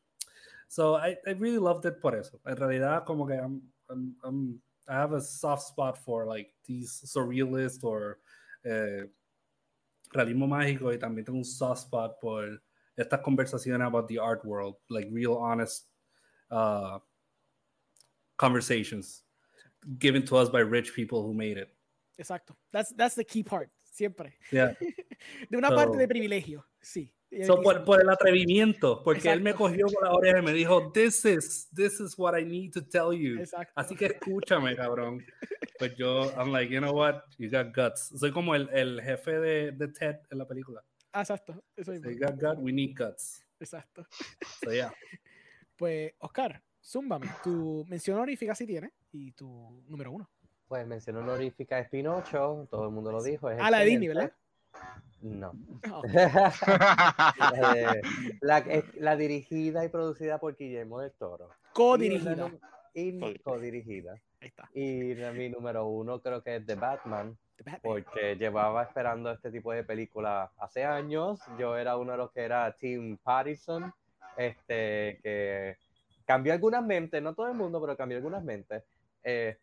[0.71, 2.39] so I, I really loved it por eso.
[2.47, 7.01] En realidad, como que I'm, I'm, I'm, I have a soft spot for like these
[7.05, 8.19] surrealist or
[8.63, 9.03] eh,
[10.15, 12.61] realismo mágico y también tengo un soft spot por
[12.97, 15.87] estas conversaciones about the art world, like real honest
[16.51, 16.99] uh,
[18.37, 19.23] conversations
[19.99, 21.69] given to us by rich people who made it.
[22.17, 22.55] Exacto.
[22.71, 23.69] That's that's the key part.
[23.93, 24.33] siempre.
[24.51, 24.73] Yeah.
[25.51, 27.11] De una So- parte de privilegio, sí.
[27.45, 30.91] So, por, por el atrevimiento, porque él me cogió por la oreja y me dijo,
[30.91, 33.39] this is, this is what I need to tell you.
[33.39, 33.71] Exacto.
[33.75, 35.23] Así que escúchame, cabrón.
[35.79, 38.11] Pues yo, I'm like, you know what, you got guts.
[38.19, 40.83] Soy como el, el jefe de, de Ted en la película.
[41.13, 41.63] Ah, exacto.
[41.75, 42.09] Eso mismo.
[42.11, 43.43] You got guts, we need guts.
[43.59, 44.05] Exacto.
[44.63, 44.91] So, yeah.
[45.77, 47.27] Pues, Oscar, zúmbame.
[47.43, 50.29] Tu mención honorífica si tienes y tu número uno.
[50.67, 53.49] Pues mención honorífica es Pinocho, todo el mundo lo dijo.
[53.49, 54.07] Es Ah, la de Disney.
[54.09, 54.31] ¿verdad?
[55.21, 55.53] No.
[55.91, 56.01] Oh,
[58.41, 61.49] la, de- la- dirigida y producida por Guillermo del Toro.
[61.73, 62.51] Co-dirigida.
[62.93, 64.13] Y co-dirigida.
[64.41, 64.67] Ahí está.
[64.73, 67.81] Y mi número uno creo que es The Batman, The Batman.
[67.83, 71.39] porque llevaba esperando este tipo de película hace años.
[71.59, 73.93] Yo era uno de los que era Team Pattinson,
[74.35, 75.77] este, que
[76.25, 78.83] cambió algunas mentes, no todo el mundo, pero cambió algunas mentes.
[79.23, 79.57] Eh,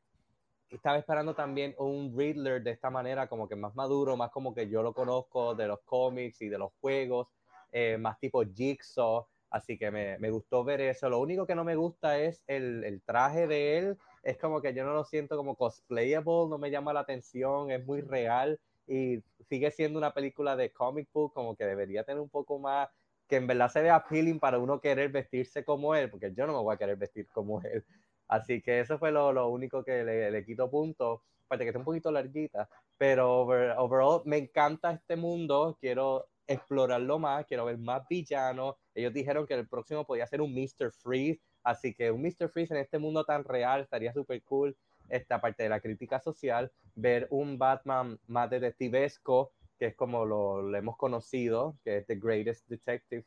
[0.70, 4.68] estaba esperando también un Riddler de esta manera, como que más maduro, más como que
[4.68, 7.28] yo lo conozco de los cómics y de los juegos,
[7.72, 11.08] eh, más tipo Jigsaw, así que me, me gustó ver eso.
[11.08, 14.74] Lo único que no me gusta es el, el traje de él, es como que
[14.74, 19.22] yo no lo siento como cosplayable, no me llama la atención, es muy real y
[19.48, 22.88] sigue siendo una película de comic book, como que debería tener un poco más,
[23.28, 26.54] que en verdad se vea appealing para uno querer vestirse como él, porque yo no
[26.54, 27.84] me voy a querer vestir como él.
[28.28, 31.78] Así que eso fue lo, lo único que le, le quito punto, aparte que está
[31.78, 37.78] un poquito larguita, pero over- overall me encanta este mundo, quiero explorarlo más, quiero ver
[37.78, 38.76] más villanos.
[38.94, 40.92] Ellos dijeron que el próximo podía ser un Mr.
[40.92, 42.48] Freeze, así que un Mr.
[42.50, 44.76] Freeze en este mundo tan real estaría súper cool.
[45.08, 50.60] Esta parte de la crítica social, ver un Batman más detectivesco, que es como lo,
[50.62, 53.24] lo hemos conocido, que es The Greatest Detective.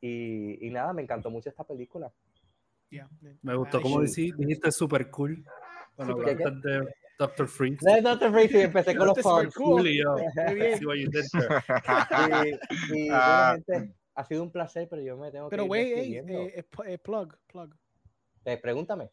[0.00, 2.12] Y, y nada, me encantó mucho esta película.
[2.90, 3.08] Yeah.
[3.42, 5.44] Me gustó como dijiste, super cool.
[5.96, 7.84] Cuando Super de Doctor Freeze.
[7.84, 8.32] No Dr.
[8.32, 9.54] Freeze, y empecé con los puns.
[9.54, 9.86] cool.
[9.86, 10.16] Y yo.
[10.56, 10.62] Y,
[12.96, 13.56] y, Ah.
[13.58, 15.90] bueno, gente, ha sido un placer, pero yo me tengo Pero, que ir güey, ey,
[16.14, 16.32] despidiendo.
[16.32, 17.74] eh, eh, plug, plug.
[18.44, 19.10] Eh, pregúntame.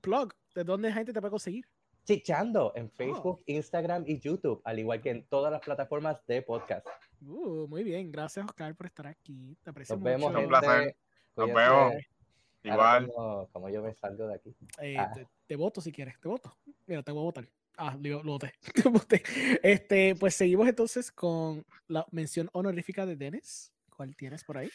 [0.00, 0.32] Plug.
[0.54, 1.66] ¿De dónde la gente te puede conseguir?
[2.04, 2.72] Chichando Oh.
[2.76, 6.86] en Facebook, Instagram y YouTube, al igual que en todas las plataformas de podcast.
[7.20, 8.10] Uh, muy bien.
[8.10, 9.56] Gracias, Oscar, por estar aquí.
[9.62, 10.42] Te aprecio Nos vemos, mucho.
[10.42, 10.96] Un placer.
[11.36, 11.94] Nos vemos.
[12.62, 13.06] Igual.
[13.12, 14.54] Como, como yo me salgo de aquí.
[14.80, 15.10] Eh, Ah.
[15.14, 16.56] te, te voto si quieres, te voto.
[16.86, 17.48] Mira, te voy a votar.
[17.76, 18.52] Ah, lo, lo voté.
[18.74, 19.22] Te voté.
[19.62, 23.72] Este, pues seguimos entonces con la mención honorífica de Dennis.
[23.88, 24.68] ¿Cuál tienes por ahí?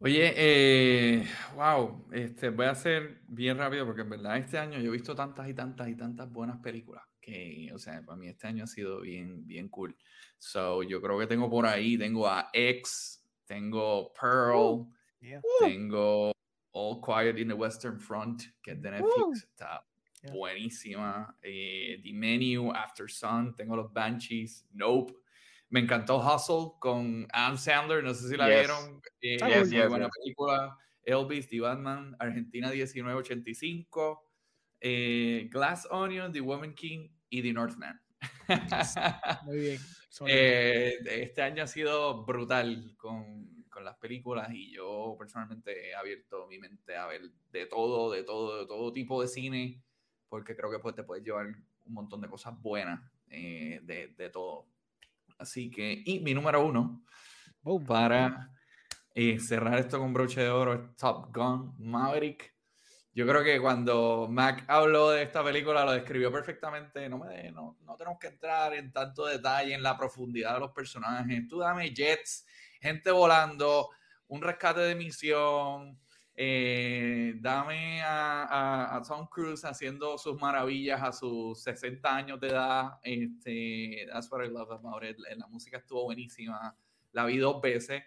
[0.00, 4.88] Oye, eh, wow, este, voy a ser bien rápido porque en verdad este año yo
[4.90, 8.46] he visto tantas y tantas y tantas buenas películas que, o sea, para mí este
[8.46, 9.96] año ha sido bien, bien cool.
[10.38, 14.86] So, yo creo que tengo por ahí, tengo a X, tengo Pearl,
[15.20, 15.42] Yeah.
[15.58, 16.32] tengo
[16.72, 19.84] All Quiet in the Western Front, que es de Netflix, está
[20.22, 20.34] Yeah.
[20.34, 21.34] buenísima.
[21.42, 25.14] Eh, The Menu, After Sun, tengo los Banshees, Nope.
[25.70, 28.58] Me encantó Hustle con Adam Sandler, no sé si la Yes.
[28.58, 29.02] vieron.
[29.22, 30.14] Eh, muy yes, yes, buena yes.
[30.22, 30.76] película.
[31.04, 34.20] Elvis, The Batman, Argentina 1985,
[34.80, 37.98] eh, Glass Onion, The Woman King y The Northman.
[39.46, 39.80] Muy bien.
[40.26, 46.46] Eh, este año ha sido brutal con, con las películas y yo personalmente he abierto
[46.46, 49.82] mi mente a ver de todo, de todo, de todo tipo de cine,
[50.28, 53.00] porque creo que pues, te puedes llevar un montón de cosas buenas
[53.30, 54.66] eh, de, de todo.
[55.38, 57.02] Así que, y mi número uno,
[57.62, 57.86] Boom.
[57.86, 58.50] para
[59.14, 62.54] eh, cerrar esto con broche de oro, es Top Gun Maverick.
[63.14, 67.08] Yo creo que cuando Mac habló de esta película lo describió perfectamente.
[67.08, 70.72] No, me, no, no tenemos que entrar en tanto detalle en la profundidad de los
[70.72, 71.48] personajes.
[71.48, 72.46] Tú dame jets,
[72.80, 73.90] gente volando,
[74.28, 75.98] un rescate de misión.
[76.42, 82.48] eh, dame a, a- a Tom Cruise haciendo sus maravillas a sus 60 años de
[82.48, 82.92] edad.
[83.02, 85.18] Este, that's what I love about it.
[85.36, 86.74] La música estuvo buenísima.
[87.12, 88.02] La vi dos veces.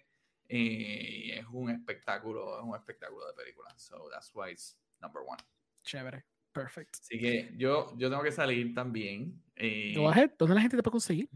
[0.49, 3.69] eh, y es un espectáculo, es un espectáculo de película.
[3.77, 5.37] So that's why it's number one.
[5.83, 6.25] Chévere.
[6.51, 6.95] Perfect.
[7.01, 9.41] Así que yo, yo tengo que salir también.
[9.55, 9.93] eh.
[10.37, 11.29] ¿Dónde la gente te puede conseguir?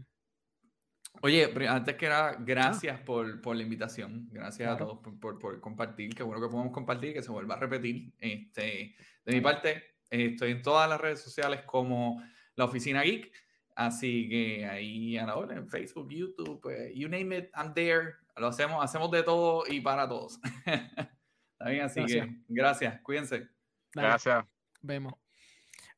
[1.22, 4.28] Oye, antes que nada, gracias por, por la invitación.
[4.30, 4.86] Gracias a Claro.
[4.86, 6.14] todos por, por- por compartir.
[6.14, 8.12] Qué bueno que podemos compartir, que se vuelva a repetir.
[8.18, 9.76] Este, de mi parte,
[10.10, 12.22] eh, estoy en todas las redes sociales como
[12.54, 13.32] La Oficina Geek.
[13.74, 18.14] Así que ahí a la hora, en Facebook, YouTube, pues, you name it, I'm there.
[18.36, 20.38] Lo hacemos, hacemos de todo y para todos.
[20.66, 22.26] Está bien, así Gracias.
[22.26, 23.48] que gracias, cuídense.
[23.94, 24.44] Dale, Gracias.
[24.80, 25.14] Vemos.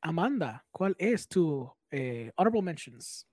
[0.01, 3.27] Amanda, ¿cuál es tu eh, honorable mentions?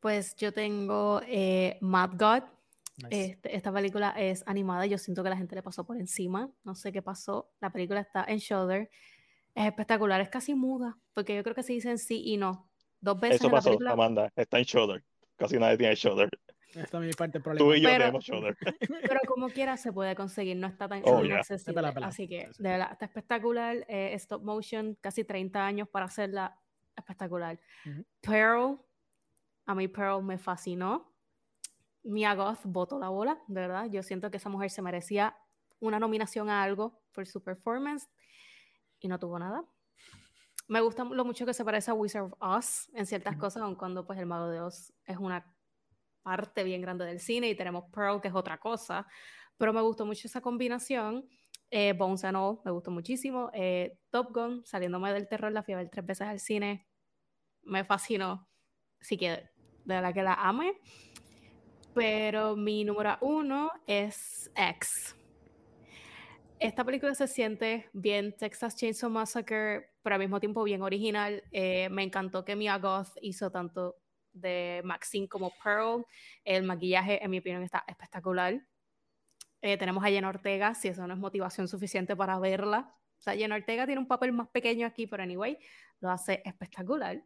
[0.00, 2.42] Pues yo tengo eh, Mad God.
[3.02, 3.08] Nice.
[3.32, 4.86] Este, esta película es animada.
[4.86, 6.50] Yo siento que la gente le pasó por encima.
[6.64, 7.50] No sé qué pasó.
[7.60, 8.90] La película está en shoulder.
[9.54, 10.20] Es espectacular.
[10.20, 10.96] Es casi muda.
[11.14, 12.70] Porque yo creo que se dicen sí y no.
[13.00, 13.92] Dos veces Eso en la pasó, película.
[13.92, 14.32] Amanda.
[14.36, 15.04] Está en shoulder.
[15.36, 16.28] casi nadie tiene shoulder.
[16.74, 17.76] Esta es mi parte del Tú problema.
[17.76, 18.56] y yo Pero- tenemos shoulder.
[19.14, 21.40] Pero como quiera se puede conseguir, no está tan Oh, yeah.
[21.64, 22.06] pela.
[22.06, 23.84] Así que de verdad está espectacular.
[23.88, 26.56] eh, stop motion, casi 30 años para hacerla
[26.96, 27.58] espectacular.
[28.20, 28.78] Pearl,
[29.70, 31.14] a mí Pearl me fascinó.
[32.02, 33.86] Mia Goth botó la bola, de verdad.
[33.88, 35.36] Yo siento que esa mujer se merecía
[35.78, 38.08] una nominación a algo por su performance
[38.98, 39.64] y no tuvo nada.
[40.66, 43.76] Me gusta lo mucho que se parece a Wizard of Oz en ciertas cosas, aun
[43.76, 45.54] cuando pues el Mago de Oz es una
[46.22, 49.06] parte bien grande del cine y tenemos Pearl que es otra cosa,
[49.56, 51.28] pero me gustó mucho esa combinación.
[51.70, 53.50] Eh, Bones and All me gustó muchísimo.
[53.54, 56.88] Eh, Top Gun, saliéndome del terror, la fui a ver tres veces al cine,
[57.62, 58.48] me fascinó.
[59.00, 59.49] Así que
[59.84, 60.74] de verdad que la amé.
[61.94, 65.16] Pero mi número uno es X.
[66.60, 71.42] Esta película se siente bien Texas Chainsaw Massacre, pero al mismo tiempo bien original.
[71.52, 73.96] Eh, me encantó que Mia Goth hizo tanto
[74.32, 76.04] de Maxine como Pearl.
[76.44, 78.60] El maquillaje, en mi opinión, está espectacular.
[79.62, 82.94] Eh, tenemos a Jenna Ortega, si eso no es motivación suficiente para verla.
[83.18, 85.58] O sea, Jenna Ortega tiene un papel más pequeño aquí, pero anyway,
[86.00, 87.22] lo hace espectacular.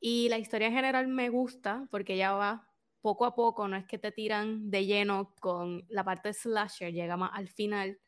[0.00, 2.68] Y la historia en general me gusta porque ya va
[3.00, 7.16] poco a poco, no es que te tiran de lleno con la parte slasher, llega
[7.16, 8.00] más al final,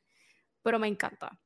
[0.63, 1.41] pero me encanta.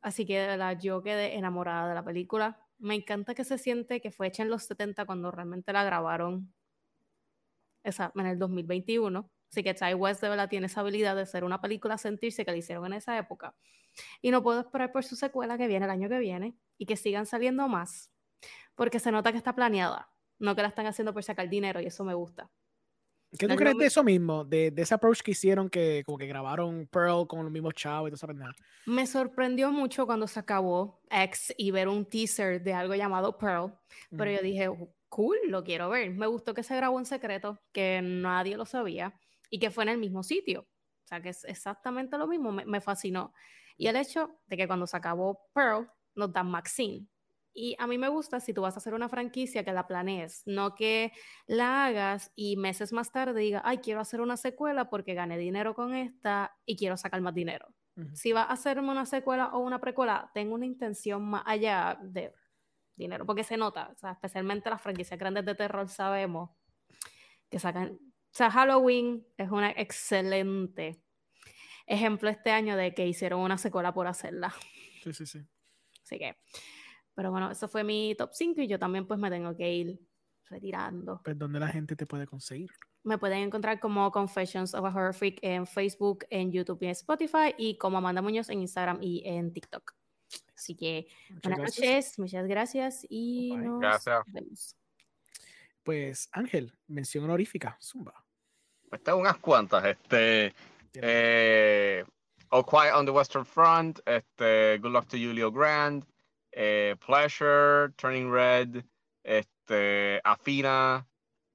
[0.00, 2.60] Así que de verdad yo quedé enamorada de la película.
[2.78, 6.54] Me encanta que se siente que fue hecha en los 70 cuando realmente la grabaron
[7.82, 9.30] esa, en el 2021.
[9.50, 12.50] Así que Ty West de verdad tiene esa habilidad de hacer una película sentirse que
[12.50, 13.56] la hicieron en esa época.
[14.20, 16.96] Y no puedo esperar por su secuela que viene el año que viene y que
[16.96, 18.12] sigan saliendo más,
[18.76, 21.86] porque se nota que está planeada, no que la están haciendo por sacar dinero y
[21.86, 22.52] eso me gusta.
[23.38, 24.44] ¿Qué No tú lo crees de eso mismo?
[24.44, 28.10] De, de ese approach que hicieron que como que grabaron Pearl con los mismos chavos
[28.10, 28.52] y esa pendeja?
[28.86, 33.76] Me sorprendió mucho cuando se acabó X y ver un teaser de algo llamado Pearl,
[34.14, 36.12] pero yo dije, "Uh, cool, lo quiero ver.
[36.12, 39.18] Me gustó que se grabó en secreto, que nadie lo sabía
[39.50, 40.62] y que fue en el mismo sitio.
[41.04, 43.32] O sea, que es exactamente lo mismo, me, me fascinó.
[43.76, 47.08] Y el hecho de que cuando se acabó Pearl, nos dan Maxine.
[47.58, 50.42] Y a mí me gusta si tú vas a hacer una franquicia que la planees,
[50.44, 51.10] no que
[51.46, 55.74] la hagas y meses más tarde digas, ay, quiero hacer una secuela porque gané dinero
[55.74, 57.66] con esta y quiero sacar más dinero.
[57.96, 58.14] Ujú.
[58.14, 62.34] Si vas a hacerme una secuela o una precuela, tengo una intención más allá de
[62.94, 66.50] dinero, porque se nota, o sea, especialmente las franquicias grandes de terror sabemos
[67.48, 67.98] que sacan, o
[68.32, 71.02] sea, Halloween es una excelente
[71.86, 74.54] ejemplo este año de que hicieron una secuela por hacerla.
[75.02, 75.40] Sí, sí, sí.
[76.02, 76.36] Así que,
[77.16, 80.00] pero bueno, eso fue mi top 5 y yo también pues me tengo que ir
[80.48, 81.22] retirando.
[81.24, 82.70] Pues, ¿dónde la gente te puede conseguir?
[83.02, 86.90] Me pueden encontrar como Confessions of a Horror Freak en Facebook, en YouTube y en
[86.92, 89.94] Spotify y como Amanda Muñoz en Instagram y en TikTok.
[90.54, 91.86] Así que Muchas buenas gracias.
[91.86, 93.64] noches, muchas gracias y Bye.
[93.64, 94.22] nos Gracias.
[94.26, 94.76] vemos.
[95.82, 98.24] Pues Ángel, mención honorífica, Zumba.
[98.90, 99.84] Pues tengo unas cuantas.
[99.86, 100.52] Este,
[100.94, 102.04] eh,
[102.50, 106.04] All Quiet on the Western Front, este, Good Luck to Julio Grand,
[106.56, 108.82] eh, Pleasure, Turning Red,
[109.22, 111.06] este, Afina,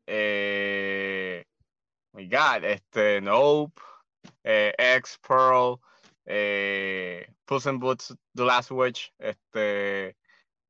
[0.06, 1.44] eh,
[2.14, 3.82] my God, este, Nope,
[4.44, 5.80] eh, X, Pearl,
[7.46, 10.16] Puss in Boots, The Last Witch, este,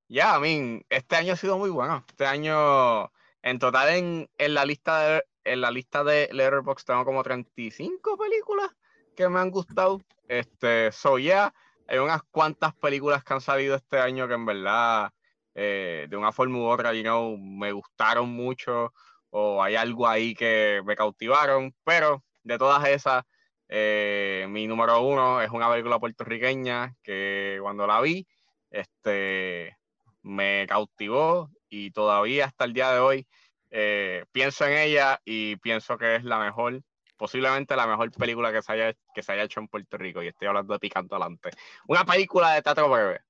[0.08, 2.04] ya, I mean, este año ha sido muy bueno.
[2.08, 3.12] Este año,
[3.42, 8.18] en total, en, en la lista de, en la lista de Letterboxd tengo como 35
[8.18, 8.70] películas
[9.16, 10.02] que me han gustado.
[10.28, 11.54] Este, so yeah,
[11.88, 15.12] hay unas cuantas películas que han salido este año que en verdad,
[15.56, 18.94] eh, de una forma u otra, you know, me gustaron mucho
[19.30, 23.24] o hay algo ahí que me cautivaron, pero de todas esas,
[23.70, 28.28] eh, mi número uno es una película puertorriqueña que cuando la vi,
[28.70, 29.78] este,
[30.22, 33.28] me cautivó y todavía hasta el día de hoy
[33.72, 36.82] eh, pienso en ella y pienso que es la mejor,
[37.22, 40.30] posiblemente la mejor película que se haya, que se haya hecho en Puerto Rico y
[40.30, 41.52] estoy hablando de Picando Adelante.
[41.88, 43.22] Una película de teatro breve.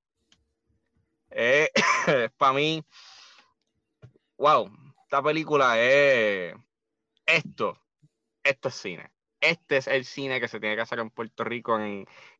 [1.29, 1.69] Eh,
[2.37, 2.81] para mí,
[4.37, 4.71] wow,
[5.03, 6.55] esta película es
[7.25, 7.77] esto,
[8.41, 9.11] esto es cine.
[9.41, 11.77] Este es el cine que se tiene que hacer en Puerto Rico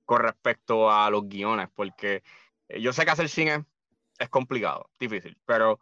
[0.05, 2.23] con respecto a los guiones, porque
[2.69, 3.65] eh, yo sé que hacer cine
[4.17, 5.81] es complicado, difícil, pero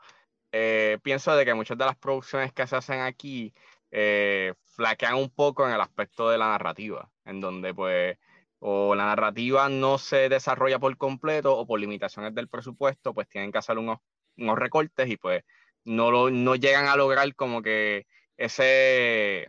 [0.52, 3.54] eh, pienso de que muchas de las producciones que se hacen aquí
[3.92, 8.18] eh, flaquean un poco en el aspecto de la narrativa, en donde pues
[8.60, 13.52] o la narrativa no se desarrolla por completo o por limitaciones del presupuesto, pues tienen
[13.52, 14.00] que hacer unos,
[14.38, 15.44] unos recortes y pues
[15.86, 18.06] no, lo, no llegan a lograr como que
[18.38, 19.48] ese,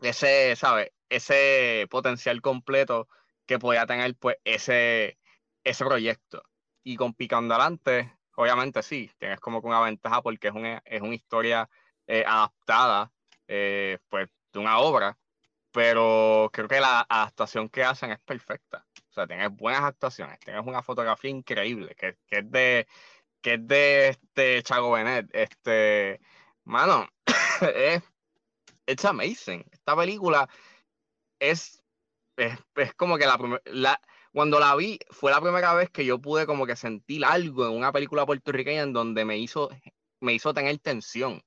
[0.00, 0.90] ese, ¿sabes?
[1.08, 3.08] Ese potencial completo
[3.46, 5.18] que podía tener pues ese,
[5.64, 6.42] ese proyecto.
[6.82, 11.02] Y con Picando Adelante, obviamente sí, tienes como que una ventaja porque es una, es
[11.04, 11.68] historia
[12.06, 13.12] eh, adaptada
[13.48, 15.18] eh, pues, de una obra,
[15.72, 18.86] pero creo que la adaptación que hacen es perfecta.
[19.10, 22.86] O sea, tienes buenas actuaciones, tienes una fotografía increíble, que, que es de
[23.46, 25.28] que es de este Chago Benet.
[25.32, 26.20] Este,
[26.64, 27.08] mano,
[28.86, 29.64] es amazing.
[29.70, 30.48] Esta película
[31.38, 31.82] es,
[32.36, 34.00] es, es como que la,
[34.32, 37.72] cuando la vi fue la primera vez que yo pude como que sentir algo en
[37.72, 39.70] una película puertorriqueña en donde me hizo,
[40.20, 41.42] me hizo tener tensión.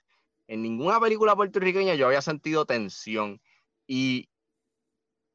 [0.50, 3.40] En ninguna película puertorriqueña yo había sentido tensión.
[3.86, 4.30] Y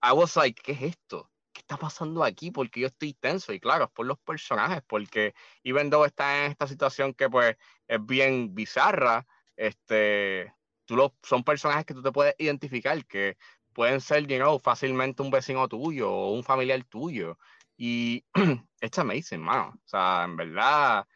[0.02, 1.30] I was like, ¿qué es esto?
[1.52, 2.50] ¿Qué está pasando aquí?
[2.50, 3.52] Porque yo estoy tenso.
[3.52, 7.56] Y claro, es por los personajes, porque even though está en esta situación que pues
[7.86, 9.24] es bien bizarra,
[9.56, 10.52] este,
[10.84, 13.36] tú lo, son personajes que tú te puedes identificar, que
[13.72, 17.38] pueden ser, you know, fácilmente un vecino tuyo o un familiar tuyo.
[17.76, 18.24] Y
[18.80, 19.74] it's amazing, mano.
[19.76, 21.06] O sea, en verdad,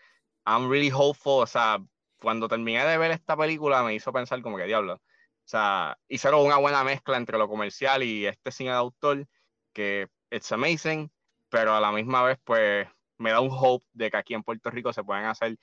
[0.46, 1.42] I'm really hopeful.
[1.42, 1.78] O sea,
[2.20, 4.94] cuando terminé de ver esta película me hizo pensar como que diablo.
[4.94, 9.26] O sea, hicieron una buena mezcla entre lo comercial y este cine de autor,
[9.72, 11.10] que it's amazing,
[11.48, 12.86] pero a la misma vez, pues,
[13.18, 15.56] me da un hope de que aquí en Puerto Rico se pueden hacer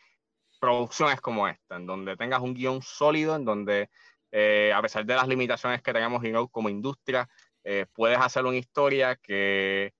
[0.60, 3.90] producciones como esta, en donde tengas un guion sólido, en donde,
[4.32, 7.30] eh, a pesar de las limitaciones que tenemos como industria,
[7.64, 9.94] eh, puedes hacer una historia que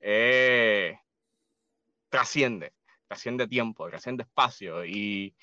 [0.00, 0.98] eh,
[2.08, 2.72] trasciende,
[3.08, 5.34] trasciende tiempo, trasciende espacio y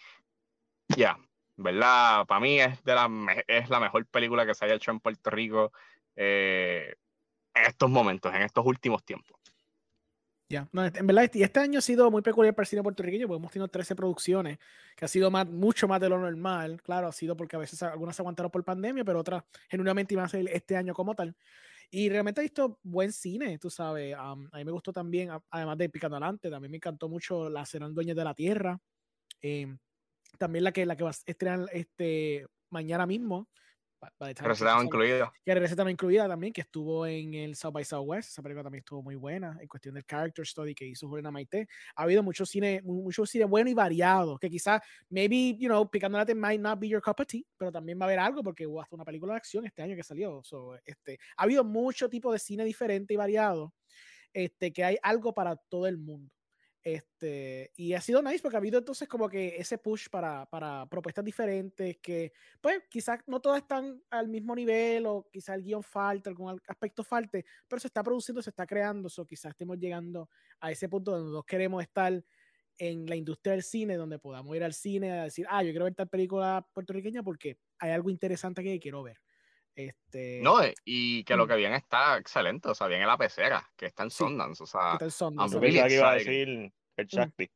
[0.96, 1.18] ya,
[1.58, 2.26] ¿verdad?
[2.26, 3.10] Para mí es, de la,
[3.48, 5.72] es la mejor película que se haya hecho en Puerto Rico
[6.16, 6.96] en
[7.66, 9.40] estos momentos, en estos últimos tiempos.
[10.52, 13.38] Ya, en verdad, y este año ha sido muy peculiar para el cine puertorriqueño, porque
[13.38, 14.58] hemos tenido 13 producciones,
[14.96, 16.82] que ha sido más, mucho más de lo normal.
[16.82, 20.26] Claro, ha sido porque a veces algunas se aguantaron por pandemia, pero otras genuinamente iban
[20.26, 21.36] a ser este año como tal.
[21.92, 24.16] Y realmente he visto buen cine, tú sabes.
[24.18, 27.94] a mí me gustó también, además de Picando Adelante, también me encantó mucho La Serán
[27.94, 28.80] Dueñas de la Tierra.
[29.42, 29.78] Em,
[30.38, 33.50] también la que, la que va a estrenar este, mañana mismo,
[34.42, 35.32] Receta incluida.
[35.44, 38.30] Que receta incluida también, que estuvo en el South by Southwest.
[38.30, 41.68] Esa película también estuvo muy buena en cuestión del character study que hizo Juliana Maite.
[41.96, 46.18] Ha habido mucho cine, mucho cine bueno y variado, que quizás, maybe, you know, Picando
[46.18, 48.66] la might not be your cup of tea, pero también va a haber algo porque
[48.66, 50.42] hubo hasta una película de acción este año que salió.
[50.86, 53.74] este, ha habido mucho tipo de cine diferente y variado,
[54.32, 56.32] este, que hay algo para todo el mundo.
[56.92, 60.88] Este, y ha sido nice porque ha habido entonces como que ese push para, para
[60.88, 65.84] propuestas diferentes que, pues, quizás no todas están al mismo nivel o quizás el guion
[65.84, 70.30] falta, algún aspecto falte, pero se está produciendo, se está creando, o quizás estemos llegando
[70.60, 72.24] a ese punto donde nosotros queremos estar
[72.78, 75.86] en la industria del cine, donde podamos ir al cine a decir, ah, yo quiero
[75.86, 79.18] ver tal película puertorriqueña porque hay algo interesante que quiero ver.
[79.76, 80.40] Este...
[80.42, 84.04] No, y que lo que viene está excelente, o sea, viene la pecera, que está
[84.04, 85.60] en Sundance, o sea, está en Sundance.
[85.60, 87.50] que iba a decir el Shakti.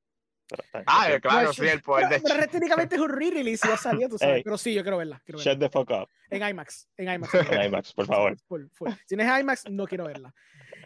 [0.85, 4.43] ah, claro, sí, el poder de Pero técnicamente es un re-release, ya salió, tú sabes.
[4.43, 5.21] pero sí, yo quiero verla.
[5.25, 6.07] Quiero Shut the fuck up.
[6.29, 6.87] En IMAX.
[6.97, 7.33] En IMAX.
[7.51, 8.37] en IMAX, por favor.
[9.05, 10.33] Si no es IMAX, no quiero verla.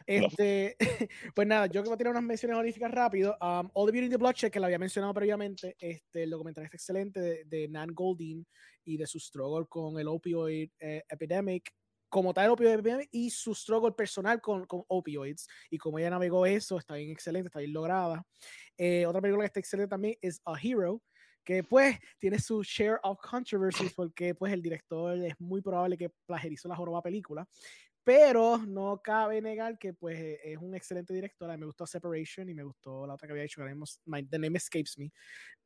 [0.06, 0.78] Este,
[1.36, 3.38] pues nada, yo que voy a tirar unas menciones honoríficas rápido.
[3.42, 6.66] Um, All the Beauty in the Bloodshed, que la había mencionado previamente, este, el documental
[6.66, 8.46] es excelente de, de Nan Goldin
[8.86, 11.74] y de su struggle con el opioid eh, epidemic
[12.10, 16.46] como tal opioid epidemic y su struggle personal con, con opioids y como ella navegó
[16.46, 18.26] eso, está bien excelente, está bien lograda.
[18.78, 21.02] Eh, otra película que está excelente también es A Hero,
[21.44, 26.10] que pues tiene su share of controversies porque pues el director es muy probable que
[26.26, 27.48] plagiarizó la joroba película,
[28.04, 31.58] pero no cabe negar que pues es un excelente director.
[31.58, 34.58] Me gustó Separation y me gustó la otra que había hecho, que My, The Name
[34.58, 35.12] Escapes Me,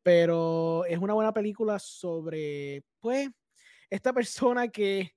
[0.01, 3.29] pero es una buena película sobre pues
[3.89, 5.11] esta persona que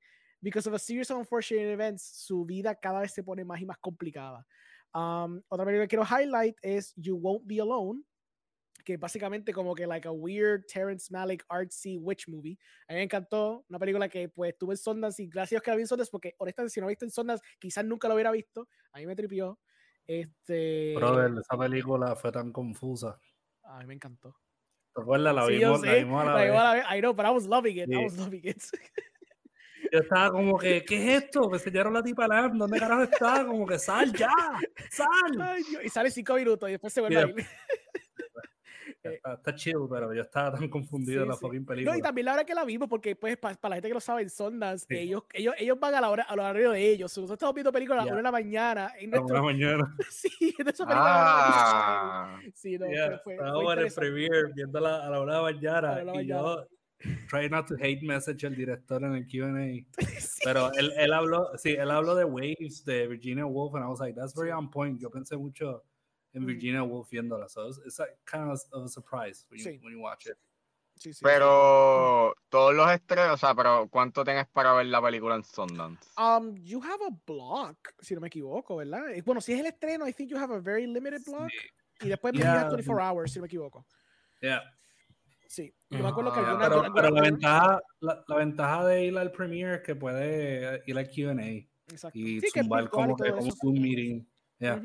[0.44, 3.64] because of a series of unfortunate events, su vida cada vez se pone más y
[3.64, 4.46] más complicada.
[4.94, 8.02] Um, otra película que quiero highlight es You Won't Be Alone,
[8.84, 12.58] que básicamente como que like a weird Terrence Malick artsy witch movie.
[12.86, 15.70] A mí me encantó, una película que pues tuve en Sundance y gracias a que
[15.70, 18.30] la vi en Sundance porque honestamente si no viste en Sundance quizás nunca lo hubiera
[18.30, 18.68] visto.
[18.92, 19.58] A mí me tripió.
[20.06, 23.18] Este Brother, esa película fue tan confusa.
[23.62, 24.36] A mí me encantó.
[24.94, 25.34] ¿Te acuerdas?
[25.34, 26.84] La vimos, la vimos a la, vez.
[26.90, 27.88] I know, but I was loving it.
[27.90, 28.62] I was loving it.
[29.94, 31.48] Yo estaba como que, ¿qué es esto?
[31.48, 33.46] Me enseñaron la tipa la ¿dónde carajo está?
[33.46, 34.28] Como que sal ya,
[34.90, 35.06] sal.
[35.84, 37.36] y sale cinco minutos y después se vuelve a ir.
[39.04, 41.92] Está, chido, pero yo estaba tan confundido en la fucking película.
[41.92, 44.00] No, y también la hora que la vimos, porque pues para, la gente que lo
[44.00, 47.10] sabe, en Sondas, ellos, ellos, ellos van a la hora, a los horarios de ellos.
[47.10, 48.92] Nosotros estamos viendo películas a las 1 de la mañana.
[48.98, 49.36] En nuestro...
[49.36, 49.96] A la mañana.
[50.10, 51.04] sí, en esa película.
[51.06, 52.40] Ah.
[52.54, 53.18] Sí, no, yeah.
[53.18, 56.22] fue, Estábamos en el premiere viendo a la hora de la mañana.
[56.22, 56.66] y yo
[57.28, 59.84] try not to hate message el director en el Q&A.
[60.44, 64.00] Pero él, él, habló, sí, él habló de Waves, de Virginia Woolf, and I was
[64.00, 65.00] like, that's very on point.
[65.00, 65.82] Yo pensé mucho
[66.32, 66.46] en mm.
[66.46, 67.48] Virginia Woolf viéndola.
[67.48, 70.36] So it's, it's like kind of a surprise when you, when you watch it.
[70.96, 75.34] Sí, sí, Pero todos los estrenos, o sea, pero ¿cuánto tienes para ver la película
[75.34, 76.08] en Sundance?
[76.16, 79.10] Um, you have a block, si no me equivoco, ¿verdad?
[79.10, 81.50] Eh, Bueno, si es el estreno, I think you have a very limited block.
[82.00, 82.68] Y después have Yeah.
[82.68, 83.84] 24 hours, si no me equivoco.
[84.40, 84.62] Yeah.
[85.54, 85.72] Sí.
[85.88, 89.04] Yo me acuerdo que Ah, alguna, Pero, alguna- pero la, ventaja, la, la ventaja de
[89.04, 92.18] ir al premiere es que puede ir al QA Exacto.
[92.18, 94.24] y Sí, zumbar como, que, como un meeting.
[94.58, 94.82] Yeah.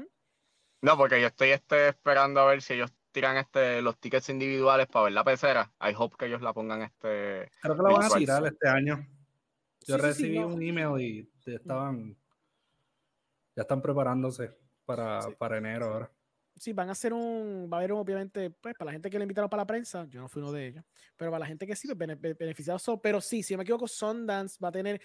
[0.83, 4.85] No, porque yo estoy este, esperando a ver si ellos tiran este, los tickets individuales
[4.85, 5.73] para ver la pecera.
[5.81, 7.49] I hope que ellos la pongan este.
[7.61, 8.97] Creo que la van a tirar este año.
[8.97, 9.05] Yo
[9.79, 10.47] Sí, sí, sí, recibí no.
[10.49, 12.15] un email y ya estaban,
[13.55, 15.31] ya están preparándose para, Sí.
[15.35, 16.11] para enero ahora.
[16.59, 19.17] Sí, van a hacer un, va a haber un, obviamente, pues para la gente que
[19.17, 21.65] le invitaron para la prensa, yo no fui uno de ellos, pero para la gente
[21.65, 24.69] que sí, pues, bene- be- beneficiados son, pero sí, si no me equivoco, Sundance va
[24.69, 25.01] a tener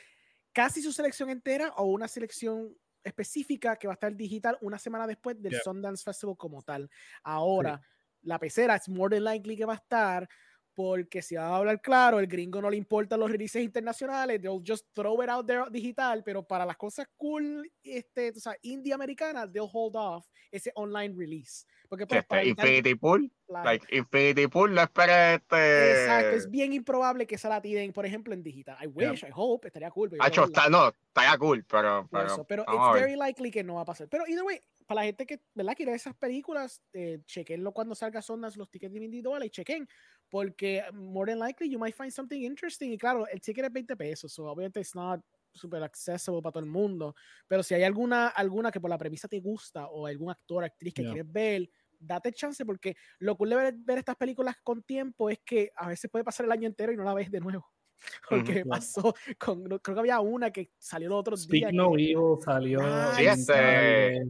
[0.52, 5.06] casi su selección entera o una selección específica que va a estar digital una semana
[5.06, 5.60] después del Yeah.
[5.62, 6.90] Sundance Festival como tal.
[7.22, 7.80] Ahora,
[8.22, 10.28] la pecera es more than likely que va a estar
[10.74, 14.62] porque si va a hablar claro, el gringo no le importan los releases internacionales, they'll
[14.66, 18.92] just throw it out there digital, pero para las cosas cool, este, o sea, indie
[18.92, 21.64] americanas, they'll hold off ese online release.
[21.88, 23.30] Porque que pues, para este, Infinity Pool.
[23.46, 26.02] claro, Like, Infinity Pool, no esperes este.
[26.02, 28.76] Exacto, es bien improbable que esa la tiren, por ejemplo, en digital.
[28.82, 30.10] I wish, I hope, estaría cool.
[30.10, 32.08] pero Hacho, está, no, está ya cool, pero.
[32.10, 33.02] Pero, eso, pero it's ver.
[33.02, 34.08] very likely que no va a pasar.
[34.08, 35.74] Pero either way, para la gente que, ¿verdad?
[35.76, 39.88] Quiere esas películas, eh, chequenlo cuando salga Sondas los tickets individuales y chequen,
[40.30, 42.92] porque more than likely you might find something interesting.
[42.92, 45.20] Y claro, el ticket es 20 pesos, so obviamente it's not
[45.52, 47.14] super accessible para todo el mundo,
[47.46, 50.92] pero si hay alguna, alguna que por la premisa te gusta o algún actor, actriz
[50.92, 51.12] que Yeah.
[51.12, 51.70] quieres ver,
[52.00, 55.86] date chance porque lo cool de ver, ver estas películas con tiempo es que a
[55.88, 57.70] veces puede pasar el año entero y no la ves de nuevo.
[58.28, 58.68] Porque Ujú.
[58.68, 61.70] pasó con, no- creo que había una que salió los otros días.
[61.70, 62.80] Speak No que- Evil salió.
[62.82, 64.28] Ah, Sí, este.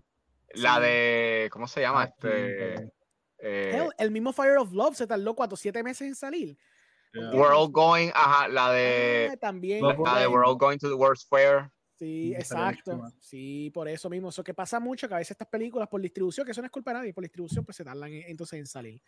[0.57, 1.49] La de.
[1.51, 2.03] ¿Cómo se llama?
[2.03, 2.93] Ah, Este.
[3.45, 6.57] Eh, Hell, el mismo Fire of Love se tardó cuatro, siete meses en salir.
[7.13, 7.31] Yeah.
[7.33, 8.11] We're all going.
[8.15, 9.39] Ajá, la Ah, de.
[9.41, 9.81] también.
[9.83, 10.27] Love La de.
[10.27, 11.71] We're all going to the World's Fair.
[11.97, 13.01] Sí, exacto.
[13.21, 14.31] Sí, por eso mismo.
[14.31, 16.73] Eso que pasa mucho, que a veces estas películas por distribución, que eso no es
[16.73, 19.01] culpa de nadie, por distribución, pues se tardan en- entonces en salir.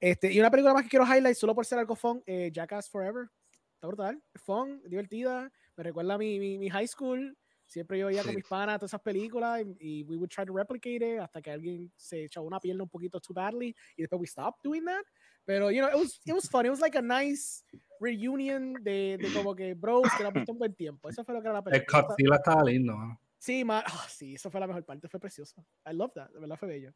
[0.00, 2.90] Este, y una película más que quiero highlight, solo por ser algo fun, eh, Jackass
[2.90, 3.28] Forever.
[3.74, 5.52] Está brutal, fun, divertida.
[5.76, 7.36] Me recuerda a mi, mi, mi high school.
[7.66, 8.36] Siempre yo con Sí.
[8.36, 11.50] mis panas todas esas películas y, y we would try to replicate it hasta que
[11.50, 15.02] alguien se echó una pierna un poquito too badly y después we stopped doing that.
[15.46, 16.64] Pero, you know, it was, it was fun.
[16.66, 17.64] It was like a nice
[18.00, 21.08] reunion de, de como que bros que la visto un buen tiempo.
[21.08, 22.02] Eso fue lo que era la El película.
[22.02, 22.94] Godzilla estaba lindo.
[22.94, 23.20] ¿no?
[23.38, 25.66] Sí, ma- ah, sí, eso fue la mejor parte, fue precioso.
[25.84, 26.94] I love that, de verdad fue bello.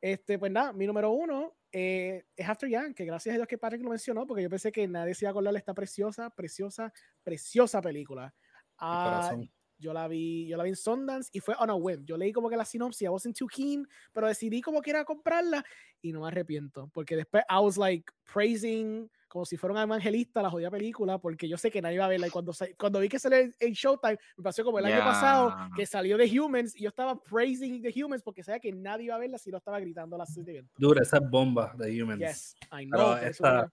[0.00, 3.58] Este, pues nada, mi número uno eh, es After Young, que gracias a Dios que
[3.58, 6.30] Patrick lo mencionó, porque yo pensé que nadie se iba a acordar de esta preciosa,
[6.30, 8.34] preciosa, preciosa película.
[8.78, 9.36] Ah.
[9.78, 12.04] Yo la vi, yo la vi en Sundance y fue on a whim.
[12.04, 15.04] Yo leí como que la sinopsis, I wasn't too keen, pero decidí como que era
[15.04, 15.64] comprarla
[16.00, 20.40] y no me arrepiento, porque después I was like praising como si fuera un evangelista
[20.42, 23.08] la jodida película, porque yo sé que nadie iba a verla y cuando, cuando vi
[23.08, 25.04] que salió en en Showtime, me pasó como el año Ya.
[25.04, 29.06] pasado, que salió de Humans y yo estaba praising The Humans porque sabía que nadie
[29.06, 30.72] iba a verla si no estaba gritando de evento.
[30.78, 32.20] Dura, esa es bomba de Humans.
[32.20, 33.16] Yes, I know.
[33.16, 33.72] Pero esta.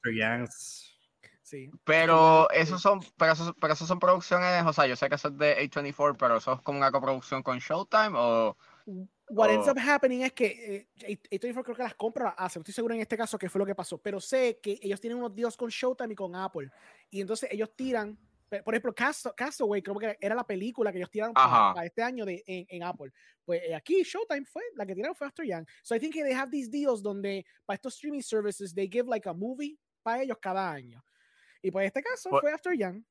[1.51, 1.69] Sí.
[1.83, 2.57] Pero Sí.
[2.59, 5.37] esos son, pero esos, pero esos son producciones, o sea, yo sé que eso es
[5.37, 8.57] de A24, pero eso es como una coproducción con Showtime o
[9.33, 9.71] What ends Oh.
[9.71, 12.93] up happening es que eh, A24 creo que las compra las hace, no estoy seguro
[12.95, 15.55] en este caso qué fue lo que pasó, pero sé que ellos tienen unos deals
[15.55, 16.69] con Showtime y con Apple.
[17.09, 18.17] Y entonces ellos tiran,
[18.65, 21.73] por ejemplo, Cast- Castaway, creo que era la película que ellos tiraron Ajá.
[21.73, 23.11] para este año de, en, en Apple.
[23.45, 25.65] Pues eh, aquí Showtime fue, la que tiraron fue After Young.
[25.83, 29.07] So I think que they have these deals donde para estos streaming services they give
[29.07, 31.01] like a movie para ellos cada año.
[31.61, 33.03] Y pues este caso Pues- fue After Young.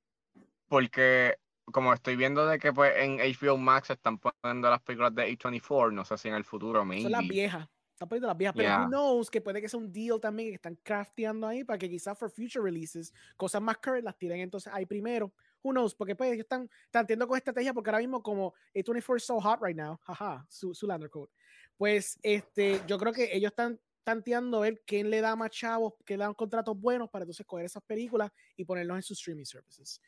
[0.68, 1.36] porque
[1.72, 5.92] como estoy viendo de que pues en HBO Max están poniendo las películas de A24,
[5.92, 7.02] no sé si en el futuro maybe.
[7.04, 7.68] Son las viejas.
[7.92, 8.80] Están poniendo las viejas, pero Yeah.
[8.84, 11.88] who knows que puede que sea un deal también que están crafteando ahí para que
[11.88, 15.32] quizás for future releases, cosas más current las tiren entonces ahí primero.
[15.62, 15.94] Who knows?
[15.94, 19.60] Porque pues ellos están tanteando con estrategia porque ahora mismo como A24 is so hot
[19.62, 21.30] right now, jaja, su, su lander code.
[21.76, 26.18] Pues este, yo creo que ellos están tanteando ver quién le da más chavos, quién
[26.18, 30.00] le dan contratos buenos para entonces coger esas películas y ponerlos en sus streaming services.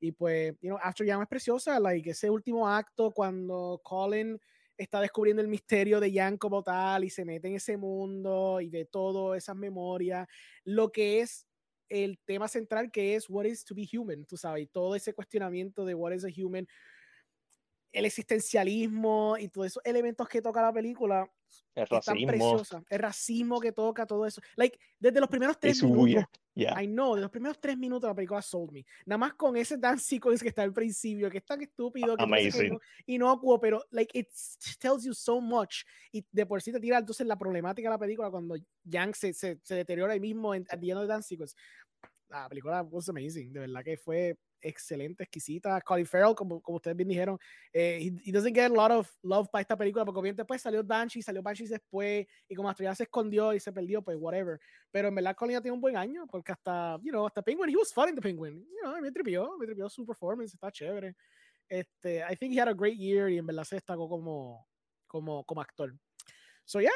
[0.00, 4.38] Y pues, you know, After Young es preciosa, like ese último acto cuando Colin
[4.76, 8.70] está descubriendo el misterio de Jan como tal y se mete en ese mundo y
[8.70, 10.28] ve todo esas memorias,
[10.62, 11.46] lo que es
[11.88, 15.14] el tema central que es what is to be human, tú sabes, y todo ese
[15.14, 16.66] cuestionamiento de what is a human,
[17.92, 21.30] el existencialismo y todos esos elementos que toca la película
[21.74, 22.62] El racismo.
[22.90, 26.24] el racismo que toca todo eso, like desde los primeros tres Es minutos.
[26.54, 26.82] Ya.
[26.82, 28.84] I know, de los primeros tres minutos la película sold me.
[29.06, 32.24] Nada más con ese dance sequence que está al principio, que es tan estúpido, que
[32.24, 32.70] Amazing.
[32.70, 34.26] como inocuo, pero like it
[34.80, 35.84] tells you so much.
[36.10, 39.32] Y de por sí te tira entonces la problemática de la película cuando Yang se,
[39.34, 41.54] se, se deteriora ahí mismo en, the dance sequence.
[42.28, 45.80] La película was amazing, de verdad que fue excelente, exquisita.
[45.80, 47.38] Colin Farrell, como, como ustedes bien dijeron,
[47.72, 50.60] eh, he, he, doesn't get a lot of love para esta película, porque obviamente después
[50.60, 54.16] salió Banshee, salió Banshee después, y como hasta ya se escondió y se perdió, pues
[54.20, 54.58] whatever.
[54.90, 57.70] Pero en verdad Colin ya tiene un buen año, porque hasta, you know, hasta Penguin,
[57.70, 58.54] he was fun in the Penguin.
[58.58, 61.14] You know, me tripió, me tripió su performance, está chévere.
[61.68, 64.66] Este, I think he had a great year y en verdad se destacó como,
[65.06, 65.94] como, como actor.
[66.64, 66.90] So yeah,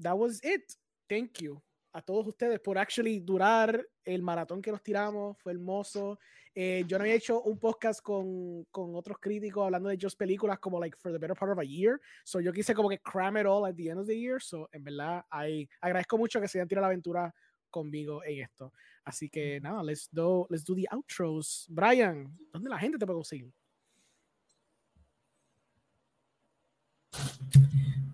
[0.00, 0.72] that was it.
[1.08, 1.60] Thank you
[1.92, 6.18] a todos ustedes por actually durar el maratón que nos tiramos, fue hermoso.
[6.54, 10.58] Eh, yo no había hecho un podcast con, con, otros críticos hablando de just películas
[10.58, 12.00] como like for the better part of a year.
[12.24, 14.40] So yo quise como que cram it all at the end of the year.
[14.40, 17.34] So en verdad, I, agradezco mucho que se hayan tirado la aventura
[17.70, 18.72] conmigo en esto.
[19.04, 21.66] Así que nada, let's do, let's do the outros.
[21.68, 23.52] Brian, ¿dónde la gente te puede conseguir?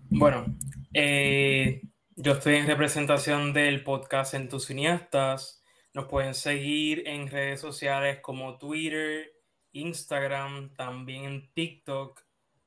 [0.09, 0.45] Bueno,
[0.93, 1.81] eh,
[2.19, 5.63] yo estoy en representación del podcast En tus cineastas.
[5.93, 9.33] Nos pueden seguir en redes sociales como Twitter,
[9.73, 12.19] Instagram, también en TikTok,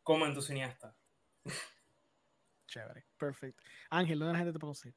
[0.04, 0.94] como En tus cineastas.
[2.68, 3.64] Chévere, perfecto.
[3.90, 4.96] Ángel, ¿dónde la gente te puede conseguir?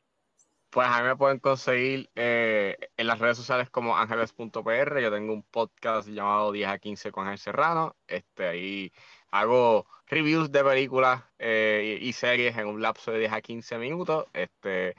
[0.69, 4.99] Pues a mí me pueden conseguir eh, en las redes sociales como ángeles.pr.
[5.01, 7.95] Yo tengo un podcast llamado 10 a 15 con Ángel Serrano.
[8.05, 8.93] Este, ahí
[9.33, 13.77] hago reviews de películas eh, y, y, series en un lapso de 10 a 15
[13.79, 14.25] minutos.
[14.31, 14.95] Este,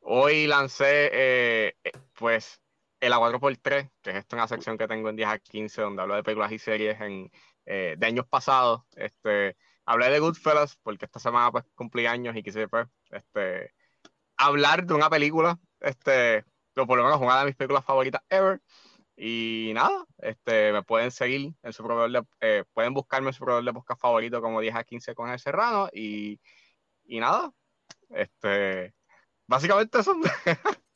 [0.00, 1.74] hoy lancé eh,
[2.14, 2.60] pues
[3.00, 6.14] el A4x3, que es esto una sección que tengo en 10 a 15 donde hablo
[6.14, 7.30] de películas y series en,
[7.66, 8.82] eh, de años pasados.
[8.94, 13.74] Este, hablé de Goodfellas porque esta semana pues cumplí años y quise pues, este,
[14.36, 16.44] hablar de una película, este,
[16.76, 18.60] o por lo menos una de mis películas favoritas ever.
[19.24, 23.44] Y nada, este, me pueden seguir en su proveedor de, eh, pueden buscarme en su
[23.44, 26.40] proveedor de podcast favorito como 10 a 15 con el Serrano y,
[27.04, 27.52] y nada,
[28.10, 28.92] este,
[29.46, 30.16] básicamente eso.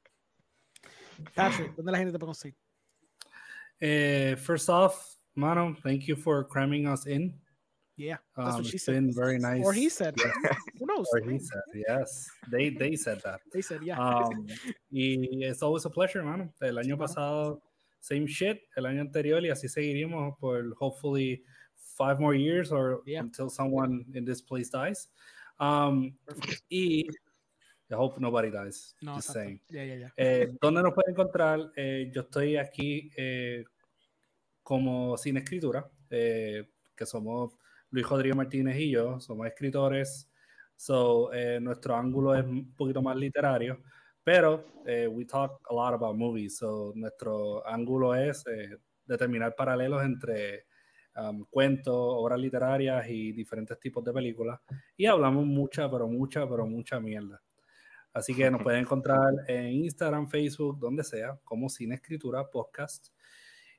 [1.37, 2.57] Patrick, ¿dónde la gente te puede conseguir?
[3.81, 7.33] Uh, first off, Mano, thank you for cramming us in.
[7.97, 8.95] Yeah, that's um, what she it's said.
[8.95, 9.65] been very nice.
[9.65, 10.17] Or he said.
[10.19, 10.33] Yeah.
[10.81, 11.07] Who knows?
[11.13, 12.27] Or he said, yes.
[12.51, 13.39] They, they said that.
[13.53, 14.01] They said, yeah.
[14.01, 14.47] Um,
[14.91, 16.53] y it's always a pleasure, mano.
[16.61, 17.61] El año pasado,
[18.07, 18.59] same shit.
[18.77, 21.43] El año anterior, y así seguiríamos por hopefully
[21.77, 23.21] five more years or Yeah.
[23.23, 25.11] until someone in this place dies.
[25.59, 26.17] Um,
[26.69, 27.07] y
[27.91, 28.95] I hope nobody dies.
[29.01, 29.61] no, just saying.
[29.71, 30.11] Yeah, yeah, yeah.
[30.17, 31.73] Eh, ¿Dónde nos pueden encontrar?
[31.77, 33.65] Eh, yo estoy aquí eh,
[34.63, 37.55] como Sin Escritura, eh, que somos
[37.91, 40.29] Luis Rodríguez Martínez y yo, somos escritores.
[40.77, 43.81] So, eh, nuestro ángulo es un poquito más literario,
[44.27, 46.59] pero eh, we talk a lot about movies.
[46.59, 50.65] So, nuestro ángulo es eh, determinar paralelos entre
[51.15, 54.59] um, cuentos, obras literarias y diferentes tipos de películas.
[54.97, 57.41] Y hablamos mucha, pero mucha, pero mucha mierda.
[58.13, 63.11] Así que nos pueden encontrar en Instagram, Facebook, donde sea, como Cine Escritura Podcast.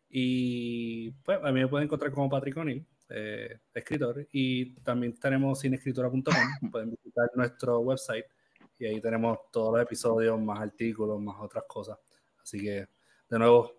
[0.09, 4.25] Y pues a mí me pueden encontrar como Patrick O'Neill, eh, escritor.
[4.31, 6.71] Y también tenemos cineescritura.com.
[6.71, 8.23] pueden visitar nuestro website
[8.79, 11.97] y ahí tenemos todos los episodios, más artículos, más otras cosas.
[12.41, 12.87] Así que,
[13.29, 13.73] de nuevo,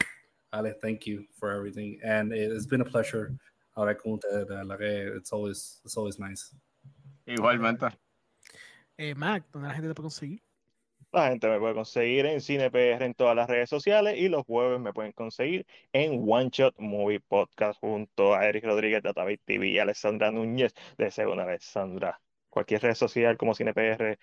[0.50, 1.98] Alex, thank you for everything.
[2.02, 3.30] And it's been a pleasure
[3.74, 4.48] hablar con ustedes.
[4.48, 6.54] De verdad que it's always, it's always nice.
[7.26, 7.86] Igualmente.
[8.96, 10.42] Eh, Mac, ¿dónde la gente te puede conseguir?
[11.12, 14.78] La gente me puede conseguir en CinePR en todas las redes sociales y los jueves
[14.78, 19.68] me pueden conseguir en One Shot Movie Podcast junto a Eric Rodríguez de David TV
[19.68, 22.20] y Alessandra Núñez de Segunda Alessandra.
[22.50, 24.18] Cualquier red social como CinePR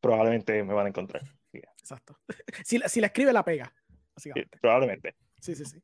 [0.00, 1.22] probablemente me van a encontrar.
[1.52, 2.18] Sí, Exacto.
[2.64, 3.72] si, la- si la escribe, la pega.
[4.16, 4.58] sí, Básicamente.
[4.60, 5.16] probablemente.
[5.40, 5.80] Sí, sí, sí.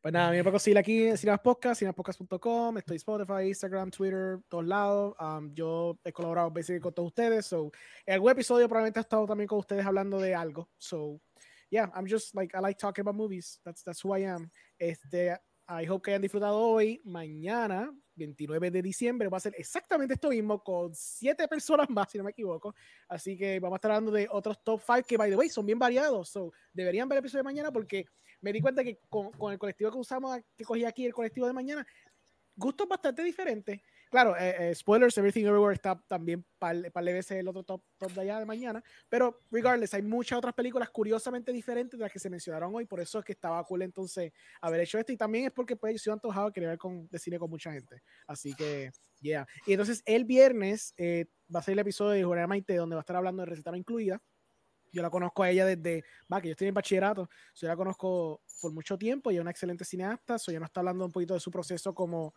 [0.00, 4.66] Pues nada, me pueden conseguir aquí en Cinemas Podcast, cinemaspodcast.com, estoy Spotify, Instagram, Twitter, todos
[4.66, 5.14] lados.
[5.18, 7.46] Um, yo he colaborado basically con todos ustedes.
[7.46, 7.70] So,
[8.04, 10.68] en algún episodio probablemente he estado también con ustedes hablando de algo.
[10.78, 11.20] So,
[11.70, 13.60] yeah, I'm just like, I like talking about movies.
[13.64, 14.50] That's, that's who I am.
[14.78, 17.00] Este, I hope que hayan disfrutado hoy.
[17.04, 22.18] Mañana, 29 de diciembre, va a ser exactamente esto mismo con siete personas más, si
[22.18, 22.74] no me equivoco.
[23.08, 25.64] Así que vamos a estar hablando de otros top 5 que, by the way, son
[25.64, 26.28] bien variados.
[26.28, 28.04] So, deberían ver el episodio de mañana porque
[28.40, 31.46] me di cuenta que con, con el colectivo que usamos, que cogí aquí, el colectivo
[31.46, 31.86] de mañana,
[32.56, 33.80] gustos bastante diferentes.
[34.14, 38.12] Claro, eh, eh, spoilers, Everything Everywhere está también par, par de el otro top, top
[38.12, 42.20] de allá de mañana, pero regardless, hay muchas otras películas curiosamente diferentes de las que
[42.20, 45.46] se mencionaron hoy, por eso es que estaba cool entonces haber hecho esto, y también
[45.46, 48.54] es porque pues yo antojado de querer ver con, de cine con mucha gente, así
[48.54, 49.48] que, yeah.
[49.66, 53.00] Y entonces el viernes eh, va a ser el episodio de Juliana Maite, donde va
[53.00, 54.22] a estar hablando de receta incluida,
[54.92, 58.42] yo la conozco a ella desde, va, que yo estoy en bachillerato, yo la conozco
[58.60, 61.34] por mucho tiempo, y es una excelente cineasta, so ya nos está hablando un poquito
[61.34, 62.32] de su proceso como,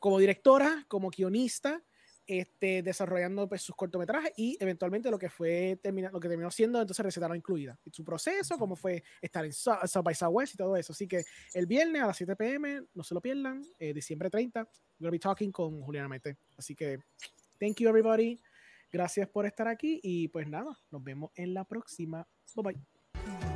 [0.00, 1.80] como directora, como guionista,
[2.26, 6.80] este, desarrollando pues, sus cortometrajes y eventualmente lo que fue termina, lo que terminó siendo
[6.80, 7.78] entonces recetaron incluida.
[7.84, 10.92] Y su proceso, cómo fue estar en South, South by Southwest y todo eso.
[10.92, 14.60] Así que el viernes a las 7 pm, no se lo pierdan, eh, diciembre 30,
[14.60, 14.70] we're
[15.00, 16.36] gonna be talking con Juliana Mete.
[16.56, 16.98] Así que,
[17.58, 18.40] thank you everybody.
[18.92, 22.26] Gracias por estar aquí y pues nada, nos vemos en la próxima.
[22.54, 23.49] Bye bye.